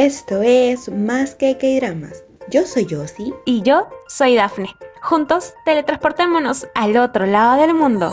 Esto 0.00 0.40
es 0.40 0.88
Más 0.88 1.34
que 1.34 1.58
K-Dramas. 1.58 2.24
Yo 2.48 2.64
soy 2.64 2.86
Yossi. 2.86 3.34
Y 3.44 3.60
yo 3.60 3.86
soy 4.08 4.34
Dafne. 4.34 4.74
Juntos 5.02 5.52
teletransportémonos 5.66 6.66
al 6.74 6.96
otro 6.96 7.26
lado 7.26 7.60
del 7.60 7.74
mundo. 7.74 8.10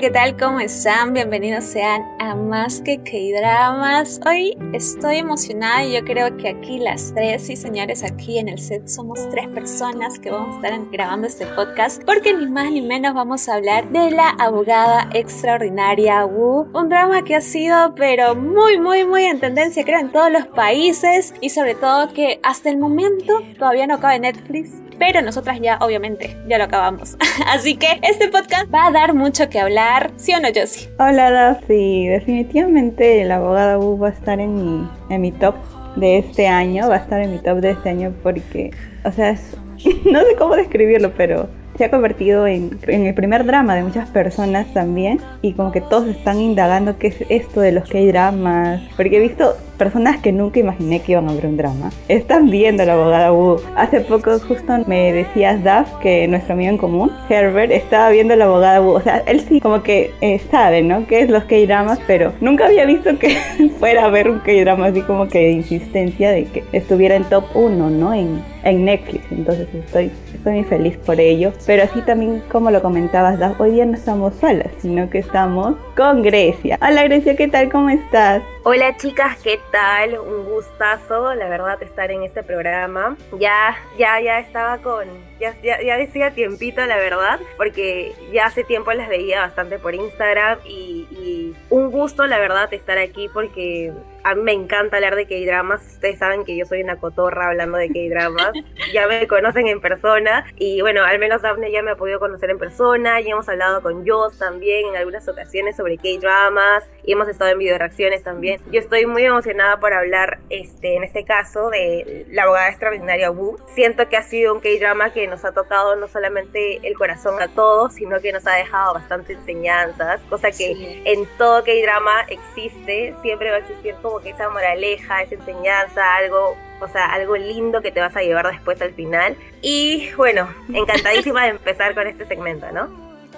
¿Qué 0.00 0.10
tal? 0.10 0.36
¿Cómo 0.36 0.60
están? 0.60 1.12
Bienvenidos 1.12 1.64
sean 1.64 2.02
a 2.20 2.36
Más 2.36 2.80
que 2.82 2.98
K-Dramas. 2.98 4.20
Hoy 4.24 4.56
estoy 4.72 5.16
emocionada 5.16 5.84
y 5.84 5.94
yo 5.94 6.04
creo 6.04 6.36
que 6.36 6.50
aquí 6.50 6.78
las 6.78 7.12
tres, 7.14 7.50
y 7.50 7.56
señores, 7.56 8.04
aquí 8.04 8.38
en 8.38 8.48
el 8.48 8.60
set 8.60 8.86
somos 8.86 9.18
tres 9.30 9.48
personas 9.48 10.20
que 10.20 10.30
vamos 10.30 10.54
a 10.54 10.66
estar 10.68 10.80
grabando 10.92 11.26
este 11.26 11.46
podcast 11.46 12.00
porque 12.04 12.32
ni 12.32 12.46
más 12.46 12.70
ni 12.70 12.80
menos 12.80 13.12
vamos 13.12 13.48
a 13.48 13.56
hablar 13.56 13.90
de 13.90 14.12
la 14.12 14.28
abogada 14.38 15.10
extraordinaria 15.14 16.24
Wu. 16.24 16.68
Un 16.78 16.88
drama 16.88 17.24
que 17.24 17.34
ha 17.34 17.40
sido 17.40 17.96
pero 17.96 18.36
muy, 18.36 18.78
muy, 18.78 19.04
muy 19.04 19.24
en 19.24 19.40
tendencia 19.40 19.84
creo 19.84 19.98
en 19.98 20.12
todos 20.12 20.30
los 20.30 20.46
países 20.46 21.34
y 21.40 21.50
sobre 21.50 21.74
todo 21.74 22.12
que 22.12 22.38
hasta 22.44 22.70
el 22.70 22.78
momento 22.78 23.42
todavía 23.58 23.88
no 23.88 23.94
acaba 23.94 24.14
en 24.14 24.22
Netflix 24.22 24.70
pero 24.98 25.22
nosotras 25.22 25.60
ya 25.60 25.78
obviamente 25.80 26.36
ya 26.48 26.58
lo 26.58 26.64
acabamos. 26.64 27.16
Así 27.46 27.76
que 27.76 28.00
este 28.02 28.28
podcast 28.28 28.72
va 28.72 28.86
a 28.86 28.90
dar 28.90 29.14
mucho 29.14 29.48
que 29.48 29.60
hablar, 29.60 30.10
¿sí 30.16 30.32
o 30.34 30.40
no, 30.40 30.48
Josie? 30.54 30.88
Hola, 30.98 31.30
Daphne. 31.30 32.10
Definitivamente 32.10 33.24
la 33.24 33.36
abogada 33.36 33.78
Wu 33.78 33.98
va 33.98 34.08
a 34.08 34.12
estar 34.12 34.40
en 34.40 34.54
mi, 34.54 34.88
en 35.10 35.20
mi 35.20 35.32
top 35.32 35.54
de 35.96 36.18
este 36.18 36.46
año, 36.46 36.88
va 36.88 36.96
a 36.96 36.98
estar 36.98 37.20
en 37.20 37.32
mi 37.32 37.38
top 37.38 37.58
de 37.58 37.70
este 37.70 37.88
año 37.90 38.14
porque, 38.22 38.70
o 39.04 39.12
sea, 39.12 39.32
no 40.04 40.20
sé 40.20 40.36
cómo 40.38 40.56
describirlo, 40.56 41.12
pero 41.16 41.48
se 41.78 41.84
ha 41.84 41.90
convertido 41.90 42.46
en, 42.46 42.76
en, 42.88 43.06
el 43.06 43.14
primer 43.14 43.46
drama 43.46 43.76
de 43.76 43.84
muchas 43.84 44.08
personas 44.10 44.66
también 44.74 45.20
y 45.42 45.52
como 45.52 45.70
que 45.70 45.80
todos 45.80 46.08
están 46.08 46.40
indagando 46.40 46.98
qué 46.98 47.06
es 47.08 47.24
esto 47.28 47.60
de 47.60 47.72
los 47.72 47.88
K-dramas, 47.88 48.82
porque 48.96 49.16
he 49.16 49.20
visto 49.20 49.54
personas 49.78 50.18
que 50.18 50.32
nunca 50.32 50.58
imaginé 50.58 51.00
que 51.00 51.12
iban 51.12 51.28
a 51.28 51.32
ver 51.32 51.46
un 51.46 51.56
drama. 51.56 51.90
Están 52.08 52.50
viendo 52.50 52.84
la 52.84 52.94
abogada 52.94 53.32
Wu. 53.32 53.60
Hace 53.76 54.00
poco 54.00 54.38
justo 54.40 54.78
me 54.86 55.12
decías, 55.12 55.62
Duff, 55.62 55.88
que 56.02 56.26
nuestro 56.28 56.54
amigo 56.54 56.70
en 56.70 56.78
común, 56.78 57.10
Herbert, 57.30 57.70
estaba 57.70 58.10
viendo 58.10 58.34
la 58.36 58.44
abogada 58.44 58.82
Wu. 58.82 58.90
O 58.90 59.00
sea, 59.00 59.22
él 59.26 59.40
sí 59.48 59.60
como 59.60 59.82
que 59.82 60.10
eh, 60.20 60.40
sabe, 60.50 60.82
¿no? 60.82 61.06
¿Qué 61.06 61.20
es 61.20 61.30
los 61.30 61.44
K-dramas? 61.44 62.00
Pero 62.06 62.32
nunca 62.40 62.66
había 62.66 62.84
visto 62.84 63.16
que 63.18 63.36
fuera 63.78 64.04
a 64.04 64.10
ver 64.10 64.28
un 64.28 64.40
K-drama 64.40 64.86
así 64.86 65.00
como 65.02 65.28
que 65.28 65.38
de 65.38 65.52
insistencia 65.52 66.30
de 66.32 66.44
que 66.44 66.64
estuviera 66.72 67.14
en 67.14 67.24
top 67.24 67.44
1, 67.54 67.90
¿no? 67.90 68.12
En, 68.12 68.42
en 68.64 68.84
Netflix. 68.84 69.24
Entonces 69.30 69.68
estoy, 69.72 70.10
estoy 70.38 70.52
muy 70.54 70.64
feliz 70.64 70.96
por 70.98 71.20
ello. 71.20 71.52
Pero 71.66 71.82
así 71.82 72.00
también, 72.02 72.42
como 72.50 72.70
lo 72.70 72.80
comentabas, 72.80 73.38
hoy 73.58 73.72
día 73.72 73.84
no 73.84 73.94
estamos 73.94 74.34
solas, 74.36 74.70
sino 74.78 75.10
que 75.10 75.18
estamos 75.18 75.76
con 75.96 76.22
Grecia. 76.22 76.78
Hola 76.80 77.04
Grecia, 77.04 77.36
¿qué 77.36 77.48
tal? 77.48 77.70
¿Cómo 77.70 77.88
estás? 77.90 78.42
Hola 78.64 78.96
chicas, 78.96 79.38
¿qué 79.42 79.58
tal? 79.72 80.18
Un 80.18 80.44
gustazo, 80.44 81.34
la 81.34 81.48
verdad, 81.48 81.82
estar 81.82 82.10
en 82.10 82.22
este 82.22 82.42
programa. 82.42 83.16
Ya, 83.38 83.76
ya, 83.98 84.20
ya 84.20 84.38
estaba 84.40 84.78
con, 84.78 85.06
ya, 85.40 85.54
ya, 85.62 85.96
decía 85.96 86.32
tiempito, 86.32 86.84
la 86.86 86.96
verdad, 86.96 87.40
porque 87.56 88.12
ya 88.32 88.46
hace 88.46 88.64
tiempo 88.64 88.92
las 88.92 89.08
veía 89.08 89.40
bastante 89.40 89.78
por 89.78 89.94
Instagram 89.94 90.58
y, 90.64 91.06
y 91.10 91.56
un 91.70 91.90
gusto, 91.90 92.26
la 92.26 92.38
verdad, 92.38 92.72
estar 92.72 92.98
aquí 92.98 93.28
porque 93.32 93.92
a 94.28 94.34
mí 94.34 94.42
me 94.42 94.52
encanta 94.52 94.96
hablar 94.96 95.16
de 95.16 95.26
K-dramas. 95.26 95.80
Ustedes 95.94 96.18
saben 96.18 96.44
que 96.44 96.54
yo 96.54 96.66
soy 96.66 96.82
una 96.82 96.96
cotorra 96.96 97.48
hablando 97.48 97.78
de 97.78 97.88
K-dramas. 97.88 98.52
ya 98.92 99.08
me 99.08 99.26
conocen 99.26 99.66
en 99.68 99.80
persona. 99.80 100.44
Y 100.56 100.82
bueno, 100.82 101.02
al 101.02 101.18
menos 101.18 101.40
Daphne 101.40 101.72
ya 101.72 101.82
me 101.82 101.92
ha 101.92 101.96
podido 101.96 102.20
conocer 102.20 102.50
en 102.50 102.58
persona. 102.58 103.22
Y 103.22 103.30
hemos 103.30 103.48
hablado 103.48 103.80
con 103.80 104.06
Joss 104.06 104.38
también 104.38 104.88
en 104.88 104.96
algunas 104.96 105.26
ocasiones 105.28 105.76
sobre 105.76 105.96
K-dramas. 105.96 106.84
Y 107.04 107.12
hemos 107.12 107.26
estado 107.28 107.52
en 107.52 107.58
video 107.58 107.78
reacciones 107.78 108.22
también. 108.22 108.60
Yo 108.70 108.80
estoy 108.80 109.06
muy 109.06 109.24
emocionada 109.24 109.80
por 109.80 109.94
hablar, 109.94 110.40
este, 110.50 110.96
en 110.96 111.04
este 111.04 111.24
caso, 111.24 111.70
de 111.70 112.26
la 112.30 112.42
abogada 112.42 112.68
extraordinaria 112.68 113.30
Wu. 113.30 113.56
Siento 113.74 114.10
que 114.10 114.18
ha 114.18 114.22
sido 114.22 114.52
un 114.52 114.60
K-drama 114.60 115.10
que 115.10 115.26
nos 115.26 115.46
ha 115.46 115.52
tocado 115.52 115.96
no 115.96 116.06
solamente 116.06 116.86
el 116.86 116.98
corazón 116.98 117.40
a 117.40 117.48
todos, 117.48 117.94
sino 117.94 118.20
que 118.20 118.30
nos 118.34 118.46
ha 118.46 118.56
dejado 118.56 118.92
bastante 118.92 119.32
enseñanzas. 119.32 120.20
Cosa 120.28 120.50
que 120.50 121.00
en 121.06 121.26
todo 121.38 121.64
K-drama 121.64 122.26
existe. 122.28 123.14
Siempre 123.22 123.48
va 123.48 123.56
a 123.56 123.60
existir 123.60 123.94
como 124.02 124.17
esa 124.24 124.48
moraleja, 124.48 125.22
esa 125.22 125.34
enseñanza, 125.34 126.16
algo, 126.16 126.56
o 126.80 126.88
sea, 126.88 127.06
algo 127.12 127.36
lindo 127.36 127.82
que 127.82 127.90
te 127.90 128.00
vas 128.00 128.16
a 128.16 128.22
llevar 128.22 128.50
después 128.50 128.80
al 128.82 128.94
final. 128.94 129.36
Y 129.62 130.10
bueno, 130.16 130.48
encantadísima 130.72 131.44
de 131.44 131.50
empezar 131.50 131.94
con 131.94 132.06
este 132.06 132.24
segmento, 132.26 132.70
¿no? 132.72 132.88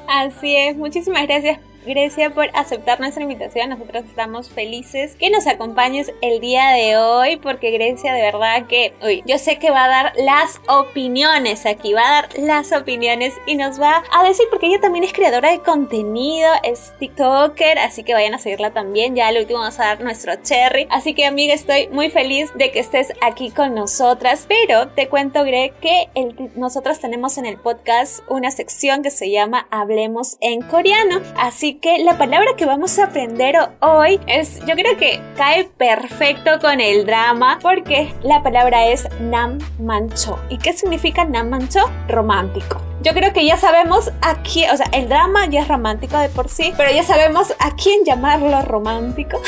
Así 0.09 0.57
es, 0.57 0.77
muchísimas 0.77 1.27
gracias 1.27 1.61
Grecia 1.85 2.31
por 2.31 2.51
aceptar 2.55 3.01
nuestra 3.01 3.23
invitación. 3.23 3.71
Nosotros 3.71 4.05
estamos 4.05 4.51
felices 4.51 5.17
que 5.17 5.31
nos 5.31 5.47
acompañes 5.47 6.13
el 6.21 6.41
día 6.41 6.71
de 6.71 6.97
hoy 6.97 7.37
porque 7.37 7.71
Grecia 7.71 8.13
de 8.13 8.23
verdad 8.23 8.67
que, 8.67 8.93
uy, 9.03 9.23
yo 9.27 9.39
sé 9.39 9.59
que 9.59 9.71
va 9.71 9.85
a 9.85 9.89
dar 9.89 10.13
las 10.17 10.61
opiniones 10.69 11.67
aquí, 11.67 11.93
va 11.93 12.03
a 12.03 12.23
dar 12.23 12.39
las 12.39 12.73
opiniones 12.73 13.35
y 13.47 13.57
nos 13.57 13.81
va 13.81 14.03
a 14.13 14.25
decir 14.25 14.47
porque 14.51 14.67
ella 14.67 14.81
también 14.81 15.05
es 15.05 15.13
creadora 15.13 15.51
de 15.51 15.61
contenido, 15.61 16.51
es 16.63 16.93
TikToker, 16.99 17.79
así 17.79 18.05
que 18.05 18.15
vayan 18.15 18.35
a 18.35 18.39
seguirla 18.39 18.73
también. 18.73 19.17
Ya 19.17 19.29
al 19.29 19.39
último 19.39 19.61
vamos 19.61 19.81
a 19.81 19.85
dar 19.85 20.03
nuestro 20.03 20.35
cherry. 20.43 20.87
Así 20.91 21.15
que 21.15 21.25
amiga, 21.25 21.55
estoy 21.55 21.89
muy 21.89 22.11
feliz 22.11 22.51
de 22.55 22.71
que 22.71 22.81
estés 22.81 23.13
aquí 23.23 23.51
con 23.51 23.75
nosotras, 23.75 24.45
pero 24.49 24.89
te 24.89 25.09
cuento 25.09 25.45
Greg 25.45 25.73
que 25.81 26.09
el, 26.15 26.35
nosotros 26.57 27.01
tenemos 27.01 27.39
en 27.39 27.47
el 27.47 27.57
podcast 27.57 28.21
una 28.29 28.51
sección 28.51 29.03
que 29.03 29.11
se 29.11 29.31
llama 29.31 29.67
Hablemos 29.71 30.37
en 30.41 30.63
coreano. 30.63 31.21
Así 31.37 31.70
que 31.79 31.99
la 32.05 32.19
palabra 32.19 32.49
que 32.57 32.67
vamos 32.67 32.99
a 32.99 33.05
aprender 33.05 33.57
hoy 33.81 34.21
es, 34.27 34.59
yo 34.67 34.75
creo 34.75 34.97
que 34.97 35.21
cae 35.37 35.65
perfecto 35.65 36.59
con 36.61 36.81
el 36.81 37.07
drama 37.07 37.59
porque 37.61 38.13
la 38.23 38.43
palabra 38.43 38.89
es 38.89 39.09
Nam 39.21 39.59
Mancho. 39.79 40.39
¿Y 40.49 40.59
qué 40.59 40.73
significa 40.73 41.25
Nam 41.25 41.51
Mancho? 41.51 41.81
Romántico. 42.09 42.81
Yo 43.03 43.13
creo 43.15 43.33
que 43.33 43.47
ya 43.47 43.57
sabemos 43.57 44.11
a 44.21 44.43
quién, 44.43 44.71
o 44.71 44.77
sea, 44.77 44.87
el 44.93 45.09
drama 45.09 45.47
ya 45.47 45.63
es 45.63 45.69
romántico 45.69 46.19
de 46.19 46.29
por 46.29 46.49
sí, 46.49 46.73
pero 46.77 46.91
ya 46.93 47.03
sabemos 47.03 47.55
a 47.59 47.75
quién 47.75 48.05
llamarlo 48.05 48.61
romántico. 48.63 49.41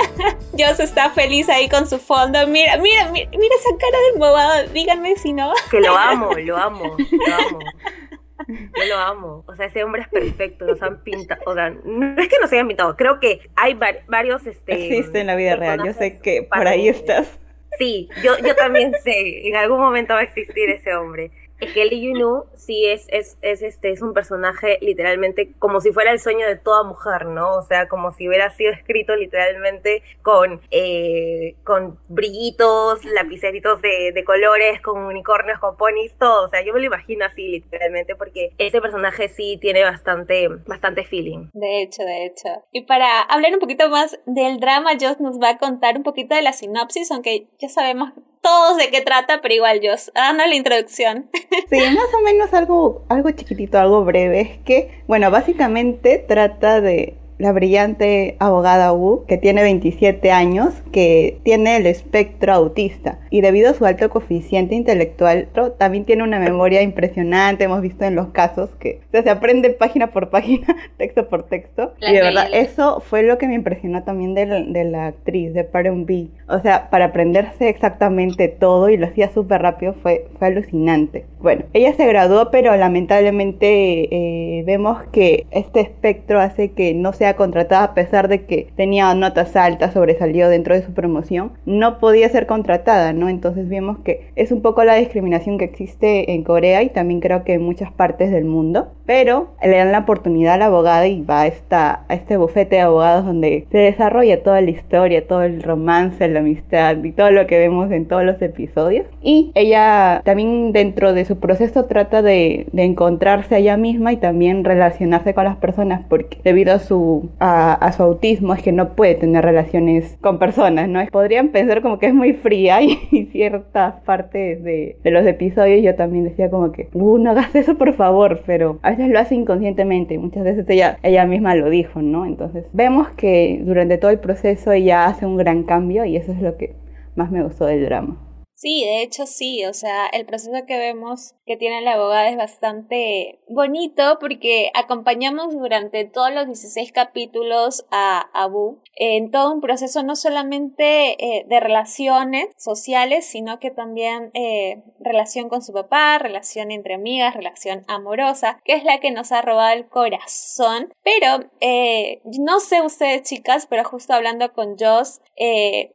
Dios 0.52 0.80
está 0.80 1.10
feliz 1.10 1.48
ahí 1.48 1.68
con 1.68 1.88
su 1.88 1.98
fondo. 1.98 2.46
Mira, 2.48 2.78
mira, 2.78 3.08
mira, 3.10 3.30
mira 3.30 3.54
esa 3.54 3.76
cara 3.78 3.98
del 4.10 4.18
bobado. 4.18 4.68
Díganme 4.72 5.16
si 5.16 5.32
no. 5.32 5.52
Que 5.70 5.80
lo 5.80 5.96
amo, 5.96 6.32
lo 6.32 6.56
amo, 6.56 6.96
lo 6.98 7.34
amo. 7.34 7.58
Yo 8.48 8.84
lo 8.88 8.96
amo. 8.96 9.44
O 9.46 9.54
sea, 9.54 9.66
ese 9.66 9.82
hombre 9.84 10.02
es 10.02 10.08
perfecto. 10.08 10.66
Nos 10.66 10.82
han 10.82 11.02
pintado. 11.02 11.40
O 11.46 11.54
sea, 11.54 11.70
no 11.70 12.20
es 12.20 12.28
que 12.28 12.38
nos 12.40 12.52
hayan 12.52 12.68
pintado. 12.68 12.96
Creo 12.96 13.20
que 13.20 13.48
hay 13.56 13.74
varios. 13.74 14.46
Este, 14.46 14.86
Existe 14.86 15.20
en 15.20 15.26
la 15.28 15.36
vida 15.36 15.56
real. 15.56 15.80
Yo 15.84 15.92
sé 15.92 16.18
que 16.20 16.42
por 16.42 16.66
ahí 16.66 16.88
estás. 16.88 17.38
Sí, 17.78 18.08
yo, 18.22 18.38
yo 18.38 18.54
también 18.56 18.92
sé. 19.02 19.48
En 19.48 19.56
algún 19.56 19.80
momento 19.80 20.14
va 20.14 20.20
a 20.20 20.24
existir 20.24 20.70
ese 20.70 20.94
hombre 20.94 21.30
es 21.60 21.72
que 21.72 21.84
Lee 21.84 22.02
Yunu 22.02 22.44
sí 22.54 22.86
es, 22.86 23.06
es, 23.08 23.38
es, 23.40 23.62
este, 23.62 23.90
es 23.90 24.02
un 24.02 24.12
personaje 24.12 24.78
literalmente 24.80 25.52
como 25.58 25.80
si 25.80 25.92
fuera 25.92 26.12
el 26.12 26.20
sueño 26.20 26.46
de 26.46 26.56
toda 26.56 26.82
mujer, 26.82 27.26
¿no? 27.26 27.54
O 27.54 27.62
sea, 27.62 27.88
como 27.88 28.12
si 28.12 28.28
hubiera 28.28 28.50
sido 28.50 28.72
escrito 28.72 29.16
literalmente 29.16 30.02
con, 30.22 30.60
eh, 30.70 31.56
con 31.64 31.98
brillitos, 32.08 33.04
lapiceritos 33.04 33.80
de, 33.80 34.12
de, 34.12 34.24
colores, 34.24 34.80
con 34.80 35.02
unicornios, 35.04 35.58
con 35.58 35.76
ponis, 35.76 36.16
todo. 36.18 36.44
O 36.44 36.48
sea, 36.48 36.62
yo 36.62 36.74
me 36.74 36.80
lo 36.80 36.86
imagino 36.86 37.24
así 37.24 37.48
literalmente 37.48 38.16
porque 38.16 38.52
ese 38.58 38.80
personaje 38.80 39.28
sí 39.28 39.58
tiene 39.60 39.82
bastante, 39.82 40.48
bastante 40.66 41.04
feeling. 41.04 41.48
De 41.52 41.82
hecho, 41.82 42.02
de 42.02 42.26
hecho. 42.26 42.48
Y 42.72 42.82
para 42.82 43.22
hablar 43.22 43.52
un 43.54 43.60
poquito 43.60 43.88
más 43.88 44.18
del 44.26 44.60
drama, 44.60 44.92
Joss 45.00 45.20
nos 45.20 45.40
va 45.40 45.50
a 45.50 45.58
contar 45.58 45.96
un 45.96 46.02
poquito 46.02 46.34
de 46.34 46.42
la 46.42 46.52
sinopsis, 46.52 47.10
aunque 47.10 47.48
ya 47.58 47.68
sabemos 47.68 48.12
todos 48.46 48.76
de 48.76 48.90
qué 48.90 49.00
trata, 49.00 49.40
pero 49.42 49.54
igual 49.54 49.80
yo, 49.80 49.92
dando 50.14 50.46
la 50.46 50.54
introducción. 50.54 51.28
Sí, 51.68 51.78
más 51.80 52.14
o 52.16 52.22
menos 52.22 52.54
algo, 52.54 53.02
algo 53.08 53.30
chiquitito, 53.32 53.78
algo 53.78 54.04
breve. 54.04 54.40
Es 54.40 54.58
que, 54.64 55.02
bueno, 55.08 55.32
básicamente 55.32 56.18
trata 56.18 56.80
de 56.80 57.16
la 57.38 57.52
brillante 57.52 58.36
abogada 58.38 58.92
Wu, 58.92 59.24
que 59.26 59.36
tiene 59.36 59.62
27 59.62 60.30
años, 60.30 60.74
que 60.92 61.38
tiene 61.42 61.76
el 61.76 61.86
espectro 61.86 62.52
autista. 62.52 63.18
Y 63.30 63.40
debido 63.40 63.70
a 63.70 63.74
su 63.74 63.84
alto 63.84 64.08
coeficiente 64.10 64.74
intelectual 64.74 65.48
también 65.78 66.04
tiene 66.04 66.22
una 66.22 66.38
memoria 66.38 66.82
impresionante, 66.82 67.64
hemos 67.64 67.82
visto 67.82 68.04
en 68.04 68.14
los 68.14 68.28
casos 68.28 68.70
que 68.78 69.00
se 69.12 69.30
aprende 69.30 69.70
página 69.70 70.08
por 70.08 70.30
página, 70.30 70.76
texto 70.96 71.28
por 71.28 71.44
texto. 71.44 71.94
Y 72.00 72.12
de 72.12 72.22
verdad 72.22 72.48
eso 72.52 73.00
fue 73.00 73.22
lo 73.22 73.38
que 73.38 73.48
me 73.48 73.54
impresionó 73.54 74.02
también 74.02 74.34
de 74.34 74.46
la, 74.46 74.60
de 74.60 74.84
la 74.84 75.06
actriz 75.06 75.52
de 75.52 75.64
Parent 75.64 76.06
B, 76.06 76.28
o 76.48 76.60
sea, 76.60 76.90
para 76.90 77.06
aprenderse 77.06 77.68
exactamente 77.68 78.48
todo 78.48 78.88
y 78.88 78.96
lo 78.96 79.06
hacía 79.06 79.30
súper 79.30 79.62
rápido 79.62 79.94
fue, 80.02 80.28
fue 80.38 80.48
alucinante. 80.48 81.24
Bueno, 81.40 81.64
ella 81.72 81.92
se 81.94 82.06
graduó 82.06 82.50
pero 82.50 82.76
lamentablemente 82.76 84.08
eh, 84.10 84.62
vemos 84.64 85.02
que 85.12 85.46
este 85.50 85.80
espectro 85.80 86.40
hace 86.40 86.72
que 86.72 86.94
no 86.94 87.12
sea 87.12 87.25
sea 87.26 87.34
contratada 87.34 87.82
a 87.82 87.94
pesar 87.94 88.28
de 88.28 88.44
que 88.44 88.68
tenía 88.76 89.12
notas 89.14 89.56
altas, 89.56 89.94
sobresalió 89.94 90.48
dentro 90.48 90.76
de 90.76 90.82
su 90.82 90.92
promoción, 90.92 91.50
no 91.64 91.98
podía 91.98 92.28
ser 92.28 92.46
contratada, 92.46 93.12
¿no? 93.12 93.28
Entonces 93.28 93.68
vimos 93.68 93.98
que 94.04 94.28
es 94.36 94.52
un 94.52 94.62
poco 94.62 94.84
la 94.84 94.94
discriminación 94.94 95.58
que 95.58 95.64
existe 95.64 96.32
en 96.32 96.44
Corea 96.44 96.84
y 96.84 96.90
también 96.90 97.18
creo 97.18 97.42
que 97.42 97.54
en 97.54 97.62
muchas 97.62 97.90
partes 97.90 98.30
del 98.30 98.44
mundo, 98.44 98.92
pero 99.06 99.48
le 99.60 99.76
dan 99.76 99.90
la 99.90 100.00
oportunidad 100.00 100.54
a 100.54 100.58
la 100.58 100.66
abogada 100.66 101.08
y 101.08 101.20
va 101.20 101.42
a, 101.42 101.46
esta, 101.48 102.04
a 102.08 102.14
este 102.14 102.36
bufete 102.36 102.76
de 102.76 102.82
abogados 102.82 103.26
donde 103.26 103.66
se 103.72 103.78
desarrolla 103.78 104.44
toda 104.44 104.60
la 104.60 104.70
historia, 104.70 105.26
todo 105.26 105.42
el 105.42 105.64
romance, 105.64 106.28
la 106.28 106.38
amistad 106.38 107.02
y 107.02 107.10
todo 107.10 107.32
lo 107.32 107.48
que 107.48 107.58
vemos 107.58 107.90
en 107.90 108.06
todos 108.06 108.22
los 108.22 108.40
episodios. 108.40 109.06
Y 109.20 109.50
ella 109.56 110.22
también 110.24 110.70
dentro 110.70 111.12
de 111.12 111.24
su 111.24 111.40
proceso 111.40 111.86
trata 111.86 112.22
de, 112.22 112.68
de 112.70 112.84
encontrarse 112.84 113.56
a 113.56 113.58
ella 113.58 113.76
misma 113.76 114.12
y 114.12 114.16
también 114.16 114.62
relacionarse 114.62 115.34
con 115.34 115.42
las 115.42 115.56
personas 115.56 116.02
porque 116.08 116.38
debido 116.44 116.72
a 116.72 116.78
su, 116.78 117.15
a, 117.40 117.92
su 117.92 118.02
autismo 118.02 118.54
es 118.54 118.62
que 118.62 118.72
no 118.72 118.94
puede 118.94 119.14
tener 119.14 119.44
relaciones 119.44 120.16
con 120.20 120.38
personas, 120.38 120.88
¿no? 120.88 121.04
Podrían 121.10 121.48
pensar 121.48 121.82
como 121.82 121.98
que 121.98 122.06
es 122.06 122.14
muy 122.14 122.32
fría 122.32 122.82
y, 122.82 123.28
ciertas 123.32 123.94
partes 124.04 124.62
de, 124.62 124.96
de, 125.02 125.10
los 125.10 125.26
episodios 125.26 125.82
yo 125.82 125.94
también 125.94 126.24
decía 126.24 126.50
como 126.50 126.72
que, 126.72 126.88
uh, 126.92 127.18
no 127.18 127.30
hagas 127.30 127.54
eso 127.54 127.76
por 127.76 127.94
favor, 127.94 128.42
pero 128.46 128.78
a 128.82 128.90
veces 128.90 129.08
lo 129.08 129.18
hace 129.18 129.34
inconscientemente 129.34 130.14
y 130.14 130.18
muchas 130.18 130.44
veces 130.44 130.64
ella, 130.68 130.98
ella 131.02 131.26
misma 131.26 131.54
lo 131.54 131.70
dijo, 131.70 132.02
¿no? 132.02 132.26
Entonces 132.26 132.64
vemos 132.72 133.08
que 133.10 133.60
durante 133.64 133.98
todo 133.98 134.10
el 134.10 134.18
proceso 134.18 134.72
ella 134.72 135.06
hace 135.06 135.26
un 135.26 135.36
gran 135.36 135.64
cambio 135.64 136.04
y 136.04 136.16
eso 136.16 136.32
es 136.32 136.40
lo 136.40 136.56
que 136.56 136.74
más 137.14 137.30
me 137.30 137.42
gustó 137.42 137.66
del 137.66 137.84
drama. 137.84 138.25
Sí, 138.58 138.84
de 138.84 139.02
hecho 139.02 139.26
sí, 139.26 139.66
o 139.66 139.74
sea, 139.74 140.06
el 140.06 140.24
proceso 140.24 140.64
que 140.66 140.78
vemos 140.78 141.34
que 141.44 141.58
tiene 141.58 141.82
la 141.82 141.92
abogada 141.92 142.30
es 142.30 142.38
bastante 142.38 143.38
bonito 143.46 144.16
porque 144.18 144.70
acompañamos 144.72 145.54
durante 145.54 146.06
todos 146.06 146.32
los 146.32 146.46
16 146.46 146.90
capítulos 146.90 147.84
a 147.90 148.30
Abu 148.32 148.80
en 148.96 149.30
todo 149.30 149.52
un 149.52 149.60
proceso 149.60 150.02
no 150.02 150.16
solamente 150.16 151.22
eh, 151.22 151.44
de 151.46 151.60
relaciones 151.60 152.48
sociales, 152.56 153.26
sino 153.26 153.58
que 153.58 153.70
también 153.70 154.30
eh, 154.32 154.82
relación 154.98 155.50
con 155.50 155.62
su 155.62 155.74
papá, 155.74 156.18
relación 156.18 156.70
entre 156.70 156.94
amigas, 156.94 157.34
relación 157.34 157.84
amorosa, 157.88 158.58
que 158.64 158.72
es 158.72 158.84
la 158.84 158.98
que 159.00 159.10
nos 159.10 159.32
ha 159.32 159.42
robado 159.42 159.74
el 159.74 159.86
corazón. 159.86 160.94
Pero 161.04 161.50
eh, 161.60 162.22
no 162.38 162.58
sé 162.58 162.80
ustedes 162.80 163.22
chicas, 163.22 163.66
pero 163.68 163.84
justo 163.84 164.14
hablando 164.14 164.52
con 164.54 164.76
Joss, 164.78 165.20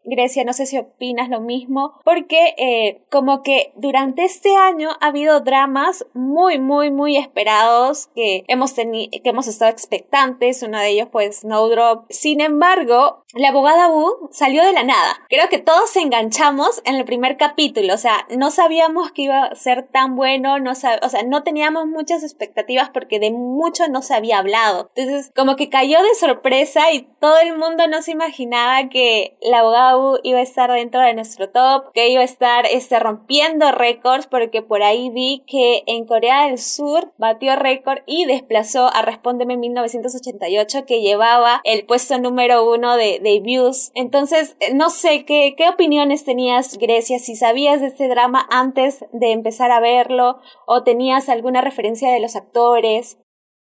Grecia, 0.04 0.44
no 0.44 0.54
sé 0.54 0.68
si 0.68 0.78
opinas 0.78 1.30
lo 1.30 1.42
mismo, 1.42 2.00
porque 2.06 2.51
eh, 2.58 3.02
como 3.10 3.44
que 3.44 3.72
durante 3.76 4.24
este 4.24 4.56
año 4.56 4.90
ha 5.00 5.08
habido 5.08 5.42
dramas 5.42 6.06
muy, 6.14 6.60
muy, 6.60 6.92
muy 6.92 7.18
esperados 7.18 8.08
que 8.16 8.44
hemos, 8.48 8.74
que 8.74 9.22
hemos 9.24 9.48
estado 9.48 9.72
expectantes. 9.72 10.64
Uno 10.64 10.80
de 10.80 10.90
ellos, 10.90 11.10
pues, 11.12 11.40
Snowdrop. 11.40 12.06
Sin 12.10 12.42
embargo, 12.42 13.21
la 13.34 13.50
abogada 13.50 13.88
Wu 13.90 14.30
salió 14.32 14.66
de 14.66 14.74
la 14.74 14.84
nada. 14.84 15.26
Creo 15.30 15.48
que 15.50 15.58
todos 15.58 15.90
se 15.90 16.02
enganchamos 16.02 16.82
en 16.86 16.96
el 16.96 17.06
primer 17.06 17.38
capítulo. 17.38 17.94
O 17.94 17.98
sea, 17.98 18.26
no 18.30 18.52
sabíamos 18.52 19.12
que 19.12 19.24
iba 19.24 19.44
a 19.44 19.56
ser 19.56 19.88
tan 19.88 20.16
bueno. 20.16 20.60
No 20.60 20.72
o 20.72 20.76
sea, 20.76 21.00
no 21.26 21.44
teníamos 21.44 21.86
muchas 21.88 22.24
expectativas 22.24 22.90
porque 22.90 23.20
de 23.20 23.32
mucho 23.32 23.88
no 23.88 24.02
se 24.02 24.16
había 24.16 24.40
hablado. 24.40 24.92
Entonces, 24.96 25.32
como 25.36 25.56
que 25.56 25.70
cayó 25.70 26.02
de 26.02 26.16
sorpresa 26.16 26.92
y 26.92 27.08
todo 27.20 27.40
el 27.40 27.58
mundo 27.58 27.88
no 27.88 28.02
se 28.02 28.12
imaginaba 28.12 28.90
que 28.90 29.38
la 29.42 29.60
abogada 29.60 29.98
Wu 29.98 30.20
iba 30.24 30.40
a 30.40 30.44
estar 30.44 30.72
dentro 30.72 31.02
de 31.02 31.14
nuestro 31.14 31.50
top, 31.50 31.92
que 31.94 32.10
iba 32.10 32.22
a 32.22 32.26
estar 32.26 32.66
este, 32.66 33.00
rompiendo 33.00 33.72
récords 33.72 34.28
porque 34.28 34.62
por 34.62 34.84
ahí 34.84 35.10
vi 35.10 35.44
que 35.48 35.84
en 35.86 36.06
Corea 36.06 36.48
del 36.48 36.58
Sur 36.58 37.14
batió 37.18 37.56
récord 37.56 38.00
y 38.06 38.26
desplazó 38.26 38.90
a 38.94 39.02
Respóndeme 39.02 39.58
1988 39.58 40.86
que 40.86 41.02
llevaba 41.02 41.62
el 41.64 41.86
puesto 41.86 42.18
número 42.18 42.70
uno 42.70 42.96
de, 42.98 43.21
de. 43.22 43.92
Entonces, 43.96 44.58
no 44.74 44.90
sé, 44.90 45.26
¿qué, 45.26 45.56
¿qué 45.58 45.70
opiniones 45.70 46.26
tenías, 46.26 46.78
Grecia? 46.78 47.20
Si 47.20 47.36
sabías 47.36 47.82
de 47.82 47.88
este 47.88 48.08
drama 48.08 48.46
antes 48.50 49.06
de 49.14 49.32
empezar 49.32 49.72
a 49.72 49.80
verlo 49.80 50.40
o 50.66 50.84
tenías 50.84 51.30
alguna 51.30 51.62
referencia 51.62 52.12
de 52.12 52.20
los 52.20 52.36
actores. 52.36 53.18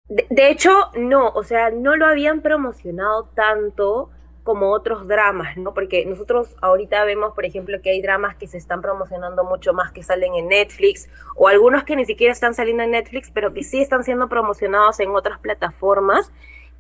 de, 0.08 0.50
hecho, 0.50 0.72
no, 0.96 1.30
o 1.30 1.44
sea, 1.44 1.72
no 1.72 1.96
lo 1.96 2.06
habían 2.06 2.42
promocionado 2.42 3.30
tanto 3.36 4.10
como 4.44 4.72
otros 4.72 5.08
dramas, 5.08 5.56
¿no? 5.58 5.74
Porque 5.74 6.06
nosotros 6.06 6.56
ahorita 6.62 7.04
vemos, 7.06 7.34
por 7.34 7.46
ejemplo, 7.46 7.80
que 7.82 7.92
hay 7.92 8.02
dramas 8.02 8.36
que 8.36 8.48
se 8.48 8.58
están 8.58 8.82
promocionando 8.82 9.44
mucho 9.44 9.74
más 9.74 9.92
que 9.92 10.04
salen 10.04 10.34
en 10.36 10.48
Netflix, 10.48 11.10
o 11.36 11.48
algunos 11.48 11.84
que 11.84 11.96
ni 11.96 12.06
siquiera 12.06 12.34
están 12.34 12.54
saliendo 12.54 12.84
en 12.84 12.92
Netflix, 12.92 13.32
pero 13.32 13.54
que 13.54 13.64
sí 13.64 13.82
están 13.82 14.04
siendo 14.04 14.30
promocionados 14.30 15.00
en 15.00 15.12
otras 15.12 15.40
plataformas 15.40 16.32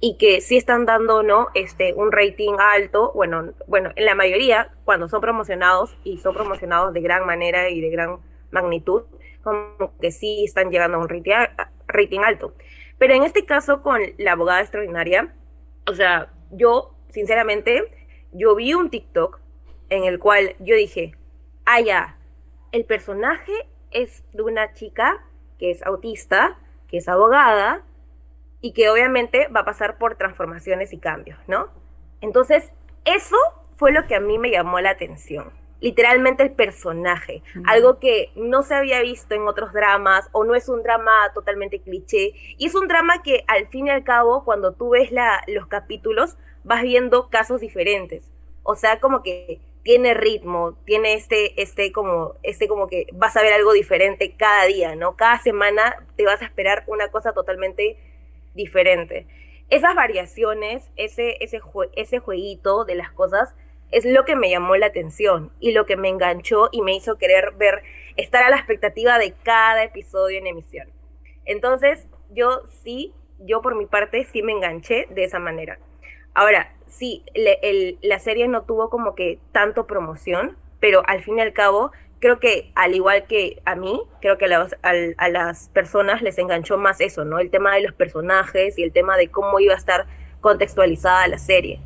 y 0.03 0.18
que 0.18 0.42
sí 0.42 0.57
están 0.57 0.86
dando, 0.86 1.21
¿no? 1.21 1.50
Este, 1.53 1.94
un 1.94 2.12
rating 2.12 2.56
alto, 2.59 3.12
bueno, 3.13 3.53
bueno, 3.68 3.92
en 3.95 4.06
la 4.06 4.15
mayoría, 4.15 4.71
cuando 4.83 5.07
son 5.07 5.21
promocionados, 5.21 5.95
y 6.03 6.18
son 6.18 6.33
promocionados 6.33 6.92
de 6.92 7.01
gran 7.01 7.25
manera 7.25 7.69
y 7.69 7.80
de 7.80 7.89
gran 7.92 8.18
magnitud, 8.50 9.03
como 9.44 9.94
que 10.01 10.12
sí 10.12 10.44
están 10.44 10.71
llegando 10.71 10.98
a 10.98 11.01
un 11.01 11.07
rating, 11.07 11.33
rating 11.88 12.19
alto. 12.21 12.56
Pero 12.98 13.13
en 13.13 13.24
este 13.24 13.45
caso, 13.45 13.83
con 13.83 14.01
la 14.18 14.31
abogada 14.31 14.62
extraordinaria, 14.62 15.36
o 15.88 15.94
sea, 15.94 16.31
yo 16.50 16.95
sinceramente, 17.09 17.83
yo 18.31 18.56
vi 18.56 18.74
un 18.74 18.89
TikTok 18.89 19.39
en 19.89 20.06
el 20.06 20.18
cual 20.18 20.56
yo 20.59 20.75
dije, 20.75 21.13
ah, 21.65 22.15
el 22.71 22.86
personaje 22.86 23.53
es 23.92 24.24
de 24.33 24.42
una 24.42 24.74
chica 24.74 25.24
que 25.59 25.69
es 25.69 25.83
autista, 25.83 26.57
que 26.88 26.98
es 26.98 27.07
abogada 27.07 27.83
y 28.61 28.73
que 28.73 28.89
obviamente 28.89 29.47
va 29.47 29.61
a 29.61 29.65
pasar 29.65 29.97
por 29.97 30.15
transformaciones 30.15 30.93
y 30.93 30.97
cambios, 30.97 31.39
¿no? 31.47 31.69
Entonces, 32.21 32.71
eso 33.05 33.35
fue 33.75 33.91
lo 33.91 34.05
que 34.05 34.15
a 34.15 34.19
mí 34.19 34.37
me 34.37 34.51
llamó 34.51 34.79
la 34.79 34.91
atención. 34.91 35.51
Literalmente 35.79 36.43
el 36.43 36.51
personaje, 36.51 37.41
algo 37.65 37.97
que 37.97 38.31
no 38.35 38.61
se 38.61 38.75
había 38.75 39.01
visto 39.01 39.33
en 39.33 39.47
otros 39.47 39.73
dramas 39.73 40.29
o 40.31 40.43
no 40.43 40.53
es 40.53 40.69
un 40.69 40.83
drama 40.83 41.11
totalmente 41.33 41.79
cliché. 41.79 42.33
Y 42.59 42.67
es 42.67 42.75
un 42.75 42.87
drama 42.87 43.23
que 43.23 43.43
al 43.47 43.67
fin 43.67 43.87
y 43.87 43.89
al 43.89 44.03
cabo, 44.03 44.45
cuando 44.45 44.73
tú 44.73 44.91
ves 44.91 45.11
la, 45.11 45.43
los 45.47 45.65
capítulos, 45.65 46.37
vas 46.63 46.83
viendo 46.83 47.29
casos 47.29 47.61
diferentes. 47.61 48.29
O 48.61 48.75
sea, 48.75 48.99
como 48.99 49.23
que 49.23 49.59
tiene 49.81 50.13
ritmo, 50.13 50.77
tiene 50.85 51.15
este, 51.15 51.59
este 51.59 51.91
como, 51.91 52.35
este 52.43 52.67
como 52.67 52.87
que 52.87 53.07
vas 53.13 53.35
a 53.35 53.41
ver 53.41 53.53
algo 53.53 53.73
diferente 53.73 54.35
cada 54.37 54.65
día, 54.65 54.95
¿no? 54.95 55.15
Cada 55.15 55.39
semana 55.39 56.05
te 56.15 56.25
vas 56.25 56.43
a 56.43 56.45
esperar 56.45 56.83
una 56.85 57.09
cosa 57.09 57.33
totalmente 57.33 57.97
diferente. 58.53 59.27
Esas 59.69 59.95
variaciones, 59.95 60.92
ese, 60.95 61.38
ese, 61.39 61.62
ese 61.95 62.19
jueguito 62.19 62.86
de 62.86 62.95
las 62.95 63.12
cosas, 63.12 63.56
es 63.92 64.06
lo 64.06 64.25
que 64.25 64.36
me 64.36 64.50
llamó 64.50 64.75
la 64.75 64.88
atención 64.88 65.51
y 65.59 65.71
lo 65.71 65.86
que 65.86 65.98
me 65.98 66.09
enganchó 66.09 66.69
y 66.71 66.81
me 66.81 66.95
hizo 66.95 67.18
querer 67.18 67.51
ver, 67.57 67.83
estar 68.18 68.44
a 68.44 68.50
la 68.50 68.57
expectativa 68.57 69.18
de 69.19 69.33
cada 69.44 69.83
episodio 69.83 70.38
en 70.39 70.48
emisión. 70.48 70.89
Entonces, 71.46 72.08
yo 72.29 72.63
sí, 72.84 73.13
yo 73.39 73.62
por 73.62 73.75
mi 73.75 73.86
parte 73.86 74.25
sí 74.25 74.41
me 74.41 74.53
enganché 74.53 75.08
de 75.10 75.24
esa 75.24 75.39
manera. 75.39 75.79
Ahora, 76.34 76.74
sí, 76.88 77.24
la 78.01 78.20
serie 78.20 78.48
no 78.48 78.63
tuvo 78.63 78.89
como 78.89 79.15
que 79.15 79.39
tanto 79.51 79.88
promoción, 79.88 80.58
pero 80.79 81.03
al 81.08 81.24
fin 81.24 81.38
y 81.38 81.41
al 81.41 81.53
cabo, 81.53 81.91
creo 82.21 82.39
que 82.39 82.71
al 82.75 82.95
igual 82.95 83.25
que 83.27 83.61
a 83.65 83.75
mí, 83.75 83.99
creo 84.21 84.37
que 84.37 84.45
a, 84.45 85.29
las 85.29 85.69
personas 85.69 86.21
les 86.21 86.37
enganchó 86.37 86.77
más 86.77 87.01
eso, 87.01 87.25
¿no? 87.25 87.39
El 87.39 87.49
tema 87.49 87.75
de 87.75 87.81
los 87.81 87.93
personajes 87.93 88.77
y 88.77 88.83
el 88.83 88.93
tema 88.93 89.17
de 89.17 89.27
cómo 89.27 89.59
iba 89.59 89.73
a 89.73 89.77
estar 89.77 90.05
contextualizada 90.39 91.27
la 91.27 91.39
serie. 91.39 91.81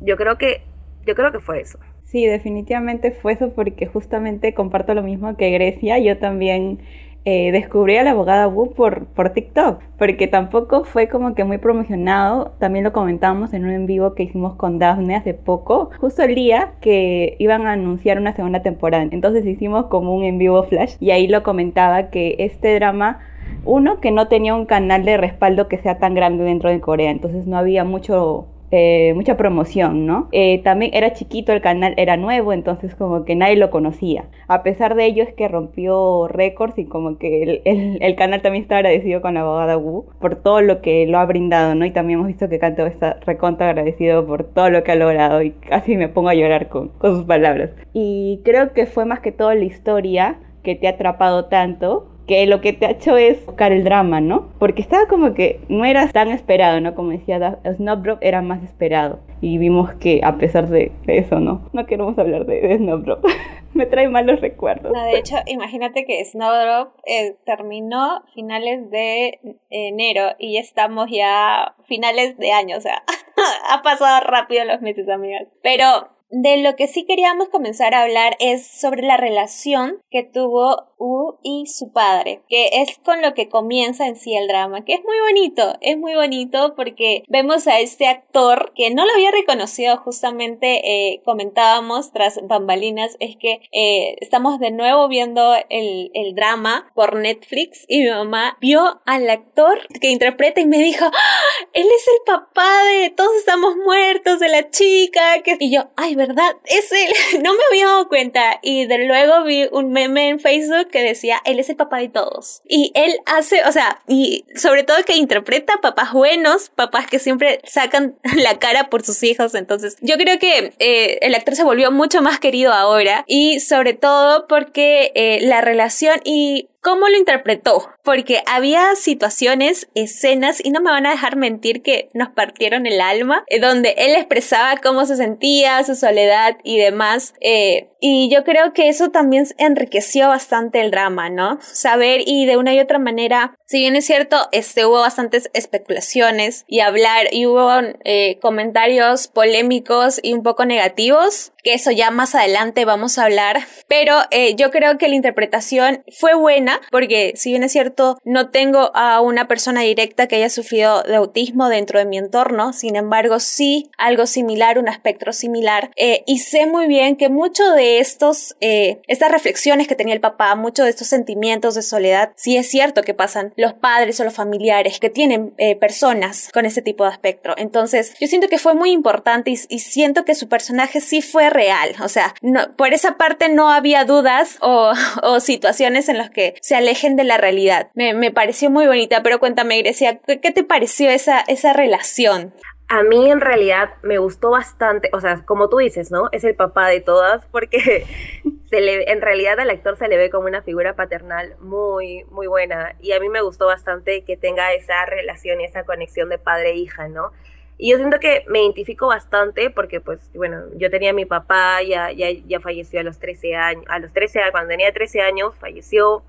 Yo 0.00 0.16
creo 0.16 0.36
que, 0.36 0.62
yo 1.06 1.14
creo 1.14 1.32
que 1.32 1.40
fue 1.40 1.60
eso. 1.60 1.78
Sí, 2.04 2.26
definitivamente 2.26 3.12
fue 3.12 3.32
eso 3.32 3.52
porque 3.54 3.86
justamente 3.86 4.54
comparto 4.54 4.92
lo 4.92 5.02
mismo 5.02 5.36
que 5.36 5.50
Grecia. 5.50 5.98
Yo 5.98 6.18
también 6.18 6.80
eh, 7.28 7.50
descubrí 7.50 7.96
a 7.96 8.04
la 8.04 8.12
abogada 8.12 8.46
Wu 8.46 8.72
por, 8.72 9.06
por 9.06 9.30
TikTok, 9.30 9.82
porque 9.98 10.28
tampoco 10.28 10.84
fue 10.84 11.08
como 11.08 11.34
que 11.34 11.42
muy 11.42 11.58
promocionado. 11.58 12.52
También 12.60 12.84
lo 12.84 12.92
comentamos 12.92 13.52
en 13.52 13.64
un 13.64 13.72
en 13.72 13.86
vivo 13.86 14.14
que 14.14 14.22
hicimos 14.22 14.54
con 14.54 14.78
Daphne 14.78 15.16
hace 15.16 15.34
poco, 15.34 15.90
justo 15.98 16.22
el 16.22 16.36
día 16.36 16.74
que 16.80 17.34
iban 17.40 17.66
a 17.66 17.72
anunciar 17.72 18.18
una 18.20 18.32
segunda 18.32 18.62
temporada. 18.62 19.08
Entonces 19.10 19.44
hicimos 19.44 19.86
como 19.86 20.14
un 20.14 20.22
en 20.22 20.38
vivo 20.38 20.62
flash 20.62 20.94
y 21.00 21.10
ahí 21.10 21.26
lo 21.26 21.42
comentaba 21.42 22.10
que 22.10 22.36
este 22.38 22.76
drama 22.76 23.18
uno 23.64 23.98
que 24.00 24.12
no 24.12 24.28
tenía 24.28 24.54
un 24.54 24.64
canal 24.64 25.04
de 25.04 25.16
respaldo 25.16 25.66
que 25.66 25.78
sea 25.78 25.98
tan 25.98 26.14
grande 26.14 26.44
dentro 26.44 26.70
de 26.70 26.80
Corea, 26.80 27.10
entonces 27.10 27.48
no 27.48 27.58
había 27.58 27.82
mucho 27.82 28.46
eh, 28.70 29.12
mucha 29.14 29.36
promoción, 29.36 30.06
¿no? 30.06 30.28
Eh, 30.32 30.60
también 30.62 30.92
era 30.94 31.12
chiquito, 31.12 31.52
el 31.52 31.60
canal 31.60 31.94
era 31.96 32.16
nuevo, 32.16 32.52
entonces 32.52 32.94
como 32.94 33.24
que 33.24 33.36
nadie 33.36 33.56
lo 33.56 33.70
conocía. 33.70 34.24
A 34.48 34.62
pesar 34.62 34.94
de 34.94 35.06
ello 35.06 35.22
es 35.22 35.32
que 35.34 35.48
rompió 35.48 36.28
récords 36.28 36.78
y 36.78 36.84
como 36.86 37.18
que 37.18 37.62
el, 37.64 38.16
canal 38.16 38.42
también 38.42 38.62
está 38.62 38.76
agradecido 38.78 39.20
con 39.20 39.34
la 39.34 39.40
abogada 39.40 39.76
Wu 39.76 40.06
por 40.20 40.36
todo 40.36 40.62
lo 40.62 40.80
que 40.80 41.06
lo 41.06 41.18
ha 41.18 41.26
brindado, 41.26 41.74
¿no? 41.74 41.84
Y 41.84 41.90
también 41.90 42.18
hemos 42.18 42.28
visto 42.28 42.48
que 42.48 42.58
Canto 42.58 42.86
está 42.86 43.18
recontra 43.24 43.68
agradecido 43.68 44.26
por 44.26 44.44
todo 44.44 44.70
lo 44.70 44.82
que 44.82 44.92
ha 44.92 44.96
logrado 44.96 45.42
y 45.42 45.50
casi 45.50 45.96
me 45.96 46.08
pongo 46.08 46.28
a 46.30 46.34
llorar 46.34 46.68
con, 46.68 46.88
con 46.88 47.16
sus 47.16 47.24
palabras. 47.24 47.70
Y 47.92 48.40
creo 48.44 48.72
que 48.72 48.86
fue 48.86 49.04
más 49.04 49.20
que 49.20 49.32
todo 49.32 49.54
la 49.54 49.64
historia 49.64 50.38
que 50.62 50.74
te 50.74 50.88
ha 50.88 50.90
atrapado 50.90 51.44
tanto 51.44 52.08
que 52.26 52.46
lo 52.46 52.60
que 52.60 52.72
te 52.72 52.86
ha 52.86 52.90
hecho 52.90 53.16
es 53.16 53.44
buscar 53.46 53.72
el 53.72 53.84
drama, 53.84 54.20
¿no? 54.20 54.48
Porque 54.58 54.82
estaba 54.82 55.06
como 55.06 55.34
que 55.34 55.60
no 55.68 55.84
era 55.84 56.08
tan 56.08 56.28
esperado, 56.28 56.80
¿no? 56.80 56.94
Como 56.94 57.10
decía, 57.10 57.58
Snowdrop 57.64 58.18
era 58.20 58.42
más 58.42 58.62
esperado. 58.64 59.20
Y 59.40 59.58
vimos 59.58 59.92
que 59.94 60.20
a 60.24 60.36
pesar 60.36 60.68
de, 60.68 60.92
eso, 61.06 61.38
¿no? 61.38 61.68
No 61.72 61.86
queremos 61.86 62.18
hablar 62.18 62.46
de, 62.46 62.60
de 62.60 62.78
Snowdrop. 62.78 63.24
Me 63.74 63.86
trae 63.86 64.08
malos 64.08 64.40
recuerdos. 64.40 64.92
No, 64.92 65.04
de 65.04 65.18
hecho, 65.18 65.36
imagínate 65.46 66.06
que 66.06 66.24
Snowdrop 66.24 66.94
eh, 67.04 67.36
terminó 67.44 68.22
finales 68.34 68.90
de 68.90 69.38
enero 69.70 70.30
y 70.38 70.56
estamos 70.56 71.08
ya 71.10 71.74
finales 71.84 72.38
de 72.38 72.52
año, 72.52 72.78
o 72.78 72.80
sea, 72.80 73.02
ha 73.70 73.82
pasado 73.82 74.20
rápido 74.26 74.64
los 74.64 74.80
meses, 74.80 75.08
amigas. 75.08 75.46
Pero 75.62 76.08
de 76.30 76.58
lo 76.58 76.76
que 76.76 76.88
sí 76.88 77.04
queríamos 77.04 77.48
comenzar 77.48 77.94
a 77.94 78.02
hablar 78.02 78.36
es 78.40 78.66
sobre 78.66 79.02
la 79.02 79.16
relación 79.16 80.02
que 80.10 80.22
tuvo 80.22 80.94
U 80.98 81.38
y 81.42 81.66
su 81.66 81.92
padre, 81.92 82.42
que 82.48 82.68
es 82.72 82.98
con 83.04 83.22
lo 83.22 83.34
que 83.34 83.48
comienza 83.48 84.06
en 84.06 84.16
sí 84.16 84.34
el 84.34 84.48
drama, 84.48 84.84
que 84.84 84.94
es 84.94 85.04
muy 85.04 85.18
bonito, 85.20 85.76
es 85.80 85.98
muy 85.98 86.14
bonito 86.14 86.74
porque 86.74 87.22
vemos 87.28 87.66
a 87.66 87.80
este 87.80 88.06
actor 88.06 88.72
que 88.74 88.90
no 88.90 89.04
lo 89.04 89.12
había 89.12 89.30
reconocido 89.30 89.98
justamente, 89.98 90.80
eh, 90.84 91.22
comentábamos 91.24 92.12
tras 92.12 92.40
bambalinas, 92.44 93.16
es 93.20 93.36
que 93.36 93.60
eh, 93.72 94.16
estamos 94.20 94.58
de 94.58 94.70
nuevo 94.70 95.08
viendo 95.08 95.54
el, 95.68 96.10
el, 96.14 96.34
drama 96.34 96.90
por 96.94 97.16
Netflix 97.16 97.84
y 97.88 98.02
mi 98.02 98.10
mamá 98.10 98.58
vio 98.60 99.00
al 99.06 99.28
actor 99.30 99.78
que 100.00 100.10
interpreta 100.10 100.60
y 100.60 100.66
me 100.66 100.78
dijo, 100.78 101.04
¡Ah! 101.06 101.66
él 101.72 101.86
es 101.86 102.08
el 102.08 102.24
papá 102.26 102.84
de 102.84 103.10
todos 103.10 103.34
estamos 103.36 103.76
muertos, 103.76 104.40
de 104.40 104.48
la 104.48 104.70
chica, 104.70 105.42
que... 105.42 105.56
y 105.60 105.70
yo, 105.70 105.90
ay, 105.96 106.15
¿verdad? 106.16 106.56
Es 106.64 106.90
él, 106.92 107.08
no 107.42 107.52
me 107.54 107.60
había 107.70 107.86
dado 107.86 108.08
cuenta 108.08 108.58
y 108.62 108.86
de 108.86 109.06
luego 109.06 109.44
vi 109.44 109.68
un 109.70 109.92
meme 109.92 110.28
en 110.28 110.40
Facebook 110.40 110.88
que 110.90 111.02
decía, 111.02 111.40
él 111.44 111.58
es 111.58 111.68
el 111.68 111.76
papá 111.76 111.98
de 111.98 112.08
todos. 112.08 112.62
Y 112.68 112.92
él 112.94 113.18
hace, 113.26 113.62
o 113.64 113.72
sea, 113.72 114.00
y 114.08 114.44
sobre 114.54 114.82
todo 114.82 114.96
que 115.04 115.16
interpreta 115.16 115.74
papás 115.80 116.12
buenos, 116.12 116.70
papás 116.70 117.06
que 117.06 117.18
siempre 117.18 117.60
sacan 117.64 118.16
la 118.36 118.58
cara 118.58 118.90
por 118.90 119.04
sus 119.04 119.22
hijos. 119.22 119.54
Entonces, 119.54 119.96
yo 120.00 120.16
creo 120.16 120.38
que 120.38 120.72
eh, 120.78 121.18
el 121.22 121.34
actor 121.34 121.54
se 121.54 121.64
volvió 121.64 121.90
mucho 121.90 122.22
más 122.22 122.40
querido 122.40 122.72
ahora 122.72 123.24
y 123.26 123.60
sobre 123.60 123.94
todo 123.94 124.46
porque 124.48 125.12
eh, 125.14 125.40
la 125.42 125.60
relación 125.60 126.20
y 126.24 126.68
cómo 126.80 127.08
lo 127.08 127.16
interpretó, 127.16 127.88
porque 128.02 128.42
había 128.46 128.94
situaciones, 128.94 129.88
escenas, 129.94 130.64
y 130.64 130.70
no 130.70 130.80
me 130.80 130.90
van 130.90 131.06
a 131.06 131.10
dejar 131.10 131.36
mentir 131.36 131.82
que 131.82 132.08
nos 132.14 132.28
partieron 132.30 132.86
el 132.86 133.00
alma, 133.00 133.44
eh, 133.48 133.60
donde 133.60 133.94
él 133.98 134.14
expresaba 134.16 134.76
cómo 134.80 135.04
se 135.06 135.16
sentía, 135.16 135.82
su 135.84 135.94
soledad 135.94 136.56
y 136.62 136.78
demás. 136.78 137.34
Eh, 137.40 137.88
y 138.08 138.28
yo 138.28 138.44
creo 138.44 138.72
que 138.72 138.88
eso 138.88 139.10
también 139.10 139.48
enriqueció 139.58 140.28
bastante 140.28 140.80
el 140.80 140.92
drama, 140.92 141.28
¿no? 141.28 141.58
Saber 141.60 142.20
y 142.24 142.46
de 142.46 142.56
una 142.56 142.72
y 142.72 142.78
otra 142.78 143.00
manera, 143.00 143.56
si 143.64 143.80
bien 143.80 143.96
es 143.96 144.06
cierto, 144.06 144.46
este, 144.52 144.86
hubo 144.86 145.00
bastantes 145.00 145.50
especulaciones 145.54 146.64
y 146.68 146.78
hablar 146.78 147.26
y 147.32 147.46
hubo 147.46 147.68
eh, 148.04 148.38
comentarios 148.40 149.26
polémicos 149.26 150.20
y 150.22 150.34
un 150.34 150.44
poco 150.44 150.66
negativos, 150.66 151.52
que 151.64 151.74
eso 151.74 151.90
ya 151.90 152.12
más 152.12 152.36
adelante 152.36 152.84
vamos 152.84 153.18
a 153.18 153.24
hablar, 153.24 153.58
pero 153.88 154.14
yo 154.56 154.70
creo 154.70 154.98
que 154.98 155.08
la 155.08 155.16
interpretación 155.16 156.04
fue 156.16 156.34
buena 156.34 156.80
porque 156.92 157.32
si 157.34 157.50
bien 157.50 157.64
es 157.64 157.72
cierto, 157.72 158.18
no 158.22 158.50
tengo 158.50 158.92
a 158.94 159.20
una 159.20 159.48
persona 159.48 159.80
directa 159.80 160.28
que 160.28 160.36
haya 160.36 160.48
sufrido 160.48 161.02
de 161.02 161.16
autismo 161.16 161.68
dentro 161.68 161.98
de 161.98 162.04
mi 162.04 162.18
entorno, 162.18 162.72
sin 162.72 162.94
embargo, 162.94 163.40
sí 163.40 163.90
algo 163.98 164.26
similar, 164.26 164.78
un 164.78 164.86
espectro 164.86 165.32
similar, 165.32 165.90
eh, 165.96 166.22
y 166.26 166.38
sé 166.38 166.66
muy 166.66 166.86
bien 166.86 167.16
que 167.16 167.28
muchos 167.28 167.74
de 167.74 167.95
estos, 167.98 168.56
eh, 168.60 169.00
estas 169.06 169.30
reflexiones 169.30 169.88
que 169.88 169.94
tenía 169.94 170.14
el 170.14 170.20
papá, 170.20 170.54
muchos 170.54 170.84
de 170.84 170.90
estos 170.90 171.08
sentimientos 171.08 171.74
de 171.74 171.82
soledad, 171.82 172.32
sí 172.36 172.56
es 172.56 172.68
cierto 172.68 173.02
que 173.02 173.14
pasan 173.14 173.52
los 173.56 173.74
padres 173.74 174.20
o 174.20 174.24
los 174.24 174.34
familiares 174.34 174.98
que 175.00 175.10
tienen 175.10 175.54
eh, 175.58 175.76
personas 175.76 176.50
con 176.52 176.66
ese 176.66 176.82
tipo 176.82 177.04
de 177.04 177.10
espectro. 177.10 177.54
Entonces, 177.56 178.14
yo 178.20 178.26
siento 178.26 178.48
que 178.48 178.58
fue 178.58 178.74
muy 178.74 178.90
importante 178.90 179.50
y, 179.50 179.56
siento 179.56 180.24
que 180.24 180.34
su 180.34 180.48
personaje 180.48 181.00
sí 181.00 181.22
fue 181.22 181.50
real. 181.50 181.94
O 182.02 182.08
sea, 182.08 182.34
por 182.76 182.92
esa 182.92 183.16
parte 183.16 183.48
no 183.48 183.70
había 183.70 184.04
dudas 184.04 184.58
o, 184.60 184.92
situaciones 185.40 186.08
en 186.08 186.18
las 186.18 186.30
que 186.30 186.54
se 186.60 186.74
alejen 186.74 187.16
de 187.16 187.24
la 187.24 187.38
realidad. 187.38 187.88
Me, 187.94 188.30
pareció 188.30 188.70
muy 188.70 188.86
bonita, 188.86 189.22
pero 189.22 189.38
cuéntame, 189.38 189.78
Grecia, 189.78 190.18
¿qué, 190.26 190.38
te 190.38 190.64
pareció 190.64 191.10
esa, 191.10 191.40
esa 191.40 191.72
relación? 191.72 192.52
A 192.88 193.02
mí 193.02 193.30
en 193.30 193.40
realidad 193.40 193.94
me 194.02 194.18
gustó 194.18 194.50
bastante, 194.50 195.10
o 195.12 195.20
sea, 195.20 195.44
como 195.44 195.68
tú 195.68 195.78
dices, 195.78 196.12
¿no? 196.12 196.28
Es 196.30 196.44
el 196.44 196.54
papá 196.54 196.88
de 196.88 197.00
todas 197.00 197.44
porque 197.46 198.06
se 198.64 198.80
le, 198.80 199.10
en 199.10 199.20
realidad 199.20 199.58
al 199.58 199.70
actor 199.70 199.96
se 199.96 200.06
le 200.06 200.16
ve 200.16 200.30
como 200.30 200.46
una 200.46 200.62
figura 200.62 200.94
paternal 200.94 201.56
muy, 201.58 202.24
muy 202.30 202.46
buena 202.46 202.94
y 203.00 203.12
a 203.12 203.20
mí 203.20 203.28
me 203.28 203.40
gustó 203.40 203.66
bastante 203.66 204.22
que 204.22 204.36
tenga 204.36 204.72
esa 204.72 205.04
relación 205.06 205.60
y 205.60 205.64
esa 205.64 205.84
conexión 205.84 206.28
de 206.28 206.38
padre-hija, 206.38 207.06
e 207.06 207.08
¿no? 207.08 207.32
Y 207.78 207.90
yo 207.90 207.98
siento 207.98 208.20
que 208.20 208.44
me 208.48 208.62
identifico 208.62 209.08
bastante 209.08 209.68
porque, 209.70 210.00
pues, 210.00 210.30
bueno, 210.34 210.62
yo 210.76 210.90
tenía 210.90 211.10
a 211.10 211.12
mi 211.12 211.26
papá, 211.26 211.82
ya, 211.82 212.10
ya, 212.12 212.30
ya 212.30 212.60
falleció 212.60 213.00
a 213.00 213.02
los 213.02 213.18
13 213.18 213.54
años, 213.54 213.84
a 213.88 213.98
los 213.98 214.12
13 214.12 214.40
años, 214.40 214.52
cuando 214.52 214.68
tenía 214.68 214.92
13 214.92 215.20
años, 215.20 215.54
falleció 215.58 216.22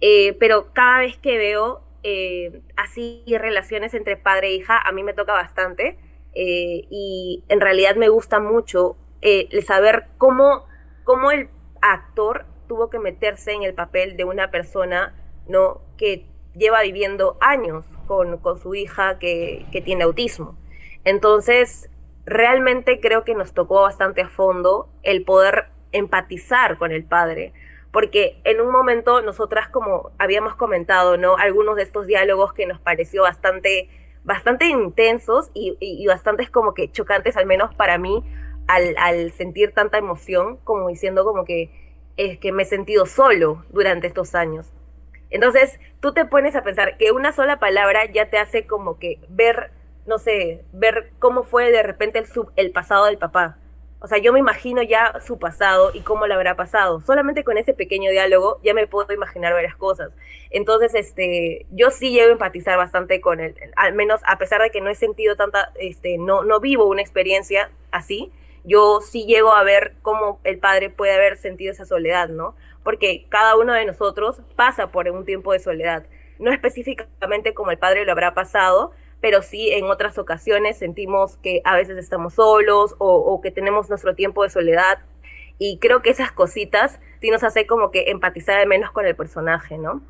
eh, 0.00 0.36
pero 0.38 0.72
cada 0.72 1.00
vez 1.00 1.16
que 1.18 1.38
veo 1.38 1.80
eh, 2.02 2.62
así 2.76 3.24
relaciones 3.26 3.94
entre 3.94 4.16
padre 4.16 4.48
e 4.48 4.54
hija, 4.54 4.78
a 4.78 4.92
mí 4.92 5.02
me 5.02 5.14
toca 5.14 5.32
bastante. 5.32 5.98
Eh, 6.34 6.86
y 6.90 7.44
en 7.48 7.60
realidad 7.60 7.96
me 7.96 8.08
gusta 8.08 8.38
mucho 8.38 8.96
saber 9.66 10.06
cómo, 10.18 10.66
cómo 11.04 11.32
el 11.32 11.48
actor 11.80 12.46
tuvo 12.68 12.90
que 12.90 13.00
meterse 13.00 13.52
en 13.52 13.64
el 13.64 13.74
papel 13.74 14.16
de 14.16 14.24
una 14.24 14.50
persona 14.50 15.14
¿no? 15.48 15.80
que 15.96 16.26
lleva 16.54 16.82
viviendo 16.82 17.36
años 17.40 17.84
con, 18.06 18.38
con 18.38 18.58
su 18.58 18.74
hija 18.74 19.18
que, 19.18 19.66
que, 19.72 19.80
tiene 19.80 20.04
autismo. 20.04 20.56
Entonces, 21.04 21.90
realmente 22.24 23.00
creo 23.00 23.24
que 23.24 23.34
nos 23.34 23.52
tocó 23.52 23.82
bastante 23.82 24.22
a 24.22 24.28
fondo 24.28 24.88
el 25.02 25.24
poder 25.24 25.68
empatizar 25.92 26.78
con 26.78 26.92
el 26.92 27.04
padre, 27.04 27.52
porque 27.92 28.40
en 28.44 28.60
un 28.60 28.70
momento 28.70 29.22
nosotras 29.22 29.68
como 29.68 30.12
habíamos 30.18 30.54
comentado, 30.54 31.16
¿no? 31.16 31.36
Algunos 31.36 31.76
de 31.76 31.82
estos 31.82 32.06
diálogos 32.06 32.52
que 32.52 32.66
nos 32.66 32.80
pareció 32.80 33.22
bastante, 33.22 33.88
bastante 34.24 34.66
intensos 34.66 35.50
y, 35.54 35.76
y, 35.80 36.06
bastante 36.06 36.46
como 36.48 36.74
que 36.74 36.90
chocantes, 36.90 37.36
al 37.36 37.46
menos 37.46 37.74
para 37.74 37.98
mí, 37.98 38.24
al, 38.66 38.94
al, 38.98 39.32
sentir 39.32 39.72
tanta 39.72 39.98
emoción, 39.98 40.58
como 40.64 40.88
diciendo 40.88 41.24
como 41.24 41.44
que 41.44 41.70
es 42.16 42.38
que 42.38 42.52
me 42.52 42.64
he 42.64 42.66
sentido 42.66 43.06
solo 43.06 43.64
durante 43.70 44.06
estos 44.06 44.34
años. 44.34 44.72
Entonces, 45.30 45.78
tú 46.00 46.12
te 46.12 46.24
pones 46.24 46.56
a 46.56 46.62
pensar 46.62 46.96
que 46.96 47.12
una 47.12 47.32
sola 47.32 47.58
palabra 47.58 48.06
ya 48.06 48.28
te 48.28 48.38
hace 48.38 48.66
como 48.66 48.98
que 48.98 49.20
ver, 49.28 49.70
no 50.06 50.18
sé, 50.18 50.64
ver 50.72 51.12
cómo 51.18 51.42
fue 51.44 51.70
de 51.70 51.82
repente 51.82 52.18
el, 52.18 52.26
sub, 52.26 52.50
el 52.56 52.72
pasado 52.72 53.06
del 53.06 53.18
papá 53.18 53.58
o 54.00 54.06
sea, 54.06 54.18
yo 54.18 54.32
me 54.32 54.38
imagino 54.38 54.82
ya 54.82 55.20
su 55.20 55.38
pasado 55.38 55.90
y 55.92 56.00
cómo 56.00 56.26
le 56.26 56.34
habrá 56.34 56.54
pasado. 56.54 57.00
Solamente 57.00 57.42
con 57.42 57.58
ese 57.58 57.74
pequeño 57.74 58.10
diálogo 58.10 58.60
ya 58.62 58.72
me 58.72 58.86
puedo 58.86 59.12
imaginar 59.12 59.52
varias 59.52 59.74
cosas. 59.74 60.16
Entonces, 60.50 60.94
este, 60.94 61.66
yo 61.72 61.90
sí 61.90 62.12
llego 62.12 62.28
a 62.28 62.32
empatizar 62.32 62.76
bastante 62.76 63.20
con 63.20 63.40
él, 63.40 63.56
al 63.76 63.94
menos 63.94 64.20
a 64.24 64.38
pesar 64.38 64.62
de 64.62 64.70
que 64.70 64.80
no 64.80 64.88
he 64.88 64.94
sentido 64.94 65.34
tanta, 65.34 65.72
este, 65.80 66.16
no, 66.16 66.44
no 66.44 66.60
vivo 66.60 66.86
una 66.86 67.02
experiencia 67.02 67.70
así, 67.90 68.30
yo 68.64 69.00
sí 69.00 69.24
llego 69.26 69.52
a 69.52 69.64
ver 69.64 69.94
cómo 70.02 70.40
el 70.44 70.58
padre 70.58 70.90
puede 70.90 71.14
haber 71.14 71.36
sentido 71.36 71.72
esa 71.72 71.84
soledad, 71.84 72.28
¿no? 72.28 72.54
Porque 72.84 73.26
cada 73.28 73.56
uno 73.56 73.72
de 73.72 73.84
nosotros 73.84 74.42
pasa 74.56 74.92
por 74.92 75.08
un 75.08 75.24
tiempo 75.24 75.52
de 75.52 75.58
soledad. 75.58 76.04
No 76.38 76.52
específicamente 76.52 77.54
como 77.54 77.70
el 77.70 77.78
padre 77.78 78.04
lo 78.04 78.12
habrá 78.12 78.34
pasado, 78.34 78.92
pero 79.20 79.42
sí 79.42 79.70
en 79.72 79.86
otras 79.86 80.18
ocasiones 80.18 80.78
sentimos 80.78 81.36
que 81.38 81.60
a 81.64 81.76
veces 81.76 81.98
estamos 81.98 82.34
solos 82.34 82.94
o, 82.98 83.40
que 83.40 83.50
tenemos 83.50 83.88
nuestro 83.88 84.14
tiempo 84.14 84.42
de 84.42 84.50
soledad 84.50 84.98
y 85.58 85.78
creo 85.78 86.02
que 86.02 86.10
esas 86.10 86.30
cositas 86.32 87.00
sí 87.20 87.30
nos 87.30 87.42
hace 87.42 87.66
como 87.66 87.90
que 87.90 88.10
empatizar 88.10 88.58
de 88.58 88.66
menos 88.66 88.92
con 88.92 89.06
el 89.06 89.16
personaje, 89.16 89.76
¿no? 89.76 90.02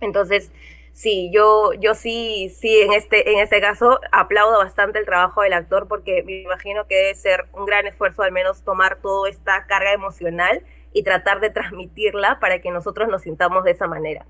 Entonces, 0.00 0.50
sí, 0.92 1.30
yo, 1.34 1.72
yo 1.74 1.94
sí, 1.94 2.48
sí, 2.48 2.80
en 2.80 2.94
este, 2.94 3.30
en 3.32 3.40
este 3.40 3.60
caso 3.60 4.00
aplaudo 4.10 4.58
bastante 4.58 4.98
el 4.98 5.04
trabajo 5.04 5.42
del 5.42 5.52
actor 5.52 5.86
porque 5.86 6.22
me 6.22 6.40
imagino 6.42 6.86
que 6.86 6.96
debe 6.96 7.14
ser 7.14 7.46
un 7.52 7.66
gran 7.66 7.86
esfuerzo 7.86 8.22
al 8.22 8.32
menos 8.32 8.64
tomar 8.64 9.00
toda 9.02 9.28
esta 9.28 9.66
carga 9.66 9.92
emocional 9.92 10.62
y 10.92 11.02
tratar 11.02 11.40
de 11.40 11.50
transmitirla 11.50 12.40
para 12.40 12.60
que 12.60 12.70
nosotros 12.70 13.08
nos 13.08 13.22
sintamos 13.22 13.64
de 13.64 13.72
esa 13.72 13.86
manera. 13.86 14.24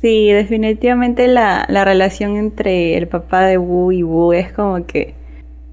Sí, 0.00 0.30
definitivamente 0.30 1.28
la, 1.28 1.64
la 1.68 1.84
relación 1.84 2.36
entre 2.36 2.96
el 2.96 3.08
papá 3.08 3.46
de 3.46 3.58
Wu 3.58 3.92
y 3.92 4.02
Wu 4.02 4.32
es 4.32 4.52
como 4.52 4.84
que 4.86 5.14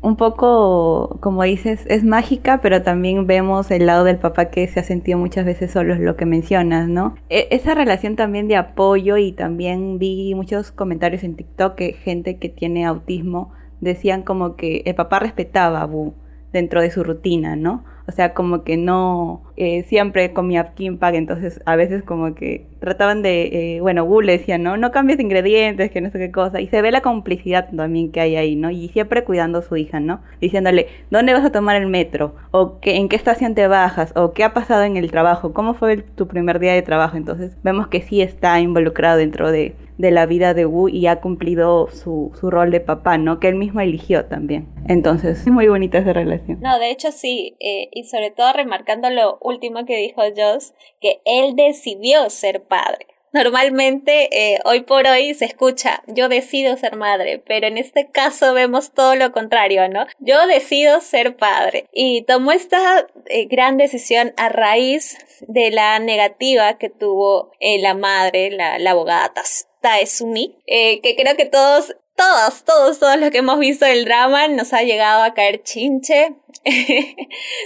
un 0.01 0.15
poco, 0.15 1.19
como 1.21 1.43
dices, 1.43 1.85
es 1.87 2.03
mágica, 2.03 2.59
pero 2.61 2.81
también 2.81 3.27
vemos 3.27 3.69
el 3.69 3.85
lado 3.85 4.03
del 4.03 4.17
papá 4.17 4.45
que 4.45 4.67
se 4.67 4.79
ha 4.79 4.83
sentido 4.83 5.19
muchas 5.19 5.45
veces 5.45 5.71
solo, 5.71 5.93
es 5.93 5.99
lo 5.99 6.15
que 6.15 6.25
mencionas, 6.25 6.87
¿no? 6.87 7.15
E, 7.29 7.47
esa 7.51 7.75
relación 7.75 8.15
también 8.15 8.47
de 8.47 8.55
apoyo 8.55 9.17
y 9.17 9.31
también 9.31 9.99
vi 9.99 10.33
muchos 10.33 10.71
comentarios 10.71 11.23
en 11.23 11.35
TikTok 11.35 11.75
que 11.75 11.93
gente 11.93 12.37
que 12.37 12.49
tiene 12.49 12.85
autismo 12.85 13.51
decían 13.79 14.23
como 14.23 14.55
que 14.55 14.81
el 14.85 14.95
papá 14.95 15.19
respetaba 15.19 15.81
a 15.81 15.85
Wu 15.85 16.13
dentro 16.51 16.81
de 16.81 16.89
su 16.89 17.03
rutina, 17.03 17.55
¿no? 17.55 17.83
O 18.11 18.13
sea, 18.13 18.33
como 18.33 18.65
que 18.65 18.75
no 18.75 19.41
eh, 19.55 19.83
siempre 19.83 20.33
comía 20.33 20.73
kimbap, 20.73 21.13
entonces 21.13 21.61
a 21.65 21.77
veces 21.77 22.03
como 22.03 22.35
que 22.35 22.67
trataban 22.81 23.21
de, 23.21 23.75
eh, 23.75 23.79
bueno, 23.79 24.03
Wu 24.03 24.19
le 24.19 24.33
decía, 24.33 24.57
¿no? 24.57 24.75
No 24.75 24.91
cambies 24.91 25.21
ingredientes, 25.21 25.91
que 25.91 26.01
no 26.01 26.09
sé 26.09 26.19
qué 26.19 26.29
cosa. 26.29 26.59
Y 26.59 26.67
se 26.67 26.81
ve 26.81 26.91
la 26.91 26.99
complicidad 26.99 27.69
también 27.73 28.11
que 28.11 28.19
hay 28.19 28.35
ahí, 28.35 28.57
¿no? 28.57 28.69
Y 28.69 28.89
siempre 28.89 29.23
cuidando 29.23 29.59
a 29.59 29.61
su 29.61 29.77
hija, 29.77 30.01
¿no? 30.01 30.19
Diciéndole, 30.41 30.87
¿dónde 31.09 31.31
vas 31.31 31.45
a 31.45 31.53
tomar 31.53 31.81
el 31.81 31.87
metro? 31.87 32.35
¿O 32.51 32.81
que, 32.81 32.97
en 32.97 33.07
qué 33.07 33.15
estación 33.15 33.55
te 33.55 33.65
bajas? 33.67 34.11
¿O 34.17 34.33
qué 34.33 34.43
ha 34.43 34.53
pasado 34.53 34.83
en 34.83 34.97
el 34.97 35.09
trabajo? 35.09 35.53
¿Cómo 35.53 35.73
fue 35.73 36.01
tu 36.01 36.27
primer 36.27 36.59
día 36.59 36.73
de 36.73 36.81
trabajo? 36.81 37.15
Entonces 37.15 37.55
vemos 37.63 37.87
que 37.87 38.01
sí 38.01 38.21
está 38.21 38.59
involucrado 38.59 39.19
dentro 39.19 39.53
de, 39.53 39.73
de 40.01 40.11
la 40.11 40.25
vida 40.25 40.53
de 40.53 40.65
Wu 40.65 40.89
y 40.89 41.07
ha 41.07 41.21
cumplido 41.21 41.87
su, 41.91 42.31
su 42.37 42.49
rol 42.49 42.71
de 42.71 42.79
papá, 42.79 43.17
¿no? 43.17 43.39
Que 43.39 43.47
él 43.47 43.55
mismo 43.55 43.79
eligió 43.79 44.25
también. 44.25 44.67
Entonces, 44.87 45.41
es 45.41 45.47
muy 45.47 45.67
bonita 45.67 45.99
esa 45.99 46.11
relación. 46.11 46.59
No, 46.59 46.79
de 46.79 46.91
hecho 46.91 47.11
sí, 47.11 47.55
eh, 47.59 47.89
sobre 48.03 48.31
todo 48.31 48.53
remarcando 48.53 49.10
lo 49.10 49.38
último 49.41 49.86
que 49.86 49.98
dijo 49.98 50.22
Joss, 50.36 50.74
que 51.00 51.22
él 51.25 51.55
decidió 51.55 52.29
ser 52.29 52.63
padre. 52.63 53.08
Normalmente, 53.34 54.27
eh, 54.31 54.60
hoy 54.65 54.81
por 54.81 55.08
hoy 55.08 55.34
se 55.34 55.46
escucha, 55.46 56.03
yo 56.08 56.27
decido 56.27 56.75
ser 56.75 56.98
madre, 56.98 57.41
pero 57.46 57.65
en 57.65 57.77
este 57.77 58.10
caso 58.10 58.53
vemos 58.53 58.91
todo 58.91 59.15
lo 59.15 59.31
contrario, 59.31 59.88
¿no? 59.88 60.05
Yo 60.20 60.48
decido 60.48 61.00
ser 61.00 61.38
padre. 61.38 61.86
Y 61.93 62.24
tomó 62.24 62.51
esta 62.51 63.08
eh, 63.27 63.46
gran 63.46 63.77
decisión 63.77 64.34
a 64.36 64.50
raíz 64.50 65.17
de 65.48 65.72
la 65.72 66.00
negativa 66.00 66.77
que 66.77 66.89
tuvo 66.89 67.51
la 67.62 67.93
madre, 67.93 68.51
la, 68.51 68.77
la 68.79 68.91
abogada 68.91 69.31
Taesumi, 69.79 70.58
que 70.67 71.15
creo 71.17 71.36
que 71.38 71.46
todos 71.46 71.96
todos, 72.15 72.63
todos, 72.63 72.99
todos 72.99 73.19
los 73.19 73.31
que 73.31 73.39
hemos 73.39 73.59
visto 73.59 73.85
el 73.85 74.05
drama 74.05 74.47
nos 74.47 74.73
ha 74.73 74.83
llegado 74.83 75.23
a 75.23 75.33
caer 75.33 75.63
chinche. 75.63 76.35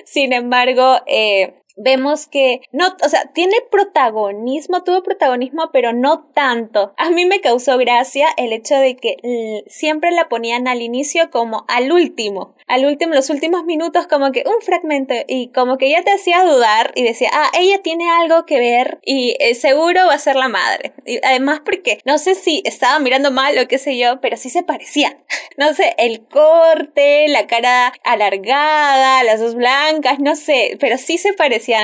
Sin 0.05 0.33
embargo, 0.33 1.01
eh, 1.07 1.61
vemos 1.75 2.27
que 2.27 2.61
no, 2.71 2.87
o 3.03 3.09
sea, 3.09 3.31
tiene 3.33 3.55
protagonismo, 3.69 4.83
tuvo 4.83 5.03
protagonismo, 5.03 5.69
pero 5.71 5.93
no 5.93 6.25
tanto. 6.33 6.93
A 6.97 7.09
mí 7.09 7.25
me 7.25 7.41
causó 7.41 7.77
gracia 7.77 8.27
el 8.37 8.53
hecho 8.53 8.75
de 8.75 8.95
que 8.95 9.63
siempre 9.67 10.11
la 10.11 10.29
ponían 10.29 10.67
al 10.67 10.81
inicio 10.81 11.29
como 11.31 11.65
al 11.67 11.91
último, 11.91 12.55
al 12.67 12.85
último, 12.85 13.13
los 13.13 13.29
últimos 13.29 13.63
minutos 13.65 14.07
como 14.07 14.31
que 14.31 14.43
un 14.45 14.61
fragmento 14.61 15.13
y 15.27 15.49
como 15.49 15.77
que 15.77 15.89
ya 15.89 16.03
te 16.03 16.11
hacía 16.11 16.43
dudar 16.43 16.91
y 16.95 17.03
decía, 17.03 17.29
ah, 17.33 17.51
ella 17.57 17.81
tiene 17.81 18.09
algo 18.09 18.45
que 18.45 18.59
ver 18.59 18.99
y 19.03 19.35
eh, 19.39 19.55
seguro 19.55 20.07
va 20.07 20.13
a 20.13 20.19
ser 20.19 20.35
la 20.35 20.47
madre. 20.47 20.93
Y 21.05 21.19
además 21.23 21.61
porque 21.63 21.99
no 22.05 22.17
sé 22.17 22.35
si 22.35 22.61
estaba 22.65 22.99
mirando 22.99 23.31
mal 23.31 23.57
o 23.57 23.67
qué 23.67 23.77
sé 23.77 23.97
yo, 23.97 24.19
pero 24.21 24.37
sí 24.37 24.49
se 24.49 24.63
parecían. 24.63 25.17
No 25.57 25.73
sé, 25.73 25.95
el 25.97 26.27
corte, 26.27 27.29
la 27.29 27.47
cara 27.47 27.93
alargada, 28.03 29.23
las 29.23 29.39
dos 29.39 29.55
blancas, 29.55 30.19
no 30.19 30.35
sé, 30.35 30.75
pero 30.81 30.97
sí 30.97 31.17
se 31.17 31.31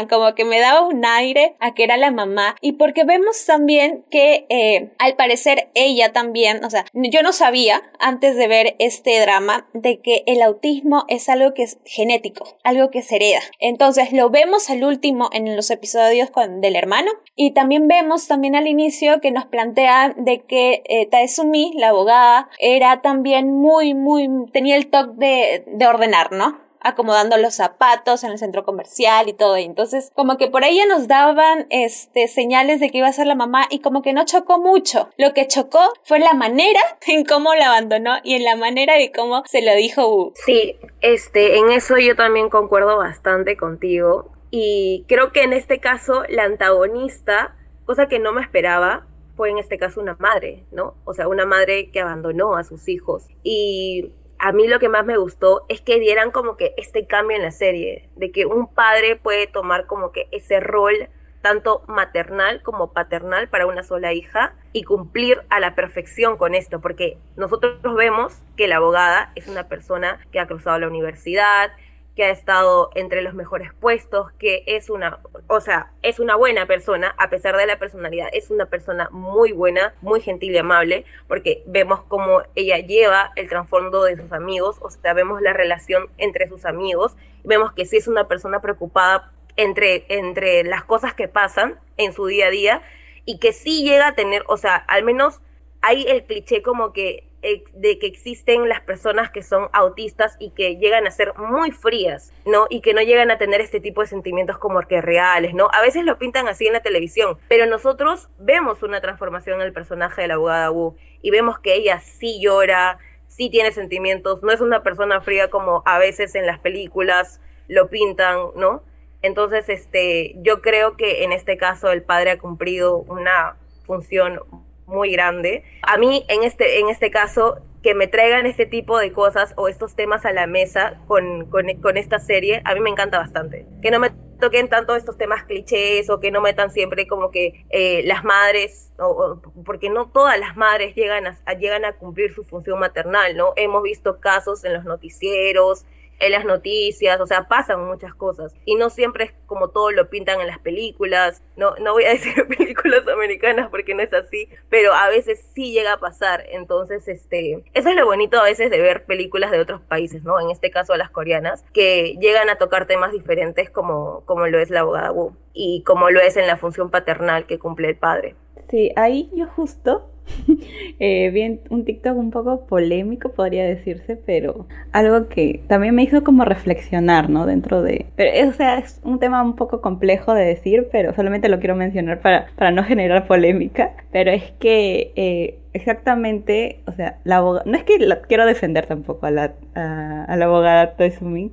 como 0.10 0.36
que 0.36 0.46
me 0.46 0.60
daba 0.60 0.82
un 0.88 1.06
aire 1.06 1.56
a 1.60 1.74
que 1.74 1.84
era 1.84 1.98
la 1.98 2.12
mamá 2.12 2.56
y 2.62 2.74
porque 2.74 3.04
vemos 3.04 3.46
también 3.46 4.06
que 4.10 4.46
eh, 4.50 4.92
al 4.98 5.16
parecer 5.16 5.70
ella 5.74 6.14
también, 6.14 6.64
o 6.64 6.70
sea, 6.70 6.86
yo 6.94 7.24
no 7.24 7.34
sabía 7.34 7.82
antes 8.00 8.36
de 8.36 8.48
ver 8.48 8.76
este 8.80 9.20
drama 9.20 9.68
de 9.74 10.00
que 10.00 10.24
el 10.28 10.42
autismo 10.42 11.06
es 11.08 11.30
algo 11.30 11.54
que 11.54 11.64
es 11.64 11.80
genético, 11.86 12.58
algo 12.64 12.90
que 12.90 13.02
se 13.02 13.16
hereda. 13.18 13.42
Entonces 13.60 14.12
lo 14.14 14.30
vemos 14.30 14.70
al 14.70 14.84
último 14.84 15.30
en 15.34 15.56
los 15.56 15.70
episodios 15.72 16.30
con, 16.30 16.62
del 16.62 16.76
hermano 16.76 17.12
y 17.36 17.52
también 17.52 17.88
vemos 17.88 18.28
también 18.28 18.56
al 18.56 18.68
inicio 18.68 19.22
que 19.22 19.32
nos 19.32 19.46
plantea 19.46 20.14
de 20.18 20.42
que 20.42 20.84
eh, 20.86 21.08
Taesumi, 21.08 21.74
la 21.76 21.90
abogada, 21.90 22.50
era 22.60 23.02
también 23.02 23.52
muy, 23.52 23.94
muy, 23.94 24.30
tenía 24.52 24.76
el 24.76 24.88
toque 24.88 25.12
de, 25.18 25.64
de 25.68 25.88
ordenar, 25.88 26.32
¿no? 26.32 26.71
Acomodando 26.84 27.38
los 27.38 27.56
zapatos 27.56 28.24
en 28.24 28.32
el 28.32 28.38
centro 28.38 28.64
comercial 28.64 29.30
y 29.30 29.34
todo. 29.34 29.58
Y 29.58 29.64
entonces, 29.64 30.12
como 30.16 30.38
que 30.38 30.48
por 30.48 30.64
ahí 30.64 30.78
ya 30.78 30.86
nos 30.86 31.08
daban 31.08 31.68
este, 31.70 32.28
señales 32.28 32.80
de 32.80 32.90
que 32.90 33.00
iba 33.00 33.08
a 33.08 33.14
ser 33.14 33.28
la 33.28 33.36
mamá 33.36 33.68
y 33.70 33.80
como 33.80 34.02
que 34.02 34.14
no 34.14 34.26
chocó 34.26 34.60
mucho. 34.60 35.10
Lo 35.18 35.34
que 35.34 35.48
chocó 35.48 35.94
fue 36.04 36.20
la 36.20 36.34
manera 36.34 36.82
en 37.08 37.26
cómo 37.26 37.54
la 37.56 37.68
abandonó 37.68 38.16
y 38.24 38.36
en 38.36 38.44
la 38.44 38.56
manera 38.56 38.96
de 38.96 39.12
cómo 39.12 39.44
se 39.46 39.62
lo 39.62 39.76
dijo 39.76 40.32
Sí, 40.36 40.78
este, 41.02 41.58
en 41.58 41.72
eso 41.72 41.98
yo 41.98 42.16
también 42.16 42.50
concuerdo 42.50 42.98
bastante 42.98 43.58
contigo. 43.58 44.32
Y 44.50 45.06
creo 45.08 45.32
que 45.32 45.44
en 45.44 45.54
este 45.54 45.80
caso 45.80 46.24
la 46.28 46.44
antagonista, 46.44 47.56
cosa 47.86 48.08
que 48.08 48.20
no 48.20 48.34
me 48.34 48.42
esperaba, 48.42 49.08
fue 49.38 49.50
en 49.50 49.58
este 49.58 49.78
caso 49.78 50.02
una 50.02 50.16
madre, 50.20 50.66
¿no? 50.72 50.96
O 51.06 51.14
sea, 51.14 51.28
una 51.28 51.46
madre 51.46 51.90
que 51.90 52.02
abandonó 52.02 52.56
a 52.56 52.64
sus 52.64 52.90
hijos. 52.90 53.28
Y 53.44 54.12
a 54.42 54.52
mí 54.54 54.68
lo 54.68 54.80
que 54.80 54.90
más 54.90 55.06
me 55.06 55.18
gustó 55.18 55.66
es 55.70 55.82
que 55.82 56.00
dieran 56.00 56.32
como 56.32 56.58
que 56.58 56.74
este 56.76 57.06
cambio 57.06 57.38
en 57.38 57.44
la 57.44 57.52
serie, 57.52 58.10
de 58.16 58.32
que 58.32 58.48
un 58.48 58.68
padre 58.68 59.16
puede 59.16 59.46
tomar 59.46 59.86
como 59.86 60.12
que 60.12 60.28
ese 60.32 60.60
rol 60.60 61.10
tanto 61.44 61.84
maternal 61.88 62.62
como 62.64 62.92
paternal 62.92 63.50
para 63.50 63.68
una 63.68 63.84
sola 63.84 64.14
hija 64.14 64.56
y 64.74 64.84
cumplir 64.84 65.44
a 65.50 65.60
la 65.60 65.76
perfección 65.76 66.38
con 66.38 66.56
esto, 66.56 66.82
porque 66.82 67.20
nosotros 67.36 67.78
vemos 67.96 68.34
que 68.58 68.68
la 68.68 68.78
abogada 68.78 69.32
es 69.36 69.48
una 69.48 69.68
persona 69.68 70.20
que 70.32 70.40
ha 70.40 70.48
cruzado 70.48 70.80
la 70.80 70.88
universidad, 70.88 71.72
que 72.16 72.26
ha 72.26 72.30
estado 72.30 72.90
entre 72.96 73.22
los 73.22 73.34
mejores 73.34 73.74
puestos, 73.74 74.32
que 74.34 74.64
es 74.68 74.90
una, 74.90 75.20
o 75.48 75.62
sea, 75.62 75.92
es 76.02 76.20
una 76.20 76.36
buena 76.36 76.66
persona, 76.66 77.16
a 77.18 77.30
pesar 77.30 77.56
de 77.56 77.66
la 77.66 77.80
personalidad, 77.80 78.28
es 78.34 78.52
una 78.52 78.66
persona 78.66 79.08
muy 79.12 79.54
buena, 79.54 79.94
muy 80.02 80.20
gentil 80.20 80.54
y 80.54 80.58
amable, 80.58 81.06
porque 81.28 81.64
vemos 81.66 82.02
cómo 82.08 82.44
ella 82.56 82.80
lleva 82.80 83.32
el 83.36 83.48
trasfondo 83.48 84.04
de 84.04 84.18
sus 84.18 84.34
amigos, 84.34 84.78
o 84.82 84.90
sea, 84.90 85.14
vemos 85.14 85.42
la 85.42 85.54
relación 85.54 86.10
entre 86.18 86.50
sus 86.50 86.66
amigos, 86.66 87.16
vemos 87.44 87.72
que 87.72 87.86
sí 87.86 87.98
es 87.98 88.08
una 88.08 88.28
persona 88.28 88.62
preocupada 88.62 89.32
entre, 89.56 90.06
entre 90.10 90.64
las 90.64 90.84
cosas 90.84 91.14
que 91.14 91.30
pasan 91.30 91.80
en 91.98 92.12
su 92.14 92.26
día 92.26 92.48
a 92.48 92.52
día, 92.52 92.82
y 93.24 93.40
que 93.40 93.54
sí 93.54 93.84
llega 93.84 94.08
a 94.08 94.16
tener, 94.16 94.44
o 94.48 94.58
sea, 94.58 94.76
al 94.76 95.04
menos 95.04 95.40
hay 95.82 96.04
el 96.08 96.26
cliché 96.26 96.62
como 96.62 96.92
que 96.92 97.31
de 97.42 97.98
que 97.98 98.06
existen 98.06 98.70
las 98.70 98.82
personas 98.82 99.32
que 99.32 99.42
son 99.42 99.68
autistas 99.74 100.36
y 100.40 100.52
que 100.52 100.78
llegan 100.78 101.08
a 101.08 101.12
ser 101.12 101.34
muy 101.38 101.72
frías, 101.72 102.32
¿no? 102.46 102.68
Y 102.70 102.82
que 102.82 102.94
no 102.94 103.02
llegan 103.02 103.32
a 103.32 103.40
tener 103.40 103.62
este 103.62 103.80
tipo 103.80 104.02
de 104.02 104.08
sentimientos 104.08 104.60
como 104.60 104.80
que 104.82 105.02
reales, 105.02 105.54
¿no? 105.56 105.68
A 105.74 105.82
veces 105.82 106.06
lo 106.06 106.20
pintan 106.20 106.48
así 106.48 106.68
en 106.68 106.74
la 106.74 106.82
televisión, 106.82 107.38
pero 107.48 107.66
nosotros 107.66 108.30
vemos 108.38 108.84
una 108.84 109.02
transformación 109.02 109.60
en 109.60 109.68
el 109.68 109.74
personaje 109.74 110.22
de 110.22 110.28
la 110.28 110.36
abogada 110.36 110.70
Wu 110.70 110.96
y 111.22 111.32
vemos 111.32 111.58
que 111.58 111.74
ella 111.74 112.00
sí 112.00 112.40
llora, 112.40 113.00
sí 113.28 113.50
tiene 113.50 113.72
sentimientos, 113.72 114.44
no 114.44 114.52
es 114.52 114.62
una 114.62 114.84
persona 114.84 115.22
fría 115.22 115.50
como 115.50 115.82
a 115.86 115.98
veces 115.98 116.36
en 116.36 116.46
las 116.46 116.60
películas 116.60 117.42
lo 117.68 117.90
pintan, 117.90 118.38
¿no? 118.56 118.84
Entonces, 119.24 119.70
este, 119.70 120.36
yo 120.38 120.62
creo 120.62 120.98
que 120.98 121.24
en 121.24 121.32
este 121.32 121.58
caso 121.58 121.92
el 121.92 122.04
padre 122.04 122.32
ha 122.32 122.38
cumplido 122.38 122.98
una 122.98 123.56
función 123.84 124.40
muy 124.86 125.12
grande. 125.12 125.64
A 125.82 125.98
mí, 125.98 126.26
en 126.28 126.44
este, 126.44 126.80
en 126.80 126.90
este 126.90 127.12
caso, 127.12 127.62
que 127.82 127.96
me 127.96 128.08
traigan 128.08 128.46
este 128.46 128.66
tipo 128.66 129.00
de 129.00 129.12
cosas 129.12 129.54
o 129.58 129.68
estos 129.68 129.96
temas 129.96 130.26
a 130.26 130.34
la 130.34 130.46
mesa 130.46 131.02
con, 131.08 131.48
con, 131.48 131.98
esta 131.98 132.20
serie, 132.20 132.62
a 132.64 132.76
mí 132.76 132.80
me 132.80 132.90
encanta 132.90 133.18
bastante. 133.18 133.66
Que 133.82 133.90
no 133.90 134.00
me 134.00 134.12
toquen 134.40 134.70
tanto 134.70 134.96
estos 134.96 135.18
temas 135.18 135.44
clichés 135.46 136.10
o 136.10 136.20
que 136.20 136.32
no 136.32 136.42
metan 136.42 136.72
siempre 136.72 137.08
como 137.08 137.32
que 137.32 137.66
eh, 137.70 138.04
las 138.06 138.24
madres, 138.24 138.92
o, 139.00 139.42
porque 139.66 139.90
no 139.90 140.10
todas 140.10 140.40
las 140.40 140.56
madres 140.56 140.96
llegan 140.96 141.26
a, 141.28 141.54
llegan 141.54 141.86
a 141.86 141.94
cumplir 141.94 142.34
su 142.34 142.44
función 142.44 142.80
maternal, 142.80 143.36
¿no? 143.36 143.54
Hemos 143.56 143.82
visto 143.84 144.20
casos 144.20 144.64
en 144.64 144.74
los 144.74 144.86
noticieros, 144.86 145.86
en 146.22 146.32
las 146.32 146.46
noticias, 146.46 147.20
o 147.20 147.28
sea, 147.28 147.48
pasan 147.48 147.86
muchas 147.86 148.14
cosas. 148.14 148.56
Y 148.66 148.76
no 148.76 148.90
siempre 148.90 149.26
es 149.26 149.34
como 149.48 149.70
todo 149.70 149.92
lo 149.92 150.10
pintan 150.10 150.40
en 150.40 150.48
las 150.48 150.60
películas. 150.60 151.44
No, 151.58 151.76
no 151.78 151.94
voy 151.94 152.06
a 152.06 152.10
decir 152.10 152.48
películas 152.58 153.08
americanas 153.08 153.70
porque 153.70 153.96
no 153.96 154.02
es 154.02 154.14
así, 154.14 154.48
pero 154.70 154.94
a 154.94 155.10
veces 155.10 155.44
sí 155.54 155.72
llega 155.72 155.94
a 155.94 156.00
pasar. 156.00 156.46
Entonces, 156.52 157.08
este, 157.08 157.64
eso 157.74 157.90
es 157.90 157.96
lo 157.96 158.06
bonito 158.06 158.40
a 158.40 158.44
veces 158.44 158.70
de 158.70 158.82
ver 158.82 159.06
películas 159.06 159.52
de 159.52 159.60
otros 159.60 159.82
países, 159.82 160.24
¿no? 160.24 160.40
En 160.40 160.52
este 160.52 160.72
caso 160.72 160.96
las 160.96 161.10
coreanas, 161.10 161.66
que 161.74 162.16
llegan 162.20 162.50
a 162.50 162.58
tocar 162.58 162.86
temas 162.86 163.12
diferentes 163.12 163.70
como, 163.70 164.24
como 164.26 164.48
lo 164.48 164.60
es 164.60 164.70
la 164.70 164.82
abogada 164.82 165.12
Wu 165.12 165.36
y 165.54 165.84
como 165.84 166.10
lo 166.12 166.22
es 166.22 166.38
en 166.38 166.48
la 166.48 166.58
función 166.58 166.92
paternal 166.92 167.46
que 167.46 167.60
cumple 167.60 167.90
el 167.90 167.98
padre. 167.98 168.36
Sí, 168.70 168.92
ahí 168.96 169.30
yo 169.34 169.48
justo 169.48 170.11
eh, 171.00 171.30
bien, 171.32 171.62
un 171.70 171.86
TikTok 171.86 172.18
un 172.18 172.32
poco 172.32 172.66
polémico 172.66 173.32
podría 173.32 173.66
decirse, 173.66 174.16
pero 174.16 174.68
algo 174.92 175.28
que 175.28 175.62
también 175.68 175.96
me 175.96 176.04
hizo 176.04 176.24
como 176.24 176.46
reflexionar, 176.46 177.30
¿no? 177.30 177.46
Dentro 177.46 177.82
de... 177.82 178.06
Pero, 178.16 178.50
o 178.50 178.54
sea, 178.54 178.78
es 178.78 179.00
un 179.04 179.20
tema 179.20 179.42
un 179.42 179.56
poco 179.56 179.82
complejo 179.82 180.34
de 180.34 180.46
decir, 180.46 180.88
pero 180.92 181.14
solamente 181.14 181.50
lo 181.50 181.60
quiero 181.60 181.76
mencionar 181.76 182.22
para, 182.22 182.48
para 182.56 182.72
no 182.72 182.84
generar 182.84 183.28
polémica. 183.28 183.94
Pero 184.12 184.32
es 184.32 184.52
que 184.60 185.12
eh, 185.16 185.61
exactamente, 185.74 186.80
o 186.86 186.92
sea, 186.94 187.18
la 187.24 187.38
abogada, 187.38 187.64
no 187.66 187.78
es 187.78 187.84
que 187.84 187.98
la, 188.00 188.22
quiero 188.22 188.46
defender 188.46 188.86
tampoco 188.86 189.26
a 189.26 189.32
la, 189.32 189.54
a, 189.76 190.36
la 190.36 190.46
abogada 190.46 190.96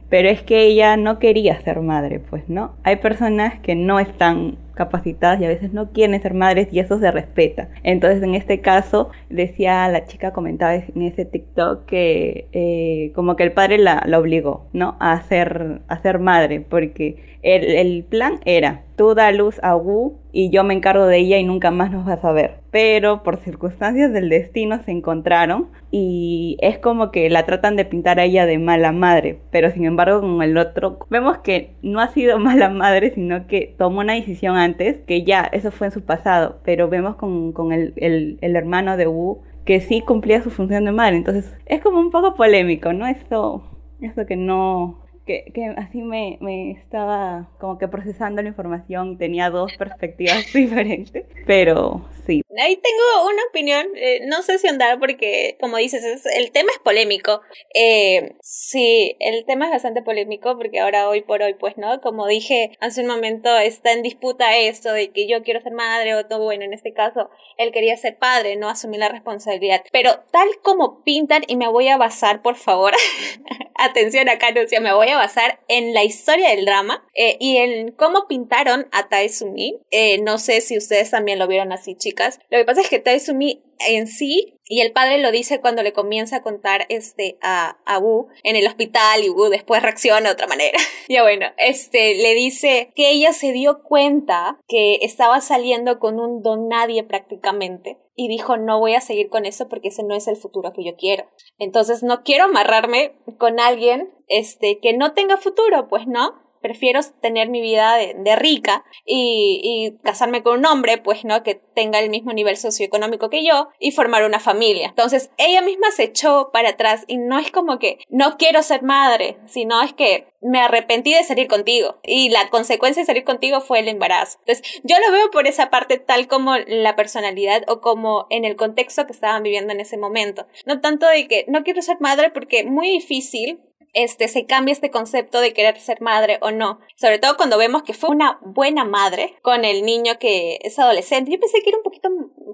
pero 0.08 0.28
es 0.28 0.42
que 0.42 0.62
ella 0.62 0.96
no 0.96 1.18
quería 1.18 1.60
ser 1.60 1.80
madre, 1.80 2.20
pues, 2.20 2.48
¿no? 2.48 2.72
Hay 2.84 2.96
personas 2.96 3.58
que 3.60 3.74
no 3.74 4.00
están 4.00 4.56
capacitadas 4.78 5.40
y 5.40 5.44
a 5.44 5.48
veces 5.48 5.72
no 5.72 5.90
quieren 5.90 6.22
ser 6.22 6.34
madres 6.34 6.68
y 6.70 6.78
eso 6.78 7.00
se 7.00 7.10
respeta. 7.10 7.68
Entonces 7.82 8.22
en 8.22 8.36
este 8.36 8.60
caso 8.60 9.10
decía 9.28 9.88
la 9.88 10.06
chica 10.06 10.32
comentaba 10.32 10.76
en 10.76 11.02
ese 11.02 11.24
TikTok 11.24 11.84
que 11.84 12.46
eh, 12.52 13.10
como 13.14 13.34
que 13.34 13.42
el 13.42 13.52
padre 13.52 13.78
la, 13.78 14.04
la, 14.06 14.20
obligó, 14.20 14.66
¿no? 14.72 14.96
A 15.00 15.20
ser, 15.22 15.80
a 15.88 16.00
ser 16.00 16.20
madre 16.20 16.60
porque 16.60 17.16
el, 17.42 17.64
el 17.64 18.04
plan 18.04 18.38
era 18.44 18.82
tú 18.94 19.14
da 19.14 19.32
luz 19.32 19.58
a 19.62 19.74
Wu 19.76 20.18
y 20.38 20.50
yo 20.50 20.62
me 20.62 20.72
encargo 20.72 21.06
de 21.06 21.18
ella 21.18 21.36
y 21.38 21.42
nunca 21.42 21.72
más 21.72 21.90
nos 21.90 22.06
vas 22.06 22.24
a 22.24 22.30
ver. 22.30 22.60
Pero 22.70 23.24
por 23.24 23.38
circunstancias 23.38 24.12
del 24.12 24.28
destino 24.28 24.80
se 24.84 24.92
encontraron 24.92 25.66
y 25.90 26.56
es 26.60 26.78
como 26.78 27.10
que 27.10 27.28
la 27.28 27.44
tratan 27.44 27.74
de 27.74 27.84
pintar 27.84 28.20
a 28.20 28.24
ella 28.24 28.46
de 28.46 28.56
mala 28.56 28.92
madre. 28.92 29.40
Pero 29.50 29.72
sin 29.72 29.84
embargo 29.84 30.20
con 30.20 30.40
el 30.40 30.56
otro 30.56 31.00
vemos 31.10 31.38
que 31.38 31.74
no 31.82 31.98
ha 31.98 32.06
sido 32.12 32.38
mala 32.38 32.70
madre, 32.70 33.10
sino 33.12 33.48
que 33.48 33.74
tomó 33.76 33.98
una 33.98 34.12
decisión 34.12 34.56
antes, 34.56 34.98
que 35.08 35.24
ya 35.24 35.40
eso 35.40 35.72
fue 35.72 35.88
en 35.88 35.92
su 35.92 36.04
pasado. 36.04 36.60
Pero 36.62 36.88
vemos 36.88 37.16
con, 37.16 37.50
con 37.50 37.72
el, 37.72 37.92
el, 37.96 38.38
el 38.40 38.54
hermano 38.54 38.96
de 38.96 39.08
Wu 39.08 39.42
que 39.64 39.80
sí 39.80 40.02
cumplía 40.02 40.40
su 40.40 40.50
función 40.52 40.84
de 40.84 40.92
madre. 40.92 41.16
Entonces 41.16 41.52
es 41.66 41.80
como 41.80 41.98
un 41.98 42.12
poco 42.12 42.36
polémico, 42.36 42.92
¿no? 42.92 43.08
Esto, 43.08 43.64
esto 44.00 44.24
que 44.24 44.36
no, 44.36 45.00
que, 45.28 45.74
así 45.76 46.02
me, 46.02 46.38
me, 46.40 46.70
estaba 46.72 47.50
como 47.58 47.78
que 47.78 47.86
procesando 47.86 48.42
la 48.42 48.48
información 48.48 49.12
y 49.12 49.16
tenía 49.16 49.50
dos 49.50 49.72
perspectivas 49.76 50.50
diferentes, 50.54 51.26
pero 51.46 52.06
sí. 52.26 52.42
Ahí 52.56 52.76
tengo 52.76 53.28
una 53.28 53.42
opinión, 53.50 53.88
eh, 53.96 54.20
no 54.24 54.40
sé 54.40 54.58
si 54.58 54.68
andar 54.68 54.98
porque, 54.98 55.58
como 55.60 55.76
dices, 55.76 56.02
es, 56.02 56.24
el 56.24 56.50
tema 56.50 56.70
es 56.72 56.78
polémico. 56.78 57.42
Eh, 57.74 58.36
sí, 58.40 59.16
el 59.20 59.44
tema 59.44 59.66
es 59.66 59.72
bastante 59.72 60.00
polémico 60.00 60.56
porque 60.56 60.80
ahora, 60.80 61.10
hoy 61.10 61.20
por 61.20 61.42
hoy, 61.42 61.54
pues, 61.54 61.76
¿no? 61.76 62.00
Como 62.00 62.26
dije 62.26 62.70
hace 62.80 63.02
un 63.02 63.08
momento, 63.08 63.54
está 63.58 63.92
en 63.92 64.02
disputa 64.02 64.56
esto 64.56 64.92
de 64.92 65.10
que 65.10 65.28
yo 65.28 65.42
quiero 65.42 65.60
ser 65.60 65.72
madre 65.72 66.14
o 66.14 66.24
todo, 66.26 66.44
bueno, 66.44 66.64
en 66.64 66.72
este 66.72 66.94
caso, 66.94 67.28
él 67.58 67.70
quería 67.70 67.98
ser 67.98 68.16
padre, 68.16 68.56
no 68.56 68.70
asumir 68.70 69.00
la 69.00 69.10
responsabilidad. 69.10 69.84
Pero 69.92 70.20
tal 70.32 70.48
como 70.62 71.04
pintan, 71.04 71.42
y 71.48 71.56
me 71.56 71.68
voy 71.68 71.88
a 71.88 71.98
basar, 71.98 72.40
por 72.40 72.56
favor, 72.56 72.94
atención 73.74 74.30
acá, 74.30 74.52
no, 74.52 74.62
me 74.80 74.94
voy 74.94 75.08
a 75.08 75.18
basar 75.18 75.60
en 75.68 75.92
la 75.92 76.02
historia 76.02 76.48
del 76.48 76.64
drama 76.64 77.06
eh, 77.14 77.36
y 77.40 77.58
en 77.58 77.92
cómo 77.92 78.26
pintaron 78.26 78.88
a 78.92 79.08
Taizumi. 79.10 79.80
Eh, 79.90 80.18
no 80.22 80.38
sé 80.38 80.62
si 80.62 80.78
ustedes 80.78 81.10
también 81.10 81.38
lo 81.38 81.46
vieron 81.46 81.72
así, 81.72 81.94
chicas. 81.94 82.38
Lo 82.50 82.58
que 82.58 82.64
pasa 82.64 82.80
es 82.80 82.88
que 82.88 82.98
Taizumi 82.98 83.62
en 83.86 84.06
sí 84.06 84.58
y 84.64 84.80
el 84.80 84.92
padre 84.92 85.18
lo 85.18 85.30
dice 85.30 85.60
cuando 85.60 85.82
le 85.82 85.92
comienza 85.92 86.36
a 86.36 86.42
contar 86.42 86.86
este 86.88 87.38
a, 87.42 87.78
a 87.86 87.98
Wu 87.98 88.28
en 88.42 88.56
el 88.56 88.66
hospital 88.66 89.24
y 89.24 89.28
Wu 89.28 89.48
después 89.48 89.82
reacciona 89.82 90.28
de 90.28 90.32
otra 90.32 90.46
manera. 90.46 90.78
ya 91.08 91.22
bueno, 91.22 91.46
este 91.56 92.14
le 92.16 92.34
dice 92.34 92.90
que 92.94 93.10
ella 93.10 93.32
se 93.32 93.52
dio 93.52 93.82
cuenta 93.82 94.58
que 94.66 94.98
estaba 95.02 95.40
saliendo 95.40 95.98
con 95.98 96.20
un 96.20 96.42
don 96.42 96.68
nadie 96.68 97.02
prácticamente 97.04 97.98
y 98.14 98.28
dijo 98.28 98.56
no 98.56 98.78
voy 98.78 98.94
a 98.94 99.00
seguir 99.00 99.28
con 99.28 99.46
eso 99.46 99.68
porque 99.68 99.88
ese 99.88 100.02
no 100.02 100.14
es 100.14 100.26
el 100.26 100.36
futuro 100.36 100.72
que 100.72 100.84
yo 100.84 100.96
quiero. 100.96 101.24
Entonces 101.58 102.02
no 102.02 102.22
quiero 102.22 102.44
amarrarme 102.44 103.12
con 103.38 103.60
alguien 103.60 104.12
este 104.26 104.78
que 104.80 104.92
no 104.92 105.12
tenga 105.12 105.36
futuro, 105.36 105.88
pues 105.88 106.06
no 106.06 106.47
prefiero 106.60 107.00
tener 107.20 107.48
mi 107.48 107.60
vida 107.60 107.96
de, 107.96 108.36
rica 108.36 108.84
y, 109.04 109.60
y, 109.62 110.02
casarme 110.02 110.42
con 110.42 110.58
un 110.58 110.66
hombre, 110.66 110.98
pues, 110.98 111.24
¿no? 111.24 111.42
Que 111.42 111.54
tenga 111.54 111.98
el 111.98 112.10
mismo 112.10 112.32
nivel 112.32 112.56
socioeconómico 112.56 113.30
que 113.30 113.44
yo 113.44 113.68
y 113.78 113.92
formar 113.92 114.24
una 114.24 114.40
familia. 114.40 114.88
Entonces, 114.88 115.30
ella 115.36 115.62
misma 115.62 115.90
se 115.90 116.04
echó 116.04 116.50
para 116.52 116.70
atrás 116.70 117.04
y 117.06 117.18
no 117.18 117.38
es 117.38 117.50
como 117.50 117.78
que 117.78 117.98
no 118.08 118.36
quiero 118.36 118.62
ser 118.62 118.82
madre, 118.82 119.38
sino 119.46 119.82
es 119.82 119.92
que 119.92 120.28
me 120.40 120.60
arrepentí 120.60 121.12
de 121.12 121.24
salir 121.24 121.48
contigo 121.48 121.98
y 122.04 122.30
la 122.30 122.48
consecuencia 122.50 123.02
de 123.02 123.06
salir 123.06 123.24
contigo 123.24 123.60
fue 123.60 123.80
el 123.80 123.88
embarazo. 123.88 124.38
Entonces, 124.40 124.80
yo 124.84 124.96
lo 125.04 125.12
veo 125.12 125.30
por 125.30 125.46
esa 125.46 125.70
parte 125.70 125.98
tal 125.98 126.28
como 126.28 126.56
la 126.56 126.96
personalidad 126.96 127.64
o 127.68 127.80
como 127.80 128.26
en 128.30 128.44
el 128.44 128.56
contexto 128.56 129.06
que 129.06 129.12
estaban 129.12 129.42
viviendo 129.42 129.72
en 129.72 129.80
ese 129.80 129.98
momento. 129.98 130.46
No 130.66 130.80
tanto 130.80 131.06
de 131.06 131.26
que 131.26 131.44
no 131.48 131.64
quiero 131.64 131.82
ser 131.82 132.00
madre 132.00 132.30
porque 132.30 132.64
muy 132.64 132.90
difícil 132.90 133.60
este, 133.92 134.28
se 134.28 134.46
cambia 134.46 134.72
este 134.72 134.90
concepto 134.90 135.40
de 135.40 135.52
querer 135.52 135.78
ser 135.80 136.00
madre 136.00 136.38
o 136.40 136.50
no. 136.50 136.80
Sobre 136.96 137.18
todo 137.18 137.36
cuando 137.36 137.58
vemos 137.58 137.82
que 137.82 137.94
fue 137.94 138.10
una 138.10 138.38
buena 138.42 138.84
madre 138.84 139.34
con 139.42 139.64
el 139.64 139.84
niño 139.84 140.18
que 140.18 140.58
es 140.62 140.78
adolescente. 140.78 141.30
Yo 141.30 141.40
pensé 141.40 141.60
que 141.62 141.70
era 141.70 141.78
un 141.78 141.84
poquito, 141.84 142.08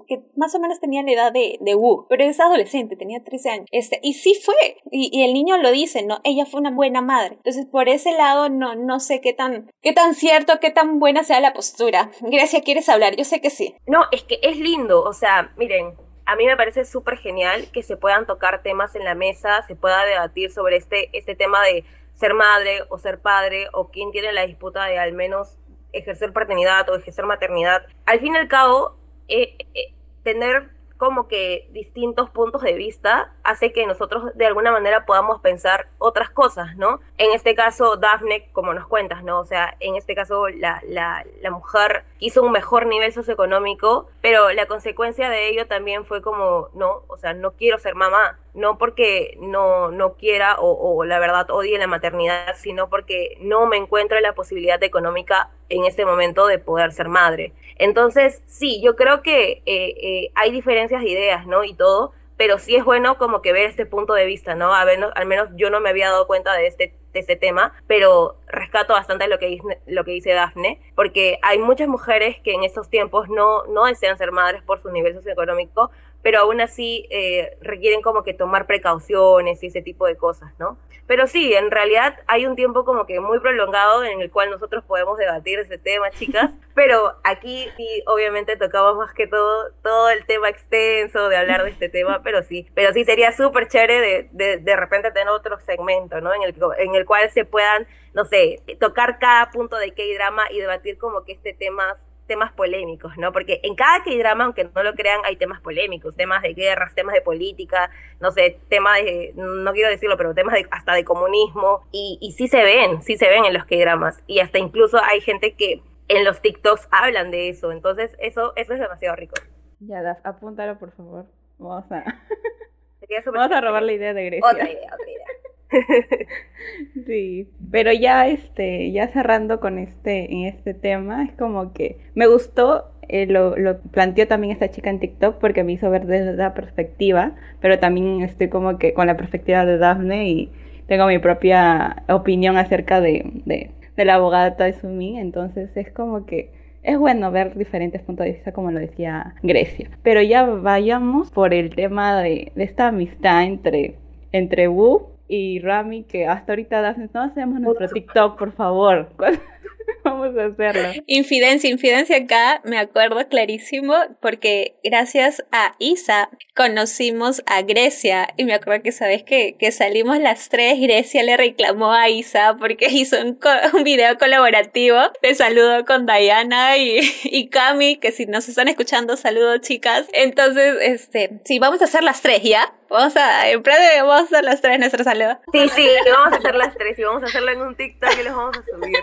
que 0.07 0.21
más 0.35 0.53
o 0.55 0.59
menos 0.59 0.79
tenía 0.79 1.03
la 1.03 1.11
edad 1.11 1.31
de, 1.31 1.57
de 1.61 1.75
Wu, 1.75 2.05
pero 2.09 2.23
es 2.23 2.39
adolescente, 2.39 2.95
tenía 2.95 3.23
13 3.23 3.49
años. 3.49 3.67
Este, 3.71 3.99
y 4.01 4.13
sí 4.13 4.35
fue, 4.43 4.77
y, 4.91 5.23
el 5.23 5.33
niño 5.33 5.57
lo 5.57 5.71
dice, 5.71 6.03
¿no? 6.03 6.19
Ella 6.23 6.45
fue 6.45 6.59
una 6.59 6.71
buena 6.71 7.01
madre. 7.01 7.35
Entonces, 7.35 7.65
por 7.65 7.89
ese 7.89 8.11
lado, 8.11 8.49
no, 8.49 8.75
no 8.75 8.99
sé 8.99 9.21
qué 9.21 9.33
tan, 9.33 9.71
qué 9.81 9.93
tan 9.93 10.13
cierto, 10.13 10.59
qué 10.59 10.71
tan 10.71 10.99
buena 10.99 11.23
sea 11.23 11.39
la 11.39 11.53
postura. 11.53 12.11
Gracia, 12.21 12.61
¿quieres 12.61 12.89
hablar? 12.89 13.15
Yo 13.15 13.23
sé 13.23 13.41
que 13.41 13.49
sí. 13.49 13.75
No, 13.87 14.05
es 14.11 14.23
que 14.23 14.39
es 14.41 14.57
lindo, 14.57 15.03
o 15.03 15.13
sea, 15.13 15.53
miren, 15.57 15.95
a 16.25 16.35
mí 16.35 16.45
me 16.45 16.57
parece 16.57 16.85
súper 16.85 17.17
genial 17.17 17.67
que 17.71 17.83
se 17.83 17.97
puedan 17.97 18.25
tocar 18.25 18.61
temas 18.63 18.95
en 18.95 19.03
la 19.03 19.15
mesa, 19.15 19.63
se 19.67 19.75
pueda 19.75 20.03
debatir 20.05 20.51
sobre 20.51 20.77
este, 20.77 21.15
este 21.17 21.35
tema 21.35 21.63
de 21.63 21.85
ser 22.13 22.33
madre 22.33 22.81
o 22.89 22.97
ser 22.97 23.19
padre 23.19 23.67
o 23.73 23.89
quién 23.91 24.11
tiene 24.11 24.31
la 24.33 24.45
disputa 24.45 24.85
de 24.85 24.97
al 24.97 25.13
menos 25.13 25.57
ejercer 25.93 26.33
paternidad 26.33 26.89
o 26.89 26.95
ejercer 26.95 27.25
maternidad. 27.25 27.85
Al 28.05 28.19
fin 28.19 28.33
y 28.33 28.37
al 28.37 28.47
cabo, 28.47 28.97
eh, 29.27 29.55
eh, 29.73 29.93
tener 30.23 30.69
como 30.97 31.27
que 31.27 31.67
distintos 31.71 32.29
puntos 32.29 32.61
de 32.61 32.73
vista 32.73 33.33
hace 33.43 33.73
que 33.73 33.85
nosotros 33.85 34.35
de 34.35 34.45
alguna 34.45 34.71
manera 34.71 35.05
podamos 35.05 35.41
pensar 35.41 35.87
otras 35.97 36.29
cosas, 36.29 36.75
¿no? 36.77 36.99
En 37.17 37.31
este 37.33 37.55
caso, 37.55 37.97
Daphne, 37.97 38.49
como 38.53 38.73
nos 38.73 38.87
cuentas, 38.87 39.23
¿no? 39.23 39.39
O 39.39 39.45
sea, 39.45 39.75
en 39.79 39.95
este 39.95 40.15
caso 40.15 40.47
la, 40.47 40.81
la, 40.87 41.25
la 41.41 41.51
mujer 41.51 42.05
hizo 42.19 42.41
un 42.43 42.51
mejor 42.51 42.85
nivel 42.85 43.11
socioeconómico, 43.11 44.07
pero 44.21 44.51
la 44.53 44.65
consecuencia 44.65 45.29
de 45.29 45.49
ello 45.49 45.67
también 45.67 46.05
fue 46.05 46.21
como, 46.21 46.69
no, 46.73 47.03
o 47.07 47.17
sea, 47.17 47.33
no 47.33 47.51
quiero 47.51 47.77
ser 47.79 47.95
mamá, 47.95 48.39
no 48.55 48.77
porque 48.77 49.37
no, 49.39 49.91
no 49.91 50.13
quiera 50.13 50.55
o, 50.59 51.03
la 51.03 51.19
verdad 51.19 51.49
odie 51.51 51.77
la 51.77 51.87
maternidad, 51.87 52.55
sino 52.55 52.89
porque 52.89 53.37
no 53.41 53.67
me 53.67 53.77
encuentro 53.77 54.17
en 54.17 54.23
la 54.23 54.33
posibilidad 54.33 54.81
económica 54.83 55.49
en 55.69 55.85
este 55.85 56.05
momento 56.05 56.47
de 56.47 56.57
poder 56.57 56.91
ser 56.91 57.09
madre. 57.09 57.53
Entonces, 57.77 58.41
sí, 58.47 58.81
yo 58.81 58.95
creo 58.95 59.21
que 59.21 59.61
eh, 59.65 59.93
eh, 60.01 60.31
hay 60.35 60.51
diferencias 60.51 61.01
de 61.01 61.09
ideas, 61.09 61.45
¿no? 61.45 61.63
Y 61.63 61.73
todo, 61.73 62.13
pero 62.37 62.57
sí 62.57 62.75
es 62.75 62.83
bueno 62.83 63.17
como 63.17 63.41
que 63.41 63.53
ver 63.53 63.69
este 63.69 63.85
punto 63.85 64.13
de 64.13 64.25
vista, 64.25 64.55
¿no? 64.55 64.73
A 64.73 64.81
al 64.81 65.25
menos 65.25 65.49
yo 65.55 65.69
no 65.69 65.79
me 65.79 65.89
había 65.89 66.09
dado 66.09 66.27
cuenta 66.27 66.53
de 66.53 66.67
este, 66.67 66.93
de 67.13 67.19
este 67.19 67.35
tema, 67.35 67.73
pero 67.87 68.37
rescato 68.47 68.93
bastante 68.93 69.27
lo 69.27 69.39
que, 69.39 69.47
dice, 69.47 69.79
lo 69.85 70.03
que 70.03 70.11
dice 70.11 70.33
Dafne, 70.33 70.79
porque 70.95 71.39
hay 71.41 71.59
muchas 71.59 71.87
mujeres 71.87 72.39
que 72.41 72.53
en 72.53 72.63
estos 72.63 72.89
tiempos 72.89 73.29
no, 73.29 73.65
no 73.65 73.85
desean 73.85 74.17
ser 74.17 74.31
madres 74.31 74.61
por 74.63 74.81
su 74.81 74.89
nivel 74.91 75.13
socioeconómico, 75.15 75.91
pero 76.25 76.39
aún 76.39 76.59
así 76.59 77.05
eh, 77.11 77.55
requieren 77.61 78.01
como 78.01 78.23
que 78.23 78.33
tomar 78.33 78.65
precauciones 78.65 79.61
y 79.61 79.67
ese 79.67 79.83
tipo 79.83 80.07
de 80.07 80.17
cosas, 80.17 80.51
¿no? 80.57 80.75
Pero 81.05 81.27
sí, 81.27 81.53
en 81.53 81.69
realidad 81.69 82.17
hay 82.25 82.47
un 82.47 82.55
tiempo 82.55 82.83
como 82.83 83.05
que 83.05 83.19
muy 83.19 83.39
prolongado 83.39 84.03
en 84.03 84.21
el 84.21 84.31
cual 84.31 84.49
nosotros 84.49 84.83
podemos 84.85 85.19
debatir 85.19 85.59
ese 85.59 85.77
tema, 85.77 86.09
chicas, 86.09 86.49
pero 86.73 87.13
aquí 87.23 87.67
sí, 87.77 88.03
obviamente 88.07 88.57
tocamos 88.57 88.97
más 88.97 89.13
que 89.13 89.27
todo 89.27 89.69
todo 89.83 90.09
el 90.09 90.25
tema 90.25 90.49
extenso 90.49 91.29
de 91.29 91.37
hablar 91.37 91.63
de 91.63 91.69
este 91.69 91.89
tema, 91.89 92.23
pero 92.23 92.41
sí, 92.41 92.67
pero 92.73 92.91
sí 92.91 93.05
sería 93.05 93.31
súper 93.31 93.67
chévere 93.67 94.01
de, 94.01 94.29
de, 94.31 94.57
de 94.57 94.75
repente 94.75 95.11
tener 95.11 95.29
otro 95.29 95.59
segmento, 95.59 96.21
¿no? 96.21 96.33
En 96.33 96.41
el, 96.41 96.55
en 96.79 96.95
el 96.95 97.05
cual 97.05 97.29
se 97.29 97.45
puedan, 97.45 97.85
no 98.15 98.25
sé, 98.25 98.63
tocar 98.79 99.19
cada 99.19 99.51
punto 99.51 99.77
de 99.77 99.93
K-drama 99.93 100.45
y 100.49 100.57
debatir 100.57 100.97
como 100.97 101.23
que 101.23 101.33
este 101.33 101.53
tema 101.53 101.95
temas 102.25 102.51
polémicos, 102.53 103.17
¿no? 103.17 103.31
Porque 103.31 103.59
en 103.63 103.75
cada 103.75 104.03
K-drama, 104.03 104.45
aunque 104.45 104.63
no 104.63 104.83
lo 104.83 104.93
crean, 104.93 105.21
hay 105.25 105.35
temas 105.35 105.61
polémicos, 105.61 106.15
temas 106.15 106.41
de 106.41 106.53
guerras, 106.53 106.93
temas 106.95 107.13
de 107.13 107.21
política, 107.21 107.89
no 108.19 108.31
sé, 108.31 108.59
temas 108.69 109.01
de, 109.03 109.33
no 109.35 109.71
quiero 109.73 109.89
decirlo, 109.89 110.17
pero 110.17 110.33
temas 110.33 110.55
de, 110.55 110.67
hasta 110.71 110.93
de 110.93 111.05
comunismo, 111.05 111.87
y, 111.91 112.17
y 112.21 112.31
sí 112.31 112.47
se 112.47 112.63
ven, 112.63 113.01
sí 113.01 113.17
se 113.17 113.29
ven 113.29 113.45
en 113.45 113.53
los 113.53 113.65
K-dramas, 113.65 114.23
y 114.27 114.39
hasta 114.39 114.59
incluso 114.59 114.99
hay 115.03 115.21
gente 115.21 115.53
que 115.53 115.81
en 116.07 116.23
los 116.23 116.41
TikToks 116.41 116.87
hablan 116.91 117.31
de 117.31 117.49
eso, 117.49 117.71
entonces 117.71 118.15
eso, 118.19 118.53
eso 118.55 118.73
es 118.73 118.79
demasiado 118.79 119.15
rico. 119.15 119.35
Ya, 119.79 120.01
Daf, 120.01 120.19
apúntalo 120.23 120.77
por 120.77 120.91
favor, 120.91 121.25
vamos 121.57 121.91
a... 121.91 122.03
vamos 123.31 123.51
a 123.51 123.61
robar 123.61 123.83
la 123.83 123.93
idea 123.93 124.13
de 124.13 124.25
Grecia. 124.25 124.49
Otra 124.49 124.69
idea, 124.69 124.93
otra 124.93 125.09
idea. 125.09 125.25
sí, 127.05 127.47
pero 127.71 127.91
ya 127.91 128.27
este, 128.27 128.91
ya 128.91 129.07
cerrando 129.07 129.59
con 129.59 129.79
este, 129.79 130.31
en 130.31 130.45
este 130.45 130.73
tema, 130.73 131.23
es 131.23 131.31
como 131.33 131.73
que 131.73 131.97
me 132.13 132.27
gustó, 132.27 132.85
eh, 133.07 133.25
lo, 133.27 133.55
lo, 133.57 133.79
planteó 133.79 134.27
también 134.27 134.53
esta 134.53 134.69
chica 134.69 134.89
en 134.89 134.99
TikTok 134.99 135.37
porque 135.39 135.63
me 135.63 135.73
hizo 135.73 135.89
ver 135.89 136.05
desde 136.05 136.33
la 136.33 136.53
perspectiva, 136.53 137.35
pero 137.61 137.79
también 137.79 138.21
estoy 138.21 138.49
como 138.49 138.77
que 138.77 138.93
con 138.93 139.07
la 139.07 139.17
perspectiva 139.17 139.65
de 139.65 139.77
Daphne 139.77 140.29
y 140.29 140.51
tengo 140.87 141.07
mi 141.07 141.19
propia 141.19 142.03
opinión 142.09 142.57
acerca 142.57 143.01
de, 143.01 143.31
de, 143.45 143.71
de 143.95 144.05
la 144.05 144.15
abogada 144.15 144.55
Taizumi, 144.55 145.19
entonces 145.19 145.75
es 145.75 145.91
como 145.91 146.25
que 146.25 146.51
es 146.83 146.99
bueno 146.99 147.31
ver 147.31 147.57
diferentes 147.57 148.01
puntos 148.03 148.25
de 148.27 148.33
vista, 148.33 148.51
como 148.51 148.69
lo 148.69 148.79
decía 148.79 149.33
Grecia. 149.41 149.89
Pero 150.03 150.21
ya 150.21 150.43
vayamos 150.43 151.31
por 151.31 151.55
el 151.55 151.73
tema 151.73 152.21
de, 152.21 152.51
de 152.53 152.63
esta 152.63 152.89
amistad 152.89 153.43
entre, 153.43 153.95
entre 154.31 154.67
Wu 154.67 155.14
y 155.27 155.59
Rami, 155.59 156.03
que 156.03 156.27
hasta 156.27 156.53
ahorita 156.53 156.95
no 157.13 157.21
hacemos 157.21 157.59
nuestro 157.59 157.87
TikTok, 157.89 158.37
por 158.37 158.53
favor. 158.53 159.09
Vamos 160.03 160.37
a 160.37 160.45
hacerlo. 160.45 161.03
Infidencia, 161.07 161.69
infidencia 161.69 162.17
acá, 162.17 162.61
me 162.63 162.77
acuerdo 162.77 163.27
clarísimo, 163.27 163.93
porque 164.21 164.75
gracias 164.83 165.43
a 165.51 165.75
Isa 165.79 166.29
conocimos 166.55 167.43
a 167.45 167.61
Grecia. 167.61 168.27
Y 168.37 168.45
me 168.45 168.53
acuerdo 168.53 168.83
que 168.83 168.91
sabes 168.91 169.23
que, 169.23 169.55
que 169.57 169.71
salimos 169.71 170.19
las 170.19 170.49
tres, 170.49 170.79
Grecia 170.79 171.23
le 171.23 171.37
reclamó 171.37 171.91
a 171.91 172.09
Isa 172.09 172.57
porque 172.59 172.87
hizo 172.91 173.17
un, 173.21 173.39
un 173.73 173.83
video 173.83 174.17
colaborativo 174.17 174.97
de 175.21 175.35
saludo 175.35 175.85
con 175.85 176.05
Diana 176.05 176.77
y, 176.77 176.99
y 177.23 177.49
Cami, 177.49 177.97
que 177.97 178.11
si 178.11 178.25
nos 178.25 178.47
están 178.47 178.67
escuchando, 178.67 179.17
saludos 179.17 179.61
chicas. 179.61 180.07
Entonces, 180.13 180.75
este, 180.81 181.41
sí, 181.43 181.59
vamos 181.59 181.81
a 181.81 181.85
hacer 181.85 182.03
las 182.03 182.21
tres, 182.21 182.41
¿ya? 182.43 182.73
Vamos 182.89 183.15
a, 183.15 183.49
en 183.49 183.63
plan 183.63 183.77
vamos 184.01 184.21
a 184.21 184.23
hacer 184.25 184.43
las 184.43 184.61
tres 184.61 184.79
nuestro 184.79 185.03
saludo. 185.03 185.39
Sí, 185.51 185.67
sí, 185.69 185.87
vamos 186.11 186.33
a 186.33 186.37
hacer 186.37 186.55
las 186.55 186.75
tres 186.75 186.97
y 186.99 187.03
vamos 187.03 187.23
a 187.23 187.25
hacerlo 187.25 187.51
en 187.51 187.61
un 187.61 187.75
TikTok 187.75 188.11
y 188.19 188.23
los 188.23 188.35
vamos 188.35 188.57
a 188.57 188.63
subir 188.63 188.97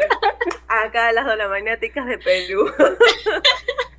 acá 0.69 1.13
las 1.13 1.27
dolamaniáticas 1.27 2.07
de 2.07 2.19
Perú. 2.19 2.73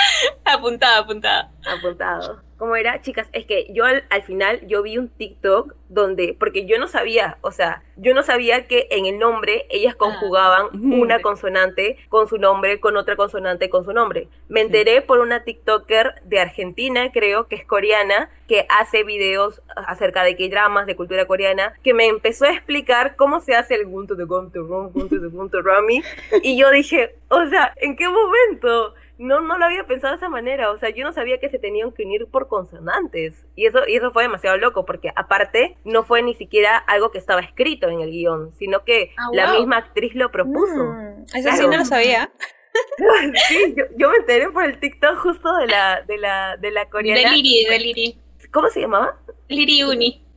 apuntado, 0.44 1.02
apuntado. 1.02 1.48
Apuntado. 1.66 2.48
¿Cómo 2.58 2.74
era? 2.74 3.00
Chicas, 3.00 3.28
es 3.32 3.46
que 3.46 3.68
yo 3.72 3.84
al, 3.84 4.22
final 4.24 4.66
yo 4.66 4.82
vi 4.82 4.98
un 4.98 5.08
TikTok 5.08 5.76
donde, 5.88 6.36
porque 6.36 6.66
yo 6.66 6.76
no 6.80 6.88
sabía, 6.88 7.38
o 7.40 7.52
sea, 7.52 7.84
yo 7.96 8.14
no 8.14 8.24
sabía 8.24 8.66
que 8.66 8.88
en 8.90 9.06
el 9.06 9.20
nombre 9.20 9.66
ellas 9.70 9.94
ah. 9.94 9.98
conjugaban 9.98 10.66
una 10.92 11.20
consonante 11.20 11.96
con 12.08 12.26
su 12.26 12.36
nombre, 12.36 12.80
con 12.80 12.96
otra 12.96 13.14
consonante 13.14 13.70
con 13.70 13.84
su 13.84 13.92
nombre. 13.92 14.26
Me 14.48 14.60
enteré 14.60 15.02
por 15.02 15.20
una 15.20 15.44
TikToker 15.44 16.20
de 16.24 16.40
Argentina, 16.40 17.12
creo, 17.12 17.46
que 17.46 17.54
es 17.54 17.64
coreana, 17.64 18.28
que 18.48 18.66
hace 18.68 19.04
videos 19.04 19.62
acerca 19.76 20.24
de 20.24 20.36
K-dramas, 20.36 20.86
de 20.86 20.96
cultura 20.96 21.26
coreana, 21.26 21.74
que 21.84 21.94
me 21.94 22.06
empezó 22.06 22.46
a 22.46 22.52
explicar 22.52 23.14
cómo 23.14 23.38
se 23.38 23.54
hace 23.54 23.76
el 23.76 23.86
gunto 23.86 24.16
de 24.16 24.24
gunto, 24.24 24.66
gunto 24.66 25.14
de 25.14 25.28
gunto 25.28 25.62
rami, 25.62 26.02
y 26.42 26.58
yo 26.58 26.72
dije, 26.72 27.14
o 27.28 27.46
sea, 27.46 27.72
¿en 27.76 27.94
qué 27.94 28.08
momento? 28.08 28.94
No, 29.18 29.40
no 29.40 29.58
lo 29.58 29.64
había 29.64 29.84
pensado 29.84 30.12
de 30.12 30.18
esa 30.18 30.28
manera. 30.28 30.70
O 30.70 30.78
sea, 30.78 30.90
yo 30.90 31.04
no 31.04 31.12
sabía 31.12 31.38
que 31.38 31.48
se 31.48 31.58
tenían 31.58 31.92
que 31.92 32.04
unir 32.04 32.26
por 32.26 32.48
consonantes. 32.48 33.44
Y 33.56 33.66
eso, 33.66 33.80
y 33.86 33.96
eso 33.96 34.10
fue 34.12 34.22
demasiado 34.22 34.56
loco, 34.56 34.86
porque 34.86 35.10
aparte 35.14 35.76
no 35.84 36.04
fue 36.04 36.22
ni 36.22 36.34
siquiera 36.34 36.78
algo 36.78 37.10
que 37.10 37.18
estaba 37.18 37.40
escrito 37.40 37.88
en 37.88 38.00
el 38.00 38.10
guion, 38.10 38.52
sino 38.54 38.84
que 38.84 39.12
ah, 39.16 39.28
la 39.32 39.52
misma 39.52 39.78
actriz 39.78 40.14
lo 40.14 40.30
propuso. 40.30 40.84
Mm, 40.84 41.24
eso 41.34 41.50
sí 41.52 41.66
no 41.66 41.76
lo 41.76 41.84
sabía. 41.84 42.30
sí, 43.48 43.74
yo, 43.96 44.10
me 44.10 44.18
enteré 44.18 44.50
por 44.50 44.64
el 44.64 44.78
TikTok 44.78 45.18
justo 45.18 45.54
de 45.56 45.66
la, 45.66 46.02
de 46.02 46.18
la, 46.18 46.56
de 46.56 46.70
la 46.70 46.88
coreana. 46.88 47.30
De 47.30 47.36
Liri, 47.36 47.64
de 47.64 47.78
Liri. 47.78 48.18
¿Cómo 48.52 48.68
se 48.68 48.80
llamaba? 48.80 49.18
Liri 49.48 49.82
Uni. 49.82 50.27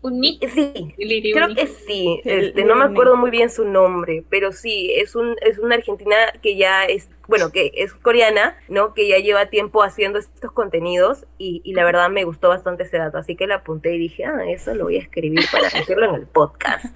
Sí, 0.49 0.95
creo 1.33 1.53
que 1.53 1.67
sí. 1.67 2.21
Este, 2.25 2.63
no 2.65 2.75
me 2.75 2.85
acuerdo 2.85 3.15
muy 3.15 3.29
bien 3.29 3.49
su 3.49 3.65
nombre, 3.65 4.23
pero 4.29 4.51
sí, 4.51 4.91
es 4.95 5.15
un 5.15 5.35
es 5.41 5.59
una 5.59 5.75
argentina 5.75 6.15
que 6.41 6.55
ya 6.55 6.85
es, 6.85 7.09
bueno, 7.27 7.51
que 7.51 7.71
es 7.75 7.93
coreana, 7.93 8.57
¿no? 8.67 8.93
Que 8.93 9.07
ya 9.07 9.19
lleva 9.19 9.47
tiempo 9.47 9.83
haciendo 9.83 10.17
estos 10.17 10.51
contenidos 10.51 11.25
y, 11.37 11.61
y 11.63 11.73
la 11.73 11.83
verdad 11.83 12.09
me 12.09 12.23
gustó 12.23 12.49
bastante 12.49 12.83
ese 12.83 12.97
dato, 12.97 13.19
así 13.19 13.35
que 13.35 13.45
la 13.45 13.55
apunté 13.55 13.93
y 13.93 13.99
dije, 13.99 14.25
ah, 14.25 14.39
eso 14.47 14.73
lo 14.73 14.85
voy 14.85 14.97
a 14.97 15.01
escribir 15.01 15.45
para 15.51 15.67
hacerlo 15.67 16.05
en 16.09 16.15
el 16.15 16.27
podcast. 16.27 16.95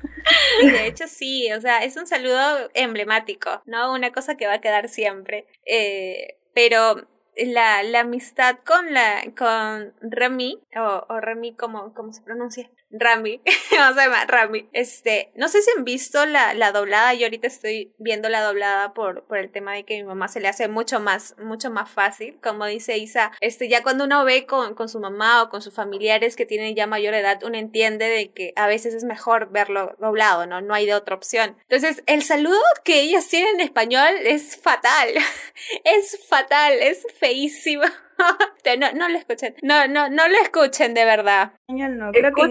De 0.62 0.88
hecho 0.88 1.08
sí, 1.08 1.52
o 1.54 1.62
sea, 1.62 1.84
es 1.84 1.98
un 1.98 2.08
saludo 2.08 2.70
emblemático, 2.74 3.62
¿no? 3.66 3.94
Una 3.94 4.12
cosa 4.12 4.36
que 4.36 4.48
va 4.48 4.54
a 4.54 4.62
quedar 4.62 4.90
siempre. 4.90 5.46
Eh, 5.66 6.38
pero 6.54 6.96
la, 7.38 7.84
la 7.84 8.02
amistad 8.02 8.58
con 8.66 8.94
la 8.94 9.24
con 9.38 9.94
Remy 10.02 10.62
o, 10.78 11.20
Remy 11.20 11.56
como, 11.56 11.94
como 11.94 12.14
se 12.14 12.22
pronuncia 12.22 12.70
Rami, 12.98 13.42
vamos 13.72 13.98
a 13.98 14.06
llamar 14.06 14.28
Rami. 14.30 14.70
Este, 14.72 15.32
no 15.36 15.48
sé 15.48 15.62
si 15.62 15.72
han 15.76 15.84
visto 15.84 16.26
la, 16.26 16.54
la 16.54 16.72
doblada, 16.72 17.14
yo 17.14 17.26
ahorita 17.26 17.48
estoy 17.48 17.94
viendo 17.98 18.30
la 18.30 18.42
doblada 18.42 18.94
por, 18.94 19.24
por 19.26 19.38
el 19.38 19.52
tema 19.52 19.74
de 19.74 19.84
que 19.84 19.98
mi 19.98 20.04
mamá 20.04 20.28
se 20.28 20.40
le 20.40 20.48
hace 20.48 20.68
mucho 20.68 21.00
más, 21.00 21.36
mucho 21.38 21.70
más 21.70 21.90
fácil, 21.90 22.40
como 22.42 22.66
dice 22.66 22.98
Isa, 22.98 23.32
este, 23.42 23.68
ya 23.68 23.84
cuando 23.84 24.06
uno 24.06 24.24
ve 24.24 24.46
con, 24.46 24.76
con 24.76 24.88
su 24.88 25.00
mamá 25.00 25.44
o 25.44 25.50
con 25.50 25.62
sus 25.62 25.74
familiares 25.74 26.36
que 26.36 26.46
tienen 26.46 26.76
ya 26.76 26.88
mayor 26.88 27.14
edad, 27.14 27.44
uno 27.44 27.58
entiende 27.58 28.08
de 28.08 28.32
que 28.32 28.54
a 28.56 28.68
veces 28.68 28.94
es 28.94 29.04
mejor 29.04 29.52
verlo 29.52 29.96
doblado, 30.00 30.46
¿no? 30.46 30.62
No 30.62 30.74
hay 30.74 30.86
de 30.86 30.94
otra 30.94 31.16
opción. 31.16 31.58
Entonces, 31.64 32.04
el 32.06 32.22
saludo 32.22 32.62
que 32.84 33.02
ellas 33.02 33.28
tienen 33.28 33.56
en 33.56 33.62
español 33.62 34.16
es 34.24 34.58
fatal, 34.58 35.10
es 35.84 36.20
fatal, 36.28 36.74
es 36.74 37.06
feísimo. 37.26 37.84
no, 38.80 38.94
no 38.94 39.10
lo 39.10 39.18
escuchen. 39.18 39.56
No, 39.62 39.88
no, 39.88 40.10
no 40.10 40.28
lo 40.28 40.36
escuchen 40.42 40.94
de 40.94 41.06
verdad. 41.06 41.54
No, 41.68 42.12
creo 42.12 42.34
que 42.34 42.42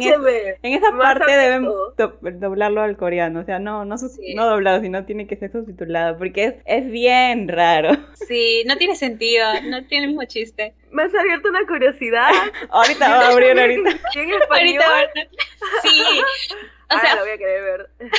en, 0.62 0.72
esa 0.74 0.96
parte 0.96 1.32
deben 1.32 1.68
doblarlo 2.40 2.82
al 2.82 2.96
coreano. 2.96 3.40
O 3.40 3.44
sea, 3.44 3.58
no, 3.58 3.84
no, 3.84 3.96
no 4.34 4.46
doblado, 4.46 4.82
sino 4.82 5.04
tiene 5.04 5.26
que 5.26 5.36
ser 5.36 5.52
subtitulado. 5.52 6.18
Porque 6.18 6.44
es, 6.44 6.54
es 6.66 6.90
bien 6.90 7.48
raro. 7.48 7.92
Sí, 8.26 8.64
no 8.66 8.76
tiene 8.78 8.96
sentido. 8.96 9.44
No 9.64 9.84
tiene 9.84 10.04
el 10.04 10.10
mismo 10.12 10.24
chiste. 10.24 10.74
Me 10.90 11.02
has 11.02 11.14
abierto 11.14 11.48
una 11.50 11.66
curiosidad. 11.66 12.30
ahorita 12.70 13.08
va 13.08 13.26
a 13.26 13.28
abrir 13.28 13.58
ahorita. 13.58 13.90
ahorita. 14.50 14.84
Sí. 15.82 16.02
O 16.96 17.00
sea, 17.00 17.14
lo 17.16 17.22
voy 17.22 17.30
a 17.30 17.38
querer 17.38 17.62
ver. 17.62 17.90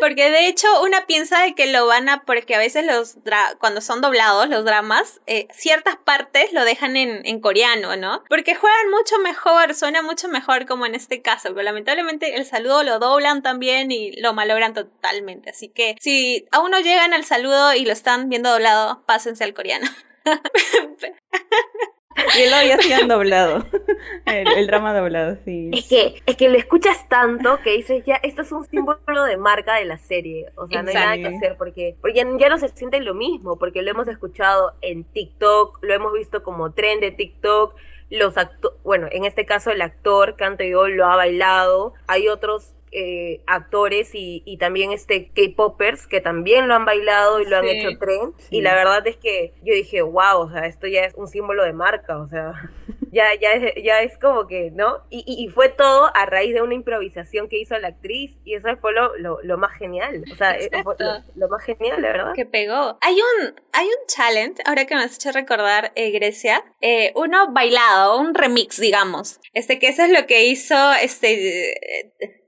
Porque 0.00 0.30
de 0.30 0.48
hecho 0.48 0.82
una 0.82 1.06
piensa 1.06 1.42
de 1.42 1.54
que 1.54 1.66
lo 1.66 1.86
van 1.86 2.08
a, 2.08 2.24
porque 2.24 2.54
a 2.54 2.58
veces 2.58 2.84
los 2.84 3.18
cuando 3.58 3.80
son 3.80 4.00
doblados 4.00 4.48
los 4.48 4.64
dramas, 4.64 5.20
eh, 5.26 5.48
ciertas 5.52 5.96
partes 5.96 6.52
lo 6.52 6.64
dejan 6.64 6.96
en, 6.96 7.24
en, 7.24 7.40
coreano, 7.40 7.96
¿no? 7.96 8.24
Porque 8.28 8.54
juegan 8.54 8.90
mucho 8.90 9.18
mejor, 9.18 9.74
suena 9.74 10.02
mucho 10.02 10.28
mejor 10.28 10.66
como 10.66 10.86
en 10.86 10.94
este 10.94 11.22
caso, 11.22 11.50
pero 11.50 11.62
lamentablemente 11.62 12.36
el 12.36 12.46
saludo 12.46 12.82
lo 12.82 12.98
doblan 12.98 13.42
también 13.42 13.90
y 13.90 14.12
lo 14.20 14.32
malogran 14.32 14.74
totalmente. 14.74 15.50
Así 15.50 15.68
que 15.68 15.96
si 16.00 16.46
aún 16.52 16.70
no 16.70 16.80
llegan 16.80 17.12
al 17.12 17.24
saludo 17.24 17.74
y 17.74 17.84
lo 17.84 17.92
están 17.92 18.28
viendo 18.28 18.50
doblado, 18.50 19.04
pásense 19.06 19.44
al 19.44 19.54
coreano. 19.54 19.88
Y 22.38 22.50
lo 22.50 22.62
ya 22.62 22.76
hacían 22.76 23.08
doblado. 23.08 23.66
El, 24.26 24.66
drama 24.66 24.94
doblado, 24.94 25.36
sí. 25.44 25.70
Es 25.72 25.88
que, 25.88 26.22
es 26.26 26.36
que 26.36 26.48
lo 26.48 26.56
escuchas 26.56 27.08
tanto 27.08 27.60
que 27.62 27.72
dices, 27.76 28.04
ya, 28.04 28.16
esto 28.16 28.42
es 28.42 28.52
un 28.52 28.64
símbolo 28.66 29.24
de 29.24 29.36
marca 29.36 29.74
de 29.74 29.84
la 29.84 29.98
serie. 29.98 30.50
O 30.56 30.66
sea, 30.66 30.82
no 30.82 30.88
hay 30.88 30.94
nada 30.94 31.16
que 31.16 31.36
hacer 31.36 31.56
porque, 31.56 31.96
porque 32.00 32.24
ya 32.38 32.48
no 32.48 32.58
se 32.58 32.68
siente 32.68 33.00
lo 33.00 33.14
mismo, 33.14 33.58
porque 33.58 33.82
lo 33.82 33.90
hemos 33.90 34.08
escuchado 34.08 34.74
en 34.80 35.04
TikTok, 35.04 35.78
lo 35.82 35.94
hemos 35.94 36.12
visto 36.12 36.42
como 36.42 36.72
tren 36.72 37.00
de 37.00 37.10
TikTok. 37.10 37.74
Los 38.08 38.36
actores, 38.36 38.78
bueno, 38.84 39.08
en 39.10 39.24
este 39.24 39.44
caso 39.46 39.70
el 39.72 39.82
actor 39.82 40.36
Canto 40.36 40.62
yo 40.62 40.86
lo 40.86 41.06
ha 41.06 41.16
bailado. 41.16 41.94
Hay 42.06 42.28
otros 42.28 42.75
eh, 42.98 43.42
actores 43.46 44.14
y, 44.14 44.42
y, 44.46 44.56
también 44.56 44.90
este 44.90 45.28
K-Poppers 45.28 46.06
que 46.06 46.22
también 46.22 46.66
lo 46.66 46.74
han 46.74 46.86
bailado 46.86 47.42
y 47.42 47.44
lo 47.44 47.58
han 47.58 47.66
hecho 47.66 47.90
tren. 47.98 48.32
Y 48.48 48.62
la 48.62 48.74
verdad 48.74 49.06
es 49.06 49.18
que 49.18 49.52
yo 49.62 49.74
dije, 49.74 50.00
wow, 50.00 50.38
o 50.38 50.50
sea, 50.50 50.64
esto 50.64 50.86
ya 50.86 51.02
es 51.02 51.12
un 51.14 51.28
símbolo 51.28 51.62
de 51.64 51.74
marca, 51.74 52.16
o 52.16 52.26
sea, 52.26 52.54
ya, 53.12 53.26
ya, 53.38 53.52
es, 53.52 53.84
ya 53.84 54.00
es 54.00 54.16
como 54.16 54.46
que, 54.46 54.70
¿no? 54.70 55.04
Y, 55.10 55.24
y, 55.26 55.48
fue 55.50 55.68
todo 55.68 56.10
a 56.14 56.24
raíz 56.24 56.54
de 56.54 56.62
una 56.62 56.72
improvisación 56.72 57.50
que 57.50 57.58
hizo 57.58 57.78
la 57.78 57.88
actriz 57.88 58.38
y 58.44 58.54
eso 58.54 58.74
fue 58.78 58.94
lo, 58.94 59.12
lo, 59.42 59.58
más 59.58 59.76
genial. 59.76 60.24
O 60.32 60.34
sea, 60.34 60.56
eh, 60.56 60.70
lo, 61.34 61.48
más 61.48 61.62
genial, 61.64 62.00
la 62.00 62.08
verdad. 62.08 62.32
Que 62.34 62.46
pegó. 62.46 62.96
Hay 63.02 63.14
un, 63.14 63.54
hay 63.72 63.86
un 63.86 64.06
challenge, 64.06 64.62
ahora 64.64 64.86
que 64.86 64.94
me 64.94 65.02
has 65.02 65.16
hecho 65.16 65.32
recordar, 65.32 65.92
eh, 65.96 66.12
Grecia, 66.12 66.64
eh, 66.80 67.12
uno 67.14 67.52
bailado, 67.52 68.18
un 68.18 68.34
remix, 68.34 68.80
digamos. 68.80 69.38
Este, 69.52 69.78
que 69.78 69.88
eso 69.88 70.02
es 70.02 70.10
lo 70.10 70.26
que 70.26 70.46
hizo 70.46 70.92
este 71.02 71.74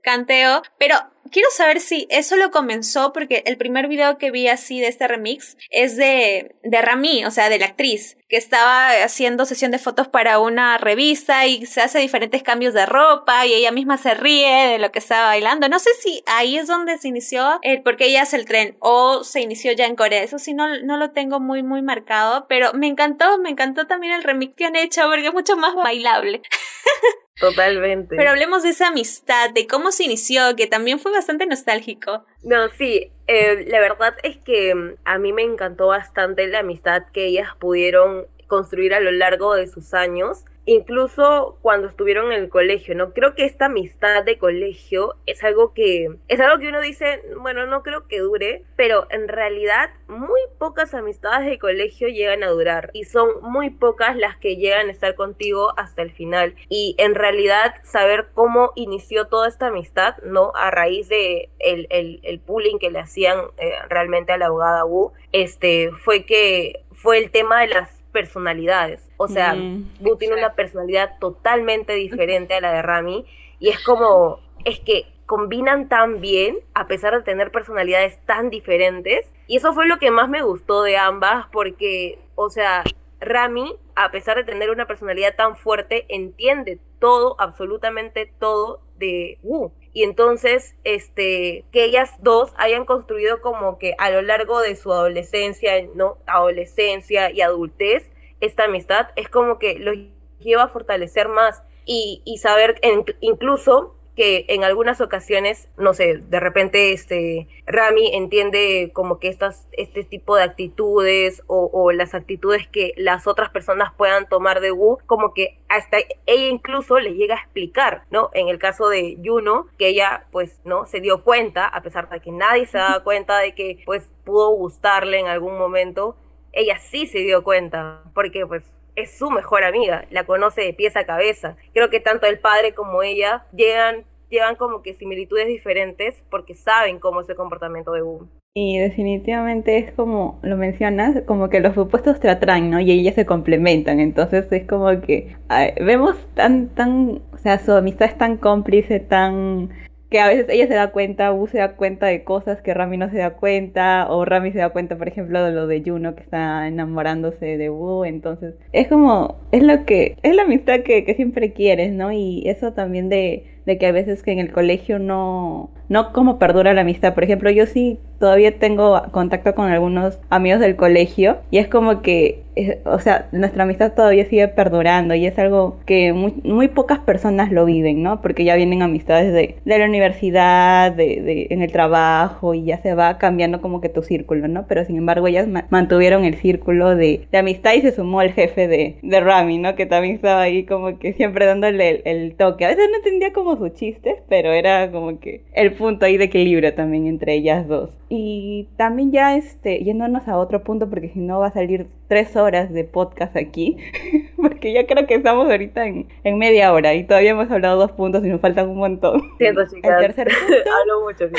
canteo, 0.01 0.61
pero 0.77 0.95
quiero 1.31 1.49
saber 1.51 1.79
si 1.79 2.07
eso 2.09 2.35
lo 2.35 2.51
comenzó 2.51 3.13
porque 3.13 3.43
el 3.45 3.57
primer 3.57 3.87
video 3.87 4.17
que 4.17 4.31
vi 4.31 4.47
así 4.47 4.79
de 4.79 4.87
este 4.87 5.07
remix 5.07 5.57
es 5.69 5.95
de, 5.97 6.55
de 6.63 6.81
Rami, 6.81 7.25
o 7.25 7.31
sea, 7.31 7.49
de 7.49 7.59
la 7.59 7.67
actriz, 7.67 8.17
que 8.27 8.37
estaba 8.37 8.89
haciendo 9.03 9.45
sesión 9.45 9.71
de 9.71 9.79
fotos 9.79 10.07
para 10.07 10.39
una 10.39 10.77
revista 10.77 11.45
y 11.45 11.65
se 11.65 11.81
hace 11.81 11.99
diferentes 11.99 12.43
cambios 12.43 12.73
de 12.73 12.85
ropa 12.85 13.45
y 13.45 13.53
ella 13.53 13.71
misma 13.71 13.97
se 13.97 14.13
ríe 14.13 14.67
de 14.67 14.79
lo 14.79 14.91
que 14.91 14.99
estaba 14.99 15.27
bailando. 15.27 15.69
No 15.69 15.79
sé 15.79 15.89
si 16.01 16.23
ahí 16.25 16.57
es 16.57 16.67
donde 16.67 16.97
se 16.97 17.07
inició, 17.07 17.59
el 17.61 17.81
porque 17.81 18.05
ella 18.05 18.23
hace 18.23 18.37
el 18.37 18.45
tren 18.45 18.77
o 18.79 19.23
se 19.23 19.41
inició 19.41 19.71
ya 19.71 19.85
en 19.85 19.95
Corea. 19.95 20.23
Eso 20.23 20.39
sí, 20.39 20.53
no, 20.53 20.79
no 20.81 20.97
lo 20.97 21.11
tengo 21.11 21.39
muy, 21.39 21.63
muy 21.63 21.81
marcado, 21.81 22.45
pero 22.47 22.73
me 22.73 22.87
encantó, 22.87 23.37
me 23.39 23.49
encantó 23.49 23.87
también 23.87 24.13
el 24.13 24.23
remix 24.23 24.55
que 24.55 24.65
han 24.65 24.75
hecho 24.75 25.03
porque 25.09 25.27
es 25.27 25.33
mucho 25.33 25.57
más 25.57 25.75
bailable. 25.75 26.41
Totalmente. 27.39 28.15
Pero 28.15 28.29
hablemos 28.29 28.63
de 28.63 28.69
esa 28.69 28.87
amistad, 28.87 29.51
de 29.51 29.67
cómo 29.67 29.91
se 29.91 30.03
inició, 30.03 30.55
que 30.55 30.67
también 30.67 30.99
fue 30.99 31.11
bastante 31.11 31.45
nostálgico. 31.45 32.25
No, 32.43 32.69
sí, 32.69 33.11
eh, 33.27 33.65
la 33.67 33.79
verdad 33.79 34.15
es 34.23 34.37
que 34.37 34.75
mm, 34.75 34.95
a 35.05 35.17
mí 35.17 35.33
me 35.33 35.43
encantó 35.43 35.87
bastante 35.87 36.47
la 36.47 36.59
amistad 36.59 37.03
que 37.13 37.25
ellas 37.25 37.49
pudieron 37.59 38.27
construir 38.47 38.93
a 38.93 38.99
lo 38.99 39.11
largo 39.11 39.55
de 39.55 39.67
sus 39.67 39.93
años 39.93 40.43
incluso 40.69 41.57
cuando 41.63 41.87
estuvieron 41.87 42.31
en 42.31 42.43
el 42.43 42.49
colegio, 42.49 42.93
¿no? 42.93 43.11
Creo 43.11 43.33
que 43.33 43.45
esta 43.45 43.65
amistad 43.65 44.23
de 44.23 44.37
colegio 44.37 45.15
es 45.25 45.43
algo 45.43 45.73
que 45.73 46.15
es 46.27 46.39
algo 46.39 46.59
que 46.59 46.69
uno 46.69 46.79
dice, 46.79 47.23
bueno, 47.41 47.65
no 47.65 47.81
creo 47.81 48.07
que 48.07 48.19
dure, 48.19 48.63
pero 48.75 49.07
en 49.09 49.27
realidad 49.27 49.89
muy 50.07 50.39
pocas 50.59 50.93
amistades 50.93 51.49
de 51.49 51.57
colegio 51.57 52.07
llegan 52.07 52.43
a 52.43 52.49
durar 52.49 52.91
y 52.93 53.05
son 53.05 53.29
muy 53.41 53.71
pocas 53.71 54.15
las 54.15 54.37
que 54.37 54.57
llegan 54.57 54.89
a 54.89 54.91
estar 54.91 55.15
contigo 55.15 55.73
hasta 55.75 56.03
el 56.03 56.11
final. 56.11 56.53
Y 56.69 56.95
en 56.99 57.15
realidad 57.15 57.73
saber 57.83 58.27
cómo 58.35 58.71
inició 58.75 59.25
toda 59.25 59.47
esta 59.47 59.67
amistad, 59.67 60.17
¿no? 60.23 60.51
A 60.55 60.69
raíz 60.69 61.09
de 61.09 61.49
el, 61.57 61.87
el, 61.89 62.19
el 62.21 62.37
bullying 62.37 62.77
que 62.77 62.91
le 62.91 62.99
hacían 62.99 63.39
eh, 63.57 63.73
realmente 63.89 64.33
a 64.33 64.37
la 64.37 64.45
abogada 64.47 64.85
Wu, 64.85 65.13
este, 65.31 65.91
fue 66.03 66.25
que 66.25 66.83
fue 66.91 67.17
el 67.17 67.31
tema 67.31 67.61
de 67.61 67.67
las 67.69 67.98
personalidades. 68.11 69.09
O 69.17 69.27
sea, 69.27 69.53
mm, 69.55 69.89
Wu 70.01 70.17
tiene 70.17 70.35
una 70.35 70.53
personalidad 70.53 71.17
totalmente 71.19 71.93
diferente 71.93 72.53
a 72.53 72.61
la 72.61 72.73
de 72.73 72.81
Rami 72.81 73.25
y 73.59 73.69
es 73.69 73.79
como, 73.83 74.39
es 74.65 74.79
que 74.79 75.05
combinan 75.25 75.89
tan 75.89 76.21
bien 76.21 76.57
a 76.73 76.87
pesar 76.87 77.15
de 77.15 77.21
tener 77.21 77.51
personalidades 77.51 78.19
tan 78.25 78.49
diferentes 78.49 79.31
y 79.47 79.57
eso 79.57 79.73
fue 79.73 79.87
lo 79.87 79.99
que 79.99 80.09
más 80.09 80.27
me 80.27 80.41
gustó 80.41 80.81
de 80.81 80.97
ambas 80.97 81.45
porque, 81.51 82.19
o 82.35 82.49
sea, 82.49 82.83
Rami, 83.19 83.75
a 83.95 84.11
pesar 84.11 84.37
de 84.37 84.43
tener 84.43 84.69
una 84.69 84.87
personalidad 84.87 85.35
tan 85.35 85.55
fuerte, 85.55 86.05
entiende 86.09 86.79
todo, 86.99 87.35
absolutamente 87.39 88.31
todo 88.39 88.81
de 88.97 89.37
Wu. 89.43 89.71
Y 89.99 90.03
entonces, 90.03 90.77
este, 90.85 91.65
que 91.73 91.83
ellas 91.83 92.13
dos 92.21 92.53
hayan 92.55 92.85
construido 92.85 93.41
como 93.41 93.77
que 93.77 93.95
a 93.97 94.09
lo 94.11 94.21
largo 94.21 94.61
de 94.61 94.77
su 94.77 94.93
adolescencia, 94.93 95.73
¿no? 95.93 96.19
Adolescencia 96.25 97.31
y 97.31 97.41
adultez, 97.41 98.09
esta 98.39 98.63
amistad 98.63 99.09
es 99.17 99.27
como 99.27 99.59
que 99.59 99.77
los 99.77 99.97
lleva 100.39 100.63
a 100.63 100.67
fortalecer 100.69 101.27
más 101.27 101.63
y, 101.83 102.21
y 102.23 102.37
saber 102.37 102.79
incluso 103.19 103.97
que 104.19 104.43
en 104.49 104.65
algunas 104.65 104.99
ocasiones, 104.99 105.69
no 105.77 105.93
sé, 105.93 106.17
de 106.17 106.41
repente 106.41 106.91
este 106.91 107.47
Rami 107.65 108.13
entiende 108.13 108.91
como 108.93 109.17
que 109.17 109.29
estas, 109.29 109.69
este 109.71 110.03
tipo 110.03 110.35
de 110.35 110.43
actitudes 110.43 111.41
o, 111.47 111.93
las 111.93 112.13
actitudes 112.13 112.67
que 112.67 112.93
las 112.97 113.27
otras 113.27 113.49
personas 113.49 113.93
puedan 113.95 114.27
tomar 114.27 114.59
de 114.59 114.73
Wu, 114.73 114.97
como 115.05 115.33
que 115.33 115.57
hasta 115.69 115.99
ella 116.25 116.47
incluso 116.49 116.99
le 116.99 117.13
llega 117.13 117.35
a 117.35 117.39
explicar, 117.39 118.03
¿no? 118.11 118.29
En 118.33 118.49
el 118.49 118.59
caso 118.59 118.89
de 118.89 119.15
Yuno, 119.21 119.67
que 119.77 119.87
ella 119.87 120.25
pues, 120.33 120.59
¿no? 120.65 120.85
Se 120.85 120.99
dio 120.99 121.23
cuenta, 121.23 121.65
a 121.65 121.81
pesar 121.81 122.09
de 122.09 122.19
que 122.19 122.33
nadie 122.33 122.65
se 122.65 122.77
daba 122.77 122.99
cuenta 123.05 123.37
de 123.39 123.55
que 123.55 123.81
pues 123.85 124.11
pudo 124.25 124.49
gustarle 124.49 125.19
en 125.19 125.27
algún 125.27 125.57
momento, 125.57 126.17
ella 126.51 126.77
sí 126.77 127.07
se 127.07 127.19
dio 127.19 127.41
cuenta, 127.45 128.03
porque 128.13 128.45
pues 128.45 128.65
es 128.99 129.17
su 129.17 129.31
mejor 129.31 129.63
amiga, 129.63 130.05
la 130.09 130.25
conoce 130.25 130.61
de 130.61 130.73
pies 130.73 130.95
a 130.97 131.05
cabeza. 131.05 131.55
Creo 131.73 131.89
que 131.89 131.99
tanto 131.99 132.27
el 132.27 132.39
padre 132.39 132.73
como 132.73 133.01
ella 133.01 133.45
llegan, 133.53 134.05
llevan 134.29 134.55
como 134.55 134.81
que 134.81 134.93
similitudes 134.93 135.47
diferentes 135.47 136.23
porque 136.29 136.53
saben 136.53 136.99
cómo 136.99 137.21
es 137.21 137.29
el 137.29 137.35
comportamiento 137.35 137.91
de 137.91 138.01
Boom. 138.01 138.29
Y 138.55 138.79
definitivamente 138.79 139.77
es 139.77 139.91
como 139.91 140.39
lo 140.41 140.57
mencionas, 140.57 141.21
como 141.27 141.49
que 141.49 141.59
los 141.59 141.77
opuestos 141.77 142.19
te 142.19 142.29
atraen, 142.29 142.71
¿no? 142.71 142.79
Y 142.79 142.91
ellas 142.91 143.15
se 143.15 143.25
complementan. 143.25 143.99
Entonces 143.99 144.51
es 144.51 144.67
como 144.67 145.01
que 145.01 145.35
vemos 145.79 146.17
tan, 146.33 146.69
tan, 146.69 147.21
o 147.31 147.37
sea, 147.37 147.59
su 147.59 147.71
amistad 147.73 148.09
es 148.09 148.17
tan 148.17 148.37
cómplice, 148.37 148.99
tan 148.99 149.69
que 150.09 150.19
a 150.19 150.27
veces 150.27 150.47
ella 150.49 150.67
se 150.67 150.73
da 150.73 150.91
cuenta, 150.91 151.31
Wu 151.31 151.47
se 151.47 151.59
da 151.59 151.75
cuenta 151.75 152.07
de 152.07 152.23
cosas 152.23 152.61
que 152.61 152.73
Rami 152.73 152.97
no 152.97 153.09
se 153.09 153.17
da 153.17 153.31
cuenta, 153.31 154.07
o 154.09 154.25
Rami 154.25 154.51
se 154.51 154.57
da 154.57 154.69
cuenta, 154.69 154.97
por 154.97 155.07
ejemplo, 155.07 155.43
de 155.43 155.51
lo 155.51 155.67
de 155.67 155.83
Juno 155.85 156.15
que 156.15 156.23
está 156.23 156.67
enamorándose 156.67 157.57
de 157.57 157.69
Wu, 157.69 158.05
entonces 158.05 158.55
es 158.73 158.87
como, 158.87 159.37
es 159.51 159.61
lo 159.61 159.85
que, 159.85 160.17
es 160.23 160.35
la 160.35 160.43
amistad 160.43 160.81
que, 160.81 161.05
que 161.05 161.13
siempre 161.13 161.53
quieres, 161.53 161.93
¿no? 161.93 162.11
Y 162.11 162.43
eso 162.47 162.73
también 162.73 163.09
de, 163.09 163.45
de 163.65 163.77
que 163.77 163.85
a 163.85 163.91
veces 163.91 164.23
que 164.23 164.31
en 164.31 164.39
el 164.39 164.51
colegio 164.51 164.97
no, 164.97 165.69
no 165.89 166.11
como 166.11 166.39
perdura 166.39 166.73
la 166.73 166.81
amistad, 166.81 167.13
por 167.13 167.23
ejemplo, 167.23 167.51
yo 167.51 167.67
sí 167.67 167.99
todavía 168.19 168.59
tengo 168.59 169.01
contacto 169.11 169.55
con 169.55 169.71
algunos 169.71 170.19
amigos 170.29 170.59
del 170.59 170.75
colegio 170.75 171.37
y 171.51 171.57
es 171.57 171.67
como 171.67 172.01
que, 172.01 172.43
o 172.83 172.99
sea, 172.99 173.27
nuestra 173.31 173.63
amistad 173.63 173.93
todavía 173.93 174.25
sigue 174.25 174.47
perdurando 174.49 175.15
y 175.15 175.25
es 175.25 175.39
algo 175.39 175.77
que 175.85 176.11
muy, 176.13 176.67
pocas 176.67 176.99
personas 176.99 177.51
lo 177.51 177.65
viven, 177.65 178.03
¿no? 178.03 178.21
Porque 178.21 178.43
ya 178.43 178.55
vienen 178.55 178.81
amistades 178.81 179.33
de, 179.33 179.55
de 179.63 179.79
la 179.79 179.85
universidad, 179.85 180.91
de, 180.91 181.21
de, 181.21 181.47
en 181.49 181.61
el 181.61 181.71
trabajo 181.71 182.53
y 182.53 182.65
ya 182.65 182.81
se 182.81 182.93
va 182.93 183.17
cambiando 183.17 183.61
como 183.61 183.81
que 183.81 183.89
tu 183.89 184.03
círculo, 184.03 184.47
¿no? 184.47 184.67
Pero 184.67 184.83
sin 184.85 184.97
embargo 184.97 185.27
ellas 185.27 185.47
mantuvieron 185.69 186.25
el 186.25 186.35
círculo 186.35 186.95
de, 186.95 187.27
de, 187.31 187.37
amistad 187.37 187.73
y 187.73 187.81
se 187.81 187.93
sumó 187.93 188.21
el 188.21 188.33
jefe 188.33 188.67
de, 188.67 188.97
de 189.01 189.19
Rami, 189.21 189.57
¿no? 189.57 189.75
Que 189.75 189.85
también 189.85 190.15
estaba 190.15 190.41
ahí 190.41 190.65
como 190.65 190.99
que 190.99 191.13
siempre 191.13 191.45
dándole 191.45 191.89
el, 191.89 192.01
el 192.05 192.35
toque. 192.35 192.65
A 192.65 192.69
veces 192.69 192.87
no 192.89 192.97
entendía 192.97 193.31
como 193.31 193.55
sus 193.55 193.73
chistes, 193.73 194.15
pero 194.27 194.51
era 194.51 194.91
como 194.91 195.19
que 195.19 195.41
el 195.53 195.73
punto 195.73 196.05
ahí 196.05 196.17
de 196.17 196.25
equilibrio 196.25 196.73
también 196.73 197.07
entre 197.07 197.33
ellas 197.33 197.67
dos. 197.67 197.99
Y 198.11 198.67
también 198.75 199.11
ya 199.11 199.35
este, 199.35 199.83
yéndonos 199.83 200.27
a 200.27 200.37
otro 200.37 200.63
punto, 200.63 200.89
porque 200.89 201.09
si 201.09 201.19
no 201.19 201.39
va 201.39 201.47
a 201.47 201.53
salir 201.53 201.85
tres 202.07 202.35
horas 202.35 202.73
de 202.73 202.83
podcast 202.83 203.37
aquí, 203.37 203.77
porque 204.35 204.73
ya 204.73 204.87
creo 204.87 205.05
que 205.05 205.13
estamos 205.13 205.47
ahorita 205.47 205.85
en, 205.85 206.07
en 206.23 206.37
media 206.39 206.73
hora 206.73 206.95
y 206.95 207.03
todavía 207.03 207.31
hemos 207.31 207.51
hablado 207.51 207.77
dos 207.77 207.91
puntos 207.91 208.25
y 208.25 208.29
nos 208.29 208.41
faltan 208.41 208.67
un 208.67 208.77
montón. 208.77 209.21
Siento, 209.37 209.63
chicas. 209.67 209.91
El 210.01 210.07
tercer 210.07 210.27
punto. 210.47 210.71
Hablo 210.81 211.01
mucho, 211.01 211.29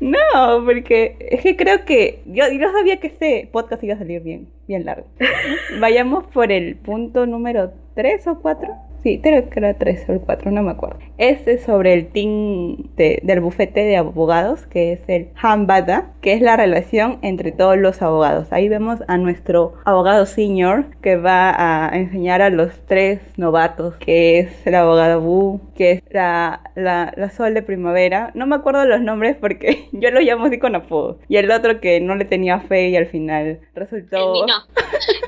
No, 0.00 0.64
porque 0.64 1.16
es 1.20 1.40
que 1.40 1.56
creo 1.56 1.86
que 1.86 2.22
yo, 2.26 2.44
yo 2.52 2.70
sabía 2.72 3.00
que 3.00 3.06
este 3.06 3.48
podcast 3.50 3.82
iba 3.84 3.94
a 3.94 3.98
salir 3.98 4.22
bien, 4.22 4.48
bien 4.66 4.84
largo. 4.84 5.06
Vayamos 5.80 6.26
por 6.26 6.52
el 6.52 6.76
punto 6.76 7.24
número 7.24 7.72
tres 7.94 8.26
o 8.26 8.40
cuatro. 8.40 8.74
Sí, 9.02 9.20
creo 9.22 9.48
que 9.48 9.60
era 9.60 9.74
3 9.74 10.08
o 10.08 10.12
el 10.12 10.20
4, 10.20 10.50
no 10.50 10.62
me 10.62 10.72
acuerdo. 10.72 10.98
Este 11.18 11.52
es 11.52 11.62
sobre 11.62 11.92
el 11.92 12.08
team 12.08 12.88
del 12.96 13.40
bufete 13.40 13.80
de 13.80 13.96
abogados, 13.96 14.66
que 14.66 14.92
es 14.92 15.08
el 15.08 15.28
Hambada, 15.40 16.12
que 16.20 16.32
es 16.32 16.40
la 16.40 16.56
relación 16.56 17.18
entre 17.22 17.52
todos 17.52 17.76
los 17.76 18.02
abogados. 18.02 18.52
Ahí 18.52 18.68
vemos 18.68 19.00
a 19.06 19.16
nuestro 19.16 19.74
abogado 19.84 20.26
senior 20.26 20.86
que 21.00 21.16
va 21.16 21.54
a 21.56 21.96
enseñar 21.96 22.42
a 22.42 22.50
los 22.50 22.72
tres 22.86 23.20
novatos, 23.36 23.94
que 23.96 24.40
es 24.40 24.66
el 24.66 24.74
abogado 24.74 25.20
Bu, 25.20 25.60
que 25.76 25.92
es 25.92 26.02
la, 26.10 26.60
la, 26.74 27.12
la 27.16 27.30
Sol 27.30 27.54
de 27.54 27.62
Primavera. 27.62 28.32
No 28.34 28.46
me 28.46 28.56
acuerdo 28.56 28.84
los 28.84 29.00
nombres 29.00 29.36
porque 29.36 29.88
yo 29.92 30.10
lo 30.10 30.20
llamo 30.20 30.46
así 30.46 30.58
con 30.58 30.74
apodo. 30.74 31.18
Y 31.28 31.36
el 31.36 31.50
otro 31.50 31.80
que 31.80 32.00
no 32.00 32.16
le 32.16 32.24
tenía 32.24 32.60
fe 32.60 32.88
y 32.88 32.96
al 32.96 33.06
final 33.06 33.60
resultó... 33.74 34.44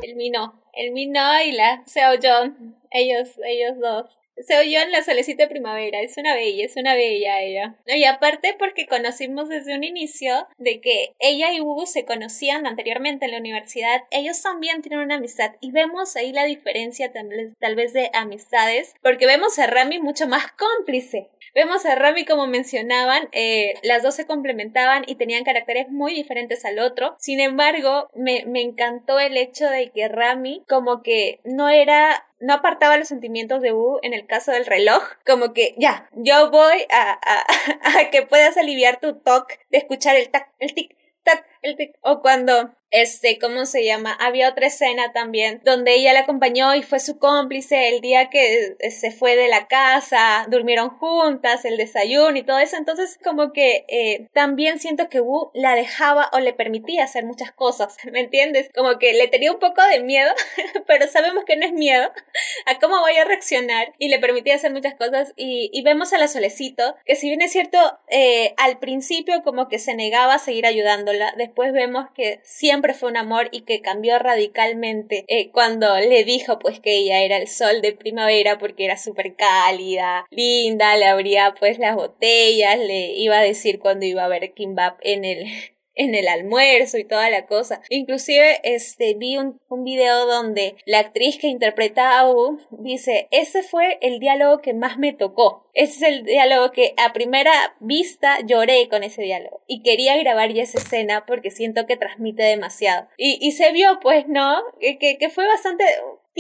El 0.03 0.17
Mino. 0.17 0.55
El. 0.70 0.70
El 0.73 0.93
Mino 0.93 1.43
y 1.43 1.53
la 1.53 1.83
Seo 1.87 2.13
John 2.23 2.77
ellos, 2.91 3.39
ellos 3.45 3.79
dos. 3.79 4.20
Se 4.47 4.59
oyó 4.59 4.81
en 4.81 4.93
la 4.93 5.03
solecita 5.03 5.45
de 5.45 5.49
primavera, 5.49 6.01
es 6.01 6.17
una 6.17 6.35
bella, 6.35 6.65
es 6.65 6.77
una 6.77 6.95
bella 6.95 7.41
ella. 7.41 7.77
Y 7.87 8.05
aparte 8.05 8.55
porque 8.59 8.87
conocimos 8.87 9.49
desde 9.49 9.75
un 9.75 9.85
inicio 9.85 10.49
de 10.59 10.81
que 10.81 11.15
ella 11.19 11.53
y 11.53 11.61
Hugo 11.61 11.87
se 11.87 12.05
conocían 12.05 12.67
anteriormente 12.67 13.27
en 13.27 13.33
la 13.33 13.39
universidad, 13.39 14.03
ellos 14.11 14.41
también 14.43 14.83
tienen 14.83 15.01
una 15.01 15.17
amistad 15.17 15.53
y 15.61 15.73
vemos 15.73 16.17
ahí 16.17 16.33
la 16.33 16.45
diferencia 16.45 17.13
tal 17.13 17.77
vez, 17.77 17.93
de 17.93 18.11
amistades, 18.13 18.95
porque 19.03 19.27
vemos 19.27 19.59
a 19.59 19.67
Rami 19.67 19.99
mucho 19.99 20.27
más 20.27 20.53
cómplice. 20.53 21.29
Vemos 21.55 21.85
a 21.85 21.97
Rami 21.97 22.25
como 22.25 22.47
mencionaban, 22.47 23.29
eh, 23.33 23.75
las 23.83 24.03
dos 24.05 24.15
se 24.15 24.27
complementaban 24.27 25.03
y 25.07 25.17
tenían 25.17 25.43
caracteres 25.43 25.89
muy 25.89 26.15
diferentes 26.15 26.65
al 26.65 26.79
otro. 26.79 27.17
Sin 27.19 27.41
embargo, 27.41 28.09
me, 28.15 28.45
me 28.47 28.61
encantó 28.61 29.19
el 29.19 29.37
hecho 29.37 29.69
de 29.69 29.91
que 29.91 30.07
Rami 30.07 30.63
como 30.69 31.03
que 31.03 31.41
no 31.45 31.69
era 31.69 32.30
no 32.41 32.55
apartaba 32.55 32.97
los 32.97 33.09
sentimientos 33.09 33.63
de 33.63 33.73
Wu 33.73 33.99
en 34.03 34.15
el 34.15 34.27
caso 34.27 34.51
del 34.51 34.67
reloj, 34.67 35.03
como 35.25 35.53
que 35.53 35.75
ya, 35.79 36.09
yo 36.15 36.51
voy 36.51 36.87
a, 36.91 37.19
a, 37.23 37.45
a 38.01 38.11
que 38.11 38.23
puedas 38.23 38.57
aliviar 38.57 38.99
tu 39.01 39.19
toque 39.19 39.59
de 39.71 39.79
escuchar 39.79 40.17
el 40.17 40.31
tac, 40.31 40.51
el 40.59 40.75
tic, 40.75 40.97
tac, 41.23 41.47
el 41.63 41.93
o 42.03 42.21
cuando 42.21 42.75
este, 42.91 43.39
¿cómo 43.39 43.67
se 43.67 43.85
llama? 43.85 44.13
Había 44.13 44.49
otra 44.49 44.67
escena 44.67 45.13
también 45.13 45.61
donde 45.65 45.95
ella 45.95 46.13
la 46.13 46.21
acompañó 46.21 46.75
y 46.75 46.83
fue 46.83 46.99
su 46.99 47.19
cómplice 47.19 47.89
el 47.89 48.01
día 48.01 48.31
que 48.31 48.77
eh, 48.79 48.91
se 48.91 49.13
fue 49.13 49.37
de 49.37 49.49
la 49.49 49.69
casa, 49.69 50.47
durmieron 50.49 50.91
juntas, 50.91 51.65
el 51.65 51.77
desayuno 51.77 52.37
y 52.37 52.43
todo 52.43 52.59
eso. 52.59 52.77
Entonces, 52.77 53.19
como 53.23 53.53
que 53.53 53.85
eh, 53.89 54.29
también 54.33 54.81
siento 54.81 55.09
que 55.09 55.21
Wu 55.21 55.51
la 55.55 55.77
dejaba 55.77 56.31
o 56.33 56.41
le 56.41 56.53
permitía 56.53 57.05
hacer 57.05 57.25
muchas 57.25 57.53
cosas, 57.53 57.97
¿me 58.13 58.21
entiendes? 58.21 58.71
Como 58.75 58.99
que 58.99 59.13
le 59.13 59.29
tenía 59.29 59.53
un 59.53 59.61
poco 59.61 59.83
de 59.85 60.01
miedo, 60.01 60.33
pero 60.87 61.07
sabemos 61.07 61.45
que 61.45 61.57
no 61.57 61.67
es 61.67 61.73
miedo 61.73 62.11
a 62.67 62.79
cómo 62.81 62.99
voy 63.01 63.17
a 63.17 63.25
reaccionar 63.25 63.95
y 63.99 64.09
le 64.09 64.19
permitía 64.19 64.57
hacer 64.57 64.73
muchas 64.73 64.95
cosas. 64.95 65.33
Y, 65.37 65.71
y 65.73 65.83
vemos 65.83 66.13
a 66.13 66.19
la 66.19 66.27
Solecito, 66.27 66.97
que 67.05 67.15
si 67.15 67.29
bien 67.29 67.43
es 67.43 67.53
cierto, 67.53 67.79
eh, 68.09 68.55
al 68.57 68.81
principio 68.81 69.45
como 69.45 69.69
que 69.69 69.79
se 69.79 69.95
negaba 69.95 70.35
a 70.35 70.39
seguir 70.41 70.67
ayudándola, 70.67 71.35
después 71.37 71.50
vemos 71.73 72.07
que 72.15 72.41
siempre 72.43 72.71
siempre 72.71 72.95
fue 72.95 73.11
un 73.11 73.17
amor 73.17 73.49
y 73.51 73.63
que 73.63 73.83
cambió 73.83 74.19
radicalmente 74.19 75.25
eh, 75.29 75.51
cuando 75.51 75.99
le 75.99 76.25
dijo 76.25 76.59
pues 76.61 76.79
que 76.79 76.99
ella 76.99 77.21
era 77.21 77.37
el 77.37 77.49
sol 77.49 77.83
de 77.83 77.93
primavera 77.93 78.59
porque 78.59 78.85
era 78.85 78.97
súper 78.97 79.35
cálida, 79.35 80.25
linda, 80.31 80.97
le 80.97 81.07
abría 81.07 81.53
pues 81.59 81.79
las 81.79 81.97
botellas, 81.97 82.79
le 82.79 83.13
iba 83.17 83.39
a 83.39 83.43
decir 83.43 83.81
cuando 83.81 84.07
iba 84.07 84.25
a 84.25 84.29
ver 84.29 84.55
Kimbap 84.55 85.01
en 85.03 85.25
el 85.25 85.47
en 85.95 86.15
el 86.15 86.29
almuerzo 86.29 86.99
y 86.99 87.05
toda 87.05 87.31
la 87.31 87.47
cosa. 87.47 87.83
Inclusive 87.89 88.61
este, 88.63 89.15
vi 89.15 89.37
un, 89.37 89.61
un 89.69 89.85
video 89.85 90.27
donde 90.27 90.77
la 90.87 91.01
actriz 91.01 91.39
que 91.39 91.49
interpreta 91.49 92.19
a 92.19 92.31
U 92.31 92.59
dice, 92.71 93.29
ese 93.31 93.63
fue 93.63 93.99
el 94.01 94.19
diálogo 94.19 94.61
que 94.61 94.75
más 94.75 94.99
me 94.99 95.13
tocó. 95.13 95.69
Ese 95.75 95.97
es 95.97 96.03
el 96.13 96.25
diálogo 96.25 96.73
que 96.73 96.95
a 96.97 97.13
primera 97.13 97.53
vista 97.81 98.39
lloré 98.45 98.89
con 98.89 99.03
ese 99.03 99.23
diálogo 99.23 99.63
y 99.67 99.83
quería 99.83 100.17
grabar 100.17 100.53
ya 100.53 100.63
esa 100.63 100.79
escena 100.79 101.25
porque 101.27 101.51
siento 101.51 101.87
que 101.87 101.97
transmite 101.97 102.43
demasiado. 102.43 103.09
Y, 103.17 103.39
y 103.41 103.53
se 103.53 103.73
vio 103.73 104.01
pues, 104.01 104.27
¿no? 104.29 104.63
Que, 104.81 104.99
que 104.99 105.31
fue 105.31 105.47
bastante 105.47 105.85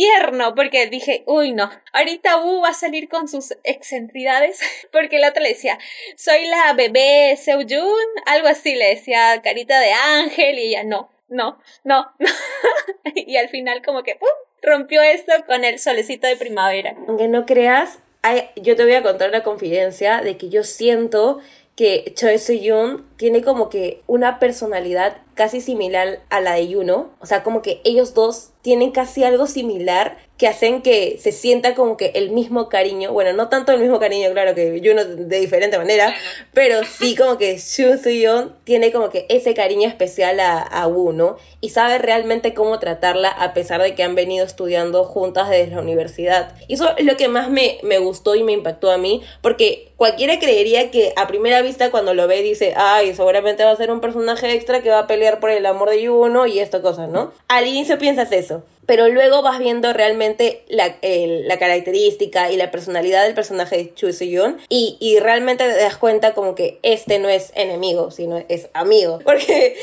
tierno, 0.01 0.55
porque 0.55 0.86
dije, 0.86 1.24
uy, 1.26 1.53
no, 1.53 1.70
ahorita 1.92 2.38
Wu 2.38 2.62
va 2.62 2.70
a 2.70 2.74
salir 2.74 3.07
con 3.07 3.28
sus 3.28 3.55
excentricidades, 3.64 4.61
porque 4.92 5.16
el 5.16 5.24
otro 5.28 5.42
le 5.42 5.51
decía, 5.51 5.78
soy 6.16 6.46
la 6.46 6.72
bebé 6.72 7.36
Seoyun, 7.36 8.07
algo 8.24 8.48
así, 8.48 8.76
le 8.76 8.88
decía 8.88 9.42
carita 9.42 9.78
de 9.78 9.92
ángel, 9.92 10.59
y 10.59 10.68
ella, 10.68 10.84
no, 10.84 11.11
no, 11.28 11.59
no, 11.84 12.11
no. 12.18 12.28
y 13.14 13.36
al 13.36 13.51
final 13.51 13.82
como 13.84 14.03
que, 14.03 14.14
¡pum! 14.14 14.28
rompió 14.62 15.03
esto 15.03 15.32
con 15.46 15.64
el 15.64 15.78
solecito 15.78 16.26
de 16.26 16.36
primavera. 16.36 16.96
Aunque 17.07 17.28
no 17.28 17.44
creas, 17.44 17.98
yo 18.57 18.76
te 18.76 18.84
voy 18.84 18.94
a 18.94 19.03
contar 19.03 19.30
la 19.30 19.42
confidencia 19.42 20.22
de 20.22 20.38
que 20.38 20.48
yo 20.48 20.64
siento 20.64 21.40
que 21.76 22.12
Choi 22.14 22.38
Soo-yoon 22.38 23.06
tiene 23.16 23.42
como 23.42 23.68
que 23.68 24.02
una 24.06 24.38
personalidad 24.38 25.18
casi 25.34 25.60
similar 25.60 26.20
a 26.28 26.40
la 26.40 26.54
de 26.54 26.68
Yuno. 26.68 27.10
O 27.20 27.26
sea, 27.26 27.42
como 27.42 27.62
que 27.62 27.80
ellos 27.84 28.12
dos 28.12 28.50
tienen 28.60 28.90
casi 28.90 29.24
algo 29.24 29.46
similar 29.46 30.18
que 30.41 30.49
hacen 30.49 30.80
que 30.80 31.18
se 31.20 31.32
sienta 31.32 31.74
como 31.74 31.99
que 31.99 32.12
el 32.14 32.30
mismo 32.30 32.70
cariño, 32.70 33.12
bueno, 33.12 33.34
no 33.34 33.51
tanto 33.51 33.72
el 33.72 33.78
mismo 33.78 34.01
cariño, 34.01 34.32
claro 34.32 34.55
que 34.55 34.80
Juno 34.82 35.05
de 35.05 35.38
diferente 35.38 35.76
manera, 35.76 36.14
pero 36.55 36.80
sí 36.82 37.14
como 37.18 37.36
que 37.36 37.59
Shu 37.59 37.99
Suyeon 38.03 38.57
tiene 38.64 38.91
como 38.91 39.11
que 39.11 39.26
ese 39.28 39.53
cariño 39.53 39.86
especial 39.86 40.41
a, 40.41 40.61
a 40.62 40.86
Wu, 40.86 41.12
¿no? 41.12 41.36
Y 41.61 41.68
sabe 41.68 41.99
realmente 41.99 42.55
cómo 42.55 42.78
tratarla 42.78 43.28
a 43.28 43.53
pesar 43.53 43.82
de 43.82 43.95
que 43.95 44.03
han 44.03 44.14
venido 44.14 44.47
estudiando 44.47 45.05
juntas 45.05 45.51
desde 45.51 45.74
la 45.74 45.82
universidad. 45.82 46.55
Y 46.68 46.74
eso 46.74 46.97
es 46.97 47.05
lo 47.05 47.18
que 47.18 47.28
más 47.28 47.51
me, 47.51 47.76
me 47.82 47.99
gustó 47.99 48.34
y 48.34 48.43
me 48.43 48.53
impactó 48.53 48.91
a 48.91 48.97
mí, 48.97 49.20
porque 49.43 49.93
cualquiera 49.97 50.38
creería 50.38 50.91
que 50.91 51.12
a 51.16 51.26
primera 51.26 51.61
vista 51.61 51.91
cuando 51.91 52.14
lo 52.14 52.26
ve 52.26 52.41
dice, 52.41 52.72
ay, 52.78 53.14
seguramente 53.14 53.62
va 53.62 53.72
a 53.72 53.76
ser 53.76 53.91
un 53.91 54.01
personaje 54.01 54.55
extra 54.55 54.80
que 54.80 54.88
va 54.88 55.01
a 55.01 55.07
pelear 55.07 55.38
por 55.38 55.51
el 55.51 55.66
amor 55.66 55.91
de 55.91 56.01
Yuno 56.01 56.47
y 56.47 56.61
esto 56.61 56.80
cosas, 56.80 57.11
¿no? 57.11 57.34
Al 57.49 57.66
inicio 57.66 57.99
piensas 57.99 58.32
eso, 58.32 58.62
pero 58.91 59.07
luego 59.07 59.41
vas 59.41 59.61
viendo 59.61 59.93
realmente 59.93 60.64
la, 60.66 60.97
la 61.01 61.59
característica 61.61 62.51
y 62.51 62.57
la 62.57 62.72
personalidad 62.72 63.22
del 63.22 63.34
personaje 63.34 63.76
de 63.76 63.95
Chu 63.95 64.09
Yoon 64.11 64.59
y, 64.68 64.97
y 64.99 65.20
realmente 65.20 65.62
te 65.62 65.76
das 65.76 65.97
cuenta 65.97 66.34
como 66.34 66.57
que 66.57 66.80
este 66.82 67.20
no 67.20 67.28
es 67.28 67.53
enemigo, 67.55 68.11
sino 68.11 68.43
es 68.49 68.68
amigo. 68.72 69.20
Porque, 69.24 69.76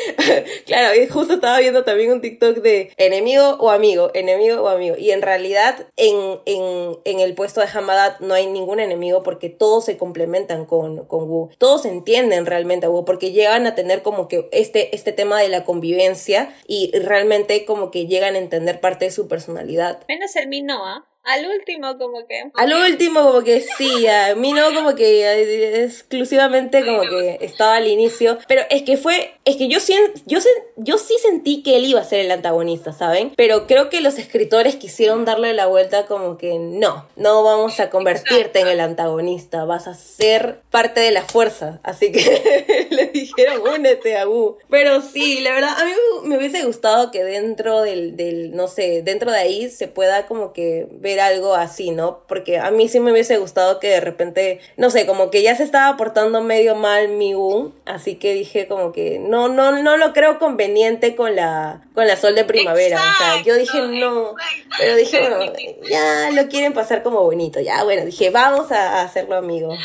claro, 0.66 0.90
justo 1.10 1.36
estaba 1.36 1.58
viendo 1.60 1.86
también 1.86 2.12
un 2.12 2.20
TikTok 2.20 2.58
de 2.58 2.92
enemigo 2.98 3.56
o 3.62 3.70
amigo, 3.70 4.12
enemigo 4.14 4.62
o 4.62 4.68
amigo. 4.68 4.98
Y 4.98 5.12
en 5.12 5.22
realidad 5.22 5.88
en, 5.96 6.42
en, 6.46 6.98
en 7.06 7.22
el 7.22 7.34
puesto 7.34 7.62
de 7.62 7.68
Hamadat 7.74 8.20
no 8.20 8.34
hay 8.34 8.48
ningún 8.48 8.82
enemigo 8.82 9.24
porque 9.24 9.48
todos 9.48 9.86
se 9.86 9.96
complementan 9.96 10.66
con, 10.66 11.06
con 11.06 11.30
Wu. 11.30 11.52
Todos 11.58 11.86
entienden 11.86 12.46
realmente 12.46 12.88
a 12.88 12.90
Wu 12.90 13.06
porque 13.06 13.32
llegan 13.32 13.68
a 13.68 13.74
tener 13.74 14.02
como 14.02 14.28
que 14.28 14.50
este, 14.52 14.94
este 14.94 15.14
tema 15.14 15.40
de 15.40 15.48
la 15.48 15.64
convivencia 15.64 16.54
y 16.68 16.92
realmente 16.92 17.64
como 17.64 17.90
que 17.90 18.06
llegan 18.06 18.36
a 18.36 18.40
entender 18.40 18.82
parte 18.82 18.97
de 19.06 19.12
su 19.12 19.28
personalidad. 19.28 20.04
Menos 20.08 20.36
el 20.36 20.48
Minoa. 20.48 21.08
Al 21.28 21.46
último 21.46 21.98
como 21.98 22.26
que... 22.26 22.50
Al 22.54 22.74
último 22.74 23.22
como 23.22 23.44
que 23.44 23.60
sí, 23.60 24.08
a 24.08 24.34
mí 24.36 24.54
no 24.54 24.74
como 24.74 24.96
que 24.96 25.84
exclusivamente 25.84 26.86
como 26.86 27.02
que 27.02 27.40
estaba 27.42 27.76
al 27.76 27.88
inicio, 27.88 28.38
pero 28.48 28.62
es 28.70 28.84
que 28.84 28.96
fue, 28.96 29.37
es 29.48 29.56
que 29.56 29.70
yo, 29.70 29.80
yo, 30.26 30.40
yo 30.76 30.98
sí 30.98 31.16
sentí 31.22 31.64
que 31.64 31.78
él 31.78 31.86
iba 31.86 32.02
a 32.02 32.04
ser 32.04 32.20
el 32.20 32.32
antagonista, 32.32 32.92
¿saben? 32.92 33.32
Pero 33.38 33.66
creo 33.66 33.90
que 33.90 34.02
los 34.02 34.20
escritores 34.20 34.76
quisieron 34.76 35.24
darle 35.24 35.54
la 35.54 35.68
vuelta 35.68 36.06
como 36.06 36.38
que 36.38 36.60
no, 36.60 37.08
no 37.16 37.44
vamos 37.44 37.80
a 37.80 37.90
convertirte 37.90 38.60
en 38.60 38.68
el 38.68 38.82
antagonista, 38.82 39.64
vas 39.64 39.88
a 39.88 39.94
ser 39.94 40.60
parte 40.70 41.00
de 41.00 41.12
la 41.12 41.22
fuerza, 41.22 41.80
así 41.84 42.12
que 42.12 42.88
le 42.92 43.08
dijeron 43.08 43.62
únete 43.74 44.18
a 44.18 44.28
Wu. 44.28 44.58
Pero 44.70 45.02
sí, 45.02 45.40
la 45.40 45.54
verdad, 45.54 45.80
a 45.80 45.86
mí 45.86 45.92
me 46.26 46.38
hubiese 46.38 46.66
gustado 46.66 47.10
que 47.10 47.24
dentro 47.24 47.84
del, 47.84 48.18
del, 48.18 48.54
no 48.54 48.68
sé, 48.68 49.02
dentro 49.02 49.32
de 49.32 49.38
ahí 49.38 49.70
se 49.70 49.88
pueda 49.88 50.28
como 50.28 50.52
que 50.52 50.88
ver 50.92 51.22
algo 51.22 51.56
así, 51.56 51.92
¿no? 51.92 52.20
Porque 52.28 52.58
a 52.58 52.70
mí 52.72 52.90
sí 52.90 53.00
me 53.00 53.14
hubiese 53.14 53.38
gustado 53.38 53.80
que 53.80 53.88
de 53.88 54.02
repente, 54.02 54.60
no 54.76 54.90
sé, 54.90 55.06
como 55.06 55.32
que 55.32 55.42
ya 55.42 55.56
se 55.56 55.64
estaba 55.64 55.96
portando 55.96 56.42
medio 56.42 56.76
mal 56.76 57.08
Miu, 57.08 57.72
así 57.86 58.16
que 58.16 58.34
dije 58.34 58.68
como 58.68 58.92
que 58.92 59.20
no, 59.20 59.37
no, 59.48 59.72
no 59.84 59.98
lo 59.98 60.14
creo 60.14 60.40
conveniente 60.40 61.16
con 61.16 61.36
la, 61.36 61.82
con 61.94 62.08
la 62.08 62.16
sol 62.16 62.34
de 62.34 62.46
primavera. 62.46 62.98
o 62.98 63.18
sea, 63.18 63.44
yo 63.44 63.56
dije 63.56 63.80
no, 63.82 64.36
pero 64.78 64.96
dije, 64.96 65.20
bueno, 65.20 65.54
ya 65.88 66.32
lo 66.32 66.48
quieren 66.48 66.74
pasar 66.74 67.04
como 67.04 67.24
bonito, 67.24 67.60
ya, 67.60 67.84
bueno, 67.84 68.06
dije, 68.06 68.30
vamos 68.32 68.72
a 68.72 69.02
hacerlo 69.02 69.36
amigo. 69.36 69.76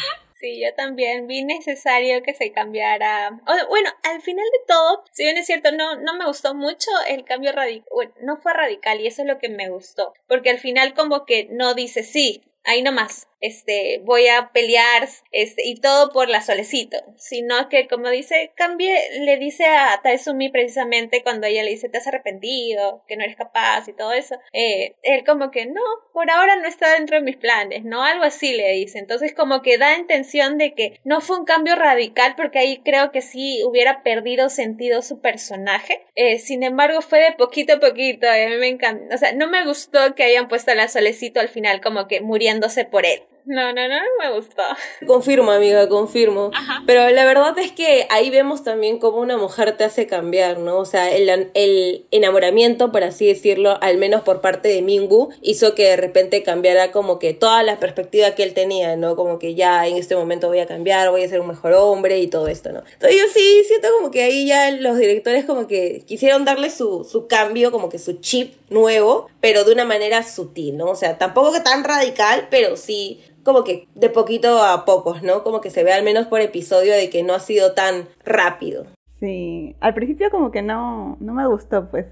Sí, 0.42 0.60
yo 0.60 0.74
también 0.74 1.28
vi 1.28 1.44
necesario 1.44 2.20
que 2.24 2.34
se 2.34 2.50
cambiara. 2.50 3.40
bueno, 3.68 3.90
al 4.02 4.20
final 4.22 4.44
de 4.44 4.64
todo, 4.66 5.04
si 5.12 5.22
bien 5.22 5.36
es 5.36 5.46
cierto, 5.46 5.70
no, 5.70 5.94
no 6.00 6.14
me 6.14 6.26
gustó 6.26 6.52
mucho 6.52 6.90
el 7.08 7.24
cambio 7.24 7.52
radical. 7.52 7.86
Bueno, 7.92 8.12
no 8.22 8.36
fue 8.38 8.52
radical 8.52 9.00
y 9.00 9.06
eso 9.06 9.22
es 9.22 9.28
lo 9.28 9.38
que 9.38 9.48
me 9.48 9.68
gustó. 9.70 10.14
Porque 10.26 10.50
al 10.50 10.58
final, 10.58 10.94
como 10.94 11.26
que 11.26 11.46
no 11.48 11.74
dice 11.74 12.02
sí, 12.02 12.42
ahí 12.64 12.82
nomás 12.82 13.28
este, 13.42 14.00
voy 14.04 14.28
a 14.28 14.50
pelear, 14.52 15.08
este, 15.32 15.66
y 15.66 15.80
todo 15.80 16.10
por 16.10 16.28
la 16.28 16.40
solecito, 16.40 16.96
sino 17.18 17.68
que 17.68 17.88
como 17.88 18.08
dice, 18.08 18.52
cambie, 18.54 18.96
le 19.20 19.36
dice 19.36 19.66
a 19.66 20.00
Taizumi 20.02 20.48
precisamente 20.48 21.22
cuando 21.22 21.48
ella 21.48 21.64
le 21.64 21.70
dice, 21.70 21.88
te 21.88 21.98
has 21.98 22.06
arrepentido, 22.06 23.02
que 23.08 23.16
no 23.16 23.24
eres 23.24 23.36
capaz 23.36 23.88
y 23.88 23.92
todo 23.92 24.12
eso, 24.12 24.36
eh, 24.52 24.94
él 25.02 25.24
como 25.26 25.50
que 25.50 25.66
no, 25.66 25.80
por 26.12 26.30
ahora 26.30 26.54
no 26.56 26.68
está 26.68 26.94
dentro 26.94 27.16
de 27.16 27.22
mis 27.22 27.36
planes, 27.36 27.84
¿no? 27.84 28.04
Algo 28.04 28.24
así 28.24 28.54
le 28.54 28.72
dice, 28.74 29.00
entonces 29.00 29.34
como 29.34 29.60
que 29.60 29.76
da 29.76 29.98
intención 29.98 30.56
de 30.56 30.74
que 30.74 31.00
no 31.04 31.20
fue 31.20 31.38
un 31.38 31.44
cambio 31.44 31.74
radical 31.74 32.34
porque 32.36 32.60
ahí 32.60 32.80
creo 32.84 33.10
que 33.10 33.22
sí 33.22 33.60
hubiera 33.64 34.04
perdido 34.04 34.50
sentido 34.50 35.02
su 35.02 35.20
personaje, 35.20 36.06
eh, 36.14 36.38
sin 36.38 36.62
embargo 36.62 37.02
fue 37.02 37.18
de 37.18 37.32
poquito 37.32 37.74
a 37.74 37.80
poquito, 37.80 38.28
a 38.28 38.34
mí 38.34 38.56
me 38.56 38.68
encanta, 38.68 39.12
o 39.12 39.18
sea, 39.18 39.32
no 39.32 39.48
me 39.48 39.64
gustó 39.64 40.14
que 40.14 40.22
hayan 40.22 40.46
puesto 40.46 40.70
a 40.70 40.76
la 40.76 40.86
solecito 40.86 41.40
al 41.40 41.48
final 41.48 41.80
como 41.80 42.06
que 42.06 42.20
muriéndose 42.52 42.84
por 42.84 43.06
él. 43.06 43.22
No, 43.44 43.72
no, 43.72 43.88
no, 43.88 43.96
me 44.20 44.32
gustó. 44.36 44.62
Confirmo, 45.04 45.50
amiga, 45.50 45.88
confirmo. 45.88 46.52
Pero 46.86 47.10
la 47.10 47.24
verdad 47.24 47.58
es 47.58 47.72
que 47.72 48.06
ahí 48.08 48.30
vemos 48.30 48.62
también 48.62 49.00
cómo 49.00 49.18
una 49.18 49.36
mujer 49.36 49.76
te 49.76 49.82
hace 49.82 50.06
cambiar, 50.06 50.58
¿no? 50.58 50.78
O 50.78 50.84
sea, 50.84 51.10
el, 51.10 51.50
el 51.54 52.06
enamoramiento, 52.12 52.92
por 52.92 53.02
así 53.02 53.26
decirlo, 53.26 53.78
al 53.82 53.98
menos 53.98 54.22
por 54.22 54.40
parte 54.40 54.68
de 54.68 54.80
Mingu, 54.80 55.30
hizo 55.42 55.74
que 55.74 55.88
de 55.88 55.96
repente 55.96 56.44
cambiara 56.44 56.92
como 56.92 57.18
que 57.18 57.34
toda 57.34 57.64
la 57.64 57.80
perspectiva 57.80 58.30
que 58.36 58.44
él 58.44 58.54
tenía, 58.54 58.94
¿no? 58.94 59.16
Como 59.16 59.40
que 59.40 59.56
ya 59.56 59.88
en 59.88 59.96
este 59.96 60.14
momento 60.14 60.46
voy 60.46 60.60
a 60.60 60.66
cambiar, 60.66 61.10
voy 61.10 61.24
a 61.24 61.28
ser 61.28 61.40
un 61.40 61.48
mejor 61.48 61.72
hombre 61.72 62.20
y 62.20 62.28
todo 62.28 62.46
esto, 62.46 62.70
¿no? 62.70 62.84
Entonces 62.92 63.18
yo 63.18 63.24
sí 63.34 63.64
siento 63.66 63.88
como 63.98 64.12
que 64.12 64.22
ahí 64.22 64.46
ya 64.46 64.70
los 64.70 64.96
directores 64.96 65.44
como 65.46 65.66
que 65.66 66.04
quisieron 66.06 66.44
darle 66.44 66.70
su, 66.70 67.02
su 67.02 67.26
cambio, 67.26 67.72
como 67.72 67.88
que 67.88 67.98
su 67.98 68.20
chip 68.20 68.54
nuevo, 68.72 69.28
pero 69.40 69.64
de 69.64 69.72
una 69.72 69.84
manera 69.84 70.22
sutil, 70.22 70.76
¿no? 70.76 70.86
O 70.86 70.96
sea, 70.96 71.18
tampoco 71.18 71.52
que 71.52 71.60
tan 71.60 71.84
radical, 71.84 72.48
pero 72.50 72.76
sí 72.76 73.20
como 73.42 73.64
que 73.64 73.88
de 73.94 74.08
poquito 74.08 74.62
a 74.62 74.84
pocos, 74.84 75.22
¿no? 75.22 75.42
Como 75.42 75.60
que 75.60 75.70
se 75.70 75.84
ve 75.84 75.92
al 75.92 76.04
menos 76.04 76.26
por 76.26 76.40
episodio 76.40 76.92
de 76.92 77.10
que 77.10 77.22
no 77.22 77.34
ha 77.34 77.40
sido 77.40 77.72
tan 77.72 78.06
rápido. 78.24 78.86
Sí, 79.20 79.76
al 79.80 79.94
principio 79.94 80.30
como 80.30 80.50
que 80.50 80.62
no, 80.62 81.16
no 81.20 81.32
me 81.32 81.46
gustó, 81.46 81.88
pues. 81.90 82.06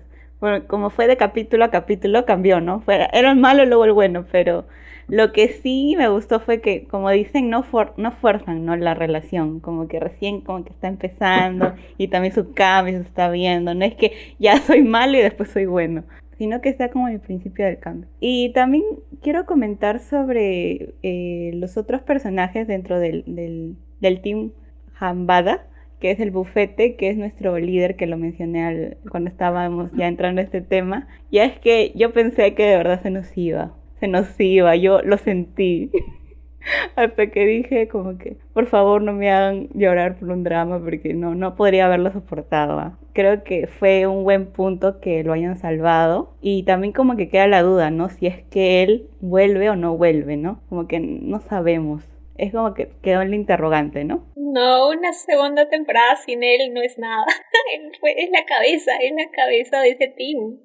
como 0.68 0.90
fue 0.90 1.06
de 1.06 1.16
capítulo 1.16 1.64
a 1.64 1.70
capítulo, 1.70 2.24
cambió, 2.24 2.60
¿no? 2.60 2.80
Fue, 2.80 3.08
era 3.12 3.30
el 3.30 3.36
malo 3.36 3.62
y 3.62 3.66
luego 3.66 3.84
el 3.84 3.92
bueno, 3.92 4.26
pero 4.30 4.64
lo 5.08 5.32
que 5.32 5.48
sí 5.48 5.96
me 5.98 6.08
gustó 6.08 6.38
fue 6.38 6.60
que, 6.60 6.86
como 6.86 7.10
dicen, 7.10 7.50
no, 7.50 7.66
no 7.96 8.12
fuerzan 8.12 8.64
¿no? 8.64 8.76
la 8.76 8.94
relación, 8.94 9.58
como 9.58 9.88
que 9.88 9.98
recién 9.98 10.40
como 10.40 10.64
que 10.64 10.70
está 10.70 10.86
empezando 10.86 11.74
y 11.98 12.08
también 12.08 12.32
su 12.32 12.52
cambio 12.52 12.94
se 12.98 13.08
está 13.08 13.28
viendo, 13.28 13.74
no 13.74 13.84
es 13.84 13.96
que 13.96 14.12
ya 14.38 14.58
soy 14.66 14.82
malo 14.82 15.18
y 15.18 15.22
después 15.22 15.50
soy 15.50 15.66
bueno 15.66 16.04
sino 16.40 16.62
que 16.62 16.70
está 16.70 16.88
como 16.88 17.06
el 17.08 17.20
principio 17.20 17.66
del 17.66 17.78
cambio. 17.78 18.08
Y 18.18 18.54
también 18.54 18.82
quiero 19.20 19.44
comentar 19.44 20.00
sobre 20.00 20.94
eh, 21.02 21.50
los 21.52 21.76
otros 21.76 22.00
personajes 22.00 22.66
dentro 22.66 22.98
del, 22.98 23.24
del, 24.00 24.22
team 24.22 24.52
Hambada, 24.98 25.66
que 26.00 26.10
es 26.10 26.18
el 26.18 26.30
bufete, 26.30 26.96
que 26.96 27.10
es 27.10 27.18
nuestro 27.18 27.58
líder, 27.58 27.94
que 27.96 28.06
lo 28.06 28.16
mencioné 28.16 28.96
cuando 29.10 29.28
estábamos 29.28 29.92
ya 29.92 30.08
entrando 30.08 30.40
a 30.40 30.44
este 30.44 30.62
tema. 30.62 31.08
Y 31.30 31.40
es 31.40 31.58
que 31.58 31.92
yo 31.94 32.14
pensé 32.14 32.54
que 32.54 32.62
de 32.64 32.76
verdad 32.78 33.02
se 33.02 33.10
nos 33.10 33.36
iba, 33.36 33.74
se 33.98 34.08
nos 34.08 34.40
iba, 34.40 34.74
yo 34.76 35.02
lo 35.02 35.18
sentí. 35.18 35.90
Hasta 36.96 37.28
que 37.28 37.46
dije 37.46 37.88
como 37.88 38.18
que, 38.18 38.36
por 38.52 38.66
favor 38.66 39.02
no 39.02 39.12
me 39.12 39.30
hagan 39.30 39.68
llorar 39.74 40.16
por 40.16 40.30
un 40.30 40.44
drama 40.44 40.78
porque 40.78 41.14
no, 41.14 41.34
no 41.34 41.56
podría 41.56 41.86
haberlo 41.86 42.12
soportado. 42.12 42.78
¿ah? 42.78 42.98
Creo 43.12 43.42
que 43.44 43.66
fue 43.66 44.06
un 44.06 44.24
buen 44.24 44.46
punto 44.46 45.00
que 45.00 45.24
lo 45.24 45.32
hayan 45.32 45.56
salvado. 45.56 46.32
Y 46.40 46.62
también 46.64 46.92
como 46.92 47.16
que 47.16 47.28
queda 47.28 47.46
la 47.46 47.62
duda, 47.62 47.90
¿no? 47.90 48.08
Si 48.08 48.26
es 48.26 48.42
que 48.50 48.82
él 48.82 49.06
vuelve 49.20 49.70
o 49.70 49.76
no 49.76 49.96
vuelve, 49.96 50.36
¿no? 50.36 50.60
Como 50.68 50.86
que 50.86 51.00
no 51.00 51.40
sabemos. 51.40 52.02
Es 52.40 52.52
como 52.52 52.74
que 52.74 52.88
quedó 53.02 53.22
en 53.22 53.30
la 53.30 53.36
interrogante, 53.36 54.04
¿no? 54.04 54.24
No, 54.34 54.88
una 54.88 55.12
segunda 55.12 55.68
temporada 55.68 56.16
sin 56.16 56.42
él 56.42 56.72
no 56.72 56.80
es 56.82 56.98
nada. 56.98 57.26
es 58.02 58.30
la 58.30 58.44
cabeza, 58.46 58.92
es 59.02 59.12
la 59.12 59.30
cabeza 59.30 59.80
de 59.80 59.90
ese 59.90 60.08
team. 60.08 60.58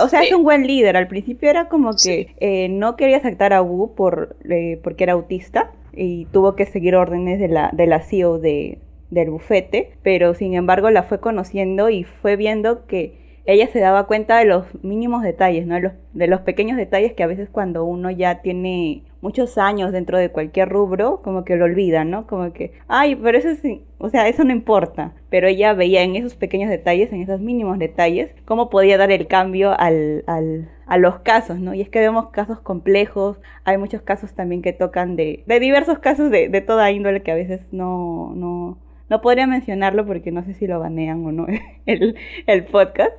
o 0.00 0.08
sea, 0.08 0.22
es 0.22 0.32
un 0.32 0.44
buen 0.44 0.66
líder. 0.66 0.96
Al 0.96 1.08
principio 1.08 1.50
era 1.50 1.68
como 1.68 1.90
que 1.92 2.34
eh, 2.38 2.68
no 2.68 2.96
quería 2.96 3.16
aceptar 3.16 3.52
a 3.52 3.62
Wu 3.62 3.94
por, 3.94 4.36
eh, 4.48 4.80
porque 4.82 5.04
era 5.04 5.14
autista 5.14 5.72
y 5.92 6.26
tuvo 6.26 6.54
que 6.54 6.66
seguir 6.66 6.94
órdenes 6.94 7.40
de 7.40 7.48
la, 7.48 7.70
de 7.72 7.86
la 7.86 8.00
CEO 8.00 8.38
de, 8.38 8.78
del 9.10 9.30
bufete, 9.30 9.92
pero 10.02 10.34
sin 10.34 10.54
embargo 10.54 10.90
la 10.90 11.02
fue 11.02 11.20
conociendo 11.20 11.90
y 11.90 12.04
fue 12.04 12.36
viendo 12.36 12.86
que 12.86 13.42
ella 13.46 13.66
se 13.68 13.80
daba 13.80 14.06
cuenta 14.06 14.38
de 14.38 14.44
los 14.44 14.66
mínimos 14.84 15.22
detalles, 15.22 15.66
¿no? 15.66 15.74
De 15.76 15.80
los, 15.80 15.92
de 16.12 16.26
los 16.28 16.42
pequeños 16.42 16.76
detalles 16.76 17.14
que 17.14 17.22
a 17.22 17.26
veces 17.26 17.48
cuando 17.50 17.84
uno 17.84 18.10
ya 18.10 18.42
tiene 18.42 19.04
muchos 19.20 19.58
años 19.58 19.92
dentro 19.92 20.18
de 20.18 20.30
cualquier 20.30 20.68
rubro, 20.68 21.22
como 21.22 21.44
que 21.44 21.56
lo 21.56 21.64
olvida, 21.64 22.04
¿no? 22.04 22.26
Como 22.26 22.52
que, 22.52 22.72
ay, 22.88 23.16
pero 23.16 23.38
eso 23.38 23.54
sí, 23.54 23.82
o 23.98 24.08
sea, 24.10 24.28
eso 24.28 24.44
no 24.44 24.52
importa. 24.52 25.14
Pero 25.30 25.48
ella 25.48 25.72
veía 25.74 26.02
en 26.02 26.16
esos 26.16 26.36
pequeños 26.36 26.70
detalles, 26.70 27.12
en 27.12 27.22
esos 27.22 27.40
mínimos 27.40 27.78
detalles, 27.78 28.30
cómo 28.44 28.70
podía 28.70 28.98
dar 28.98 29.10
el 29.10 29.26
cambio 29.26 29.78
al, 29.78 30.24
al, 30.26 30.68
a 30.86 30.98
los 30.98 31.20
casos, 31.20 31.58
¿no? 31.60 31.74
Y 31.74 31.80
es 31.82 31.88
que 31.88 32.00
vemos 32.00 32.30
casos 32.30 32.60
complejos, 32.60 33.38
hay 33.64 33.78
muchos 33.78 34.02
casos 34.02 34.34
también 34.34 34.62
que 34.62 34.72
tocan 34.72 35.16
de, 35.16 35.44
de 35.46 35.60
diversos 35.60 35.98
casos 35.98 36.30
de, 36.30 36.48
de 36.48 36.60
toda 36.60 36.90
índole 36.90 37.22
que 37.22 37.32
a 37.32 37.34
veces 37.34 37.60
no, 37.72 38.32
no, 38.34 38.78
no 39.08 39.20
podría 39.20 39.46
mencionarlo 39.46 40.06
porque 40.06 40.30
no 40.32 40.44
sé 40.44 40.54
si 40.54 40.66
lo 40.66 40.80
banean 40.80 41.24
o 41.26 41.32
no 41.32 41.46
el, 41.86 42.16
el 42.46 42.64
podcast, 42.64 43.12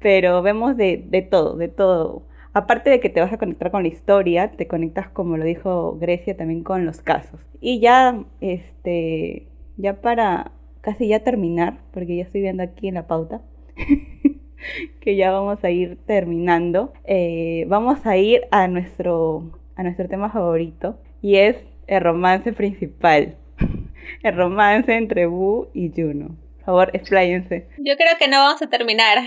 pero 0.00 0.42
vemos 0.42 0.76
de, 0.76 1.02
de 1.08 1.22
todo, 1.22 1.56
de 1.56 1.68
todo. 1.68 2.22
Aparte 2.56 2.88
de 2.88 3.00
que 3.00 3.10
te 3.10 3.20
vas 3.20 3.34
a 3.34 3.36
conectar 3.36 3.70
con 3.70 3.82
la 3.82 3.88
historia, 3.90 4.50
te 4.52 4.66
conectas, 4.66 5.10
como 5.10 5.36
lo 5.36 5.44
dijo 5.44 5.98
Grecia, 5.98 6.38
también 6.38 6.62
con 6.62 6.86
los 6.86 7.02
casos. 7.02 7.38
Y 7.60 7.80
ya, 7.80 8.24
este, 8.40 9.46
ya 9.76 10.00
para 10.00 10.52
casi 10.80 11.08
ya 11.08 11.20
terminar, 11.20 11.80
porque 11.92 12.16
ya 12.16 12.22
estoy 12.22 12.40
viendo 12.40 12.62
aquí 12.62 12.88
en 12.88 12.94
la 12.94 13.06
pauta, 13.06 13.42
que 15.02 15.16
ya 15.16 15.32
vamos 15.32 15.62
a 15.64 15.70
ir 15.70 15.98
terminando, 16.06 16.94
eh, 17.04 17.66
vamos 17.68 18.06
a 18.06 18.16
ir 18.16 18.46
a 18.50 18.68
nuestro, 18.68 19.60
a 19.74 19.82
nuestro 19.82 20.08
tema 20.08 20.30
favorito, 20.30 20.98
y 21.20 21.36
es 21.36 21.58
el 21.86 22.00
romance 22.00 22.54
principal 22.54 23.36
el 24.22 24.34
romance 24.34 24.94
entre 24.94 25.26
Wu 25.26 25.68
y 25.74 25.92
Juno. 25.94 26.38
Por 26.56 26.64
favor, 26.64 26.90
expláyense. 26.94 27.68
Yo 27.76 27.98
creo 27.98 28.16
que 28.18 28.28
no 28.28 28.38
vamos 28.38 28.62
a 28.62 28.66
terminar. 28.70 29.18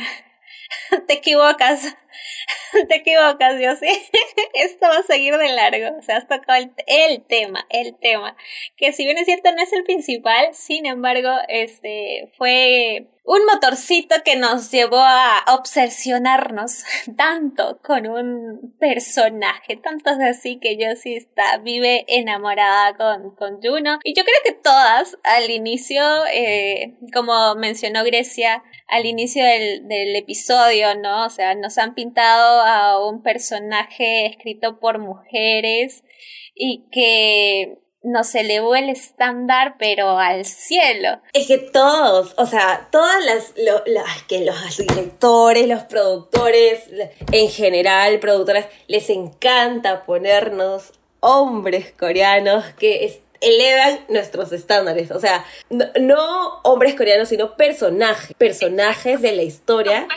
Te 1.08 1.14
equivocas. 1.14 1.96
Te 2.90 2.96
equivocas, 2.96 3.60
yo 3.60 3.76
sí. 3.76 3.88
Esto 4.54 4.88
va 4.88 4.98
a 4.98 5.04
seguir 5.04 5.38
de 5.38 5.50
largo. 5.50 5.98
O 5.98 6.02
sea, 6.02 6.18
has 6.18 6.28
tocado 6.28 6.62
el, 6.62 6.72
el, 6.88 7.22
tema, 7.24 7.66
el 7.70 7.96
tema. 7.96 8.36
Que 8.78 8.92
si 8.94 9.06
bien 9.06 9.18
es 9.18 9.26
cierto, 9.26 9.52
no 9.52 9.62
es 9.62 9.74
el 9.74 9.84
principal, 9.84 10.54
sin 10.54 10.86
embargo, 10.86 11.30
este 11.48 12.32
fue 12.38 13.08
un 13.30 13.46
motorcito 13.46 14.16
que 14.26 14.38
nos 14.38 14.72
llevó 14.72 14.98
a 14.98 15.46
obsesionarnos 15.54 16.84
tanto 17.16 17.80
con 17.84 18.08
un 18.08 18.76
personaje, 18.80 19.78
tanto 19.78 20.10
así 20.28 20.60
que 20.60 20.78
yo 20.78 20.96
sí 20.96 21.14
está, 21.14 21.60
vive 21.60 22.06
enamorada 22.08 22.98
con, 22.98 23.36
con 23.36 23.62
Juno. 23.62 24.00
Y 24.04 24.16
yo 24.16 24.24
creo 24.24 24.38
que 24.44 24.54
todas 24.54 25.16
al 25.24 25.52
inicio, 25.52 26.02
eh, 26.34 26.98
como 27.14 27.54
mencionó 27.54 28.04
Grecia, 28.04 28.64
al 28.88 29.06
inicio 29.06 29.46
del, 29.46 29.88
del 29.88 30.16
episodio, 30.16 30.96
¿no? 30.96 31.28
O 31.28 31.30
sea, 31.30 31.54
nos 31.54 31.78
han 31.78 31.94
pintado 31.94 32.62
a 32.62 33.08
un 33.08 33.22
personaje 33.22 34.26
escrito 34.26 34.80
por 34.80 34.98
mujeres 34.98 36.04
y 36.56 36.88
que 36.92 37.78
nos 38.02 38.34
elevó 38.36 38.76
el 38.76 38.90
estándar, 38.90 39.76
pero 39.78 40.18
al 40.18 40.46
cielo. 40.46 41.20
Es 41.34 41.48
que 41.48 41.58
todos, 41.58 42.34
o 42.38 42.46
sea, 42.46 42.88
todas 42.92 43.24
las, 43.26 43.54
que 44.28 44.46
los 44.46 44.78
directores, 44.78 45.68
los 45.68 45.84
productores, 45.84 46.84
en 47.32 47.50
general, 47.50 48.20
productoras, 48.20 48.68
les 48.88 49.10
encanta 49.10 50.06
ponernos 50.06 50.94
hombres 51.20 51.92
coreanos 51.92 52.64
que 52.78 53.06
elevan 53.42 54.06
nuestros 54.10 54.52
estándares. 54.52 55.12
O 55.12 55.20
sea, 55.20 55.46
no, 55.70 56.60
hombres 56.64 56.96
coreanos, 56.96 57.30
sino 57.30 57.56
personajes. 57.56 58.36
Personajes 58.38 59.22
de 59.22 59.32
la 59.34 59.44
historia. 59.44 60.08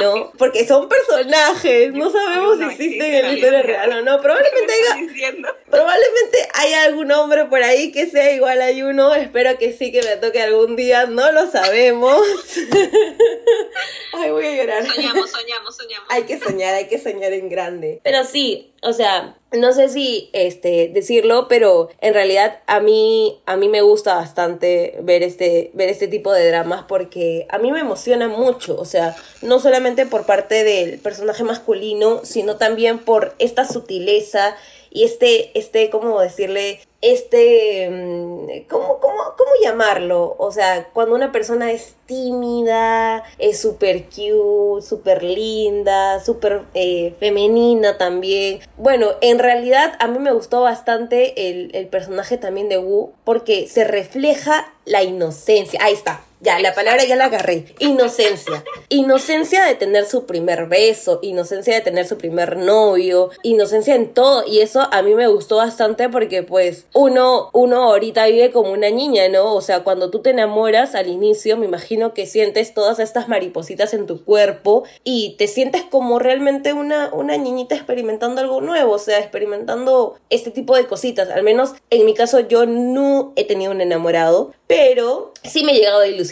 ¿No? 0.00 0.32
Porque 0.38 0.66
son 0.66 0.88
personajes. 0.88 1.92
No 1.92 2.10
sabemos 2.10 2.58
si 2.58 2.64
existen 2.64 3.14
en 3.14 3.26
la 3.26 3.32
historia 3.32 3.62
real 3.62 3.92
o 3.92 4.02
no. 4.02 4.20
Probablemente 4.20 4.72
haya. 4.72 5.54
Probablemente 5.70 6.48
haya 6.54 6.84
algún 6.84 7.10
hombre 7.12 7.44
por 7.46 7.62
ahí 7.62 7.92
que 7.92 8.06
sea 8.06 8.32
igual 8.32 8.60
a 8.62 8.70
uno. 8.70 9.14
Espero 9.14 9.58
que 9.58 9.72
sí, 9.72 9.92
que 9.92 10.02
me 10.02 10.16
toque 10.16 10.40
algún 10.40 10.76
día. 10.76 11.06
No 11.06 11.32
lo 11.32 11.50
sabemos. 11.50 12.20
Ay, 14.12 14.30
voy 14.30 14.46
a 14.46 14.56
llorar. 14.56 14.86
Soñamos, 14.86 15.30
soñamos, 15.30 15.76
soñamos. 15.76 16.06
Hay 16.08 16.24
que 16.24 16.38
soñar, 16.38 16.74
hay 16.74 16.88
que 16.88 16.98
soñar 16.98 17.32
en 17.32 17.48
grande. 17.48 18.00
Pero 18.02 18.24
sí, 18.24 18.72
o 18.82 18.92
sea, 18.92 19.36
no 19.52 19.72
sé 19.72 19.88
si 19.88 20.30
este 20.32 20.88
decirlo, 20.88 21.48
pero 21.48 21.88
en 22.00 22.14
realidad 22.14 22.60
a 22.66 22.80
mí 22.80 23.40
a 23.46 23.56
mí 23.56 23.68
me 23.68 23.82
gusta 23.82 24.14
bastante 24.14 24.98
ver 25.02 25.22
este 25.22 25.70
ver 25.74 25.88
este 25.88 26.08
tipo 26.08 26.32
de 26.32 26.46
dramas 26.48 26.84
porque 26.86 27.46
a 27.48 27.58
mí 27.58 27.72
me 27.72 27.80
emociona 27.80 28.28
mucho, 28.28 28.76
o 28.78 28.84
sea, 28.84 29.16
no 29.42 29.58
solamente 29.58 30.06
por 30.06 30.26
parte 30.26 30.64
del 30.64 30.98
personaje 30.98 31.42
masculino, 31.44 32.20
sino 32.24 32.56
también 32.56 32.98
por 32.98 33.34
esta 33.38 33.66
sutileza 33.66 34.56
y 34.90 35.04
este, 35.04 35.56
este, 35.58 35.88
¿cómo 35.90 36.20
decirle? 36.20 36.80
Este, 37.02 37.88
mm, 37.90 38.68
¿cómo, 38.68 39.00
cómo, 39.00 39.16
cómo 39.36 39.50
llamarlo? 39.62 40.36
O 40.38 40.52
sea, 40.52 40.88
cuando 40.92 41.14
una 41.14 41.32
persona 41.32 41.72
es 41.72 41.94
tímida, 42.06 43.24
es 43.38 43.60
súper 43.60 44.04
cute, 44.04 44.86
súper 44.86 45.22
linda, 45.22 46.20
súper 46.20 46.62
eh, 46.74 47.14
femenina 47.18 47.96
también. 47.96 48.60
Bueno, 48.76 49.12
en 49.20 49.38
realidad 49.38 49.94
a 49.98 50.08
mí 50.08 50.18
me 50.18 50.32
gustó 50.32 50.60
bastante 50.60 51.48
el, 51.50 51.74
el 51.74 51.86
personaje 51.88 52.36
también 52.36 52.68
de 52.68 52.78
Wu 52.78 53.12
porque 53.24 53.66
se 53.66 53.84
refleja 53.84 54.72
la 54.84 55.02
inocencia. 55.02 55.80
Ahí 55.82 55.94
está, 55.94 56.22
ya, 56.42 56.58
la 56.58 56.74
palabra 56.74 57.04
ya 57.04 57.16
la 57.16 57.26
agarré. 57.26 57.66
Inocencia. 57.80 58.64
Inocencia 58.88 59.62
de 59.64 59.74
tener 59.74 60.06
su 60.06 60.24
primer 60.24 60.68
beso, 60.68 61.18
inocencia 61.20 61.74
de 61.74 61.82
tener 61.82 62.06
su 62.06 62.16
primer 62.16 62.56
novio, 62.56 63.28
inocencia 63.42 63.94
en 63.94 64.14
todo. 64.14 64.44
Y 64.46 64.60
eso 64.60 64.88
a 64.90 65.02
mí 65.02 65.14
me 65.14 65.28
gustó 65.28 65.56
bastante 65.56 66.08
porque 66.08 66.42
pues 66.42 66.86
uno, 66.94 67.50
uno 67.52 67.84
ahorita 67.84 68.24
vive 68.26 68.52
como 68.52 68.72
una 68.72 68.88
niña, 68.88 69.28
¿no? 69.28 69.54
O 69.54 69.60
sea, 69.60 69.84
cuando 69.84 70.10
tú 70.10 70.20
te 70.20 70.30
enamoras 70.30 70.94
al 70.94 71.08
inicio, 71.08 71.58
me 71.58 71.66
imagino 71.66 72.14
que 72.14 72.24
sientes 72.24 72.72
todas 72.72 73.00
estas 73.00 73.28
maripositas 73.28 73.92
en 73.92 74.06
tu 74.06 74.24
cuerpo 74.24 74.84
y 75.04 75.36
te 75.36 75.46
sientes 75.46 75.82
como 75.82 76.18
realmente 76.18 76.72
una, 76.72 77.10
una 77.12 77.36
niñita 77.36 77.74
experimentando 77.74 78.40
algo 78.40 78.62
nuevo, 78.62 78.92
o 78.92 78.98
sea, 78.98 79.18
experimentando 79.18 80.16
este 80.30 80.50
tipo 80.50 80.74
de 80.74 80.86
cositas. 80.86 81.28
Al 81.28 81.42
menos 81.42 81.74
en 81.90 82.06
mi 82.06 82.14
caso 82.14 82.40
yo 82.40 82.64
no 82.64 83.34
he 83.36 83.44
tenido 83.44 83.72
un 83.72 83.82
enamorado, 83.82 84.54
pero 84.66 85.32
sí 85.44 85.64
me 85.64 85.72
he 85.72 85.74
llegado 85.76 86.00
a 86.00 86.06
ilusionar 86.06 86.29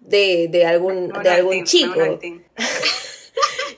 de, 0.00 0.48
de 0.48 0.66
algún, 0.66 1.12
de 1.22 1.30
algún 1.30 1.64
chico. 1.64 2.00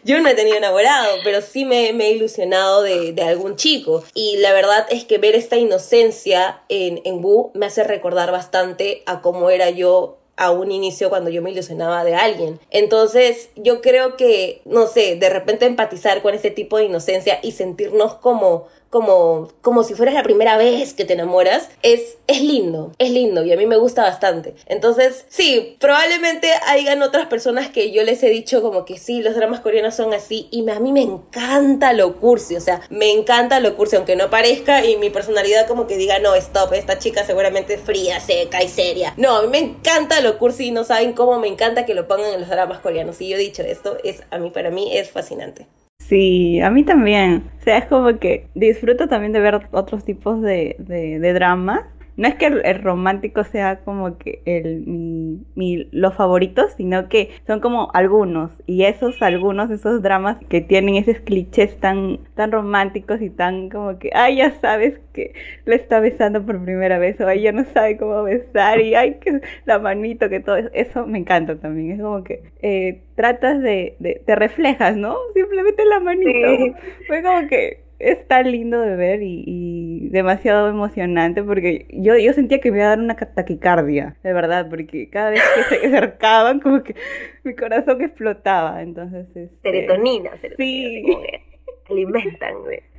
Yo 0.05 0.21
no 0.21 0.29
he 0.29 0.35
tenido 0.35 0.59
enamorado, 0.59 1.17
pero 1.25 1.41
sí 1.41 1.65
me, 1.65 1.95
me 1.95 2.09
he 2.09 2.13
ilusionado 2.13 2.83
de, 2.83 3.13
de, 3.13 3.23
algún 3.23 3.57
chico. 3.57 4.05
Y 4.13 4.37
la 4.37 4.53
verdad 4.53 4.87
es 4.91 5.05
que 5.05 5.17
ver 5.17 5.35
esta 5.35 5.57
inocencia 5.57 6.61
en, 6.69 7.01
en 7.07 7.25
Wu 7.25 7.53
me 7.55 7.67
hace 7.67 7.85
recordar 7.85 8.31
bastante 8.31 9.03
a 9.07 9.23
cómo 9.23 9.49
era 9.49 9.71
yo 9.71 10.19
a 10.37 10.51
un 10.51 10.73
inicio 10.73 11.09
cuando 11.09 11.31
yo 11.31 11.43
me 11.43 11.51
ilusionaba 11.51 12.05
de 12.05 12.15
alguien. 12.15 12.61
Entonces, 12.71 13.51
yo 13.57 13.81
creo 13.81 14.17
que, 14.17 14.63
no 14.65 14.87
sé, 14.87 15.17
de 15.17 15.31
repente 15.31 15.65
empatizar 15.67 16.23
con 16.23 16.35
ese 16.35 16.51
tipo 16.51 16.77
de 16.77 16.85
inocencia 16.85 17.39
y 17.43 17.53
sentirnos 17.53 18.15
como 18.15 18.67
como, 18.95 19.49
como 19.61 19.83
si 19.83 19.95
fueras 19.95 20.15
la 20.15 20.23
primera 20.23 20.57
vez 20.57 20.95
que 20.95 21.05
te 21.05 21.15
enamoras, 21.15 21.69
es, 21.83 22.17
es 22.29 22.41
lindo, 22.41 22.93
es 22.99 23.11
lindo 23.11 23.43
y 23.45 23.53
a 23.53 23.57
mí 23.57 23.67
me 23.67 23.77
gusta 23.77 24.03
bastante. 24.03 24.55
Entonces, 24.67 25.25
sí, 25.29 25.77
probablemente 25.81 26.53
hayan 26.69 27.03
otras 27.03 27.27
personas 27.27 27.69
que 27.69 27.91
yo 27.91 28.05
les 28.05 28.23
he 28.23 28.29
dicho 28.29 28.63
como 28.63 28.85
que 28.85 28.97
sí, 28.97 29.21
los 29.21 29.35
dramas 29.35 29.59
coreanos 29.59 29.97
son 29.97 30.15
así 30.15 30.47
y 30.53 30.69
a 30.71 30.79
mí 30.79 30.93
me 30.93 31.03
encanta 31.03 31.93
lo 31.93 32.19
cursi, 32.19 32.55
o 32.55 32.61
sea, 32.61 32.83
me 32.89 33.11
encanta 33.11 33.59
lo 33.59 33.75
cursi, 33.75 33.97
aunque 33.97 34.15
no 34.15 34.31
parezca 34.31 34.85
y 34.85 34.97
mi 34.97 35.11
personalidad 35.11 35.67
como 35.67 35.89
que 35.89 35.97
diga, 35.97 36.21
no, 36.21 36.37
stop, 36.37 36.73
esta 36.75 37.01
chica 37.01 37.25
seguramente 37.25 37.75
es 37.75 37.81
fría, 37.81 38.21
seca 38.21 38.63
y 38.63 38.69
seria. 38.69 39.13
No, 39.17 39.39
a 39.39 39.43
mí 39.43 39.49
me 39.49 39.59
encanta 39.59 40.21
lo 40.21 40.39
cursi 40.39 40.71
no 40.71 40.85
saben 40.85 41.15
cómo 41.15 41.41
me 41.41 41.49
encanta 41.49 41.85
que 41.85 41.95
lo 41.95 42.07
pongan 42.07 42.33
en 42.35 42.41
los 42.41 42.49
dramas 42.49 42.79
coreanos. 42.79 43.21
Y 43.21 43.29
yo 43.29 43.37
he 43.37 43.41
dicho 43.41 43.63
esto, 43.63 43.97
es 44.05 44.23
a 44.31 44.39
mí, 44.39 44.51
para 44.51 44.71
mí 44.71 44.97
es 44.97 45.11
fascinante. 45.11 45.67
Sí, 46.09 46.61
a 46.61 46.71
mí 46.71 46.85
también. 46.85 47.51
O 47.61 47.63
sea, 47.65 47.79
es 47.79 47.87
como 47.87 48.19
que 48.19 48.49
disfruto 48.55 49.09
también 49.09 49.33
de 49.33 49.41
ver 49.41 49.69
otros 49.73 50.05
tipos 50.05 50.43
de, 50.43 50.77
de, 50.79 51.33
dramas. 51.33 51.81
No 52.17 52.29
es 52.29 52.37
que 52.37 52.47
el, 52.47 52.83
romántico 52.83 53.45
sea 53.45 53.81
como 53.81 54.19
que 54.19 54.43
el, 54.45 54.85
mi, 54.87 55.89
los 55.91 56.15
favoritos, 56.15 56.73
sino 56.77 57.09
que 57.09 57.31
son 57.47 57.61
como 57.61 57.91
algunos. 57.93 58.53
Y 58.67 58.85
esos 58.85 59.21
algunos, 59.23 59.71
esos 59.71 60.03
dramas 60.03 60.39
que 60.49 60.61
tienen 60.61 60.97
esos 60.97 61.19
clichés 61.21 61.79
tan, 61.79 62.21
tan 62.35 62.53
románticos 62.53 63.21
y 63.21 63.31
tan 63.31 63.69
como 63.69 63.99
que, 63.99 64.11
ay, 64.15 64.37
ya 64.37 64.53
sabes 64.61 65.01
que 65.13 65.35
le 65.65 65.77
está 65.77 66.01
besando 66.01 66.45
por 66.45 66.63
primera 66.63 66.99
vez, 66.99 67.21
o 67.21 67.29
ella 67.29 67.53
no 67.53 67.65
sabe 67.65 67.97
cómo 67.97 68.23
besar, 68.23 68.81
y 68.81 68.95
ay, 68.95 69.19
que 69.21 69.41
la 69.65 69.79
manito, 69.79 70.29
que 70.29 70.41
todo 70.41 70.57
eso, 70.57 70.71
eso 70.73 71.07
me 71.07 71.19
encanta 71.19 71.57
también. 71.57 71.93
Es 71.93 72.01
como 72.01 72.23
que 72.25 72.43
eh, 72.63 73.03
tratas 73.17 73.61
de, 73.61 73.97
de, 73.99 74.23
te 74.25 74.37
reflejas, 74.37 74.97
¿no? 74.97 75.17
Simplemente 75.35 75.85
la 75.85 76.01
manito. 76.01 76.77
Fue 77.07 77.23
como 77.23 77.49
que 77.49 77.84
es 77.99 78.27
tan 78.29 78.51
lindo 78.51 78.81
de 78.81 78.97
ver 78.97 79.21
y, 79.23 80.09
demasiado 80.11 80.69
emocionante 80.69 81.43
porque 81.43 81.87
yo, 81.91 82.17
yo 82.17 82.33
sentía 82.33 82.61
que 82.61 82.71
me 82.71 82.79
iba 82.79 82.87
a 82.87 82.91
dar 82.91 83.01
una 83.01 83.17
taquicardia, 83.17 84.17
de 84.23 84.33
verdad, 84.33 84.69
porque 84.69 85.09
cada 85.11 85.31
vez 85.31 85.43
que 85.55 85.77
se 85.77 85.87
acercaban 85.87 86.61
como 86.61 86.83
que 86.83 86.95
mi 87.43 87.55
corazón 87.55 88.01
explotaba, 88.03 88.83
entonces... 88.83 89.27
Este, 89.35 89.51
serotonina, 89.63 90.31
sí. 90.57 91.05
alimentan, 91.89 92.55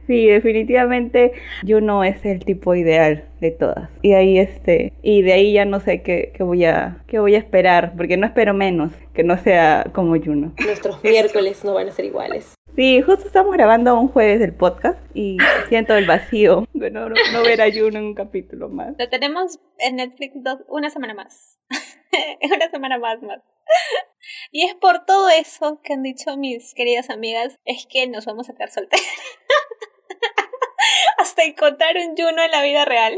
Sí, 0.08 0.28
definitivamente 0.28 1.34
Juno 1.66 2.04
es 2.04 2.24
el 2.26 2.46
tipo 2.46 2.76
ideal 2.76 3.26
de 3.42 3.52
todas. 3.52 3.90
Y 4.04 4.14
ahí 4.14 4.38
este, 4.38 4.94
y 5.02 5.24
de 5.24 5.34
ahí 5.34 5.54
ya 5.54 5.66
no 5.66 5.80
sé 5.80 6.04
qué, 6.04 6.32
qué, 6.36 6.44
voy 6.44 6.66
a 6.66 6.98
qué 7.08 7.18
voy 7.20 7.34
a 7.34 7.40
esperar, 7.40 7.94
porque 7.98 8.16
no 8.18 8.28
espero 8.28 8.54
menos 8.54 8.92
que 9.14 9.24
no 9.24 9.38
sea 9.38 9.88
como 9.94 10.16
Juno. 10.22 10.54
Nuestros 10.64 11.04
miércoles 11.04 11.64
no 11.66 11.74
van 11.74 11.88
a 11.88 11.92
ser 11.92 12.06
iguales. 12.06 12.54
Sí, 12.76 13.02
justo 13.02 13.28
estamos 13.28 13.54
grabando 13.54 13.98
un 13.98 14.10
jueves 14.10 14.42
del 14.42 14.54
podcast 14.54 15.00
y 15.14 15.38
siento 15.70 15.96
el 15.96 16.06
vacío 16.06 16.68
de 16.74 16.92
no, 16.92 17.08
ver 17.42 17.62
a 17.62 17.72
Juno 17.72 18.00
en 18.00 18.06
un 18.08 18.16
capítulo 18.16 18.68
más. 18.68 18.96
Lo 19.00 19.08
tenemos 19.08 19.62
en 19.78 19.96
Netflix 19.96 20.36
una 20.68 20.90
semana 20.90 21.14
más. 21.14 21.58
una 22.42 22.70
semana 22.70 23.00
más 23.00 23.22
más. 23.22 23.40
Y 24.52 24.66
es 24.66 24.76
por 24.76 25.06
todo 25.06 25.30
eso 25.30 25.80
que 25.84 25.94
han 25.94 26.04
dicho 26.04 26.36
mis 26.36 26.74
queridas 26.74 27.10
amigas, 27.10 27.58
es 27.64 27.88
que 27.90 28.08
nos 28.08 28.26
vamos 28.26 28.50
a 28.50 28.54
quedar 28.54 28.72
solteras. 28.72 29.06
Hasta 31.18 31.46
encontrar 31.46 31.96
un 31.96 32.18
Juno 32.18 32.44
en 32.44 32.52
la 32.52 32.62
vida 32.62 32.84
real. 32.84 33.16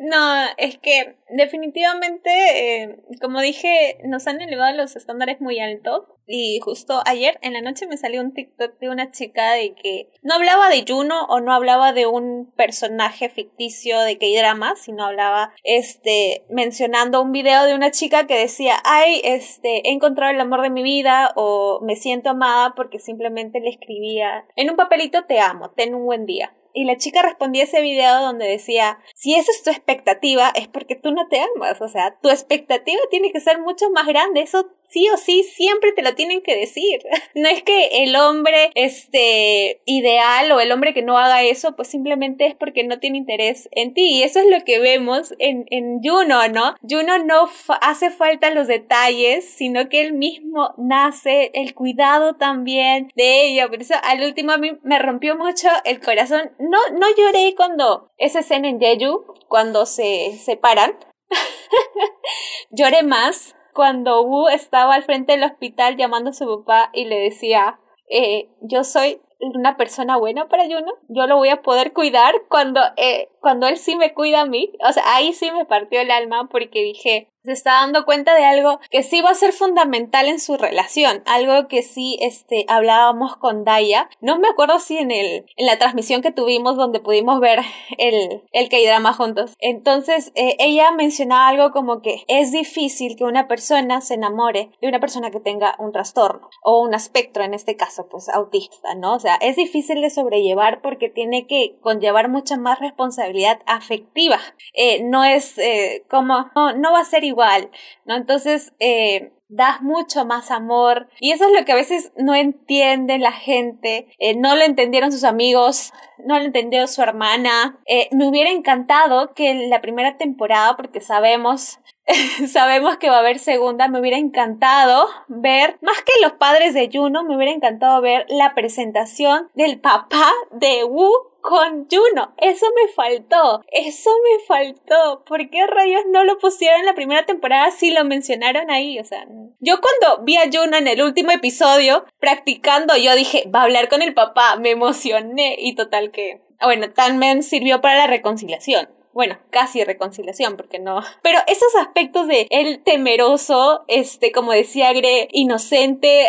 No, 0.00 0.46
es 0.56 0.78
que 0.78 1.16
definitivamente, 1.28 2.82
eh, 2.82 2.96
como 3.20 3.40
dije, 3.40 3.98
nos 4.04 4.26
han 4.26 4.40
elevado 4.40 4.76
los 4.76 4.96
estándares 4.96 5.40
muy 5.40 5.60
alto. 5.60 6.16
Y 6.32 6.60
justo 6.60 7.02
ayer 7.06 7.38
en 7.42 7.54
la 7.54 7.60
noche 7.60 7.88
me 7.88 7.96
salió 7.96 8.20
un 8.20 8.32
TikTok 8.32 8.78
de 8.78 8.88
una 8.88 9.10
chica 9.10 9.52
de 9.52 9.74
que 9.74 10.08
no 10.22 10.34
hablaba 10.34 10.68
de 10.68 10.84
Juno 10.86 11.24
o 11.28 11.40
no 11.40 11.52
hablaba 11.52 11.92
de 11.92 12.06
un 12.06 12.52
personaje 12.56 13.28
ficticio 13.28 14.00
de 14.00 14.16
K-drama, 14.16 14.76
sino 14.76 15.04
hablaba, 15.04 15.52
este, 15.64 16.44
mencionando 16.48 17.20
un 17.20 17.32
video 17.32 17.64
de 17.64 17.74
una 17.74 17.90
chica 17.90 18.28
que 18.28 18.38
decía, 18.38 18.76
ay, 18.84 19.20
este, 19.24 19.88
he 19.88 19.92
encontrado 19.92 20.32
el 20.32 20.40
amor 20.40 20.62
de 20.62 20.70
mi 20.70 20.84
vida 20.84 21.32
o 21.34 21.80
me 21.82 21.96
siento 21.96 22.30
amada 22.30 22.74
porque 22.76 23.00
simplemente 23.00 23.60
le 23.60 23.70
escribía 23.70 24.44
en 24.54 24.70
un 24.70 24.76
papelito 24.76 25.24
te 25.24 25.40
amo, 25.40 25.70
ten 25.70 25.96
un 25.96 26.04
buen 26.04 26.26
día. 26.26 26.54
Y 26.72 26.84
la 26.84 26.96
chica 26.96 27.22
respondía 27.22 27.64
ese 27.64 27.80
video 27.80 28.20
donde 28.20 28.46
decía, 28.46 29.00
si 29.14 29.34
esa 29.34 29.50
es 29.50 29.62
tu 29.64 29.70
expectativa, 29.70 30.52
es 30.54 30.68
porque 30.68 30.94
tú 30.94 31.10
no 31.10 31.26
te 31.26 31.40
amas. 31.40 31.80
O 31.80 31.88
sea, 31.88 32.16
tu 32.22 32.30
expectativa 32.30 33.00
tiene 33.10 33.32
que 33.32 33.40
ser 33.40 33.60
mucho 33.60 33.90
más 33.90 34.06
grande. 34.06 34.42
Eso 34.42 34.70
sí 34.90 35.08
o 35.08 35.16
sí 35.16 35.42
siempre 35.44 35.92
te 35.92 36.02
lo 36.02 36.14
tienen 36.14 36.42
que 36.42 36.56
decir. 36.56 37.00
No 37.34 37.48
es 37.48 37.62
que 37.62 38.02
el 38.02 38.16
hombre 38.16 38.70
este 38.74 39.80
ideal 39.84 40.50
o 40.52 40.60
el 40.60 40.72
hombre 40.72 40.92
que 40.92 41.02
no 41.02 41.16
haga 41.16 41.42
eso, 41.42 41.76
pues 41.76 41.88
simplemente 41.88 42.46
es 42.46 42.54
porque 42.54 42.82
no 42.82 42.98
tiene 42.98 43.18
interés 43.18 43.68
en 43.72 43.94
ti. 43.94 44.18
Y 44.18 44.22
eso 44.24 44.40
es 44.40 44.46
lo 44.46 44.64
que 44.64 44.80
vemos 44.80 45.32
en, 45.38 45.64
en 45.70 46.02
Juno, 46.02 46.48
¿no? 46.48 46.74
Juno 46.88 47.18
no 47.18 47.48
hace 47.80 48.10
falta 48.10 48.50
los 48.50 48.66
detalles, 48.66 49.44
sino 49.48 49.88
que 49.88 50.00
él 50.02 50.12
mismo 50.12 50.74
nace, 50.76 51.50
el 51.54 51.74
cuidado 51.74 52.34
también 52.34 53.10
de 53.14 53.46
ella. 53.46 53.68
Por 53.68 53.80
eso 53.80 53.94
al 54.02 54.22
último 54.22 54.52
a 54.52 54.58
mí 54.58 54.72
me 54.82 54.98
rompió 54.98 55.36
mucho 55.36 55.68
el 55.84 56.00
corazón. 56.00 56.50
No, 56.58 56.78
no 56.92 57.06
lloré 57.16 57.54
cuando 57.56 58.10
esa 58.18 58.40
escena 58.40 58.68
en 58.68 58.80
Jeju, 58.80 59.24
cuando 59.48 59.86
se 59.86 60.36
separan. 60.38 60.98
Lloré 62.70 63.02
más 63.02 63.54
cuando 63.74 64.22
Wu 64.22 64.48
estaba 64.48 64.94
al 64.94 65.02
frente 65.02 65.32
del 65.32 65.44
hospital 65.44 65.96
llamando 65.96 66.30
a 66.30 66.34
su 66.34 66.46
papá 66.46 66.90
y 66.92 67.04
le 67.04 67.18
decía, 67.18 67.78
eh, 68.08 68.50
yo 68.60 68.84
soy 68.84 69.20
una 69.40 69.76
persona 69.76 70.16
buena 70.16 70.48
para 70.48 70.64
Juno, 70.64 70.92
yo 71.08 71.26
lo 71.26 71.36
voy 71.36 71.48
a 71.48 71.62
poder 71.62 71.92
cuidar 71.92 72.34
cuando, 72.48 72.80
eh, 72.96 73.30
cuando 73.40 73.66
él 73.68 73.78
sí 73.78 73.96
me 73.96 74.12
cuida 74.12 74.42
a 74.42 74.46
mí. 74.46 74.72
O 74.86 74.92
sea, 74.92 75.02
ahí 75.14 75.32
sí 75.32 75.50
me 75.50 75.64
partió 75.64 76.00
el 76.00 76.10
alma 76.10 76.48
porque 76.50 76.82
dije, 76.82 77.29
se 77.44 77.52
está 77.52 77.72
dando 77.72 78.04
cuenta 78.04 78.34
de 78.34 78.44
algo 78.44 78.80
que 78.90 79.02
sí 79.02 79.20
va 79.20 79.30
a 79.30 79.34
ser 79.34 79.52
fundamental 79.52 80.28
en 80.28 80.40
su 80.40 80.56
relación, 80.56 81.22
algo 81.26 81.68
que 81.68 81.82
sí 81.82 82.18
este 82.20 82.64
hablábamos 82.68 83.36
con 83.36 83.64
Daya. 83.64 84.08
No 84.20 84.38
me 84.38 84.48
acuerdo 84.48 84.78
si 84.78 84.98
en 84.98 85.10
el 85.10 85.46
en 85.56 85.66
la 85.66 85.78
transmisión 85.78 86.22
que 86.22 86.32
tuvimos 86.32 86.76
donde 86.76 87.00
pudimos 87.00 87.40
ver 87.40 87.60
el 87.98 88.42
el 88.52 88.68
K-drama 88.68 89.12
juntos. 89.12 89.54
Entonces, 89.58 90.32
eh, 90.34 90.56
ella 90.58 90.90
mencionaba 90.92 91.48
algo 91.48 91.72
como 91.72 92.02
que 92.02 92.24
es 92.28 92.52
difícil 92.52 93.16
que 93.16 93.24
una 93.24 93.48
persona 93.48 94.00
se 94.00 94.14
enamore 94.14 94.70
de 94.80 94.88
una 94.88 95.00
persona 95.00 95.30
que 95.30 95.40
tenga 95.40 95.76
un 95.78 95.92
trastorno 95.92 96.48
o 96.62 96.82
un 96.82 96.94
espectro 96.94 97.44
en 97.44 97.54
este 97.54 97.76
caso, 97.76 98.06
pues 98.10 98.28
autista, 98.28 98.94
¿no? 98.94 99.14
O 99.14 99.20
sea, 99.20 99.36
es 99.36 99.56
difícil 99.56 100.00
de 100.02 100.10
sobrellevar 100.10 100.82
porque 100.82 101.08
tiene 101.08 101.46
que 101.46 101.78
conllevar 101.80 102.28
mucha 102.28 102.56
más 102.56 102.78
responsabilidad 102.80 103.60
afectiva. 103.66 104.38
Eh, 104.74 105.02
no 105.04 105.24
es 105.24 105.58
eh, 105.58 106.04
como 106.10 106.50
no, 106.54 106.72
no 106.74 106.92
va 106.92 107.00
a 107.00 107.04
ser 107.04 107.24
igual, 107.30 107.70
¿no? 108.04 108.16
Entonces, 108.16 108.72
eh, 108.78 109.32
das 109.50 109.82
mucho 109.82 110.24
más 110.24 110.52
amor 110.52 111.08
y 111.18 111.32
eso 111.32 111.44
es 111.46 111.52
lo 111.52 111.64
que 111.64 111.72
a 111.72 111.76
veces 111.76 112.12
no 112.16 112.36
entiende 112.36 113.18
la 113.18 113.32
gente, 113.32 114.06
eh, 114.18 114.36
no 114.36 114.54
lo 114.54 114.62
entendieron 114.62 115.10
sus 115.10 115.24
amigos, 115.24 115.92
no 116.24 116.38
lo 116.38 116.44
entendió 116.44 116.86
su 116.86 117.02
hermana. 117.02 117.80
Eh, 117.86 118.08
me 118.12 118.28
hubiera 118.28 118.50
encantado 118.50 119.34
que 119.34 119.50
en 119.50 119.68
la 119.68 119.80
primera 119.80 120.16
temporada, 120.16 120.76
porque 120.76 121.00
sabemos 121.00 121.80
sabemos 122.48 122.96
que 122.96 123.10
va 123.10 123.16
a 123.16 123.20
haber 123.20 123.38
segunda, 123.38 123.88
me 123.88 124.00
hubiera 124.00 124.18
encantado 124.18 125.08
ver, 125.28 125.78
más 125.80 126.00
que 126.02 126.20
los 126.22 126.32
padres 126.32 126.74
de 126.74 126.90
Juno, 126.92 127.24
me 127.24 127.36
hubiera 127.36 127.52
encantado 127.52 128.00
ver 128.00 128.26
la 128.28 128.54
presentación 128.54 129.48
del 129.54 129.80
papá 129.80 130.30
de 130.52 130.84
Wu 130.84 131.10
con 131.40 131.88
Juno. 131.90 132.34
Eso 132.36 132.66
me 132.76 132.92
faltó. 132.92 133.62
Eso 133.72 134.10
me 134.24 134.44
faltó. 134.44 135.24
¿Por 135.24 135.48
qué 135.48 135.66
rayos 135.66 136.02
no 136.08 136.24
lo 136.24 136.38
pusieron 136.38 136.80
en 136.80 136.86
la 136.86 136.94
primera 136.94 137.24
temporada 137.24 137.70
si 137.70 137.90
lo 137.90 138.04
mencionaron 138.04 138.70
ahí? 138.70 138.98
O 138.98 139.04
sea, 139.04 139.26
yo 139.60 139.80
cuando 139.80 140.24
vi 140.24 140.36
a 140.36 140.50
Juno 140.52 140.76
en 140.76 140.86
el 140.86 141.02
último 141.02 141.30
episodio 141.30 142.04
practicando, 142.18 142.96
yo 142.96 143.14
dije, 143.14 143.44
va 143.54 143.60
a 143.60 143.64
hablar 143.64 143.88
con 143.88 144.02
el 144.02 144.14
papá. 144.14 144.56
Me 144.56 144.70
emocioné 144.70 145.56
y 145.58 145.74
total 145.74 146.10
que... 146.10 146.42
Bueno, 146.62 146.90
también 146.90 147.42
sirvió 147.42 147.80
para 147.80 147.96
la 147.96 148.06
reconciliación 148.06 148.99
bueno, 149.20 149.38
casi 149.50 149.84
reconciliación, 149.84 150.56
porque 150.56 150.78
no. 150.78 151.02
Pero 151.22 151.40
esos 151.46 151.76
aspectos 151.76 152.26
de 152.26 152.46
él 152.48 152.80
temeroso, 152.82 153.84
este, 153.86 154.32
como 154.32 154.52
decía 154.52 154.94
Gre, 154.94 155.28
inocente, 155.32 156.24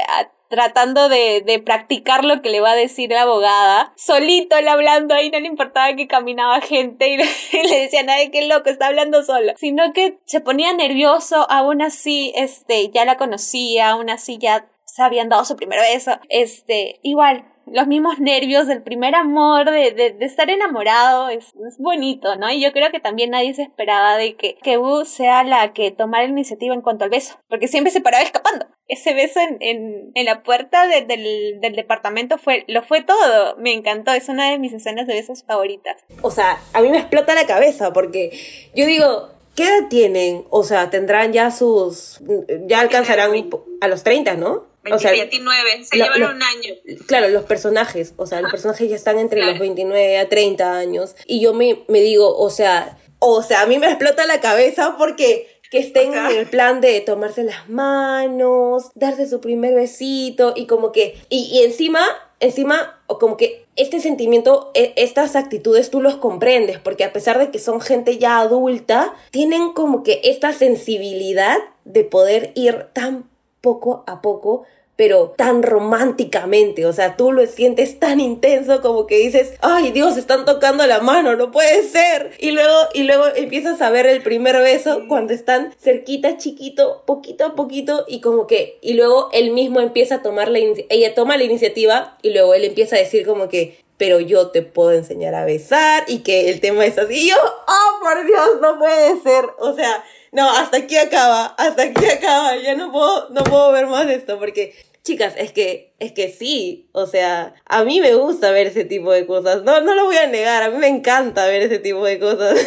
tratando 0.49 1.07
de, 1.07 1.41
de, 1.45 1.59
practicar 1.59 2.25
lo 2.25 2.41
que 2.41 2.49
le 2.49 2.59
va 2.59 2.71
a 2.71 2.75
decir 2.75 3.11
la 3.11 3.21
abogada, 3.21 3.93
solito 3.95 4.57
él 4.57 4.67
hablando 4.67 5.15
ahí, 5.15 5.31
no 5.31 5.39
le 5.39 5.47
importaba 5.47 5.95
que 5.95 6.09
caminaba 6.09 6.59
gente 6.59 7.07
y 7.07 7.15
le, 7.69 7.79
decía, 7.79 8.03
nadie 8.03 8.29
qué 8.29 8.45
loco, 8.45 8.69
está 8.69 8.87
hablando 8.87 9.23
solo, 9.23 9.53
sino 9.55 9.93
que 9.93 10.19
se 10.25 10.41
ponía 10.41 10.73
nervioso, 10.73 11.49
aún 11.49 11.81
así, 11.81 12.33
este, 12.35 12.89
ya 12.89 13.05
la 13.05 13.15
conocía, 13.15 13.91
aún 13.91 14.09
así 14.09 14.37
ya 14.37 14.69
se 14.83 15.01
habían 15.01 15.29
dado 15.29 15.45
su 15.45 15.55
primer 15.55 15.79
beso, 15.79 16.19
este, 16.27 16.99
igual, 17.03 17.45
los 17.65 17.87
mismos 17.87 18.19
nervios 18.19 18.67
del 18.67 18.81
primer 18.81 19.15
amor, 19.15 19.69
de, 19.69 19.91
de, 19.91 20.25
estar 20.25 20.49
enamorado, 20.49 21.29
es, 21.29 21.47
es, 21.67 21.77
bonito, 21.77 22.35
¿no? 22.35 22.51
Y 22.51 22.61
yo 22.61 22.71
creo 22.71 22.91
que 22.91 22.99
también 22.99 23.31
nadie 23.31 23.53
se 23.53 23.63
esperaba 23.63 24.17
de 24.17 24.35
que, 24.35 24.55
que 24.61 24.77
Wu 24.77 25.05
sea 25.05 25.43
la 25.43 25.73
que 25.73 25.91
tomara 25.91 26.23
la 26.23 26.29
iniciativa 26.29 26.73
en 26.73 26.81
cuanto 26.81 27.03
al 27.03 27.09
beso, 27.09 27.39
porque 27.49 27.67
siempre 27.67 27.91
se 27.91 28.01
paraba 28.01 28.23
escapando. 28.23 28.65
Ese 28.87 29.13
beso 29.13 29.39
en, 29.39 29.57
en, 29.61 30.11
en 30.15 30.25
la 30.25 30.43
puerta 30.43 30.87
del, 30.87 31.07
del, 31.07 31.75
departamento 31.75 32.37
fue, 32.37 32.65
lo 32.67 32.83
fue 32.83 33.03
todo, 33.03 33.55
me 33.57 33.73
encantó, 33.73 34.11
es 34.11 34.27
una 34.27 34.51
de 34.51 34.59
mis 34.59 34.73
escenas 34.73 35.07
de 35.07 35.13
besos 35.13 35.43
favoritas. 35.43 36.03
O 36.21 36.31
sea, 36.31 36.59
a 36.73 36.81
mí 36.81 36.89
me 36.89 36.97
explota 36.97 37.33
la 37.35 37.45
cabeza, 37.45 37.93
porque 37.93 38.31
yo 38.75 38.85
digo, 38.85 39.29
¿qué 39.55 39.63
edad 39.63 39.87
tienen? 39.89 40.45
O 40.49 40.63
sea, 40.63 40.89
tendrán 40.89 41.31
ya 41.31 41.51
sus, 41.51 42.19
ya 42.67 42.81
alcanzarán 42.81 43.31
a 43.79 43.87
los 43.87 44.03
30, 44.03 44.35
¿no? 44.35 44.70
29, 44.83 45.85
se 45.85 45.95
llevan 45.97 46.23
un 46.23 46.43
año. 46.43 46.73
Claro, 47.07 47.29
los 47.29 47.45
personajes, 47.45 48.13
o 48.17 48.25
sea, 48.25 48.41
los 48.41 48.49
ah. 48.49 48.51
personajes 48.51 48.89
ya 48.89 48.95
están 48.95 49.19
entre 49.19 49.45
los 49.45 49.59
29 49.59 50.17
a 50.17 50.29
30 50.29 50.77
años. 50.77 51.15
Y 51.25 51.41
yo 51.41 51.53
me, 51.53 51.83
me 51.87 52.01
digo, 52.01 52.35
o 52.37 52.49
sea, 52.49 52.97
o 53.19 53.43
sea, 53.43 53.61
a 53.61 53.65
mí 53.67 53.77
me 53.77 53.87
explota 53.87 54.25
la 54.25 54.39
cabeza 54.41 54.95
porque 54.97 55.47
que 55.69 55.79
estén 55.79 56.13
en 56.13 56.25
el 56.25 56.47
plan 56.47 56.81
de 56.81 56.99
tomarse 56.99 57.43
las 57.43 57.69
manos, 57.69 58.91
darse 58.93 59.29
su 59.29 59.39
primer 59.39 59.73
besito 59.73 60.53
y 60.53 60.67
como 60.67 60.91
que, 60.91 61.17
y, 61.29 61.49
y 61.53 61.63
encima 61.63 62.05
encima, 62.41 62.99
como 63.07 63.37
que 63.37 63.65
este 63.77 64.01
sentimiento, 64.01 64.71
e, 64.73 64.93
estas 64.97 65.37
actitudes 65.37 65.89
tú 65.89 66.01
los 66.01 66.17
comprendes, 66.17 66.79
porque 66.79 67.05
a 67.05 67.13
pesar 67.13 67.39
de 67.39 67.51
que 67.51 67.59
son 67.59 67.79
gente 67.79 68.17
ya 68.17 68.39
adulta, 68.39 69.13
tienen 69.29 69.71
como 69.71 70.03
que 70.03 70.19
esta 70.25 70.51
sensibilidad 70.51 71.57
de 71.85 72.03
poder 72.03 72.51
ir 72.55 72.87
tan 72.93 73.29
poco 73.61 74.03
a 74.07 74.21
poco 74.21 74.65
pero 75.01 75.33
tan 75.35 75.63
románticamente, 75.63 76.85
o 76.85 76.93
sea, 76.93 77.17
tú 77.17 77.31
lo 77.31 77.43
sientes 77.47 77.97
tan 77.97 78.19
intenso 78.19 78.83
como 78.83 79.07
que 79.07 79.17
dices, 79.17 79.55
ay 79.61 79.91
Dios, 79.91 80.15
están 80.15 80.45
tocando 80.45 80.85
la 80.85 80.99
mano, 80.99 81.35
no 81.35 81.49
puede 81.49 81.81
ser. 81.81 82.33
Y 82.37 82.51
luego, 82.51 82.77
y 82.93 83.01
luego 83.01 83.23
empiezas 83.35 83.81
a 83.81 83.89
ver 83.89 84.05
el 84.05 84.21
primer 84.21 84.57
beso 84.57 85.05
cuando 85.07 85.33
están 85.33 85.73
cerquita, 85.79 86.37
chiquito, 86.37 87.01
poquito 87.07 87.45
a 87.45 87.55
poquito, 87.55 88.05
y 88.07 88.21
como 88.21 88.45
que, 88.45 88.77
y 88.83 88.93
luego 88.93 89.29
él 89.33 89.53
mismo 89.53 89.79
empieza 89.79 90.17
a 90.17 90.21
tomar 90.21 90.49
la, 90.49 90.59
ella 90.59 91.15
toma 91.15 91.35
la 91.35 91.45
iniciativa 91.45 92.15
y 92.21 92.29
luego 92.29 92.53
él 92.53 92.63
empieza 92.63 92.95
a 92.95 92.99
decir 92.99 93.25
como 93.25 93.49
que, 93.49 93.79
pero 93.97 94.19
yo 94.19 94.51
te 94.51 94.61
puedo 94.61 94.91
enseñar 94.91 95.33
a 95.33 95.45
besar 95.45 96.03
y 96.07 96.19
que 96.19 96.51
el 96.51 96.59
tema 96.59 96.85
es 96.85 96.99
así. 96.99 97.25
Y 97.25 97.29
yo, 97.29 97.37
oh, 97.37 98.03
por 98.03 98.23
Dios, 98.23 98.49
no 98.61 98.77
puede 98.77 99.19
ser. 99.21 99.45
O 99.57 99.73
sea, 99.73 100.03
no, 100.31 100.49
hasta 100.49 100.77
aquí 100.77 100.97
acaba, 100.97 101.45
hasta 101.57 101.83
aquí 101.83 102.05
acaba. 102.05 102.55
Ya 102.57 102.75
no 102.75 102.91
puedo, 102.91 103.29
no 103.29 103.43
puedo 103.43 103.71
ver 103.71 103.87
más 103.87 104.09
esto 104.09 104.39
porque 104.39 104.73
Chicas, 105.03 105.33
es 105.35 105.51
que, 105.51 105.93
es 105.97 106.11
que 106.11 106.29
sí, 106.29 106.87
o 106.91 107.07
sea, 107.07 107.55
a 107.65 107.83
mí 107.83 107.99
me 108.01 108.13
gusta 108.13 108.51
ver 108.51 108.67
ese 108.67 108.85
tipo 108.85 109.11
de 109.11 109.25
cosas, 109.25 109.63
no, 109.63 109.81
no 109.81 109.95
lo 109.95 110.05
voy 110.05 110.17
a 110.17 110.27
negar, 110.27 110.61
a 110.61 110.69
mí 110.69 110.77
me 110.77 110.89
encanta 110.89 111.47
ver 111.47 111.63
ese 111.63 111.79
tipo 111.79 112.05
de 112.05 112.19
cosas. 112.19 112.59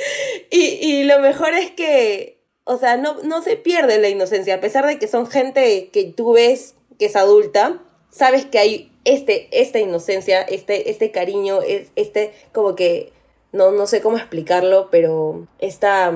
y, 0.50 0.62
y 0.80 1.04
lo 1.04 1.20
mejor 1.20 1.52
es 1.52 1.70
que, 1.70 2.40
o 2.64 2.78
sea, 2.78 2.96
no, 2.96 3.22
no 3.24 3.42
se 3.42 3.56
pierde 3.56 3.98
la 3.98 4.08
inocencia, 4.08 4.54
a 4.54 4.60
pesar 4.60 4.86
de 4.86 4.98
que 4.98 5.06
son 5.06 5.26
gente 5.26 5.90
que 5.92 6.04
tú 6.04 6.32
ves 6.32 6.76
que 6.98 7.06
es 7.06 7.16
adulta, 7.16 7.82
sabes 8.10 8.46
que 8.46 8.58
hay 8.58 8.92
este, 9.04 9.48
esta 9.52 9.78
inocencia, 9.78 10.40
este, 10.40 10.90
este 10.90 11.10
cariño, 11.10 11.60
este, 11.94 12.32
como 12.52 12.74
que, 12.74 13.12
no, 13.52 13.70
no 13.70 13.86
sé 13.86 14.00
cómo 14.00 14.16
explicarlo, 14.16 14.88
pero 14.90 15.46
esta 15.58 16.10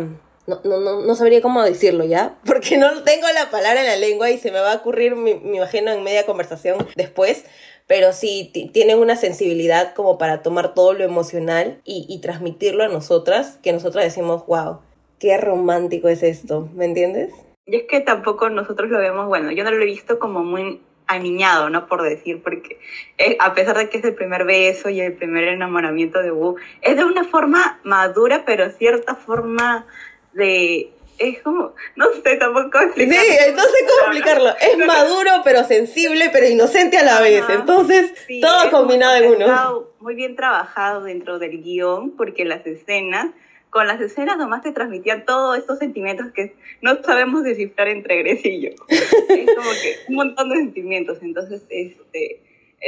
no, 0.47 0.61
no, 0.65 0.81
no, 0.81 1.03
no 1.03 1.15
sabría 1.15 1.43
cómo 1.43 1.63
decirlo 1.63 2.05
ya, 2.05 2.37
porque 2.45 2.79
no 2.79 3.03
tengo 3.03 3.27
la 3.35 3.51
palabra 3.51 3.81
en 3.81 3.87
la 3.87 3.97
lengua 3.97 4.31
y 4.31 4.39
se 4.39 4.51
me 4.51 4.61
va 4.61 4.73
a 4.73 4.77
ocurrir, 4.77 5.17
me, 5.17 5.31
imagino, 5.31 5.91
en 5.91 6.03
media 6.03 6.27
conversación 6.27 6.87
después, 6.97 7.45
pero 7.87 8.13
sí 8.13 8.51
tienen 8.73 8.99
una 8.99 9.17
sensibilidad 9.17 9.95
como 9.95 10.19
para 10.19 10.43
tomar 10.43 10.75
todo 10.75 10.93
lo 10.93 11.05
emocional 11.05 11.81
y, 11.85 12.07
y 12.09 12.21
transmitirlo 12.21 12.85
a 12.85 12.89
nosotras, 12.89 13.59
que 13.63 13.73
nosotras 13.73 14.05
decimos, 14.05 14.45
wow, 14.47 14.81
qué 15.19 15.39
romántico 15.39 16.09
es 16.09 16.23
esto, 16.23 16.69
¿me 16.75 16.85
entiendes? 16.85 17.33
Y 17.67 17.77
es 17.77 17.83
que 17.89 18.01
tampoco 18.01 18.49
nosotros 18.49 18.91
lo 18.91 18.99
vemos, 18.99 19.27
bueno, 19.27 19.51
yo 19.51 19.65
no 19.65 19.71
lo 19.71 19.83
he 19.83 19.87
visto 19.87 20.19
como 20.19 20.45
muy 20.45 20.81
aniñado, 21.07 21.71
¿no? 21.71 21.87
Por 21.87 22.03
decir, 22.03 22.43
porque 22.43 22.79
eh, 23.19 23.37
a 23.41 23.55
pesar 23.55 23.77
de 23.77 23.89
que 23.89 23.99
es 23.99 24.05
el 24.05 24.15
primer 24.15 24.45
beso 24.45 24.89
y 24.89 25.01
el 25.01 25.15
primer 25.15 25.45
enamoramiento 25.45 26.21
de 26.23 26.31
Wu, 26.31 26.57
es 26.83 26.97
de 26.97 27.05
una 27.05 27.25
forma 27.25 27.81
madura, 27.85 28.45
pero 28.45 28.71
cierta 28.71 29.15
forma 29.15 29.87
de 30.37 30.93
es 31.19 31.41
como, 31.43 31.75
no 31.95 32.07
sé 32.23 32.37
tampoco 32.37 32.79
explicarlo. 32.79 33.23
Sí, 33.23 33.53
no 33.55 33.63
sé 33.63 33.79
cómo 33.89 34.13
explicarlo. 34.13 34.51
Es 34.61 34.87
maduro, 34.87 35.31
pero 35.45 35.65
sensible, 35.65 36.29
pero 36.33 36.47
inocente 36.47 36.99
a 36.99 37.05
la 37.05 37.21
vez. 37.21 37.45
Entonces, 37.49 38.13
todo 38.41 38.71
combinado 38.71 39.17
en 39.17 39.31
uno. 39.31 39.89
Muy 40.01 40.15
bien 40.15 40.37
trabajado 40.37 41.03
dentro 41.03 41.39
del 41.39 41.63
guion, 41.63 42.13
porque 42.13 42.45
las 42.45 42.67
escenas, 42.67 43.31
con 43.71 43.87
las 43.87 44.01
escenas 44.01 44.37
nomás 44.37 44.63
te 44.63 44.73
transmitían 44.73 45.25
todos 45.25 45.59
estos 45.59 45.79
sentimientos 45.79 46.33
que 46.33 46.55
no 46.83 47.03
sabemos 47.03 47.45
descifrar 47.45 47.89
entre 47.89 48.19
Grecia 48.19 48.51
y 48.51 48.61
yo. 48.63 48.71
es 48.89 49.55
como 49.57 49.71
que 49.71 49.97
un 50.09 50.15
montón 50.17 50.51
de 50.51 50.57
sentimientos. 50.57 51.19
Entonces, 51.23 51.63
este, 51.71 52.41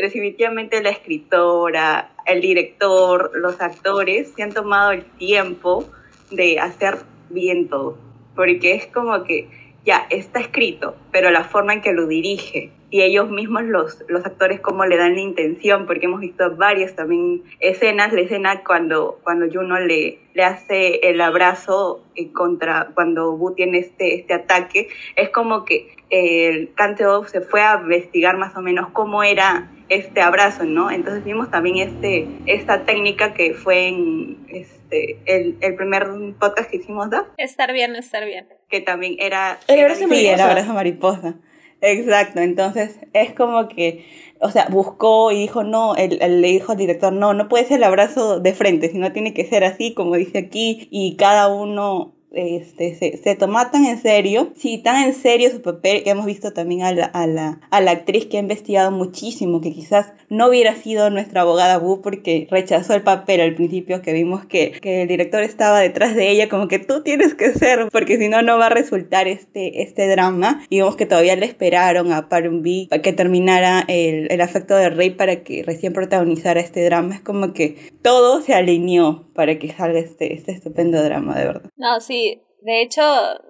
definitivamente 0.03 0.83
la 0.83 0.91
escritora, 0.91 2.13
el 2.27 2.43
director, 2.43 3.33
los 3.35 3.61
actores 3.61 4.33
se 4.37 4.43
han 4.43 4.53
tomado 4.53 4.93
el 4.93 5.05
tiempo 5.05 5.89
de 6.31 6.61
hacer 6.61 6.99
bien 7.31 7.69
todo, 7.69 7.99
porque 8.35 8.75
es 8.75 8.87
como 8.87 9.25
que 9.25 9.49
ya 9.85 10.07
está 10.11 10.41
escrito, 10.41 10.97
pero 11.13 11.31
la 11.31 11.45
forma 11.45 11.73
en 11.73 11.81
que 11.81 11.93
lo 11.93 12.07
dirige 12.07 12.73
y 12.91 13.03
ellos 13.03 13.31
mismos 13.31 13.65
los, 13.65 14.05
los 14.09 14.25
actores 14.25 14.61
cómo 14.61 14.87
le 14.87 14.97
dan 14.97 15.15
la 15.15 15.21
intención, 15.21 15.87
porque 15.87 16.07
hemos 16.07 16.21
visto 16.21 16.57
varias 16.57 16.95
también 16.95 17.43
escenas, 17.61 18.13
la 18.13 18.23
escena 18.23 18.63
cuando, 18.65 19.19
cuando 19.23 19.47
Juno 19.53 19.79
le, 19.79 20.21
le 20.35 20.43
hace 20.43 20.97
el 21.09 21.21
abrazo 21.21 22.03
en 22.15 22.33
contra, 22.33 22.91
cuando 22.95 23.37
Bu 23.37 23.55
tiene 23.55 23.79
este, 23.79 24.15
este 24.15 24.35
ataque, 24.35 24.89
es 25.17 25.29
como 25.31 25.65
que 25.65 25.98
el 26.11 26.73
Canteo 26.75 27.25
se 27.25 27.41
fue 27.41 27.63
a 27.63 27.81
investigar 27.83 28.37
más 28.37 28.57
o 28.57 28.61
menos 28.61 28.89
cómo 28.93 29.23
era 29.23 29.71
este 29.89 30.21
abrazo, 30.21 30.65
¿no? 30.65 30.91
Entonces 30.91 31.25
vimos 31.25 31.51
también 31.51 31.77
este, 31.77 32.29
esta 32.47 32.85
técnica 32.85 33.35
que 33.35 33.55
fue 33.55 33.89
en 33.89 34.39
este, 34.49 35.19
el, 35.27 35.57
el 35.61 35.75
primer 35.77 36.07
podcast 36.39 36.71
que 36.71 36.79
hicimos, 36.79 37.11
¿da? 37.11 37.27
Estar 37.37 37.73
bien, 37.73 37.97
estar 37.97 38.25
bien. 38.25 38.47
Que 38.69 38.81
también 38.81 39.17
era... 39.19 39.59
El 39.67 39.81
abrazo 39.81 40.07
mariposa. 40.07 40.21
Sí, 40.21 40.27
el 40.27 40.41
abrazo 40.41 40.73
mariposa. 40.75 41.35
Exacto, 41.81 42.41
entonces 42.41 42.99
es 43.13 43.33
como 43.35 43.69
que, 43.69 44.05
o 44.41 44.51
sea, 44.51 44.67
buscó 44.69 45.31
y 45.31 45.37
dijo, 45.37 45.63
no, 45.63 45.95
él, 45.95 46.19
le 46.21 46.49
dijo 46.49 46.73
al 46.73 46.79
director, 46.79 47.13
no, 47.13 47.35
no 47.35 47.49
puede 47.49 47.67
ser 47.67 47.79
el 47.79 47.85
abrazo 47.85 48.41
de 48.41 48.53
frente, 48.53 48.89
sino 48.89 49.13
tiene 49.13 49.33
que 49.33 49.45
ser 49.45 49.63
así, 49.63 49.95
como 49.95 50.17
dice 50.17 50.39
aquí, 50.39 50.89
y 50.91 51.17
cada 51.17 51.49
uno 51.49 52.18
este, 52.33 52.95
se, 52.95 53.17
se 53.17 53.35
toma 53.35 53.71
tan 53.71 53.85
en 53.85 54.01
serio, 54.01 54.53
sí, 54.57 54.79
tan 54.79 55.03
en 55.05 55.15
serio 55.15 55.51
su 55.51 55.63
papel, 55.63 56.03
que 56.03 56.11
hemos 56.11 56.27
visto 56.27 56.53
también 56.53 56.83
a 56.83 56.93
la, 56.93 57.05
a, 57.07 57.27
la, 57.27 57.61
a 57.71 57.81
la 57.81 57.91
actriz 57.93 58.27
que 58.27 58.37
ha 58.37 58.41
investigado 58.41 58.91
muchísimo, 58.91 59.61
que 59.61 59.73
quizás 59.73 60.13
no 60.29 60.49
hubiera 60.49 60.75
sido 60.75 61.11
nuestra 61.11 61.43
abogada 61.43 61.79
Wu 61.79 62.03
porque 62.03 62.47
rechazó 62.51 62.95
el 62.95 63.03
papel 63.03 63.41
al 63.41 63.55
principio, 63.55 64.03
que 64.03 64.13
vimos 64.13 64.45
que, 64.45 64.73
que 64.73 65.03
el 65.03 65.09
director 65.09 65.43
estaba 65.43 65.81
detrás 65.81 66.15
de 66.15 66.31
ella, 66.31 66.49
como 66.49 66.69
que 66.69 66.79
tú 66.79 67.03
tienes 67.03 67.35
que 67.35 67.53
ser, 67.53 67.89
porque 67.91 68.19
si 68.19 68.29
no, 68.29 68.43
no 68.43 68.59
va 68.59 68.67
a 68.67 68.71
resultar 68.71 69.29
este, 69.29 69.83
este 69.83 70.09
drama. 70.09 70.63
Y 70.69 70.79
vemos 70.79 70.97
que 70.97 71.07
todavía 71.07 71.37
le 71.37 71.47
esperaron 71.47 72.13
a 72.13 72.29
Parun 72.29 72.63
B 72.63 72.87
para 72.91 73.03
que 73.03 73.13
terminara 73.13 73.85
el, 73.89 74.31
el 74.31 74.41
afecto 74.41 74.77
del 74.77 74.97
rey 74.97 75.11
para 75.11 75.43
que 75.43 75.63
recién 75.63 75.93
protagonizara 75.93 76.61
este 76.61 76.85
drama. 76.85 77.15
Es 77.15 77.21
como 77.21 77.53
que 77.53 77.77
todo 78.03 78.43
se 78.43 78.55
alineó 78.55 79.29
para 79.35 79.59
que 79.59 79.73
salga 79.73 79.99
este, 79.99 80.35
este 80.35 80.53
estupendo 80.53 81.03
drama, 81.03 81.39
de 81.39 81.47
verdad. 81.47 81.71
No, 81.77 82.01
sí, 82.01 82.18
de 82.63 82.83
hecho, 82.83 83.03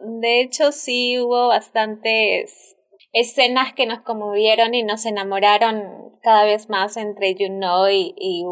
de 0.03 0.41
hecho 0.41 0.73
sí 0.73 1.19
hubo 1.19 1.49
bastantes 1.49 2.77
escenas 3.13 3.73
que 3.73 3.87
nos 3.87 4.01
conmovieron 4.03 4.75
y 4.75 4.83
nos 4.83 5.07
enamoraron 5.07 6.19
cada 6.23 6.45
vez 6.45 6.69
más 6.69 6.97
entre 6.97 7.35
Juno 7.39 7.91
y, 7.91 8.15
y 8.17 8.45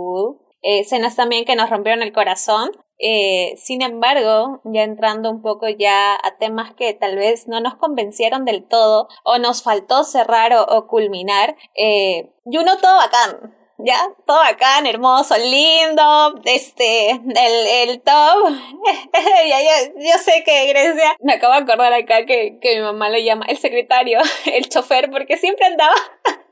escenas 0.62 1.16
también 1.16 1.44
que 1.44 1.56
nos 1.56 1.70
rompieron 1.70 2.02
el 2.02 2.12
corazón. 2.12 2.70
Eh, 2.98 3.54
sin 3.58 3.82
embargo, 3.82 4.62
ya 4.64 4.82
entrando 4.82 5.30
un 5.30 5.42
poco 5.42 5.68
ya 5.68 6.14
a 6.14 6.38
temas 6.38 6.74
que 6.74 6.94
tal 6.94 7.16
vez 7.16 7.46
no 7.46 7.60
nos 7.60 7.76
convencieron 7.76 8.46
del 8.46 8.66
todo 8.66 9.08
o 9.22 9.38
nos 9.38 9.62
faltó 9.62 10.02
cerrar 10.02 10.54
o, 10.54 10.86
culminar, 10.86 11.56
eh, 11.74 12.32
Juno 12.44 12.78
todo 12.78 12.96
bacán 12.96 13.54
ya, 13.78 14.08
todo 14.26 14.38
bacán, 14.38 14.86
hermoso, 14.86 15.36
lindo, 15.36 16.40
este, 16.44 17.10
el, 17.10 17.90
el 17.90 18.00
top. 18.00 18.48
ya, 19.48 19.60
ya, 19.60 19.92
yo 19.94 20.18
sé 20.18 20.42
que 20.44 20.66
Grecia, 20.68 21.16
me 21.22 21.34
acabo 21.34 21.52
de 21.54 21.60
acordar 21.60 21.92
acá 21.92 22.24
que, 22.24 22.58
que 22.60 22.76
mi 22.76 22.82
mamá 22.82 23.10
le 23.10 23.22
llama 23.22 23.44
el 23.48 23.58
secretario, 23.58 24.20
el 24.46 24.68
chofer, 24.68 25.10
porque 25.10 25.36
siempre 25.36 25.66
andaba. 25.66 25.94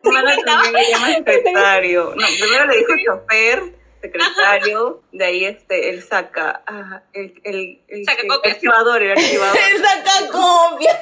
No, 0.03 0.23
no, 0.23 0.43
también 0.45 0.73
le 0.75 0.85
llama 0.91 1.07
secretario. 1.15 2.13
No, 2.15 2.27
primero 2.27 2.67
le 2.67 2.77
dijo 2.77 2.93
chofer, 3.07 3.75
secretario, 4.03 5.03
de 5.13 5.25
ahí 5.25 5.45
este, 5.47 5.89
él 5.89 6.03
saca, 6.03 6.63
ah, 6.67 7.03
el, 7.15 7.41
el, 7.45 7.81
el, 7.89 8.05
saca 8.05 8.23
el, 8.23 8.53
archivador, 8.53 9.03
el 9.03 9.13
archivador. 9.13 9.57
el 9.57 9.83
saca 9.83 10.31
copia. 10.31 11.01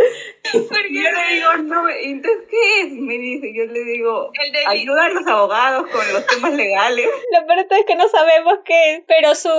Porque 0.52 0.88
yo 0.90 1.10
le 1.10 1.34
digo, 1.34 1.56
no, 1.64 1.88
entonces, 1.88 2.46
¿qué 2.50 2.80
es? 2.80 2.92
Me 2.92 3.18
dice, 3.18 3.52
yo 3.54 3.64
le 3.66 3.80
digo, 3.84 4.30
ayuda 4.66 5.04
a 5.04 5.08
los 5.10 5.26
abogados 5.26 5.88
con 5.90 6.12
los 6.12 6.26
temas 6.26 6.52
legales. 6.54 7.08
Lo 7.32 7.46
peor 7.46 7.66
es 7.70 7.86
que 7.86 7.94
no 7.94 8.08
sabemos 8.08 8.54
qué 8.64 8.94
es, 8.94 9.02
pero 9.06 9.34
su, 9.34 9.50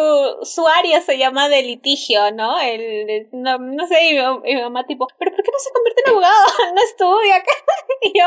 su 0.43 0.67
área 0.67 1.01
se 1.01 1.17
llama 1.17 1.49
de 1.49 1.61
litigio, 1.61 2.31
¿no? 2.31 2.59
El, 2.59 3.27
no, 3.31 3.57
no 3.59 3.87
sé, 3.87 4.05
y 4.05 4.13
mi, 4.15 4.61
mamá 4.61 4.85
tipo, 4.85 5.07
¿pero 5.17 5.31
por 5.31 5.43
qué 5.43 5.51
no 5.51 5.59
se 5.59 5.71
convierte 5.71 6.01
en 6.05 6.11
abogado? 6.11 6.45
No 6.71 6.81
estudia 6.81 7.35
acá. 7.35 7.51
Y 8.03 8.17
yo, 8.17 8.25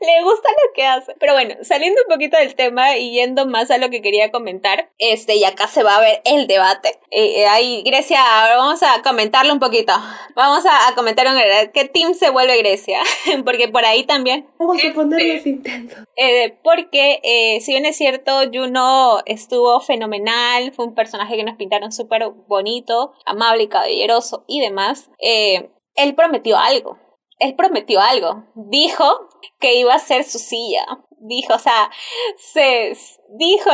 le 0.00 0.22
gusta 0.24 0.48
lo 0.50 0.72
que 0.72 0.84
hace. 0.84 1.14
Pero 1.20 1.34
bueno, 1.34 1.54
saliendo 1.62 2.00
un 2.02 2.12
poquito 2.12 2.36
del 2.36 2.56
tema 2.56 2.96
y 2.96 3.12
yendo 3.12 3.46
más 3.46 3.70
a 3.70 3.78
lo 3.78 3.90
que 3.90 4.02
quería 4.02 4.32
comentar, 4.32 4.90
este, 4.98 5.36
y 5.36 5.44
acá 5.44 5.68
se 5.68 5.84
va 5.84 5.96
a 5.96 6.00
ver 6.00 6.20
el 6.24 6.46
debate. 6.48 6.98
Eh, 7.10 7.46
ahí, 7.46 7.82
Grecia, 7.84 8.20
vamos 8.56 8.82
a 8.82 9.02
comentarlo 9.02 9.52
un 9.52 9.60
poquito. 9.60 9.92
Vamos 10.34 10.66
a, 10.66 10.88
a 10.88 10.94
comentar 10.94 11.28
un 11.28 11.36
¿Qué 11.72 11.84
team 11.86 12.14
se 12.14 12.30
vuelve 12.30 12.58
Grecia? 12.58 13.00
porque 13.44 13.68
por 13.68 13.84
ahí 13.84 14.04
también. 14.04 14.46
Vamos 14.58 14.78
a 14.84 14.94
ponerlos 14.94 15.36
este, 15.36 15.48
intentos. 15.50 15.98
Eh, 16.16 16.56
porque, 16.62 17.20
eh, 17.22 17.60
si 17.60 17.72
bien 17.72 17.86
es 17.86 17.96
cierto, 17.96 18.32
Juno 18.52 19.18
estuvo 19.26 19.80
fenomenal, 19.80 20.72
fue 20.72 20.86
un 20.86 20.94
personaje 20.94 21.36
que 21.36 21.44
nos 21.44 21.56
pintaron 21.56 21.92
súper 21.92 22.28
bonito, 22.48 23.12
amable 23.26 23.64
y 23.64 23.68
caballeroso 23.68 24.44
y 24.46 24.60
demás. 24.60 25.10
Eh, 25.18 25.70
él 25.96 26.14
prometió 26.14 26.56
algo. 26.56 26.98
Él 27.38 27.54
prometió 27.56 28.00
algo. 28.00 28.44
Dijo 28.54 29.28
que 29.60 29.74
iba 29.76 29.94
a 29.94 29.98
ser 29.98 30.24
su 30.24 30.38
silla. 30.38 30.86
Dijo, 31.26 31.54
o 31.54 31.58
sea, 31.58 31.90
se 32.36 32.92
dijo, 33.38 33.70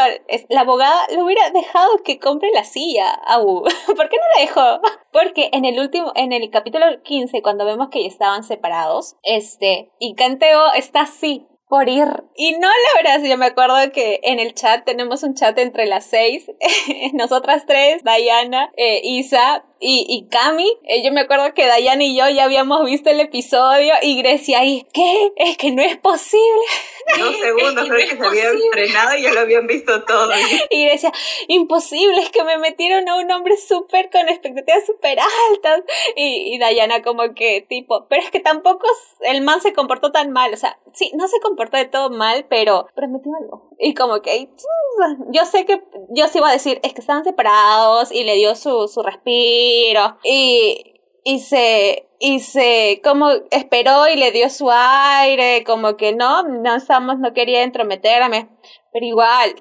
la 0.48 0.60
abogada 0.60 1.06
le 1.08 1.22
hubiera 1.22 1.50
dejado 1.50 2.02
que 2.04 2.20
compre 2.20 2.50
la 2.54 2.62
silla 2.62 3.10
a 3.26 3.38
¿Por 3.40 4.08
qué 4.08 4.16
no 4.16 4.22
la 4.36 4.40
dejó? 4.40 4.80
Porque 5.12 5.50
en 5.52 5.64
el 5.64 5.80
último, 5.80 6.12
en 6.14 6.32
el 6.32 6.48
capítulo 6.50 6.86
15, 7.02 7.42
cuando 7.42 7.64
vemos 7.64 7.88
que 7.90 8.02
ya 8.02 8.08
estaban 8.08 8.44
separados, 8.44 9.16
este, 9.24 9.90
y 9.98 10.14
Canteo 10.14 10.72
está 10.74 11.00
así, 11.00 11.48
por 11.70 11.88
ir. 11.88 12.08
Y 12.34 12.58
no 12.58 12.68
la 12.68 13.02
verdad, 13.02 13.22
yo 13.24 13.38
me 13.38 13.46
acuerdo 13.46 13.76
que 13.92 14.18
en 14.24 14.40
el 14.40 14.54
chat 14.54 14.84
tenemos 14.84 15.22
un 15.22 15.34
chat 15.34 15.56
entre 15.56 15.86
las 15.86 16.04
seis, 16.04 16.50
nosotras 17.14 17.64
tres, 17.64 18.02
Diana, 18.02 18.72
eh, 18.76 19.00
Isa, 19.04 19.64
y, 19.82 20.04
y 20.10 20.28
Cami, 20.28 20.70
eh, 20.84 21.02
yo 21.02 21.10
me 21.10 21.22
acuerdo 21.22 21.54
que 21.54 21.64
Dayan 21.64 22.02
y 22.02 22.14
yo 22.14 22.28
ya 22.28 22.44
habíamos 22.44 22.84
visto 22.84 23.08
el 23.08 23.18
episodio 23.18 23.94
y 24.02 24.18
Grecia 24.18 24.60
ahí, 24.60 24.86
¿qué? 24.92 25.32
Es 25.36 25.56
que 25.56 25.70
no 25.70 25.80
es 25.80 25.96
posible. 25.96 26.60
Dos 27.18 27.36
segundos, 27.40 27.88
creo 27.88 28.08
que 28.08 28.16
se 28.16 28.26
habían 28.26 28.56
frenado 28.72 29.16
y 29.16 29.22
ya 29.22 29.32
lo 29.32 29.40
habían 29.40 29.66
visto 29.66 30.04
todo. 30.04 30.32
Y 30.68 30.84
Grecia, 30.84 31.12
imposible, 31.48 32.20
es 32.20 32.28
que 32.28 32.44
me 32.44 32.58
metieron 32.58 33.08
a 33.08 33.16
un 33.16 33.30
hombre 33.30 33.56
súper 33.56 34.10
con 34.10 34.28
expectativas 34.28 34.84
súper 34.84 35.18
altas. 35.50 35.82
Y, 36.14 36.54
y 36.54 36.58
Dayana 36.58 37.02
como 37.02 37.32
que 37.32 37.64
tipo, 37.66 38.06
pero 38.06 38.22
es 38.22 38.30
que 38.30 38.40
tampoco 38.40 38.86
el 39.20 39.40
man 39.40 39.62
se 39.62 39.72
comportó 39.72 40.12
tan 40.12 40.30
mal, 40.30 40.52
o 40.52 40.58
sea, 40.58 40.78
sí, 40.92 41.10
no 41.14 41.26
se 41.26 41.40
comportó 41.40 41.59
de 41.68 41.84
todo 41.86 42.10
mal, 42.10 42.46
pero 42.48 42.86
prometió 42.94 43.32
algo. 43.40 43.70
Y 43.78 43.94
como 43.94 44.22
que, 44.22 44.50
yo 45.32 45.44
sé 45.44 45.66
que 45.66 45.82
yo 46.10 46.26
sí 46.28 46.38
iba 46.38 46.48
a 46.48 46.52
decir, 46.52 46.80
es 46.82 46.94
que 46.94 47.00
estaban 47.00 47.24
separados 47.24 48.10
y 48.12 48.24
le 48.24 48.34
dio 48.34 48.54
su, 48.54 48.88
su 48.88 49.02
respiro 49.02 50.18
y, 50.24 51.00
y 51.24 51.40
se, 51.40 52.08
y 52.18 52.40
se, 52.40 53.00
como 53.04 53.30
esperó 53.50 54.08
y 54.08 54.16
le 54.16 54.32
dio 54.32 54.48
su 54.48 54.70
aire, 54.70 55.64
como 55.64 55.96
que 55.96 56.14
no, 56.14 56.42
no 56.42 56.74
estamos, 56.74 57.18
no 57.18 57.32
quería 57.32 57.62
entrometerme, 57.62 58.48
pero 58.92 59.06
igual, 59.06 59.54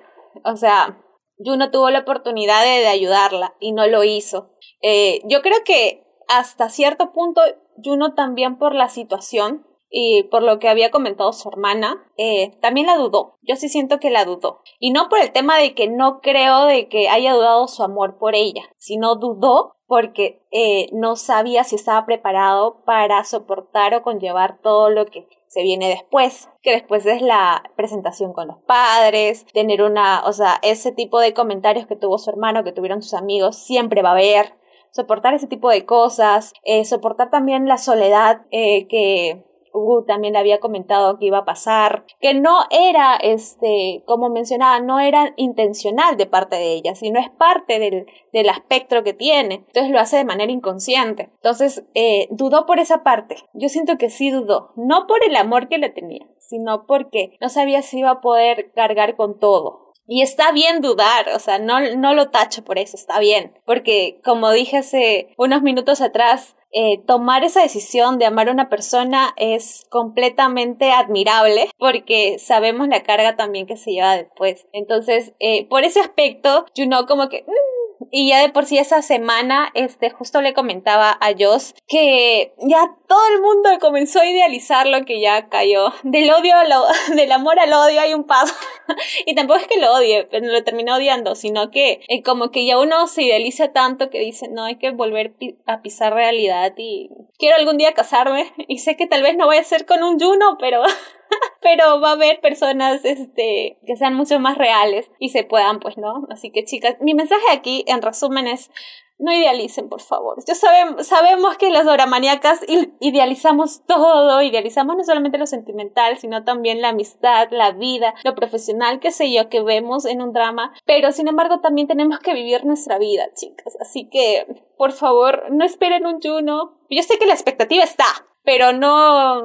o 0.46 0.56
sea, 0.56 0.98
Juno 1.38 1.72
tuvo 1.72 1.90
la 1.90 2.00
oportunidad 2.00 2.64
de, 2.64 2.88
ayudarla 2.88 3.56
y 3.60 3.72
no 3.72 3.88
lo 3.88 4.04
hizo. 4.04 4.52
Eh, 4.82 5.22
yo 5.26 5.42
creo 5.42 5.64
que 5.64 6.04
hasta 6.28 6.70
cierto 6.70 7.12
punto 7.14 7.42
Juno 7.82 8.14
también 8.14 8.58
por 8.58 8.76
la 8.76 8.90
situación 8.90 9.66
y 9.90 10.24
por 10.24 10.44
lo 10.44 10.60
que 10.60 10.70
había 10.70 10.92
comentado 10.92 11.34
su 11.34 11.50
hermana, 11.50 12.06
eh, 12.18 12.52
también 12.62 12.88
la 12.88 12.98
dudó. 12.98 13.38
Yo 13.42 13.56
sí 13.56 13.70
siento 13.70 14.00
que 14.00 14.12
la 14.12 14.26
dudó. 14.26 14.62
Y 14.80 14.92
no 14.92 15.10
por 15.10 15.20
el 15.20 15.32
tema 15.32 15.58
de 15.58 15.74
que 15.74 15.88
no 15.88 16.22
creo 16.22 16.66
de 16.66 16.88
que 16.88 17.10
haya 17.10 17.34
dudado 17.34 17.68
su 17.68 17.84
amor 17.84 18.18
por 18.18 18.36
ella, 18.36 18.64
sino 18.78 19.16
dudó 19.16 19.76
porque 19.88 20.44
eh, 20.52 20.88
no 20.94 21.16
sabía 21.16 21.64
si 21.64 21.76
estaba 21.76 22.06
preparado 22.06 22.84
para 22.86 23.24
soportar 23.24 23.96
o 23.96 24.04
conllevar 24.04 24.60
todo 24.62 24.92
lo 24.92 25.08
que 25.08 25.28
se 25.48 25.64
viene 25.64 25.90
después, 25.90 26.48
que 26.62 26.74
después 26.74 27.08
es 27.08 27.24
la 27.24 27.64
presentación 27.76 28.32
con 28.34 28.48
los 28.48 28.58
padres, 28.68 29.48
tener 29.52 29.82
una, 29.82 30.24
o 30.26 30.32
sea, 30.32 30.60
ese 30.62 30.92
tipo 30.92 31.20
de 31.20 31.34
comentarios 31.34 31.88
que 31.88 31.96
tuvo 31.96 32.20
su 32.20 32.30
hermano, 32.30 32.64
que 32.64 32.72
tuvieron 32.72 33.02
sus 33.02 33.16
amigos, 33.16 33.56
siempre 33.56 34.04
va 34.04 34.10
a 34.10 34.12
haber, 34.12 34.54
soportar 34.92 35.34
ese 35.34 35.48
tipo 35.48 35.72
de 35.72 35.86
cosas, 35.86 36.54
eh, 36.64 36.86
soportar 36.86 37.32
también 37.32 37.68
la 37.68 37.80
soledad 37.80 38.46
que 38.52 39.49
Hugo 39.74 40.04
también 40.06 40.34
le 40.34 40.40
había 40.40 40.60
comentado 40.60 41.18
que 41.18 41.26
iba 41.26 41.40
a 41.40 41.46
pasar, 41.46 42.06
que 42.20 42.34
no 42.34 42.64
era, 42.72 43.16
este, 43.16 44.04
como 44.06 44.30
mencionaba, 44.30 44.80
no 44.80 45.00
era 45.00 45.34
intencional 45.38 46.18
de 46.18 46.26
parte 46.26 46.56
de 46.56 46.74
ella, 46.74 46.96
sino 46.96 47.20
es 47.20 47.30
parte 47.30 47.80
del, 47.80 48.06
del 48.34 48.48
espectro 48.48 49.04
que 49.04 49.14
tiene. 49.14 49.64
Entonces 49.68 49.92
lo 49.92 50.00
hace 50.00 50.18
de 50.18 50.26
manera 50.26 50.52
inconsciente. 50.52 51.30
Entonces, 51.36 51.86
eh, 51.94 52.28
dudó 52.32 52.66
por 52.66 52.80
esa 52.80 53.04
parte. 53.04 53.38
Yo 53.54 53.70
siento 53.70 53.98
que 53.98 54.10
sí 54.10 54.30
dudó, 54.30 54.72
no 54.76 55.08
por 55.08 55.24
el 55.24 55.36
amor 55.36 55.68
que 55.68 55.78
le 55.78 55.90
tenía, 55.90 56.26
sino 56.40 56.86
porque 56.86 57.38
no 57.42 57.50
sabía 57.50 57.82
si 57.82 58.00
iba 58.00 58.12
a 58.12 58.22
poder 58.22 58.72
cargar 58.74 59.16
con 59.16 59.40
todo. 59.40 59.89
Y 60.12 60.24
está 60.24 60.52
bien 60.52 60.82
dudar, 60.82 61.30
o 61.36 61.40
sea, 61.40 61.60
no, 61.60 61.80
no 61.96 62.16
lo 62.16 62.32
tacho 62.32 62.64
por 62.64 62.80
eso, 62.80 62.98
está 62.98 63.20
bien. 63.20 63.54
Porque, 63.64 64.20
como 64.24 64.50
dije 64.52 64.78
hace 64.80 65.36
unos 65.38 65.62
minutos 65.62 66.02
atrás, 66.02 66.56
eh, 66.72 67.00
tomar 67.06 67.44
esa 67.44 67.62
decisión 67.62 68.18
de 68.18 68.26
amar 68.26 68.50
a 68.50 68.52
una 68.52 68.70
persona 68.70 69.36
es 69.38 69.86
completamente 69.90 70.92
admirable 70.92 71.70
porque 71.78 72.40
sabemos 72.40 72.88
la 72.88 73.04
carga 73.04 73.36
también 73.36 73.68
que 73.68 73.78
se 73.78 73.92
lleva 73.92 74.18
después. 74.18 74.68
Entonces, 74.74 75.34
eh, 75.40 75.68
por 75.68 75.84
ese 75.84 76.00
aspecto, 76.00 76.66
yo 76.74 76.88
no 76.88 77.06
como 77.06 77.30
que... 77.30 77.44
Mm, 77.44 77.79
y 78.12 78.30
ya 78.30 78.42
de 78.42 78.50
por 78.50 78.66
sí 78.66 78.78
esa 78.78 79.02
semana, 79.02 79.70
este, 79.74 80.10
justo 80.10 80.42
le 80.42 80.54
comentaba 80.54 81.18
a 81.20 81.34
Joss 81.38 81.74
que 81.88 82.54
ya 82.60 82.96
todo 83.08 83.22
el 83.34 83.42
mundo 83.42 83.70
comenzó 83.80 84.20
a 84.20 84.26
idealizar 84.26 84.88
lo 84.88 85.06
que 85.06 85.20
ya 85.20 85.50
cayó. 85.50 85.94
Del 86.04 86.32
odio, 86.32 86.56
lo, 86.68 86.86
del 87.16 87.32
amor 87.32 87.60
al 87.60 87.74
odio 87.74 88.02
hay 88.02 88.14
un 88.14 88.26
paso. 88.26 88.54
y 89.26 89.36
tampoco 89.36 89.60
es 89.60 89.68
que 89.68 89.80
lo 89.80 89.94
odie, 89.94 90.28
pero 90.30 90.46
lo 90.46 90.64
terminó 90.64 90.96
odiando, 90.96 91.36
sino 91.36 91.72
que 91.72 92.02
eh, 92.08 92.24
como 92.24 92.52
que 92.52 92.66
ya 92.66 92.80
uno 92.80 93.08
se 93.08 93.24
idealiza 93.24 93.72
tanto 93.72 94.10
que 94.10 94.20
dice, 94.20 94.48
no, 94.50 94.66
hay 94.66 94.78
que 94.78 94.92
volver 94.92 95.34
a 95.66 95.82
pisar 95.82 96.14
realidad 96.14 96.74
y 96.78 97.10
quiero 97.38 97.56
algún 97.56 97.78
día 97.78 97.94
casarme. 97.94 98.54
Y 98.70 98.80
sé 98.80 98.96
que 98.96 99.08
tal 99.08 99.24
vez 99.24 99.36
no 99.36 99.48
voy 99.48 99.58
a 99.58 99.64
ser 99.64 99.88
con 99.88 100.04
un 100.04 100.20
Juno, 100.20 100.58
pero 100.60 100.84
pero 101.62 102.00
va 102.02 102.10
a 102.10 102.14
haber 102.14 102.42
personas 102.42 103.04
este, 103.06 103.80
que 103.86 103.96
sean 103.98 104.16
mucho 104.16 104.40
más 104.40 104.58
reales 104.58 105.12
y 105.20 105.30
se 105.30 105.44
puedan, 105.44 105.80
pues, 105.80 105.98
¿no? 105.98 106.28
Así 106.30 106.52
que 106.52 106.66
chicas, 106.66 106.96
mi 107.02 107.14
mensaje 107.14 107.46
aquí 107.52 107.84
en 107.88 108.02
resumen 108.02 108.48
es, 108.48 108.72
no 109.20 109.34
idealicen, 109.34 109.90
por 109.90 110.02
favor. 110.02 110.42
Yo 110.48 110.56
sabemos, 110.56 111.06
sabemos 111.06 111.58
que 111.58 111.70
las 111.70 111.86
doramaníacas 111.86 112.62
idealizamos 113.02 113.86
todo, 113.86 114.42
idealizamos 114.42 114.96
no 114.96 115.04
solamente 115.04 115.38
lo 115.38 115.46
sentimental, 115.46 116.18
sino 116.18 116.46
también 116.46 116.82
la 116.82 116.90
amistad, 116.90 117.50
la 117.52 117.72
vida, 117.72 118.16
lo 118.24 118.34
profesional, 118.34 119.02
qué 119.02 119.12
sé 119.12 119.32
yo, 119.32 119.50
que 119.50 119.62
vemos 119.62 120.06
en 120.06 120.22
un 120.22 120.32
drama, 120.32 120.74
pero 120.86 121.12
sin 121.12 121.28
embargo 121.28 121.60
también 121.60 121.88
tenemos 121.88 122.20
que 122.20 122.34
vivir 122.34 122.66
nuestra 122.66 122.98
vida, 122.98 123.26
chicas. 123.36 123.78
Así 123.82 124.08
que, 124.10 124.48
por 124.78 124.94
favor, 124.94 125.52
no 125.52 125.66
esperen 125.66 126.06
un 126.06 126.22
Juno. 126.22 126.80
Yo 126.90 127.04
sé 127.04 127.20
que 127.20 127.26
la 127.28 127.34
expectativa 127.34 127.84
está, 127.84 128.06
pero 128.44 128.72
no, 128.72 129.44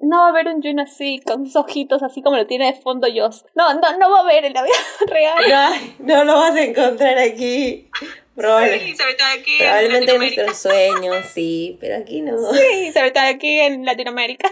no 0.00 0.20
va 0.20 0.26
a 0.26 0.30
haber 0.30 0.48
un 0.48 0.62
Juno 0.62 0.82
así, 0.82 1.20
con 1.24 1.46
sus 1.46 1.56
ojitos 1.56 2.02
así 2.02 2.22
como 2.22 2.36
lo 2.36 2.46
tiene 2.46 2.66
de 2.66 2.80
fondo 2.80 3.08
Joss. 3.14 3.44
No, 3.54 3.74
no, 3.74 3.98
no 3.98 4.10
va 4.10 4.18
a 4.18 4.22
haber 4.22 4.44
en 4.44 4.52
la 4.52 4.62
vida 4.62 4.74
real. 5.06 5.94
No, 5.98 6.24
lo 6.24 6.34
vas 6.34 6.54
a 6.54 6.62
encontrar 6.62 7.18
aquí. 7.18 7.88
sí, 7.94 8.96
sobre 8.96 9.14
todo 9.14 9.28
aquí 9.38 9.58
Probablemente 9.58 10.12
en, 10.12 10.18
nuestros 10.18 10.56
sueños, 10.58 11.26
sí, 11.32 11.78
pero 11.80 11.96
aquí 11.96 12.20
no. 12.20 12.36
Sí, 12.52 12.92
sobre 12.92 13.10
todo 13.10 13.24
aquí 13.24 13.60
en 13.60 13.84
Latinoamérica. 13.84 14.48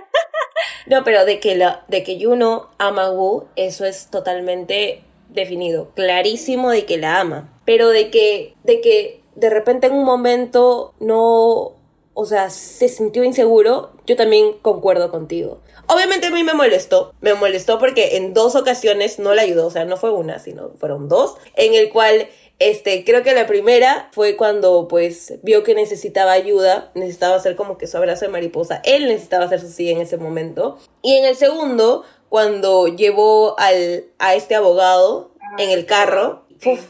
no, 0.87 1.05
pero 1.05 1.25
de 1.25 1.39
que, 1.39 1.55
la, 1.55 1.85
de 1.89 2.03
que 2.03 2.23
Juno 2.23 2.71
ama 2.79 3.07
a 3.07 3.13
Wu, 3.13 3.47
eso 3.57 3.85
es 3.85 4.09
totalmente 4.11 5.03
definido. 5.29 5.93
Clarísimo 5.95 6.71
de 6.71 6.85
que 6.87 6.99
la 6.99 7.21
ama. 7.21 7.57
Pero 7.65 7.91
de 7.91 8.11
que, 8.11 8.55
de 8.65 8.81
que 8.81 9.21
de 9.37 9.49
repente 9.49 9.87
en 9.87 9.95
un 9.95 10.05
momento 10.05 10.93
no 10.99 11.77
o 12.21 12.27
sea, 12.27 12.51
se 12.51 12.89
sintió 12.89 13.25
inseguro, 13.25 13.93
yo 14.11 14.17
también 14.17 14.55
concuerdo 14.61 15.09
contigo. 15.09 15.61
Obviamente 15.87 16.27
a 16.27 16.31
mí 16.31 16.43
me 16.43 16.53
molestó, 16.53 17.15
me 17.21 17.35
molestó 17.35 17.79
porque 17.79 18.17
en 18.17 18.35
dos 18.35 18.57
ocasiones 18.57 19.21
no 19.21 19.35
le 19.35 19.43
ayudó, 19.43 19.69
o 19.69 19.71
sea, 19.71 19.85
no 19.85 19.97
fue 19.97 20.11
una, 20.11 20.41
sino 20.41 20.71
fueron 20.71 21.09
dos, 21.09 21.37
en 21.55 21.75
el 21.75 21.91
cual 21.91 22.29
este, 22.59 23.05
creo 23.05 23.23
que 23.23 23.35
la 23.35 23.47
primera 23.47 24.09
fue 24.11 24.35
cuando 24.35 24.89
pues 24.89 25.35
vio 25.45 25.63
que 25.63 25.77
necesitaba 25.77 26.33
ayuda, 26.33 26.91
necesitaba 26.97 27.37
hacer 27.37 27.55
como 27.55 27.79
que 27.79 27.87
su 27.87 27.99
abrazo 27.99 28.25
de 28.25 28.33
mariposa, 28.33 28.83
él 28.85 29.07
necesitaba 29.07 29.45
hacer 29.45 29.61
su 29.61 29.69
sí 29.69 29.89
en 29.89 30.01
ese 30.01 30.17
momento. 30.17 30.77
Y 31.03 31.15
en 31.15 31.27
el 31.27 31.37
segundo, 31.37 32.03
cuando 32.29 32.89
llevó 32.89 33.55
al, 33.61 34.07
a 34.19 34.35
este 34.35 34.57
abogado 34.57 35.31
en 35.59 35.71
el 35.71 35.87
carro, 35.87 36.47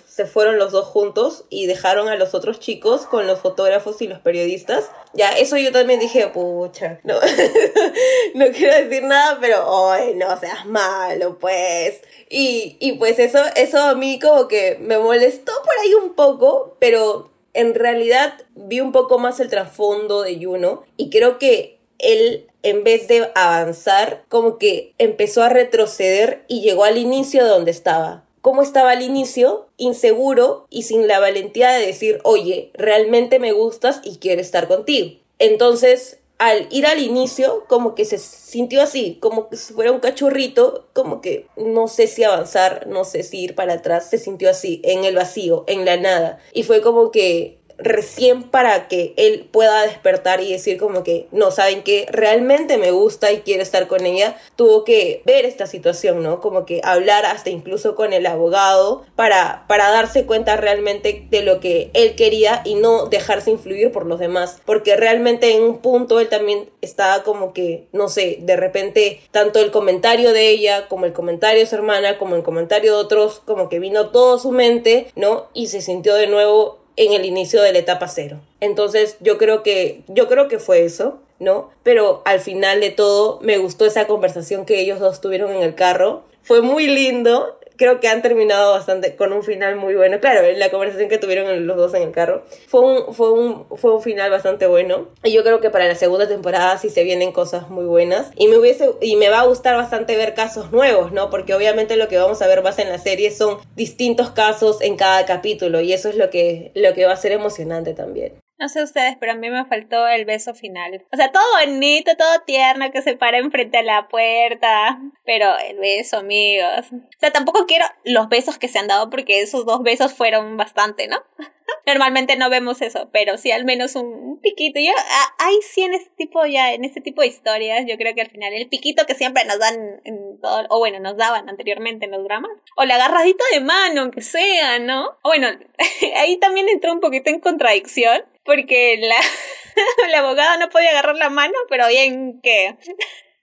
se 0.06 0.26
fueron 0.26 0.58
los 0.58 0.72
dos 0.72 0.86
juntos 0.86 1.44
y 1.48 1.66
dejaron 1.66 2.08
a 2.08 2.16
los 2.16 2.34
otros 2.34 2.58
chicos 2.58 3.06
con 3.06 3.26
los 3.26 3.40
fotógrafos 3.40 4.02
y 4.02 4.08
los 4.08 4.18
periodistas. 4.18 4.90
Ya, 5.14 5.30
eso 5.30 5.56
yo 5.56 5.72
también 5.72 6.00
dije, 6.00 6.26
pucha, 6.28 7.00
no, 7.04 7.14
no 8.34 8.46
quiero 8.52 8.84
decir 8.84 9.04
nada, 9.04 9.38
pero, 9.40 9.90
ay, 9.90 10.14
no 10.14 10.38
seas 10.38 10.66
malo, 10.66 11.38
pues. 11.38 12.02
Y, 12.28 12.76
y 12.80 12.92
pues 12.92 13.18
eso, 13.18 13.38
eso 13.56 13.80
a 13.80 13.94
mí 13.94 14.18
como 14.18 14.48
que 14.48 14.76
me 14.80 14.98
molestó 14.98 15.52
por 15.64 15.78
ahí 15.82 15.94
un 15.94 16.14
poco, 16.14 16.76
pero 16.80 17.30
en 17.54 17.74
realidad 17.74 18.34
vi 18.54 18.80
un 18.80 18.92
poco 18.92 19.18
más 19.18 19.40
el 19.40 19.48
trasfondo 19.48 20.22
de 20.22 20.44
Juno 20.44 20.84
y 20.96 21.10
creo 21.10 21.38
que 21.38 21.80
él 21.98 22.46
en 22.62 22.84
vez 22.84 23.08
de 23.08 23.30
avanzar, 23.34 24.24
como 24.28 24.58
que 24.58 24.94
empezó 24.98 25.42
a 25.42 25.48
retroceder 25.48 26.44
y 26.46 26.60
llegó 26.60 26.84
al 26.84 26.98
inicio 26.98 27.42
de 27.42 27.48
donde 27.48 27.70
estaba 27.70 28.24
cómo 28.40 28.62
estaba 28.62 28.92
al 28.92 29.02
inicio, 29.02 29.68
inseguro 29.76 30.66
y 30.70 30.82
sin 30.82 31.06
la 31.08 31.20
valentía 31.20 31.70
de 31.70 31.86
decir, 31.86 32.20
oye, 32.24 32.70
realmente 32.74 33.38
me 33.38 33.52
gustas 33.52 34.00
y 34.04 34.16
quiero 34.16 34.40
estar 34.40 34.68
contigo. 34.68 35.18
Entonces, 35.38 36.18
al 36.40 36.68
ir 36.70 36.86
al 36.86 37.00
inicio, 37.00 37.64
como 37.68 37.94
que 37.94 38.06
se 38.06 38.16
sintió 38.16 38.80
así, 38.80 39.18
como 39.20 39.50
que 39.50 39.56
si 39.56 39.74
fuera 39.74 39.92
un 39.92 40.00
cachorrito, 40.00 40.86
como 40.94 41.20
que 41.20 41.46
no 41.56 41.86
sé 41.86 42.06
si 42.06 42.24
avanzar, 42.24 42.86
no 42.86 43.04
sé 43.04 43.22
si 43.24 43.40
ir 43.40 43.54
para 43.54 43.74
atrás, 43.74 44.08
se 44.08 44.16
sintió 44.16 44.48
así, 44.48 44.80
en 44.82 45.04
el 45.04 45.16
vacío, 45.16 45.64
en 45.66 45.84
la 45.84 45.98
nada. 45.98 46.38
Y 46.54 46.62
fue 46.62 46.80
como 46.80 47.10
que 47.10 47.59
recién 47.82 48.44
para 48.44 48.88
que 48.88 49.14
él 49.16 49.48
pueda 49.50 49.82
despertar 49.82 50.40
y 50.40 50.52
decir 50.52 50.78
como 50.78 51.02
que 51.02 51.26
no 51.32 51.50
saben 51.50 51.82
que 51.82 52.06
realmente 52.10 52.78
me 52.78 52.90
gusta 52.90 53.32
y 53.32 53.40
quiere 53.40 53.62
estar 53.62 53.86
con 53.86 54.06
ella, 54.06 54.36
tuvo 54.56 54.84
que 54.84 55.22
ver 55.24 55.44
esta 55.44 55.66
situación, 55.66 56.22
¿no? 56.22 56.40
Como 56.40 56.66
que 56.66 56.80
hablar 56.84 57.26
hasta 57.26 57.50
incluso 57.50 57.94
con 57.94 58.12
el 58.12 58.26
abogado 58.26 59.04
para, 59.16 59.64
para 59.68 59.90
darse 59.90 60.26
cuenta 60.26 60.56
realmente 60.56 61.26
de 61.30 61.42
lo 61.42 61.60
que 61.60 61.90
él 61.94 62.14
quería 62.16 62.62
y 62.64 62.74
no 62.74 63.06
dejarse 63.06 63.50
influir 63.50 63.92
por 63.92 64.06
los 64.06 64.18
demás, 64.18 64.60
porque 64.64 64.96
realmente 64.96 65.54
en 65.54 65.62
un 65.62 65.78
punto 65.78 66.20
él 66.20 66.28
también 66.28 66.68
estaba 66.80 67.22
como 67.22 67.52
que, 67.52 67.86
no 67.92 68.08
sé, 68.08 68.38
de 68.40 68.56
repente 68.56 69.20
tanto 69.30 69.60
el 69.60 69.70
comentario 69.70 70.32
de 70.32 70.48
ella 70.48 70.88
como 70.88 71.06
el 71.06 71.12
comentario 71.12 71.60
de 71.60 71.66
su 71.66 71.74
hermana 71.74 72.18
como 72.18 72.36
el 72.36 72.42
comentario 72.42 72.92
de 72.92 72.98
otros, 72.98 73.40
como 73.44 73.68
que 73.68 73.78
vino 73.78 74.08
todo 74.10 74.38
su 74.38 74.52
mente, 74.52 75.08
¿no? 75.16 75.48
Y 75.54 75.68
se 75.68 75.80
sintió 75.80 76.14
de 76.14 76.26
nuevo 76.26 76.79
en 76.96 77.12
el 77.12 77.24
inicio 77.24 77.62
de 77.62 77.72
la 77.72 77.78
etapa 77.78 78.08
cero. 78.08 78.40
Entonces 78.60 79.16
yo 79.20 79.38
creo 79.38 79.62
que, 79.62 80.02
yo 80.08 80.28
creo 80.28 80.48
que 80.48 80.58
fue 80.58 80.84
eso, 80.84 81.20
¿no? 81.38 81.70
Pero 81.82 82.22
al 82.24 82.40
final 82.40 82.80
de 82.80 82.90
todo 82.90 83.38
me 83.42 83.58
gustó 83.58 83.86
esa 83.86 84.06
conversación 84.06 84.66
que 84.66 84.80
ellos 84.80 85.00
dos 85.00 85.20
tuvieron 85.20 85.52
en 85.52 85.62
el 85.62 85.74
carro. 85.74 86.22
Fue 86.42 86.62
muy 86.62 86.86
lindo 86.86 87.58
creo 87.80 87.98
que 87.98 88.08
han 88.08 88.20
terminado 88.20 88.72
bastante 88.72 89.16
con 89.16 89.32
un 89.32 89.42
final 89.42 89.74
muy 89.76 89.94
bueno. 89.94 90.20
Claro, 90.20 90.46
la 90.54 90.70
conversación 90.70 91.08
que 91.08 91.16
tuvieron 91.16 91.66
los 91.66 91.78
dos 91.78 91.94
en 91.94 92.02
el 92.02 92.12
carro 92.12 92.44
fue 92.68 92.80
un, 92.82 93.14
fue 93.14 93.32
un, 93.32 93.66
fue 93.74 93.94
un 93.94 94.02
final 94.02 94.30
bastante 94.30 94.66
bueno. 94.66 95.08
Y 95.24 95.32
yo 95.32 95.42
creo 95.42 95.60
que 95.60 95.70
para 95.70 95.88
la 95.88 95.94
segunda 95.94 96.28
temporada 96.28 96.76
sí 96.76 96.90
se 96.90 97.04
vienen 97.04 97.32
cosas 97.32 97.70
muy 97.70 97.86
buenas. 97.86 98.32
Y 98.36 98.48
me 98.48 98.58
hubiese, 98.58 98.90
y 99.00 99.16
me 99.16 99.30
va 99.30 99.40
a 99.40 99.46
gustar 99.46 99.76
bastante 99.76 100.14
ver 100.14 100.34
casos 100.34 100.72
nuevos, 100.72 101.10
¿no? 101.10 101.30
Porque 101.30 101.54
obviamente 101.54 101.96
lo 101.96 102.08
que 102.08 102.18
vamos 102.18 102.42
a 102.42 102.46
ver 102.48 102.62
más 102.62 102.78
en 102.78 102.90
la 102.90 102.98
serie 102.98 103.30
son 103.30 103.56
distintos 103.76 104.30
casos 104.30 104.82
en 104.82 104.98
cada 104.98 105.24
capítulo. 105.24 105.80
Y 105.80 105.94
eso 105.94 106.10
es 106.10 106.16
lo 106.16 106.28
que, 106.28 106.72
lo 106.74 106.92
que 106.92 107.06
va 107.06 107.14
a 107.14 107.16
ser 107.16 107.32
emocionante 107.32 107.94
también. 107.94 108.34
No 108.60 108.68
sé 108.68 108.82
ustedes, 108.82 109.16
pero 109.18 109.32
a 109.32 109.36
mí 109.36 109.48
me 109.48 109.64
faltó 109.64 110.06
el 110.06 110.26
beso 110.26 110.54
final. 110.54 111.02
O 111.10 111.16
sea, 111.16 111.32
todo 111.32 111.42
bonito, 111.58 112.14
todo 112.18 112.42
tierno, 112.46 112.92
que 112.92 113.00
se 113.00 113.16
para 113.16 113.38
enfrente 113.38 113.78
a 113.78 113.82
la 113.82 114.06
puerta. 114.08 115.00
Pero 115.24 115.58
el 115.66 115.78
beso, 115.78 116.18
amigos. 116.18 116.92
O 116.92 117.18
sea, 117.18 117.30
tampoco 117.30 117.64
quiero 117.66 117.86
los 118.04 118.28
besos 118.28 118.58
que 118.58 118.68
se 118.68 118.78
han 118.78 118.86
dado 118.86 119.08
porque 119.08 119.40
esos 119.40 119.64
dos 119.64 119.82
besos 119.82 120.12
fueron 120.12 120.58
bastante, 120.58 121.08
¿no? 121.08 121.16
Normalmente 121.86 122.36
no 122.36 122.50
vemos 122.50 122.82
eso, 122.82 123.08
pero 123.12 123.38
sí 123.38 123.50
al 123.50 123.64
menos 123.64 123.96
un 123.96 124.38
piquito. 124.40 124.78
Yo, 124.78 124.92
hay 125.38 125.54
sí 125.62 125.82
en 125.82 125.94
este 125.94 126.10
tipo 126.16 126.44
ya, 126.46 126.72
en 126.72 126.84
este 126.84 127.00
tipo 127.00 127.22
de 127.22 127.28
historias, 127.28 127.84
yo 127.86 127.96
creo 127.96 128.14
que 128.14 128.20
al 128.20 128.30
final 128.30 128.52
el 128.52 128.68
piquito 128.68 129.06
que 129.06 129.14
siempre 129.14 129.44
nos 129.44 129.58
dan 129.58 130.00
en 130.04 130.38
todo, 130.40 130.66
o 130.68 130.78
bueno, 130.78 131.00
nos 131.00 131.16
daban 131.16 131.48
anteriormente 131.48 132.04
en 132.04 132.12
los 132.12 132.24
dramas, 132.24 132.50
o 132.76 132.84
la 132.84 132.96
agarradita 132.96 133.44
de 133.52 133.60
mano, 133.60 134.02
aunque 134.02 134.20
sea, 134.20 134.78
¿no? 134.78 135.18
Bueno, 135.22 135.48
ahí 136.16 136.36
también 136.36 136.68
entró 136.68 136.92
un 136.92 137.00
poquito 137.00 137.30
en 137.30 137.40
contradicción, 137.40 138.22
porque 138.50 138.98
la, 139.00 139.14
la 140.10 140.18
abogada 140.18 140.56
no 140.56 140.68
podía 140.70 140.90
agarrar 140.90 141.14
la 141.14 141.30
mano, 141.30 141.54
pero 141.68 141.86
bien 141.86 142.40
que... 142.42 142.74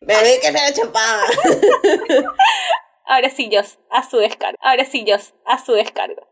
Bebé 0.01 0.39
que 0.41 0.47
se 0.47 0.51
la 0.51 0.73
chapaba. 0.73 1.23
Ahora 3.05 3.29
sí, 3.29 3.47
yo, 3.49 3.61
a 3.89 4.03
su 4.03 4.17
descargo. 4.17 4.57
Ahora 4.61 4.83
sí, 4.83 5.05
yo, 5.05 5.15
a 5.45 5.63
su 5.63 5.71
descargo. 5.71 6.27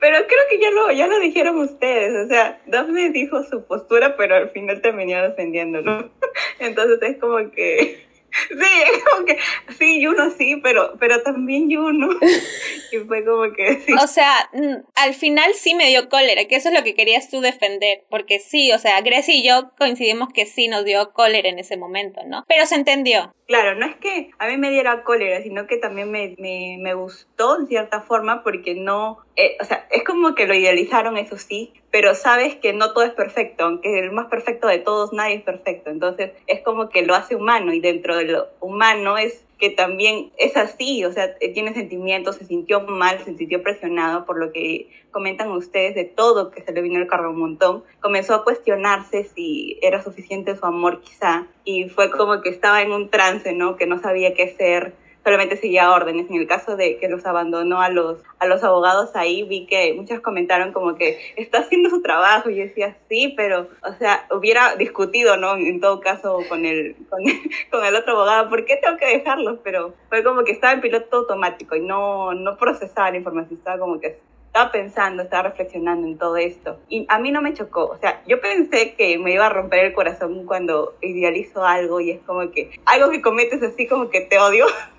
Pero 0.00 0.16
creo 0.26 0.40
que 0.48 0.58
ya 0.58 0.70
lo, 0.70 0.92
ya 0.92 1.06
lo 1.06 1.18
dijeron 1.18 1.58
ustedes, 1.58 2.24
o 2.24 2.28
sea, 2.28 2.58
Daphne 2.64 3.10
dijo 3.10 3.42
su 3.44 3.66
postura, 3.66 4.16
pero 4.16 4.36
al 4.36 4.50
final 4.50 4.80
terminó 4.80 5.22
defendiéndolo. 5.22 6.10
Entonces 6.60 6.98
es 7.02 7.18
como 7.18 7.50
que 7.50 8.06
Sí, 8.48 8.82
es 8.92 9.04
como 9.04 9.24
que, 9.24 9.38
sí, 9.78 10.04
Juno 10.04 10.30
sí, 10.30 10.56
pero, 10.62 10.94
pero 10.98 11.22
también 11.22 11.70
Juno. 11.70 12.08
y 12.92 12.98
fue 12.98 13.24
como 13.24 13.52
que 13.52 13.80
sí. 13.80 13.92
O 13.92 14.06
sea, 14.06 14.50
al 14.94 15.14
final 15.14 15.54
sí 15.54 15.74
me 15.74 15.88
dio 15.88 16.08
cólera, 16.08 16.44
que 16.46 16.56
eso 16.56 16.68
es 16.68 16.74
lo 16.74 16.84
que 16.84 16.94
querías 16.94 17.30
tú 17.30 17.40
defender, 17.40 18.04
porque 18.10 18.40
sí, 18.40 18.72
o 18.72 18.78
sea, 18.78 19.00
Grecia 19.00 19.34
y 19.34 19.46
yo 19.46 19.70
coincidimos 19.78 20.28
que 20.32 20.46
sí 20.46 20.68
nos 20.68 20.84
dio 20.84 21.12
cólera 21.12 21.48
en 21.48 21.58
ese 21.58 21.76
momento, 21.76 22.20
¿no? 22.26 22.44
Pero 22.48 22.66
se 22.66 22.74
entendió. 22.74 23.34
Claro, 23.46 23.74
no 23.74 23.86
es 23.86 23.96
que 23.96 24.30
a 24.38 24.48
mí 24.48 24.56
me 24.56 24.70
diera 24.70 25.04
cólera, 25.04 25.42
sino 25.42 25.66
que 25.66 25.76
también 25.76 26.10
me, 26.10 26.34
me, 26.38 26.78
me 26.80 26.94
gustó 26.94 27.60
en 27.60 27.66
cierta 27.66 28.00
forma 28.00 28.42
porque 28.42 28.74
no, 28.74 29.18
eh, 29.36 29.56
o 29.60 29.64
sea, 29.64 29.88
es 29.90 30.04
como 30.04 30.34
que 30.34 30.46
lo 30.46 30.54
idealizaron, 30.54 31.16
eso 31.16 31.36
sí, 31.36 31.72
pero 31.90 32.14
sabes 32.14 32.54
que 32.54 32.72
no 32.72 32.92
todo 32.92 33.04
es 33.04 33.12
perfecto, 33.12 33.64
aunque 33.64 33.98
el 33.98 34.12
más 34.12 34.26
perfecto 34.26 34.68
de 34.68 34.78
todos, 34.78 35.12
nadie 35.12 35.36
es 35.36 35.42
perfecto. 35.42 35.90
Entonces 35.90 36.32
es 36.46 36.60
como 36.60 36.88
que 36.88 37.02
lo 37.02 37.14
hace 37.14 37.34
humano 37.34 37.72
y 37.72 37.80
dentro 37.80 38.16
de 38.16 38.24
lo 38.24 38.48
humano 38.60 39.18
es 39.18 39.44
que 39.58 39.70
también 39.70 40.32
es 40.36 40.56
así, 40.56 41.04
o 41.04 41.12
sea, 41.12 41.36
eh, 41.40 41.52
tiene 41.52 41.74
sentimientos, 41.74 42.36
se 42.36 42.44
sintió 42.44 42.80
mal, 42.80 43.18
se 43.24 43.36
sintió 43.36 43.62
presionado 43.62 44.24
por 44.24 44.38
lo 44.38 44.52
que 44.52 44.88
comentan 45.10 45.50
ustedes 45.50 45.94
de 45.94 46.04
todo 46.04 46.50
que 46.50 46.62
se 46.62 46.72
le 46.72 46.82
vino 46.82 47.00
el 47.00 47.06
carro 47.06 47.30
un 47.30 47.38
montón. 47.38 47.84
Comenzó 48.00 48.34
a 48.34 48.44
cuestionarse 48.44 49.24
si 49.24 49.78
era 49.82 50.02
suficiente 50.02 50.56
su 50.56 50.66
amor 50.66 51.00
quizá 51.00 51.46
y 51.64 51.88
fue 51.88 52.10
como 52.10 52.40
que 52.40 52.50
estaba 52.50 52.82
en 52.82 52.92
un 52.92 53.10
trance, 53.10 53.52
¿no? 53.52 53.76
Que 53.76 53.86
no 53.86 54.00
sabía 54.00 54.34
qué 54.34 54.44
hacer 54.44 54.94
solamente 55.24 55.56
seguía 55.56 55.90
órdenes. 55.90 56.28
En 56.28 56.36
el 56.36 56.46
caso 56.46 56.76
de 56.76 56.98
que 56.98 57.08
los 57.08 57.24
abandonó 57.26 57.80
a 57.80 57.88
los, 57.88 58.18
a 58.38 58.46
los 58.46 58.62
abogados 58.62 59.16
ahí, 59.16 59.42
vi 59.42 59.66
que 59.66 59.94
muchos 59.94 60.20
comentaron 60.20 60.72
como 60.72 60.94
que 60.94 61.18
está 61.36 61.60
haciendo 61.60 61.90
su 61.90 62.02
trabajo. 62.02 62.50
Y 62.50 62.56
yo 62.56 62.64
decía, 62.64 62.96
sí, 63.08 63.32
pero, 63.36 63.68
o 63.82 63.92
sea, 63.94 64.26
hubiera 64.30 64.76
discutido, 64.76 65.36
¿no? 65.36 65.56
En 65.56 65.80
todo 65.80 66.00
caso 66.00 66.40
con 66.48 66.66
el, 66.66 66.94
con, 67.08 67.22
el 67.84 67.94
otro 67.96 68.12
abogado, 68.12 68.50
¿por 68.50 68.64
qué 68.64 68.76
tengo 68.76 68.96
que 68.98 69.06
dejarlos? 69.06 69.58
Pero 69.64 69.94
fue 70.08 70.22
como 70.22 70.44
que 70.44 70.52
estaba 70.52 70.74
en 70.74 70.80
piloto 70.80 71.16
automático 71.18 71.74
y 71.74 71.80
no, 71.80 72.34
no 72.34 72.56
procesaba 72.56 73.10
la 73.10 73.16
información, 73.16 73.58
estaba 73.58 73.78
como 73.78 73.98
que 74.00 74.18
estaba 74.54 74.70
pensando, 74.70 75.24
estaba 75.24 75.48
reflexionando 75.48 76.06
en 76.06 76.16
todo 76.16 76.36
esto. 76.36 76.78
Y 76.88 77.06
a 77.08 77.18
mí 77.18 77.32
no 77.32 77.42
me 77.42 77.54
chocó. 77.54 77.86
O 77.86 77.98
sea, 77.98 78.22
yo 78.24 78.40
pensé 78.40 78.94
que 78.94 79.18
me 79.18 79.32
iba 79.32 79.46
a 79.46 79.48
romper 79.48 79.86
el 79.86 79.92
corazón 79.92 80.46
cuando 80.46 80.94
idealizo 81.00 81.64
algo 81.64 82.00
y 82.00 82.12
es 82.12 82.22
como 82.22 82.48
que 82.52 82.70
algo 82.84 83.10
que 83.10 83.20
cometes 83.20 83.60
así 83.64 83.88
como 83.88 84.10
que 84.10 84.20
te 84.20 84.38
odio. 84.38 84.66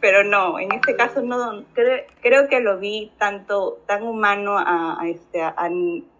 pero 0.00 0.24
no, 0.24 0.58
en 0.58 0.72
este 0.72 0.96
caso 0.96 1.22
no, 1.22 1.64
creo, 1.74 2.04
creo 2.20 2.48
que 2.48 2.60
lo 2.60 2.78
vi 2.78 3.12
tanto, 3.18 3.80
tan 3.86 4.02
humano 4.02 4.56
a, 4.58 5.00
este, 5.06 5.42
a, 5.42 5.54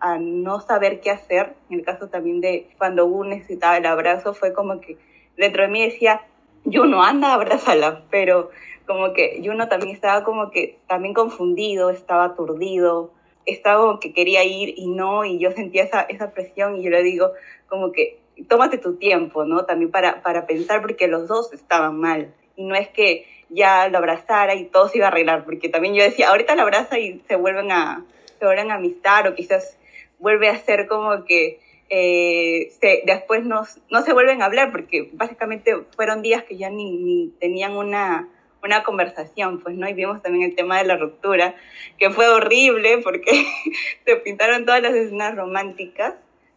a, 0.01 0.18
no 0.18 0.61
saber 0.61 1.01
qué 1.01 1.11
hacer, 1.11 1.55
en 1.70 1.78
el 1.81 1.85
caso 1.85 2.09
también 2.09 2.41
de 2.41 2.68
cuando 2.78 3.07
uno 3.07 3.31
necesitaba 3.31 3.76
el 3.76 3.87
abrazo, 3.87 4.35
fue 4.35 4.53
como 4.53 4.81
que 4.81 4.99
dentro 5.37 5.62
de 5.62 5.68
mí 5.68 5.83
decía, 5.83 6.22
no 6.64 7.03
anda, 7.03 7.35
abrázala, 7.35 8.03
pero 8.11 8.51
como 8.87 9.12
que 9.12 9.41
Juno 9.45 9.68
también 9.68 9.95
estaba 9.95 10.24
como 10.24 10.51
que 10.51 10.78
también 10.89 11.14
confundido, 11.14 11.91
estaba 11.91 12.24
aturdido, 12.24 13.12
estaba 13.47 13.81
como 13.81 14.01
que 14.01 14.12
quería 14.12 14.45
ir 14.45 14.74
y 14.76 14.89
no, 14.89 15.24
y 15.24 15.39
yo 15.39 15.53
sentía 15.53 15.85
esa, 15.85 16.03
esa 16.03 16.33
presión 16.33 16.76
y 16.76 16.83
yo 16.83 16.91
le 16.91 17.03
digo 17.03 17.31
como 17.68 17.93
que 17.93 18.18
tómate 18.49 18.78
tu 18.78 18.97
tiempo, 18.97 19.45
¿no? 19.45 19.64
También 19.64 19.91
para, 19.91 20.22
para 20.22 20.47
pensar 20.47 20.81
porque 20.81 21.09
los 21.09 21.28
dos 21.28 21.53
estaban 21.53 21.99
mal 21.99 22.35
y 22.61 22.65
no 22.65 22.75
es 22.75 22.89
que 22.89 23.27
ya 23.49 23.89
lo 23.89 23.99
abrazara 23.99 24.55
y 24.55 24.67
todo 24.67 24.89
se 24.89 24.99
iba 24.99 25.07
a 25.07 25.11
arreglar, 25.11 25.45
porque 25.45 25.69
también 25.69 25.95
yo 25.95 26.03
decía, 26.03 26.29
ahorita 26.29 26.55
lo 26.55 26.63
abraza 26.63 26.99
y 26.99 27.23
se 27.27 27.37
vuelven 27.37 27.73
a, 27.73 28.05
se 28.39 28.45
vuelven 28.45 28.71
a 28.71 28.75
amistar 28.75 29.27
o 29.27 29.35
quizás 29.35 29.79
vuelve 30.19 30.49
a 30.49 30.59
ser 30.59 30.87
como 30.87 31.25
que 31.25 31.59
eh, 31.89 32.71
se, 32.81 33.03
después 33.07 33.45
no, 33.45 33.65
se 33.65 34.13
vuelven 34.13 34.43
a 34.43 34.45
hablar, 34.45 34.71
porque 34.71 35.09
básicamente 35.15 35.75
fueron 35.97 36.23
días 36.23 36.45
que 36.45 36.59
ya 36.59 36.69
ni, 36.69 36.99
ni 36.99 37.33
tenían 37.41 37.77
una, 37.77 38.29
una 38.63 38.85
conversación, 38.85 39.61
pues, 39.61 39.75
¿no? 39.75 39.89
Y 39.89 39.95
vimos 39.95 40.23
también 40.23 40.51
el 40.51 40.55
tema 40.55 40.79
de 40.79 40.85
la 40.85 40.99
ruptura, 40.99 41.55
que 41.99 42.11
fue 42.11 42.29
horrible 42.29 42.99
porque 42.99 43.47
se 44.05 44.17
pintaron 44.17 44.67
todas 44.67 44.83
las 44.83 44.95
escenas 44.95 45.35
románticas 45.35 46.15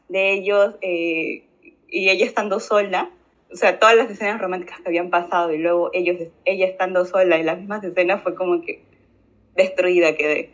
de 0.09 0.33
ellos 0.33 0.75
eh, 0.81 1.45
y 1.87 2.09
ella 2.09 2.25
estando 2.25 2.59
sola 2.59 3.09
o 3.53 3.55
sea, 3.55 3.79
todas 3.79 3.95
las 3.95 4.09
escenas 4.09 4.41
románticas 4.41 4.81
que 4.81 4.89
habían 4.89 5.09
pasado 5.09 5.53
y 5.53 5.59
luego 5.59 5.91
ellos, 5.93 6.17
ella 6.43 6.65
estando 6.65 7.05
sola 7.05 7.37
en 7.37 7.45
las 7.45 7.59
mismas 7.59 7.83
escenas 7.83 8.23
fue 8.23 8.35
como 8.35 8.61
que 8.61 8.81
destruida 9.55 10.15
quedé. 10.15 10.49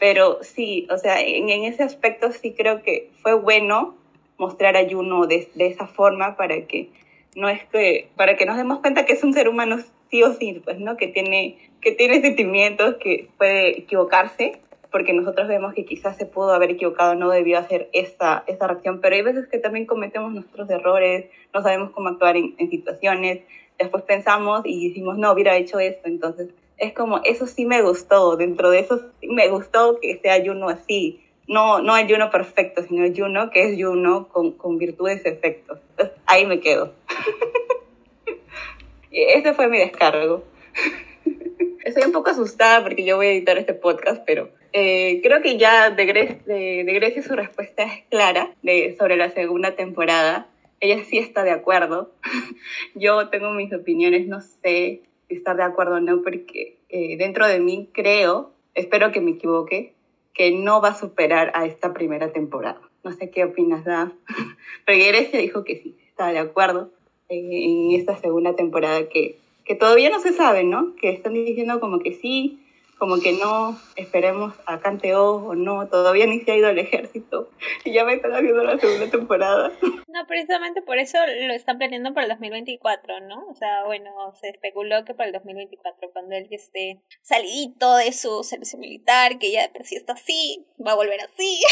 Pero 0.00 0.42
sí, 0.42 0.88
o 0.90 0.98
sea, 0.98 1.20
en, 1.20 1.48
en 1.48 1.64
ese 1.64 1.84
aspecto 1.84 2.32
sí 2.32 2.54
creo 2.54 2.82
que 2.82 3.10
fue 3.22 3.34
bueno 3.34 3.96
mostrar 4.36 4.76
a 4.76 4.88
Juno 4.88 5.26
de, 5.26 5.48
de, 5.54 5.66
esa 5.66 5.86
forma 5.86 6.36
para 6.36 6.66
que 6.66 6.90
no 7.36 7.48
es 7.48 7.62
que 7.66 8.08
para 8.16 8.36
que 8.36 8.46
nos 8.46 8.56
demos 8.56 8.80
cuenta 8.80 9.04
que 9.04 9.12
es 9.12 9.22
un 9.22 9.34
ser 9.34 9.48
humano 9.48 9.78
sí 10.10 10.22
o 10.22 10.32
sí, 10.32 10.60
pues, 10.64 10.80
¿no? 10.80 10.96
Que 10.96 11.06
tiene 11.06 11.58
que 11.80 11.92
tiene 11.92 12.20
sentimientos, 12.20 12.96
que 12.96 13.28
puede 13.38 13.78
equivocarse 13.78 14.60
porque 14.90 15.12
nosotros 15.12 15.48
vemos 15.48 15.74
que 15.74 15.84
quizás 15.84 16.16
se 16.16 16.26
pudo 16.26 16.52
haber 16.52 16.70
equivocado, 16.70 17.14
no 17.14 17.30
debió 17.30 17.58
hacer 17.58 17.88
esta, 17.92 18.44
esta 18.46 18.66
reacción, 18.66 19.00
pero 19.00 19.16
hay 19.16 19.22
veces 19.22 19.48
que 19.48 19.58
también 19.58 19.86
cometemos 19.86 20.32
nuestros 20.32 20.68
errores, 20.70 21.26
no 21.54 21.62
sabemos 21.62 21.90
cómo 21.90 22.08
actuar 22.08 22.36
en, 22.36 22.54
en 22.58 22.70
situaciones, 22.70 23.40
después 23.78 24.02
pensamos 24.04 24.62
y 24.64 24.88
decimos, 24.88 25.18
no, 25.18 25.32
hubiera 25.32 25.56
hecho 25.56 25.78
esto, 25.78 26.08
entonces 26.08 26.48
es 26.76 26.92
como, 26.94 27.20
eso 27.24 27.46
sí 27.46 27.66
me 27.66 27.82
gustó, 27.82 28.36
dentro 28.36 28.70
de 28.70 28.80
eso 28.80 29.00
sí 29.20 29.28
me 29.28 29.48
gustó 29.48 29.98
que 30.00 30.18
sea 30.18 30.42
Juno 30.44 30.68
así, 30.68 31.20
no, 31.50 31.82
no 31.82 31.96
el 31.96 32.08
Juno 32.08 32.30
perfecto, 32.30 32.84
sino 32.84 33.04
el 33.04 33.14
Juno 33.14 33.50
que 33.50 33.64
es 33.64 33.82
Juno 33.82 34.28
con, 34.28 34.52
con 34.52 34.78
virtudes 34.78 35.22
y 35.24 35.30
efectos. 35.30 35.80
Entonces, 35.90 36.16
ahí 36.26 36.46
me 36.46 36.60
quedo. 36.60 36.94
Ese 39.10 39.52
fue 39.54 39.66
mi 39.66 39.78
descargo. 39.78 40.44
Estoy 41.84 42.04
un 42.04 42.12
poco 42.12 42.30
asustada 42.30 42.84
porque 42.84 43.04
yo 43.04 43.16
voy 43.16 43.26
a 43.26 43.32
editar 43.32 43.58
este 43.58 43.74
podcast, 43.74 44.22
pero 44.24 44.50
eh, 44.72 45.20
creo 45.22 45.42
que 45.42 45.58
ya 45.58 45.90
de, 45.90 46.04
Grecia, 46.06 47.22
su 47.22 47.34
respuesta 47.34 47.82
es 47.82 48.04
clara 48.08 48.52
de, 48.62 48.94
sobre 48.98 49.16
la 49.16 49.30
segunda 49.30 49.74
temporada. 49.74 50.48
Ella 50.80 51.02
sí 51.04 51.18
está 51.18 51.42
de 51.42 51.50
acuerdo. 51.50 52.12
Yo 52.94 53.28
tengo 53.28 53.50
mis 53.50 53.72
opiniones, 53.72 54.26
no 54.26 54.40
sé 54.40 55.02
si 55.28 55.34
estar 55.34 55.56
de 55.56 55.64
acuerdo 55.64 55.96
o 55.96 56.00
no, 56.00 56.22
porque 56.22 56.78
eh, 56.88 57.16
dentro 57.16 57.46
de 57.46 57.60
mí 57.60 57.88
creo, 57.92 58.52
espero 58.74 59.12
que 59.12 59.20
me 59.20 59.32
equivoque, 59.32 59.94
que 60.34 60.52
no 60.52 60.80
va 60.80 60.88
a 60.88 60.98
superar 60.98 61.52
a 61.54 61.66
esta 61.66 61.92
primera 61.92 62.32
temporada. 62.32 62.80
No 63.02 63.12
sé 63.12 63.30
qué 63.30 63.44
opinas, 63.44 63.84
Daf. 63.84 64.12
Pero 64.86 65.04
Grecia 65.06 65.40
dijo 65.40 65.64
que 65.64 65.76
sí, 65.76 65.96
está 66.08 66.32
de 66.32 66.38
acuerdo 66.38 66.90
en 67.28 67.92
esta 67.92 68.16
segunda 68.16 68.56
temporada 68.56 69.08
que, 69.08 69.38
que 69.64 69.74
todavía 69.74 70.10
no 70.10 70.18
se 70.20 70.32
sabe, 70.32 70.64
¿no? 70.64 70.96
Que 70.96 71.10
están 71.10 71.34
diciendo 71.34 71.78
como 71.80 72.00
que 72.00 72.12
sí, 72.12 72.59
como 73.00 73.18
que 73.18 73.32
no, 73.32 73.80
esperemos 73.96 74.54
a 74.66 74.78
Canteo 74.78 75.36
o 75.36 75.54
no, 75.54 75.88
todavía 75.88 76.26
ni 76.26 76.40
se 76.40 76.52
ha 76.52 76.56
ido 76.56 76.68
al 76.68 76.78
ejército 76.78 77.48
y 77.84 77.94
ya 77.94 78.04
me 78.04 78.12
están 78.12 78.32
haciendo 78.32 78.62
la 78.62 78.78
segunda 78.78 79.10
temporada. 79.10 79.72
No, 80.12 80.26
precisamente 80.26 80.82
por 80.82 80.98
eso 80.98 81.18
lo 81.24 81.54
están 81.54 81.78
planeando 81.78 82.12
para 82.12 82.24
el 82.24 82.30
2024, 82.32 83.20
¿no? 83.20 83.46
O 83.46 83.54
sea, 83.54 83.84
bueno, 83.84 84.10
se 84.40 84.48
especuló 84.48 85.04
que 85.04 85.14
para 85.14 85.28
el 85.28 85.32
2024, 85.34 86.10
cuando 86.12 86.34
él 86.34 86.48
esté 86.50 87.00
salidito 87.22 87.94
de 87.94 88.12
su 88.12 88.42
servicio 88.42 88.76
militar, 88.76 89.38
que 89.38 89.52
ya 89.52 89.62
de 89.62 89.68
por 89.68 89.84
sí 89.84 89.94
está 89.94 90.14
así, 90.14 90.66
va 90.84 90.92
a 90.92 90.96
volver 90.96 91.20
así. 91.20 91.62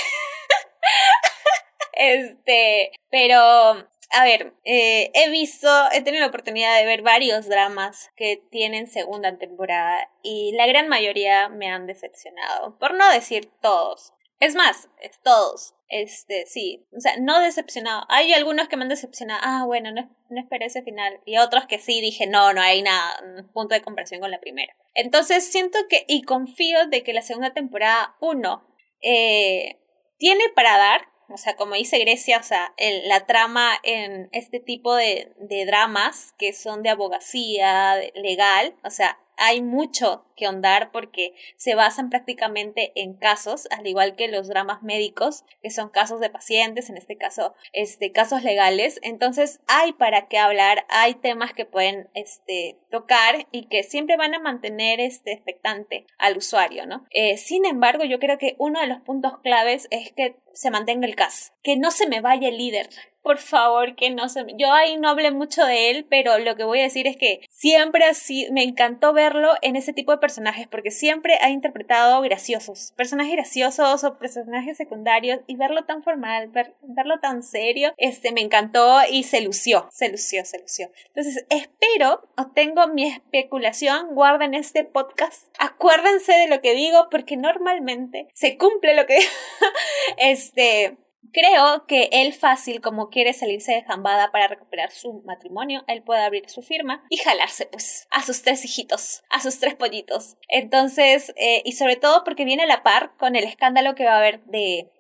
este, 1.95 2.93
pero 3.11 3.89
a 4.11 4.25
ver, 4.25 4.55
eh, 4.65 5.11
he 5.15 5.31
visto, 5.31 5.69
he 5.93 6.03
tenido 6.03 6.23
la 6.23 6.29
oportunidad 6.29 6.79
de 6.79 6.87
ver 6.87 7.03
varios 7.03 7.47
dramas 7.49 8.11
que 8.17 8.43
tienen 8.51 8.87
segunda 8.87 9.37
temporada 9.37 10.11
y 10.23 10.53
la 10.57 10.67
gran 10.67 10.89
mayoría 10.89 11.49
me 11.49 11.69
han 11.69 11.87
decepcionado, 11.87 12.79
por 12.79 12.95
no 12.95 13.11
decir 13.13 13.51
todos. 13.61 14.13
Es 14.41 14.55
más, 14.55 14.89
es 15.01 15.19
todos. 15.23 15.75
Este, 15.89 16.45
sí, 16.47 16.87
o 16.97 17.01
sea, 17.01 17.17
no 17.19 17.41
decepcionado. 17.41 18.05
Hay 18.09 18.33
algunos 18.33 18.69
que 18.69 18.77
me 18.77 18.83
han 18.83 18.89
decepcionado. 18.89 19.41
Ah, 19.43 19.65
bueno, 19.67 19.91
no, 19.91 20.09
no 20.29 20.41
esperé 20.41 20.67
ese 20.67 20.83
final. 20.83 21.21
Y 21.25 21.39
otros 21.39 21.67
que 21.67 21.79
sí 21.79 22.01
dije, 22.01 22.27
no, 22.27 22.53
no 22.53 22.61
hay 22.61 22.83
nada, 22.83 23.21
punto 23.53 23.75
de 23.75 23.83
comparación 23.83 24.21
con 24.21 24.31
la 24.31 24.41
primera. 24.41 24.77
Entonces 24.95 25.51
siento 25.51 25.79
que, 25.89 26.05
y 26.07 26.23
confío 26.23 26.87
de 26.87 27.03
que 27.03 27.15
la 27.15 27.23
segunda 27.23 27.53
temporada, 27.53 28.17
uno, 28.21 28.65
eh, 29.03 29.81
tiene 30.19 30.45
para 30.55 30.77
dar, 30.77 31.09
o 31.29 31.37
sea, 31.37 31.57
como 31.57 31.75
dice 31.75 31.99
Grecia, 31.99 32.39
o 32.39 32.43
sea, 32.43 32.73
la 33.05 33.27
trama 33.27 33.73
en 33.83 34.29
este 34.33 34.61
tipo 34.61 34.95
de, 34.95 35.33
de 35.37 35.67
dramas 35.67 36.35
que 36.39 36.53
son 36.53 36.83
de 36.83 36.91
abogacía, 36.91 37.97
legal, 38.15 38.75
o 38.85 38.91
sea, 38.91 39.19
hay 39.39 39.63
mucho 39.63 40.25
que 40.37 40.47
ahondar 40.47 40.91
porque 40.93 41.35
se 41.57 41.75
basan 41.75 42.11
prácticamente 42.11 42.93
en 42.95 43.15
casos, 43.15 43.67
al 43.71 43.87
igual 43.87 44.15
que 44.17 44.29
los 44.29 44.49
dramas 44.49 44.83
médicos, 44.83 45.45
que 45.63 45.71
son 45.71 45.89
casos 45.91 46.21
de 46.21 46.31
pacientes, 46.31 46.89
en 46.91 46.97
este 46.97 47.17
caso, 47.17 47.55
este, 47.73 48.13
casos 48.13 48.45
legales. 48.45 49.01
Entonces 49.03 49.61
hay 49.67 49.93
para 49.93 50.29
qué 50.29 50.39
hablar, 50.39 50.87
hay 50.89 51.15
temas 51.15 51.53
que 51.53 51.67
pueden 51.67 52.09
este, 52.15 52.79
tocar 52.91 53.47
y 53.51 53.67
que 53.67 53.83
siempre 53.83 54.17
van 54.17 54.35
a 54.35 54.41
mantener 54.41 55.01
este 55.01 55.33
expectante 55.33 56.07
al 56.19 56.37
usuario, 56.37 56.87
¿no? 56.87 57.07
Eh, 57.11 57.37
sin 57.37 57.65
embargo, 57.65 58.05
yo 58.05 58.19
creo 58.19 58.39
que 58.39 58.55
uno 58.59 58.81
de 58.81 58.87
los 58.87 59.01
puntos 59.01 59.39
claves 59.43 59.89
es 59.91 60.13
que 60.13 60.37
se 60.53 60.71
mantenga 60.71 61.07
el 61.07 61.15
caso, 61.15 61.53
que 61.63 61.77
no 61.77 61.91
se 61.91 62.09
me 62.09 62.21
vaya 62.21 62.49
el 62.49 62.59
líder, 62.59 62.89
por 63.29 63.37
favor, 63.37 63.95
que 63.95 64.09
no 64.09 64.31
se... 64.31 64.43
Yo 64.57 64.73
ahí 64.73 64.97
no 64.97 65.11
hablé 65.11 65.31
mucho 65.33 65.67
de 65.67 65.91
él, 65.91 66.07
pero 66.09 66.39
lo 66.39 66.57
que 66.57 66.65
voy 66.65 66.81
a 66.81 66.85
decir 66.85 67.07
es 67.07 67.19
que 67.19 67.43
siempre 67.51 68.07
así 68.07 68.49
me 68.53 68.63
encantó 68.63 69.13
verlo 69.13 69.53
en 69.61 69.77
ese 69.77 69.93
tipo 69.93 70.13
de 70.13 70.17
personajes, 70.17 70.67
porque 70.67 70.91
siempre 70.91 71.37
ha 71.43 71.51
interpretado 71.51 72.23
graciosos, 72.23 72.95
personajes 72.97 73.35
graciosos 73.35 74.03
o 74.03 74.19
personajes 74.19 74.79
secundarios, 74.79 75.41
y 75.47 75.57
verlo 75.57 75.85
tan 75.85 76.03
formal, 76.03 76.51
verlo 76.81 77.21
tan 77.21 77.43
serio, 77.43 77.93
este, 77.99 78.33
me 78.33 78.41
encantó 78.41 78.99
y 79.11 79.25
se 79.25 79.43
lució, 79.43 79.89
se 79.91 80.09
lució, 80.09 80.47
se 80.47 80.61
lució. 80.61 80.91
Entonces, 81.09 81.45
espero, 81.51 82.27
o 82.39 82.47
tengo 82.55 82.89
mi 82.89 83.09
especulación, 83.09 84.15
guarden 84.15 84.55
este 84.55 84.85
podcast, 84.85 85.55
acuérdense 85.59 86.33
de 86.33 86.49
lo 86.49 86.63
que 86.63 86.73
digo, 86.73 87.09
porque 87.11 87.37
normalmente 87.37 88.27
se 88.33 88.57
cumple 88.57 88.95
lo 88.95 89.05
que... 89.05 89.19
este 90.17 90.97
Creo 91.33 91.87
que 91.87 92.09
él 92.13 92.33
fácil, 92.33 92.81
como 92.81 93.11
quiere 93.11 93.33
salirse 93.33 93.73
de 93.73 93.83
jambada 93.83 94.31
para 94.31 94.49
recuperar 94.49 94.91
su 94.91 95.23
matrimonio, 95.25 95.85
él 95.87 96.03
puede 96.03 96.23
abrir 96.23 96.49
su 96.49 96.63
firma 96.63 97.05
y 97.09 97.17
jalarse, 97.19 97.67
pues, 97.67 98.07
a 98.11 98.23
sus 98.23 98.43
tres 98.43 98.65
hijitos, 98.65 99.23
a 99.31 99.41
sus 99.41 99.59
tres 99.59 99.75
pollitos. 99.75 100.37
Entonces, 100.49 101.33
eh, 101.37 101.63
y 101.65 101.73
sobre 101.73 101.97
todo 101.97 102.25
porque 102.25 102.45
viene 102.45 102.65
a 102.65 102.67
la 102.67 102.83
par 102.83 103.17
con 103.19 103.37
el 103.37 103.45
escándalo 103.45 103.95
que 103.95 104.05
va 104.05 104.15
a 104.15 104.19
haber 104.19 104.43
de 104.45 104.91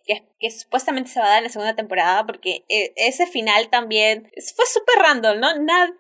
que, 0.41 0.51
supuestamente 0.51 1.11
se 1.11 1.21
va 1.21 1.27
a 1.27 1.31
dar 1.31 1.39
en 1.39 1.45
la 1.45 1.51
segunda 1.51 1.75
temporada, 1.75 2.25
porque 2.25 2.65
eh, 2.69 2.93
ese 2.97 3.27
final 3.27 3.69
también 3.69 4.31
fue 4.57 4.65
súper 4.67 5.03
random, 5.03 5.41
¿no? 5.41 5.59
Nada, 5.59 5.93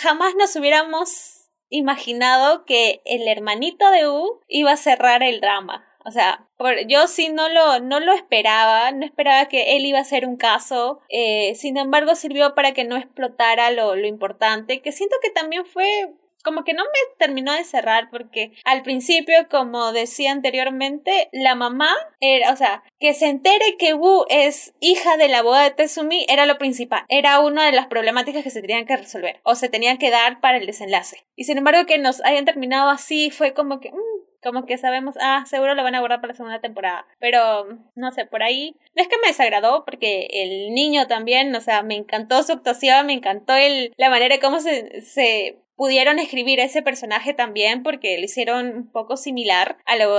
jamás 0.00 0.34
nos 0.36 0.54
hubiéramos 0.56 1.48
imaginado 1.70 2.64
que 2.64 3.00
el 3.04 3.26
hermanito 3.28 3.90
de 3.90 4.08
U 4.08 4.40
iba 4.48 4.72
a 4.72 4.76
cerrar 4.76 5.22
el 5.22 5.40
drama. 5.40 5.87
O 6.08 6.10
sea, 6.10 6.46
yo 6.86 7.06
sí 7.06 7.28
no 7.28 7.50
lo, 7.50 7.80
no 7.80 8.00
lo 8.00 8.14
esperaba, 8.14 8.92
no 8.92 9.04
esperaba 9.04 9.46
que 9.46 9.76
él 9.76 9.84
iba 9.84 9.98
a 9.98 10.04
ser 10.04 10.26
un 10.26 10.38
caso, 10.38 11.00
eh, 11.10 11.54
sin 11.54 11.76
embargo 11.76 12.14
sirvió 12.14 12.54
para 12.54 12.72
que 12.72 12.84
no 12.84 12.96
explotara 12.96 13.70
lo, 13.72 13.94
lo 13.94 14.06
importante, 14.06 14.80
que 14.80 14.90
siento 14.90 15.16
que 15.22 15.28
también 15.28 15.66
fue 15.66 16.14
como 16.42 16.64
que 16.64 16.72
no 16.72 16.84
me 16.84 17.16
terminó 17.18 17.52
de 17.52 17.64
cerrar 17.64 18.08
porque 18.10 18.52
al 18.64 18.82
principio, 18.82 19.34
como 19.50 19.92
decía 19.92 20.32
anteriormente, 20.32 21.28
la 21.32 21.54
mamá 21.54 21.94
era, 22.20 22.52
o 22.52 22.56
sea, 22.56 22.82
que 22.98 23.12
se 23.12 23.26
entere 23.26 23.76
que 23.78 23.92
Wu 23.92 24.24
es 24.30 24.72
hija 24.80 25.18
de 25.18 25.28
la 25.28 25.42
boda 25.42 25.64
de 25.64 25.72
Tezumi 25.72 26.24
era 26.28 26.46
lo 26.46 26.56
principal, 26.56 27.04
era 27.08 27.40
una 27.40 27.66
de 27.66 27.72
las 27.72 27.86
problemáticas 27.86 28.44
que 28.44 28.50
se 28.50 28.62
tenían 28.62 28.86
que 28.86 28.96
resolver 28.96 29.40
o 29.42 29.56
se 29.56 29.68
tenían 29.68 29.98
que 29.98 30.10
dar 30.10 30.40
para 30.40 30.56
el 30.56 30.66
desenlace. 30.66 31.26
Y 31.36 31.44
sin 31.44 31.58
embargo 31.58 31.84
que 31.84 31.98
nos 31.98 32.24
hayan 32.24 32.46
terminado 32.46 32.88
así 32.88 33.30
fue 33.30 33.52
como 33.52 33.80
que, 33.80 33.90
mm, 33.90 34.18
como 34.42 34.66
que 34.66 34.78
sabemos, 34.78 35.16
ah, 35.20 35.44
seguro 35.46 35.74
lo 35.74 35.82
van 35.82 35.94
a 35.94 36.00
guardar 36.00 36.20
para 36.20 36.32
la 36.32 36.36
segunda 36.36 36.60
temporada. 36.60 37.06
Pero, 37.18 37.66
no 37.94 38.12
sé, 38.12 38.26
por 38.26 38.42
ahí. 38.42 38.76
No 38.94 39.02
es 39.02 39.08
que 39.08 39.18
me 39.22 39.28
desagradó, 39.28 39.84
porque 39.84 40.28
el 40.32 40.74
niño 40.74 41.06
también, 41.06 41.54
o 41.54 41.60
sea, 41.60 41.82
me 41.82 41.96
encantó 41.96 42.42
su 42.42 42.52
actuación, 42.52 43.06
me 43.06 43.14
encantó 43.14 43.54
el, 43.54 43.92
la 43.96 44.10
manera 44.10 44.38
como 44.40 44.60
se, 44.60 45.00
se 45.00 45.58
pudieron 45.78 46.18
escribir 46.18 46.60
ese 46.60 46.82
personaje 46.82 47.32
también, 47.32 47.82
porque 47.82 48.18
lo 48.18 48.24
hicieron 48.24 48.66
un 48.66 48.90
poco 48.90 49.16
similar 49.16 49.78
a 49.86 49.96
lo 49.96 50.18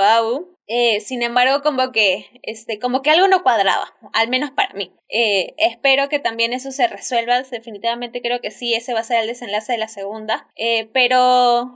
eh, 0.71 1.01
sin 1.01 1.23
embargo, 1.23 1.63
como 1.63 1.91
que, 1.91 2.27
este, 2.43 2.77
como 2.77 3.01
que 3.01 3.09
algo 3.09 3.27
no 3.27 3.41
cuadraba, 3.41 3.91
al 4.13 4.29
menos 4.29 4.51
para 4.51 4.73
mí. 4.75 4.93
Eh, 5.09 5.55
espero 5.57 6.09
que 6.09 6.19
también 6.19 6.53
eso 6.53 6.71
se 6.71 6.87
resuelva. 6.87 7.41
Definitivamente 7.41 8.21
creo 8.21 8.39
que 8.39 8.51
sí, 8.51 8.75
ese 8.75 8.93
va 8.93 8.99
a 8.99 9.03
ser 9.03 9.21
el 9.21 9.27
desenlace 9.27 9.71
de 9.71 9.79
la 9.79 9.87
segunda. 9.87 10.47
Eh, 10.55 10.87
pero 10.93 11.75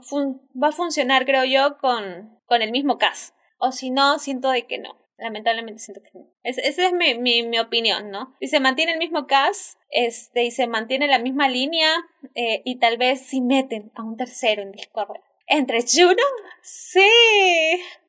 va 0.60 0.68
a 0.68 0.72
funcionar, 0.72 1.26
creo 1.26 1.44
yo, 1.44 1.76
con, 1.78 2.38
con 2.46 2.62
el 2.62 2.70
mismo 2.70 2.96
cast. 2.96 3.34
O 3.58 3.72
si 3.72 3.90
no, 3.90 4.20
siento 4.20 4.50
de 4.50 4.62
que 4.66 4.78
no. 4.78 4.96
Lamentablemente 5.24 5.80
siento 5.80 6.02
que 6.02 6.10
no. 6.12 6.26
esa 6.42 6.86
es 6.86 6.92
mi, 6.92 7.18
mi, 7.18 7.42
mi, 7.42 7.58
opinión, 7.58 8.10
¿no? 8.10 8.36
Si 8.40 8.48
se 8.48 8.60
mantiene 8.60 8.92
el 8.92 8.98
mismo 8.98 9.26
cast, 9.26 9.78
este, 9.88 10.44
y 10.44 10.50
se 10.50 10.66
mantiene 10.66 11.08
la 11.08 11.18
misma 11.18 11.48
línea, 11.48 11.90
y 12.34 12.78
tal 12.78 12.98
vez 12.98 13.22
si 13.22 13.40
meten 13.40 13.90
a 13.94 14.02
un 14.02 14.18
tercero 14.18 14.60
en 14.60 14.72
Discord. 14.72 15.16
Entre 15.46 15.80
Juno, 15.82 16.22
sí, 16.60 17.08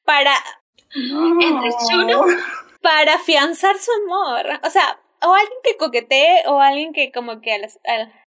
para 0.03 0.33
entre 0.93 1.69
Chuno 1.89 2.25
para 2.85 3.15
afianzar 3.15 3.77
su 3.79 3.91
amor. 4.03 4.59
O 4.63 4.69
sea, 4.69 4.99
o 5.23 5.33
alguien 5.33 5.59
que 5.63 5.75
coquetee 5.75 6.43
o 6.45 6.59
alguien 6.59 6.93
que 6.93 7.11
como 7.11 7.41
que 7.41 7.53
a 7.53 7.57
las... 7.57 7.79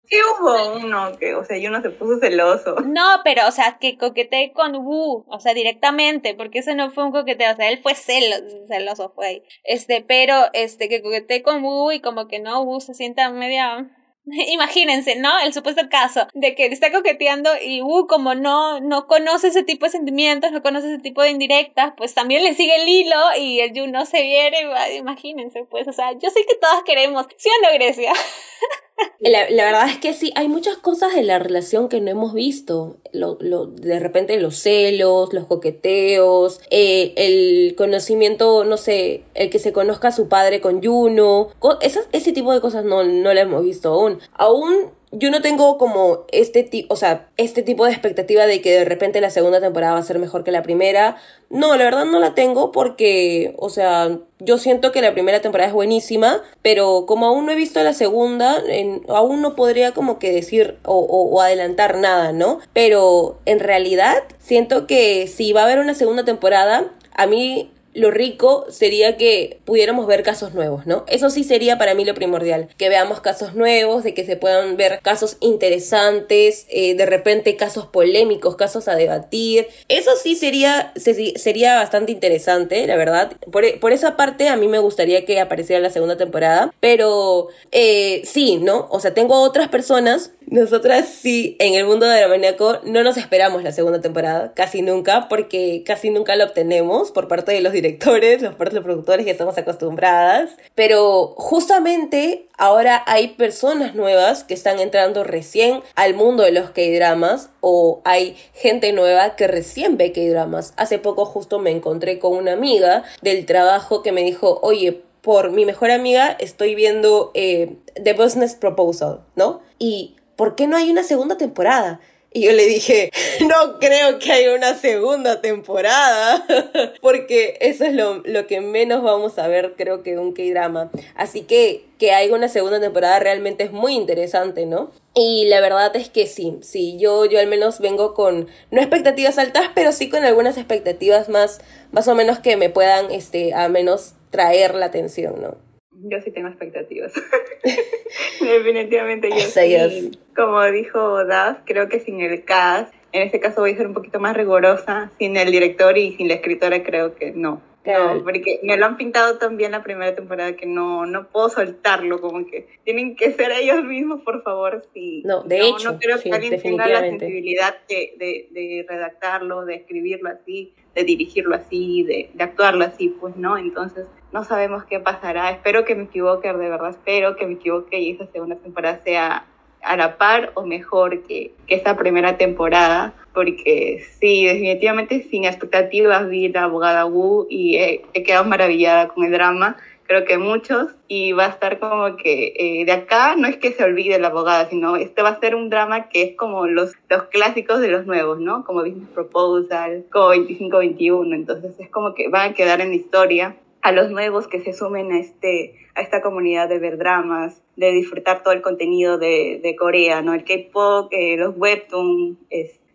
Sí 0.06 0.18
hubo 0.18 0.78
uno 0.78 1.18
que, 1.18 1.34
o 1.36 1.44
sea, 1.46 1.58
se 1.82 1.90
puso 1.92 2.20
celoso. 2.20 2.76
No, 2.86 3.22
pero, 3.24 3.48
o 3.48 3.52
sea, 3.52 3.78
que 3.80 3.98
coquetee 3.98 4.52
con 4.52 4.76
Wu, 4.76 5.26
o 5.28 5.40
sea, 5.40 5.54
directamente, 5.54 6.36
porque 6.36 6.60
ese 6.60 6.76
no 6.76 6.92
fue 6.92 7.06
un 7.06 7.12
coqueteo, 7.12 7.54
o 7.54 7.56
sea, 7.56 7.70
él 7.70 7.80
fue 7.82 7.96
celoso, 7.96 8.66
celoso 8.68 9.14
fue 9.16 9.28
ahí. 9.28 9.44
Este, 9.64 10.04
pero, 10.06 10.36
este, 10.54 10.90
que 10.90 11.02
coquetee 11.02 11.42
con 11.42 11.64
Wu 11.64 11.92
y 11.92 12.02
como 12.02 12.28
que 12.28 12.40
no, 12.40 12.64
Wu 12.64 12.80
se 12.82 12.94
sienta 12.94 13.30
media 13.30 13.90
Imagínense, 14.26 15.16
¿no? 15.18 15.38
El 15.40 15.54
supuesto 15.54 15.82
caso 15.90 16.28
de 16.34 16.56
que 16.56 16.66
está 16.68 16.92
coqueteando 16.92 17.50
y 17.62 17.82
uh, 17.82 18.08
como 18.08 18.36
no, 18.36 18.80
no 18.80 19.08
conoce 19.08 19.48
ese 19.50 19.64
tipo 19.64 19.86
de 19.86 19.92
sentimientos, 19.92 20.52
no 20.52 20.62
conoce 20.62 20.88
ese 20.88 21.02
tipo 21.02 21.22
de 21.22 21.32
indirectas, 21.32 21.94
pues 21.98 22.14
también 22.14 22.44
le 22.44 22.54
sigue 22.54 22.76
el 22.82 22.88
hilo 22.88 23.18
y 23.38 23.60
el 23.60 23.74
Yu 23.74 23.88
no 23.88 24.06
se 24.06 24.22
viene, 24.22 24.60
imagínense, 24.98 25.66
pues, 25.70 25.88
o 25.88 25.94
sea, 25.94 26.14
yo 26.14 26.30
sé 26.30 26.46
que 26.46 26.56
todos 26.56 26.84
queremos, 26.84 27.28
¿sí 27.38 27.50
o 27.50 27.66
no, 27.66 27.74
Grecia? 27.74 28.14
La, 29.20 29.48
verdad 29.48 29.90
es 29.90 29.98
que 29.98 30.14
sí, 30.14 30.32
hay 30.36 30.48
muchas 30.48 30.78
cosas 30.78 31.16
de 31.16 31.24
la 31.24 31.40
relación 31.40 31.90
que 31.90 32.02
no 32.02 32.12
hemos 32.12 32.34
visto. 32.34 32.98
Lo, 33.12 33.38
lo, 33.40 33.68
de 33.68 34.00
repente 34.00 34.40
los 34.40 34.58
celos, 34.58 35.34
los 35.34 35.46
coqueteos, 35.46 36.60
eh, 36.70 37.14
el 37.16 37.76
conocimiento, 37.76 38.66
no 38.66 38.78
sé, 38.78 39.24
el 39.34 39.50
que 39.50 39.60
se 39.60 39.74
conozca 39.74 40.10
a 40.10 40.12
su 40.12 40.28
padre 40.28 40.62
con 40.62 40.84
Juno. 40.84 41.50
Ese 41.82 42.34
tipo 42.34 42.54
de 42.54 42.62
cosas 42.62 42.84
no, 42.86 43.04
no 43.04 43.34
la 43.34 43.42
hemos 43.42 43.64
visto 43.64 43.90
aún. 43.90 44.20
Aún 44.34 44.92
yo 45.16 45.30
no 45.30 45.42
tengo 45.42 45.78
como 45.78 46.26
este 46.32 46.64
tipo, 46.64 46.92
o 46.94 46.98
sea, 46.98 47.28
este 47.38 47.62
tipo 47.62 47.86
de 47.86 47.92
expectativa 47.92 48.48
de 48.48 48.62
que 48.62 48.72
de 48.72 48.86
repente 48.86 49.22
la 49.22 49.30
segunda 49.30 49.62
temporada 49.62 49.94
va 49.94 50.00
a 50.00 50.04
ser 50.04 50.18
mejor 50.18 50.44
que 50.44 50.52
la 50.52 50.64
primera. 50.64 51.18
No, 51.52 51.76
la 51.76 51.84
verdad 51.84 52.06
no 52.06 52.20
la 52.20 52.34
tengo 52.34 52.72
porque, 52.72 53.54
o 53.58 53.70
sea, 53.70 54.18
yo 54.40 54.58
siento 54.58 54.92
que 54.92 55.02
la 55.02 55.14
primera 55.14 55.40
temporada 55.40 55.68
es 55.68 55.74
buenísima, 55.74 56.42
pero 56.64 57.06
como 57.06 57.28
aún 57.28 57.46
no 57.46 57.52
he 57.52 57.56
visto 57.56 57.82
la 57.84 57.94
segunda, 57.94 58.64
aún 59.08 59.42
no 59.42 59.56
podría 59.56 59.92
como 59.92 60.18
que 60.18 60.32
decir 60.32 60.78
o, 60.84 60.98
o, 60.98 61.42
adelantar 61.42 61.98
nada, 61.98 62.32
¿no? 62.32 62.60
Pero 62.74 63.38
en 63.46 63.60
realidad 63.60 64.24
siento 64.40 64.88
que 64.88 65.28
si 65.28 65.54
va 65.54 65.62
a 65.62 65.66
haber 65.66 65.78
una 65.78 65.94
segunda 65.94 66.26
temporada, 66.26 66.92
a 67.16 67.28
mí 67.28 67.70
lo 67.94 68.12
rico 68.12 68.66
sería 68.70 69.18
que 69.18 69.60
pudiéramos 69.66 70.08
ver 70.08 70.24
casos 70.24 70.54
nuevos, 70.54 70.86
¿no? 70.86 71.04
Eso 71.08 71.30
sí 71.30 71.44
sería 71.44 71.78
para 71.78 71.94
mí 71.94 72.06
lo 72.06 72.14
primordial, 72.14 72.70
que 72.78 72.90
veamos 72.90 73.22
casos 73.22 73.56
nuevos, 73.56 74.04
de 74.04 74.14
que 74.14 74.26
se 74.26 74.36
puedan 74.36 74.78
ver 74.78 75.00
casos 75.02 75.38
interesantes, 75.40 76.66
eh, 76.70 76.96
de 76.96 77.06
repente 77.06 77.56
casos 77.56 77.88
polémicos, 77.88 78.56
casos 78.56 78.88
a 78.88 78.96
debatir. 78.96 79.68
Eso 79.90 80.12
sí 80.16 80.36
sería, 80.36 80.94
sería 80.96 81.76
bastante 81.76 82.12
interesante, 82.12 82.86
la 82.88 82.96
verdad. 82.96 83.34
Por, 83.52 83.80
por, 83.80 83.94
esa 83.94 84.18
parte 84.18 84.48
a 84.48 84.56
mí 84.56 84.68
me 84.68 84.80
gustaría 84.80 85.26
que 85.26 85.40
apareciera 85.40 85.80
la 85.82 85.92
segunda 85.92 86.18
temporada, 86.18 86.74
pero 86.80 87.50
eh, 87.72 88.22
sí, 88.26 88.58
¿no? 88.58 88.88
O 88.90 89.00
sea, 89.00 89.14
tengo 89.14 89.42
otras 89.42 89.70
personas 89.70 90.32
nosotras 90.48 91.08
sí, 91.08 91.56
en 91.60 91.74
el 91.74 91.86
mundo 91.86 92.06
de 92.06 92.28
maníaco 92.28 92.80
no 92.84 93.04
nos 93.04 93.18
esperamos 93.18 93.64
la 93.64 93.72
segunda 93.72 94.02
temporada, 94.02 94.54
casi 94.54 94.82
nunca, 94.82 95.28
porque 95.30 95.84
casi 95.86 96.10
nunca 96.10 96.36
la 96.36 96.46
obtenemos 96.46 97.12
por 97.12 97.28
parte 97.28 97.52
de 97.52 97.62
los 97.62 97.74
directores, 97.74 98.42
los 98.42 98.56
parte 98.56 98.76
los 98.76 98.84
productores, 98.84 99.26
ya 99.26 99.32
estamos 99.32 99.58
acostumbradas. 99.58 100.52
Pero 100.76 101.34
justamente 101.38 102.48
ahora 102.58 103.04
hay 103.08 103.30
personas 103.30 103.96
nuevas 103.96 104.44
que 104.44 104.54
están 104.54 104.80
entrando 104.80 105.24
recién 105.24 105.82
al 105.96 106.14
mundo 106.14 106.44
de 106.44 106.52
los 106.52 106.72
K-dramas 106.72 107.50
o 107.62 108.02
hay 108.06 108.36
gente 108.54 108.94
nueva 108.94 109.36
que 109.36 109.48
recién 109.48 109.98
ve 109.98 110.12
K-dramas. 110.12 110.74
Hace 110.78 111.00
poco 111.00 111.26
justo 111.26 111.60
me 111.60 111.72
encontré 111.72 112.20
con 112.20 112.34
una 112.34 112.54
amiga 112.54 113.04
del 113.22 113.46
trabajo 113.46 114.04
que 114.04 114.12
me 114.12 114.24
dijo, 114.24 114.60
oye, 114.62 115.02
por 115.22 115.52
mi 115.52 115.66
mejor 115.66 115.90
amiga 115.90 116.36
estoy 116.40 116.76
viendo 116.76 117.32
eh, 117.34 117.78
The 118.04 118.14
Business 118.14 118.56
Proposal, 118.56 119.22
¿no? 119.36 119.62
Y 119.80 120.16
¿por 120.36 120.56
qué 120.56 120.68
no 120.68 120.78
hay 120.78 120.92
una 120.92 121.04
segunda 121.04 121.38
temporada? 121.38 122.00
Y 122.36 122.46
yo 122.46 122.52
le 122.52 122.66
dije, 122.66 123.12
no 123.48 123.78
creo 123.80 124.18
que 124.18 124.32
haya 124.32 124.56
una 124.56 124.76
segunda 124.76 125.40
temporada, 125.40 126.44
porque 127.02 127.58
eso 127.62 127.86
es 127.86 127.94
lo, 127.94 128.48
que 128.48 128.60
menos 128.60 129.04
vamos 129.04 129.38
a 129.38 129.48
ver, 129.48 129.76
creo 129.78 130.02
que 130.02 130.18
un 130.18 130.34
K-drama. 130.34 130.90
Así 131.16 131.42
que 131.42 131.86
que 132.00 132.12
haya 132.12 132.36
una 132.36 132.50
segunda 132.50 132.82
temporada 132.82 133.20
realmente 133.20 133.64
es 133.64 133.72
muy 133.72 133.94
interesante, 133.94 134.66
¿no? 134.66 134.92
Y 135.14 135.46
la 135.46 135.62
verdad 135.62 135.96
es 135.96 136.10
que 136.10 136.26
sí, 136.26 136.58
sí, 136.62 136.98
yo, 137.00 137.26
yo 137.26 137.40
al 137.40 137.48
menos 137.48 137.80
vengo 137.80 138.14
con, 138.16 138.48
no 138.72 138.82
expectativas 138.82 139.38
altas, 139.38 139.70
pero 139.76 139.92
sí 139.92 140.10
con 140.10 140.26
algunas 140.26 140.58
expectativas 140.58 141.30
más, 141.30 141.62
más 141.92 142.08
o 142.08 142.16
menos 142.16 142.40
que 142.40 142.58
me 142.58 142.70
puedan, 142.70 143.12
este, 143.12 143.54
a 143.54 143.70
menos 143.70 144.16
traer 144.32 144.74
la 144.74 144.88
atención, 144.88 145.40
¿no? 145.40 145.73
Yo 146.02 146.22
sí 146.22 146.32
tengo 146.32 146.48
expectativas. 146.48 147.14
Definitivamente 148.42 149.30
yo 149.30 149.38
sí. 149.38 150.12
Como 150.36 150.64
dijo 150.66 151.26
Daz, 151.26 151.60
creo 151.66 151.90
que 151.90 152.00
sin 152.00 152.22
el 152.22 152.44
cast, 152.44 152.94
en 153.12 153.22
este 153.24 153.40
caso 153.40 153.62
voy 153.62 153.74
a 153.74 153.78
ser 153.78 153.88
un 153.88 153.94
poquito 153.94 154.20
más 154.20 154.36
rigurosa, 154.36 155.12
sin 155.20 155.38
el 155.38 155.52
director 155.52 155.98
y 155.98 156.16
sin 156.16 156.28
la 156.28 156.36
escritora 156.36 156.84
creo 156.84 157.16
que 157.16 157.32
no. 157.32 157.62
No, 157.86 158.24
porque 158.24 158.60
me 158.64 158.78
lo 158.78 158.86
han 158.86 158.98
pintado 158.98 159.38
tan 159.38 159.58
bien 159.58 159.72
la 159.72 159.84
primera 159.84 160.16
temporada 160.16 160.56
que 160.56 160.66
no, 160.66 161.06
no 161.06 161.28
puedo 161.28 161.50
soltarlo, 161.50 162.22
como 162.22 162.46
que 162.46 162.68
tienen 162.86 163.16
que 163.16 163.34
ser 163.34 163.52
ellos 163.52 163.84
mismos, 163.84 164.22
por 164.22 164.42
favor. 164.44 164.86
Si, 164.94 165.22
no, 165.24 165.44
de 165.44 165.68
hecho, 165.68 165.92
no 165.92 166.00
creo 166.00 166.20
que 166.20 166.32
alguien 166.32 166.62
tenga 166.62 166.88
la 166.88 167.02
sensibilidad 167.02 167.76
de, 167.90 168.14
de, 168.18 168.48
de, 168.52 168.86
redactarlo, 168.88 169.66
de 169.66 169.76
escribirlo 169.76 170.30
así, 170.30 170.74
de 170.96 171.04
dirigirlo 171.04 171.56
así, 171.56 172.04
de, 172.04 172.30
de 172.34 172.44
actuarlo 172.44 172.86
así, 172.86 173.10
pues 173.10 173.36
no. 173.36 173.58
Entonces, 173.58 174.08
no 174.32 174.44
sabemos 174.46 174.86
qué 174.86 175.00
pasará. 175.00 175.52
Espero 175.52 175.84
que 175.84 175.96
me 175.96 176.04
equivoque, 176.04 176.48
de 176.48 176.70
verdad 176.70 176.90
espero 176.90 177.36
que 177.36 177.46
me 177.46 177.54
equivoque 177.54 178.00
y 178.00 178.12
esa 178.12 178.28
segunda 178.28 178.56
temporada 178.56 179.02
sea 179.04 179.46
a 179.84 179.98
la 179.98 180.18
par 180.18 180.52
o 180.56 180.66
mejor 180.66 181.24
que, 181.24 181.52
que 181.68 181.76
esta 181.76 181.96
primera 181.96 182.38
temporada, 182.38 183.14
porque 183.34 184.04
sí, 184.20 184.46
definitivamente 184.46 185.24
sin 185.30 185.46
expectativas 185.46 186.30
vi 186.30 186.50
la 186.50 186.64
abogada 186.64 187.06
Wu 187.06 187.48
y 187.50 187.78
he, 187.78 188.24
quedado 188.24 188.46
maravillada 188.46 189.08
con 189.10 189.26
el 189.26 189.32
drama, 189.32 189.78
creo 190.06 190.26
que 190.26 190.38
muchos, 190.38 190.90
y 191.08 191.32
va 191.32 191.46
a 191.46 191.50
estar 191.50 191.80
como 191.80 192.18
que 192.18 192.54
eh, 192.58 192.86
de 192.86 192.92
acá 192.92 193.36
no 193.36 193.48
es 193.48 193.58
que 193.58 193.72
se 193.72 193.84
olvide 193.84 194.20
la 194.20 194.28
abogada, 194.28 194.70
sino 194.70 194.96
este 194.96 195.22
va 195.22 195.30
a 195.30 195.40
ser 195.40 195.56
un 195.56 195.70
drama 195.70 196.10
que 196.10 196.24
es 196.24 196.36
como 196.36 196.68
los, 196.68 196.94
los 197.10 197.24
clásicos 197.24 197.80
de 197.80 197.88
los 197.88 198.06
nuevos, 198.06 198.40
¿no? 198.40 198.64
Como 198.66 198.82
Business 198.82 199.10
Proposal, 199.10 200.06
como 200.12 200.34
25-21, 200.34 201.34
entonces 201.34 201.80
es 201.80 201.90
como 201.90 202.14
que 202.14 202.30
van 202.30 202.52
a 202.52 202.54
quedar 202.54 202.82
en 202.82 202.90
la 202.90 202.96
historia 202.96 203.56
a 203.84 203.92
los 203.92 204.10
nuevos 204.10 204.48
que 204.48 204.62
se 204.62 204.72
sumen 204.72 205.12
a, 205.12 205.20
este, 205.20 205.76
a 205.94 206.02
esta 206.02 206.22
comunidad 206.22 206.70
de 206.70 206.80
ver 206.80 206.98
dramas, 206.98 207.62
de 207.76 207.92
disfrutar 207.92 208.42
todo 208.42 208.54
el 208.54 208.62
contenido 208.62 209.18
de, 209.18 209.60
de 209.62 209.76
Corea, 209.76 210.22
¿no? 210.22 210.34
El 210.34 210.46
K-pop, 210.46 211.10
eh, 211.12 211.36
los 211.36 211.54
webtoons, 211.58 212.38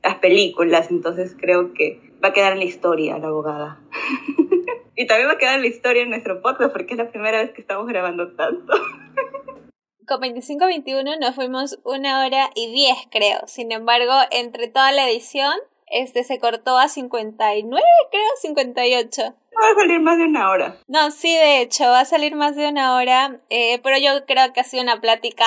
las 0.03 0.17
películas, 0.17 0.91
entonces 0.91 1.37
creo 1.39 1.75
que 1.75 2.01
va 2.25 2.29
a 2.29 2.33
quedar 2.33 2.55
en 2.55 2.61
la 2.61 2.65
historia 2.65 3.19
la 3.19 3.29
abogada. 3.29 3.81
y 4.97 5.07
también 5.07 5.29
va 5.29 5.35
a 5.35 5.39
quedar 5.39 5.57
en 5.57 5.63
la 5.63 5.69
historia 5.69 6.03
en 6.03 6.09
nuestro 6.09 6.41
podcast 6.41 6.73
porque 6.73 6.95
es 6.95 6.99
la 6.99 7.11
primera 7.11 7.39
vez 7.39 7.51
que 7.51 7.61
estamos 7.61 7.87
grabando 7.87 8.33
tanto. 8.33 8.73
Con 10.07 10.23
25-21 10.23 11.19
nos 11.21 11.35
fuimos 11.35 11.81
una 11.85 12.25
hora 12.25 12.49
y 12.55 12.73
diez, 12.73 12.97
creo. 13.11 13.47
Sin 13.47 13.73
embargo, 13.73 14.15
entre 14.31 14.69
toda 14.69 14.91
la 14.93 15.07
edición, 15.07 15.53
este 15.91 16.25
se 16.25 16.39
cortó 16.39 16.79
a 16.79 16.89
59, 16.89 17.83
creo, 18.11 18.23
58 18.41 19.35
va 19.57 19.71
a 19.71 19.75
salir 19.75 20.01
más 20.01 20.19
de 20.19 20.25
una 20.25 20.51
hora. 20.51 20.77
No, 20.87 21.11
sí, 21.11 21.35
de 21.35 21.61
hecho, 21.61 21.85
va 21.85 22.01
a 22.01 22.05
salir 22.05 22.35
más 22.35 22.57
de 22.57 22.69
una 22.69 22.97
hora, 22.97 23.41
eh, 23.51 23.81
pero 23.83 23.99
yo 23.99 24.25
creo 24.27 24.53
que 24.53 24.61
ha 24.61 24.65
sido 24.65 24.83
una 24.83 25.01
plática 25.01 25.47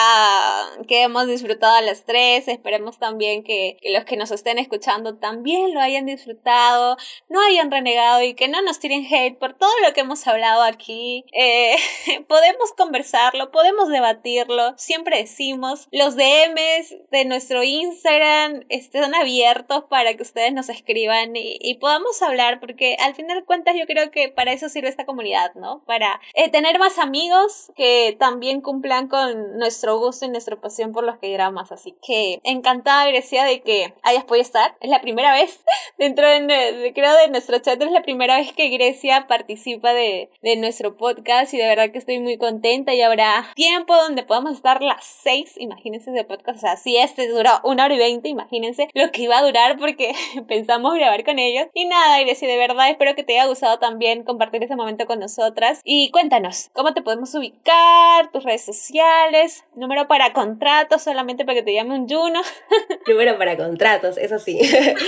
que 0.88 1.04
hemos 1.04 1.28
disfrutado 1.28 1.76
a 1.76 1.82
las 1.82 2.06
tres. 2.06 2.48
Esperemos 2.48 3.00
también 3.00 3.44
que, 3.44 3.78
los 3.94 4.06
que 4.06 4.18
nos 4.18 4.32
estén 4.32 4.58
escuchando 4.58 5.18
también 5.18 5.74
lo 5.74 5.82
hayan 5.82 6.06
disfrutado, 6.06 6.98
no 7.30 7.42
hayan 7.42 7.72
renegado 7.72 8.22
y 8.24 8.34
que 8.34 8.48
no 8.48 8.62
nos 8.62 8.80
tiren 8.80 9.06
hate 9.06 9.38
por 9.38 9.54
todo 9.54 9.72
lo 9.86 9.94
que 9.94 10.02
hemos 10.02 10.26
hablado 10.28 10.64
aquí. 10.64 11.26
Eh, 11.34 11.76
podemos 12.28 12.74
conversarlo, 12.78 13.52
podemos 13.52 13.90
debatirlo. 13.90 14.74
Siempre 14.78 15.18
decimos, 15.18 15.88
los 15.92 16.16
DMs 16.16 16.96
de 17.12 17.26
nuestro 17.26 17.64
Instagram 17.64 18.66
están 18.70 19.16
abiertos 19.16 19.86
para 19.90 20.14
que 20.16 20.24
ustedes 20.24 20.54
nos 20.54 20.70
escriban 20.70 21.36
y, 21.36 21.58
y 21.62 21.76
podamos 21.76 22.22
hablar, 22.22 22.60
porque 22.60 22.98
al 23.00 23.16
final 23.16 23.46
cuentas 23.46 23.76
yo 23.78 23.86
creo 23.92 24.12
que 24.12 24.30
para 24.30 24.54
eso 24.54 24.70
sirve 24.70 24.90
esta 24.90 25.06
comunidad, 25.06 25.54
¿no? 25.56 25.84
Para 25.86 26.22
eh, 26.34 26.50
tener 26.50 26.80
más 26.80 26.98
amigos 27.00 27.72
que 27.76 28.16
también 28.20 28.62
cumplan 28.62 29.08
con 29.08 29.58
nuestro 29.58 29.98
gusto 30.00 30.26
y 30.26 30.30
nuestra 30.30 30.56
pasión 30.56 30.92
por 30.92 31.04
los 31.04 31.18
que 31.18 31.34
dramas. 31.34 31.72
Así 31.72 31.96
que 32.06 32.40
encantada, 32.44 33.08
Grecia, 33.08 33.44
de 33.44 33.62
que 33.62 33.94
hayas 34.04 34.24
podido 34.24 34.44
estar. 34.44 34.76
Es 34.80 34.90
la 34.90 35.02
primera 35.02 35.34
vez 35.34 35.64
dentro 35.98 36.28
de, 36.28 36.92
creo, 36.94 37.16
de 37.18 37.30
nuestro 37.30 37.60
chat, 37.60 37.82
es 37.82 37.92
la 37.92 38.02
primera 38.02 38.38
vez 38.38 38.54
que 38.54 38.70
Grecia 38.70 39.28
participa 39.28 39.94
de, 39.94 40.30
de 40.42 40.56
nuestro 40.56 40.98
podcast 40.98 41.54
y 41.54 41.58
de 41.58 41.68
verdad 41.68 41.92
que 41.92 42.00
estoy 42.00 42.20
muy 42.20 42.38
contenta 42.38 42.94
y 42.94 43.02
habrá 43.02 43.52
tiempo 43.56 43.96
donde 43.96 44.24
podamos 44.24 44.54
estar 44.54 44.82
las 44.82 45.06
seis, 45.06 45.56
imagínense, 45.58 46.12
de 46.12 46.24
podcast. 46.24 46.58
O 46.58 46.62
sea, 46.62 46.78
si 46.78 46.98
este 46.98 47.28
duró 47.28 47.50
una 47.64 47.86
hora 47.86 47.96
y 47.96 47.98
veinte, 47.98 48.30
imagínense 48.30 48.88
lo 48.94 49.12
que 49.12 49.24
iba 49.24 49.38
a 49.38 49.44
durar 49.44 49.78
porque 49.78 50.14
pensamos 50.48 50.96
grabar 50.96 51.24
con 51.24 51.40
ellos. 51.40 51.68
Y 51.74 51.86
nada, 51.86 52.20
Grecia, 52.20 52.48
de 52.48 52.58
verdad 52.58 52.90
espero 52.90 53.16
que 53.16 53.24
te 53.24 53.34
haya 53.34 53.48
gustado 53.48 53.80
también 53.82 54.24
compartir 54.24 54.64
ese 54.64 54.78
momento 54.78 55.06
con 55.06 55.20
nosotras. 55.20 55.82
Y 55.84 56.10
cuéntanos, 56.12 56.70
¿cómo 56.72 56.94
te 56.94 57.02
podemos 57.02 57.36
ubicar? 57.36 58.32
Tus 58.32 58.46
redes 58.46 58.64
sociales, 58.64 59.66
número 59.76 60.08
para 60.08 60.32
contratos, 60.32 61.02
solamente 61.02 61.44
para 61.44 61.56
que 61.56 61.64
te 61.64 61.74
llame 61.74 61.96
un 61.96 62.08
Juno. 62.08 62.40
número 63.08 63.38
para 63.38 63.58
contratos, 63.58 64.18
eso 64.18 64.40
sí. 64.40 64.58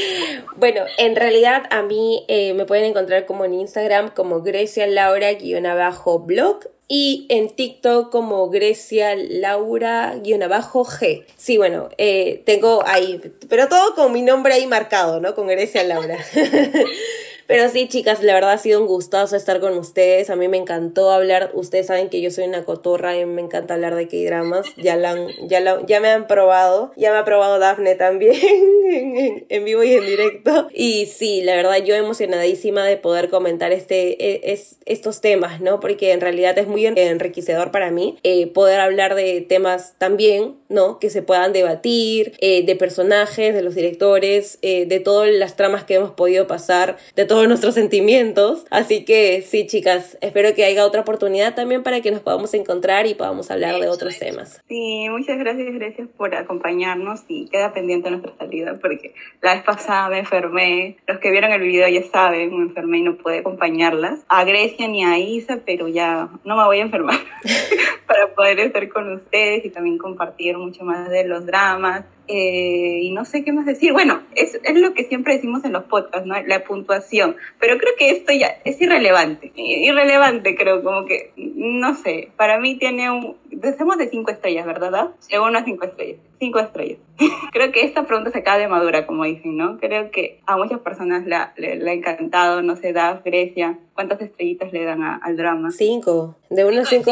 bueno, 0.58 0.82
en 0.98 1.16
realidad 1.16 1.64
a 1.70 1.84
mí 1.84 2.26
eh, 2.28 2.54
me 2.54 2.66
pueden 2.66 2.84
encontrar 2.84 3.26
como 3.26 3.45
en 3.45 3.54
Instagram 3.54 4.10
como 4.10 4.41
Grecia 4.41 4.88
Laura-blog 4.88 6.60
y 6.88 7.26
en 7.30 7.50
TikTok 7.50 8.12
como 8.12 8.50
Grecia 8.50 9.16
Laura-G. 9.16 11.26
Sí, 11.38 11.58
bueno, 11.58 11.90
eh, 11.98 12.44
tengo 12.45 12.84
ahí, 12.86 13.20
pero 13.50 13.68
todo 13.68 13.95
con 13.95 14.12
mi 14.12 14.22
nombre 14.22 14.54
ahí 14.54 14.68
marcado, 14.68 15.20
¿no? 15.20 15.34
Con 15.34 15.48
Grecia 15.48 15.84
Laura. 15.84 16.18
Pero 17.48 17.70
sí, 17.70 17.88
chicas, 17.88 18.24
la 18.24 18.34
verdad 18.34 18.52
ha 18.52 18.57
sido 18.57 18.80
un 18.80 18.88
gustazo 18.88 19.36
estar 19.36 19.60
con 19.60 19.78
ustedes. 19.78 20.30
A 20.30 20.36
mí 20.36 20.48
me 20.48 20.57
encantó 20.57 21.11
hablar. 21.11 21.52
Ustedes 21.53 21.88
saben 21.88 22.10
que 22.10 22.22
yo 22.22 22.32
soy 22.32 22.45
una 22.45 22.65
cotorra 22.65 23.18
y 23.18 23.26
me 23.26 23.41
encanta 23.41 23.74
hablar 23.74 23.95
de 23.95 24.07
K-dramas. 24.07 24.65
Ya, 24.78 24.95
la 24.95 25.15
ya, 25.48 25.60
la, 25.60 25.86
ya 25.86 25.99
me 25.99 26.10
han 26.10 26.28
probado. 26.28 26.91
Ya 26.95 27.11
me 27.11 27.18
ha 27.18 27.26
probado 27.26 27.60
Dafne 27.60 27.95
también 27.95 28.36
en, 29.49 29.65
vivo 29.65 29.84
y 29.84 29.94
en 29.94 30.06
directo. 30.06 30.68
Y 30.74 31.07
sí, 31.07 31.41
la 31.41 31.56
verdad 31.56 31.84
yo 31.84 31.95
emocionadísima 31.95 32.86
de 32.86 32.98
poder 32.98 33.30
comentar 33.30 33.72
este, 33.72 34.24
e, 34.24 34.53
es, 34.53 34.78
estos 34.86 35.22
temas, 35.22 35.61
¿no? 35.61 35.80
Porque 35.80 36.11
en 36.11 36.22
realidad 36.22 36.57
es 36.57 36.68
muy 36.68 36.86
enriquecedor 36.86 37.72
para 37.72 37.91
mí 37.91 38.18
eh, 38.24 38.48
poder 38.48 38.80
hablar 38.80 39.15
de 39.15 39.41
temas 39.41 39.95
también, 39.98 40.56
¿no? 40.70 40.99
Que 40.99 41.10
se 41.10 41.22
puedan 41.22 41.53
debatir, 41.53 42.34
eh, 42.40 42.65
de 42.65 42.76
personajes, 42.76 43.53
de 43.53 43.61
los 43.61 43.76
directores, 43.76 44.60
eh, 44.61 44.86
de 44.86 44.99
todas 44.99 45.30
las 45.32 45.56
tramas 45.56 45.84
que 45.84 45.95
hemos 45.95 46.11
podido 46.11 46.48
pasar, 46.48 46.98
de 47.15 47.26
todos 47.34 47.47
nuestros 47.47 47.73
sentimientos. 47.73 48.68
Así 48.69 49.05
que 49.05 49.41
sí, 49.41 49.65
chicas, 49.65 50.19
espero 50.22 50.53
que 50.53 50.65
haya 50.65 50.85
otra 50.85 51.01
oportunidad 51.01 51.55
también 51.55 51.81
para 51.81 51.99
que 51.99 52.11
nos 52.11 52.22
podamos 52.22 52.53
encontrar 52.53 53.07
y 53.07 53.15
podamos 53.15 53.49
hablar 53.49 53.80
de 53.80 53.88
otros 53.88 54.19
temas. 54.19 54.61
Sí, 54.68 55.07
muchas 55.10 55.39
gracias, 55.39 55.73
gracias 55.73 56.07
por 56.15 56.35
acompañarnos 56.35 57.22
y 57.27 57.47
queda 57.47 57.73
pendiente 57.73 58.11
nuestra 58.11 58.34
salida 58.38 58.77
porque 58.80 59.15
la 59.41 59.55
vez 59.55 59.64
pasada 59.64 60.10
me 60.10 60.19
enfermé. 60.19 60.97
Los 61.07 61.18
que 61.18 61.31
vieron 61.31 61.51
el 61.51 61.61
video 61.61 61.89
ya 61.89 62.03
saben, 62.03 62.55
me 62.55 62.65
enfermé 62.65 62.99
y 62.99 63.01
no 63.01 63.18
pude 63.18 63.39
acompañarlas. 63.39 64.19
A 64.27 64.43
Grecia 64.43 64.88
ni 64.88 65.03
a 65.03 65.18
Isa, 65.18 65.61
pero 65.65 65.88
ya 65.88 66.30
no 66.43 66.55
me 66.55 66.65
voy 66.65 66.77
a 66.77 66.84
enfermar 66.84 67.18
para 68.05 68.27
poder 68.35 68.60
estar 68.60 68.88
con 68.89 69.11
ustedes 69.11 69.65
y 69.65 69.72
también 69.72 69.97
compartir 69.97 70.55
mucho 70.60 70.84
más 70.84 71.10
de 71.10 71.23
los 71.23 71.47
dramas 71.47 72.05
eh, 72.28 73.00
y 73.02 73.12
no 73.12 73.26
sé 73.26 73.44
qué 73.44 73.52
más 73.52 73.66
decir. 73.66 73.91
Bueno, 73.91 74.22
es, 74.36 74.58
es, 74.64 74.76
lo 74.76 74.94
que 74.94 75.04
siempre 75.04 75.36
decimos 75.36 75.66
en 75.66 75.74
los 75.74 75.84
podcasts, 75.84 76.26
¿no? 76.26 76.36
La 76.44 76.64
puntuación. 76.64 77.36
Pero 77.60 77.78
creo 77.78 77.94
que 77.98 78.12
esto 78.12 78.32
ya 78.32 78.60
es 78.64 78.82
irrelevante. 78.82 79.52
Irrelevante, 79.56 80.56
creo, 80.56 80.84
como 80.84 81.06
que, 81.06 81.34
no 81.36 81.95
sé, 81.95 82.30
para 82.38 82.60
mí 82.60 82.78
tiene 82.78 83.12
un... 83.12 83.38
Decimos 83.50 83.98
de 83.98 84.10
cinco 84.10 84.32
estrellas, 84.32 84.66
¿verdad? 84.66 85.12
De 85.30 85.40
uno 85.40 85.60
a 85.60 85.66
cinco 85.66 85.86
estrellas. 85.86 86.20
Cinco 86.40 86.60
estrellas. 86.60 87.00
creo 87.52 87.72
que 87.72 87.84
esta 87.84 88.06
pregunta 88.06 88.32
se 88.32 88.40
acaba 88.40 88.58
de 88.58 88.68
madura, 88.68 89.06
como 89.06 89.26
dicen, 89.26 89.58
¿no? 89.58 89.78
Creo 89.80 90.10
que 90.12 90.40
a 90.45 90.56
muchas 90.56 90.80
personas 90.80 91.26
la, 91.28 91.54
le, 91.58 91.90
ha 91.90 91.94
encantado, 91.94 92.62
no 92.62 92.76
sé, 92.78 92.94
da 92.94 93.22
Grecia. 93.24 93.80
¿Cuántas 93.94 94.22
estrellitas 94.22 94.72
le 94.72 94.86
dan 94.86 95.04
al 95.04 95.38
drama? 95.38 95.72
Cinco. 95.72 96.38
De 96.50 96.66
uno 96.66 96.82
a 96.82 96.86
cinco, 96.86 97.12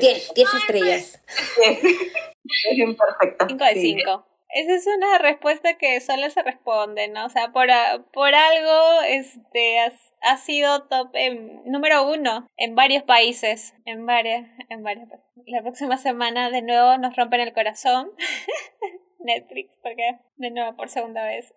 diez, 0.00 0.32
diez, 0.34 0.54
estrellas. 0.54 1.22
Es 2.42 2.96
perfecta. 2.96 3.46
Cinco 3.46 3.64
de 3.64 3.74
cinco. 3.80 4.26
Esa 4.54 4.74
es 4.74 4.86
una 4.86 5.18
respuesta 5.18 5.74
que 5.78 6.00
solo 6.00 6.28
se 6.30 6.42
responde, 6.42 7.08
¿no? 7.08 7.26
O 7.26 7.28
sea, 7.28 7.52
por, 7.52 7.68
por 8.12 8.34
algo 8.34 9.02
este, 9.06 9.78
ha 10.22 10.36
sido 10.36 10.82
top 10.84 11.14
número 11.66 12.08
uno 12.08 12.48
en 12.56 12.74
varios 12.74 13.04
países. 13.04 13.74
En 13.84 14.06
varias, 14.06 14.48
en 14.68 14.82
varias. 14.82 15.08
La 15.46 15.62
próxima 15.62 15.96
semana 15.96 16.50
de 16.50 16.62
nuevo 16.62 16.98
nos 16.98 17.14
rompen 17.16 17.40
el 17.40 17.52
corazón. 17.52 18.10
Netflix, 19.22 19.76
porque 19.82 20.18
de 20.36 20.50
nuevo 20.50 20.76
por 20.76 20.88
segunda 20.88 21.24
vez. 21.24 21.52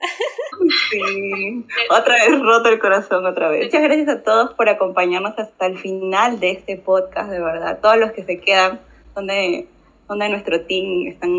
Sí, 0.91 1.65
otra 1.89 2.15
vez 2.15 2.39
roto 2.39 2.69
el 2.69 2.79
corazón, 2.79 3.25
otra 3.25 3.49
vez. 3.49 3.65
Muchas 3.65 3.81
gracias 3.81 4.09
a 4.09 4.23
todos 4.23 4.53
por 4.53 4.69
acompañarnos 4.69 5.37
hasta 5.37 5.65
el 5.65 5.77
final 5.77 6.39
de 6.39 6.51
este 6.51 6.77
podcast, 6.77 7.31
de 7.31 7.39
verdad. 7.39 7.79
Todos 7.81 7.97
los 7.97 8.11
que 8.11 8.23
se 8.23 8.39
quedan 8.39 8.81
donde 9.15 9.67
donde 10.07 10.29
nuestro 10.29 10.61
team 10.65 11.07
están... 11.07 11.31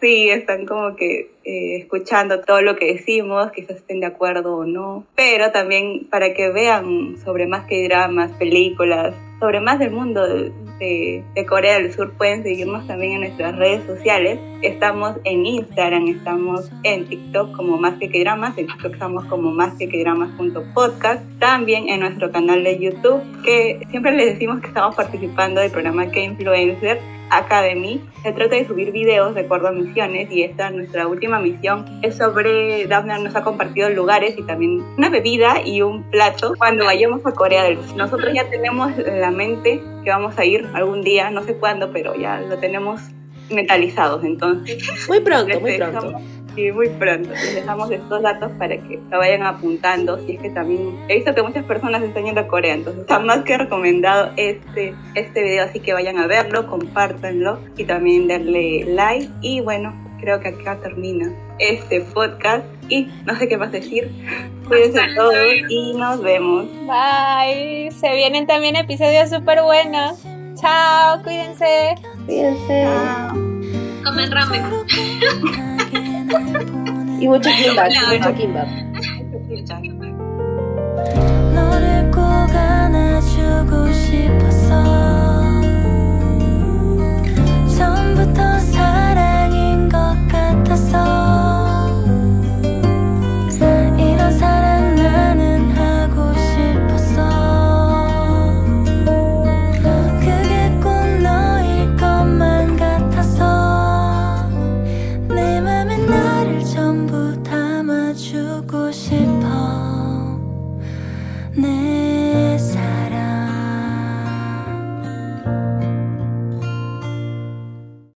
Sí, 0.00 0.28
están 0.28 0.66
como 0.66 0.96
que 0.96 1.30
eh, 1.44 1.76
escuchando 1.76 2.40
todo 2.40 2.60
lo 2.62 2.76
que 2.76 2.92
decimos, 2.94 3.50
quizás 3.52 3.76
estén 3.76 4.00
de 4.00 4.06
acuerdo 4.06 4.56
o 4.56 4.64
no, 4.64 5.06
pero 5.14 5.52
también 5.52 6.06
para 6.10 6.34
que 6.34 6.50
vean 6.50 7.16
sobre 7.24 7.46
más 7.46 7.66
que 7.66 7.84
dramas, 7.84 8.32
películas, 8.32 9.14
sobre 9.40 9.60
más 9.60 9.78
del 9.78 9.90
mundo 9.90 10.26
de, 10.78 11.24
de, 11.34 11.46
Corea 11.46 11.74
del 11.74 11.92
Sur, 11.92 12.12
pueden 12.12 12.42
seguirnos 12.42 12.86
también 12.86 13.12
en 13.12 13.20
nuestras 13.22 13.56
redes 13.56 13.84
sociales. 13.86 14.38
Estamos 14.62 15.16
en 15.24 15.46
Instagram, 15.46 16.08
estamos 16.08 16.70
en 16.82 17.06
TikTok 17.06 17.56
como 17.56 17.78
más 17.78 17.98
que 17.98 18.08
que 18.08 18.20
dramas, 18.20 18.56
en 18.58 18.66
TikTok 18.66 18.92
estamos 18.94 19.24
como 19.26 19.50
más 19.50 19.74
que 19.74 19.88
que 19.88 20.00
dramas.podcast, 20.00 21.22
también 21.38 21.88
en 21.88 22.00
nuestro 22.00 22.30
canal 22.30 22.64
de 22.64 22.78
YouTube, 22.78 23.20
que 23.42 23.80
siempre 23.90 24.12
les 24.16 24.34
decimos 24.34 24.60
que 24.60 24.68
estamos 24.68 24.94
participando 24.94 25.60
del 25.60 25.70
programa 25.70 26.10
que 26.10 26.24
Influencer 26.24 27.15
Academy. 27.30 28.00
Se 28.22 28.32
trata 28.32 28.56
de 28.56 28.66
subir 28.66 28.92
videos 28.92 29.34
de 29.34 29.42
acuerdo 29.42 29.68
a 29.68 29.72
misiones 29.72 30.30
y 30.30 30.42
esta 30.42 30.70
nuestra 30.70 31.06
última 31.06 31.38
misión 31.38 32.00
es 32.02 32.16
sobre, 32.16 32.86
Daphne 32.86 33.18
nos 33.18 33.34
ha 33.36 33.42
compartido 33.42 33.88
lugares 33.90 34.36
y 34.38 34.42
también 34.42 34.82
una 34.96 35.10
bebida 35.10 35.62
y 35.64 35.82
un 35.82 36.04
plato 36.10 36.54
cuando 36.58 36.84
vayamos 36.84 37.24
a 37.24 37.32
Corea 37.32 37.64
del 37.64 37.76
Sur. 37.76 37.96
Nosotros 37.96 38.32
ya 38.34 38.48
tenemos 38.48 38.92
la 38.98 39.30
mente 39.30 39.80
que 40.04 40.10
vamos 40.10 40.38
a 40.38 40.44
ir 40.44 40.66
algún 40.74 41.02
día, 41.02 41.30
no 41.30 41.42
sé 41.42 41.54
cuándo, 41.54 41.92
pero 41.92 42.14
ya 42.14 42.40
lo 42.40 42.58
tenemos 42.58 43.00
mentalizados, 43.50 44.24
entonces. 44.24 44.84
Muy 45.08 45.20
pronto, 45.20 45.60
muy 45.60 45.76
pronto. 45.78 46.20
Sí, 46.56 46.72
muy 46.72 46.88
pronto. 46.88 47.30
Les 47.30 47.54
dejamos 47.54 47.90
estos 47.90 48.22
datos 48.22 48.50
para 48.58 48.78
que 48.78 48.98
lo 49.10 49.18
vayan 49.18 49.42
apuntando. 49.42 50.18
Y 50.26 50.36
es 50.36 50.42
que 50.42 50.48
también 50.48 50.98
he 51.06 51.16
visto 51.16 51.34
que 51.34 51.42
muchas 51.42 51.64
personas 51.66 52.02
están 52.02 52.24
yendo 52.24 52.40
a 52.40 52.48
Corea, 52.48 52.72
entonces 52.72 53.02
está 53.02 53.18
más 53.18 53.44
que 53.44 53.58
recomendado 53.58 54.32
este, 54.36 54.94
este 55.14 55.42
video, 55.42 55.64
así 55.64 55.80
que 55.80 55.92
vayan 55.92 56.16
a 56.16 56.26
verlo, 56.26 56.66
compártanlo 56.66 57.60
y 57.76 57.84
también 57.84 58.26
darle 58.26 58.84
like. 58.86 59.28
Y 59.42 59.60
bueno, 59.60 59.94
creo 60.18 60.40
que 60.40 60.48
acá 60.48 60.78
termina 60.78 61.30
este 61.58 62.00
podcast 62.00 62.64
y 62.88 63.08
no 63.26 63.36
sé 63.36 63.48
qué 63.48 63.58
más 63.58 63.70
decir. 63.70 64.10
Cuídense 64.66 65.00
todos 65.14 65.34
y 65.68 65.92
nos 65.94 66.22
vemos. 66.22 66.66
Bye. 66.86 67.90
Se 67.90 68.14
vienen 68.14 68.46
también 68.46 68.76
episodios 68.76 69.28
súper 69.28 69.62
buenos. 69.62 70.22
Chao, 70.58 71.22
cuídense. 71.22 71.96
Cuídense. 72.24 72.82
Chao. 72.82 73.34
Comen 74.04 74.30
ramen. 74.30 75.66
이거 77.20 77.40
저기 77.40 77.74
맛, 77.74 77.88
이거 77.90 78.20
저기 78.20 78.46
맛. 78.48 78.66
너를 81.54 82.10
꼭 82.10 82.20
안아주고 82.20 83.92
싶었어 83.92 84.82
처음부터 87.76 88.58
사랑 88.58 89.25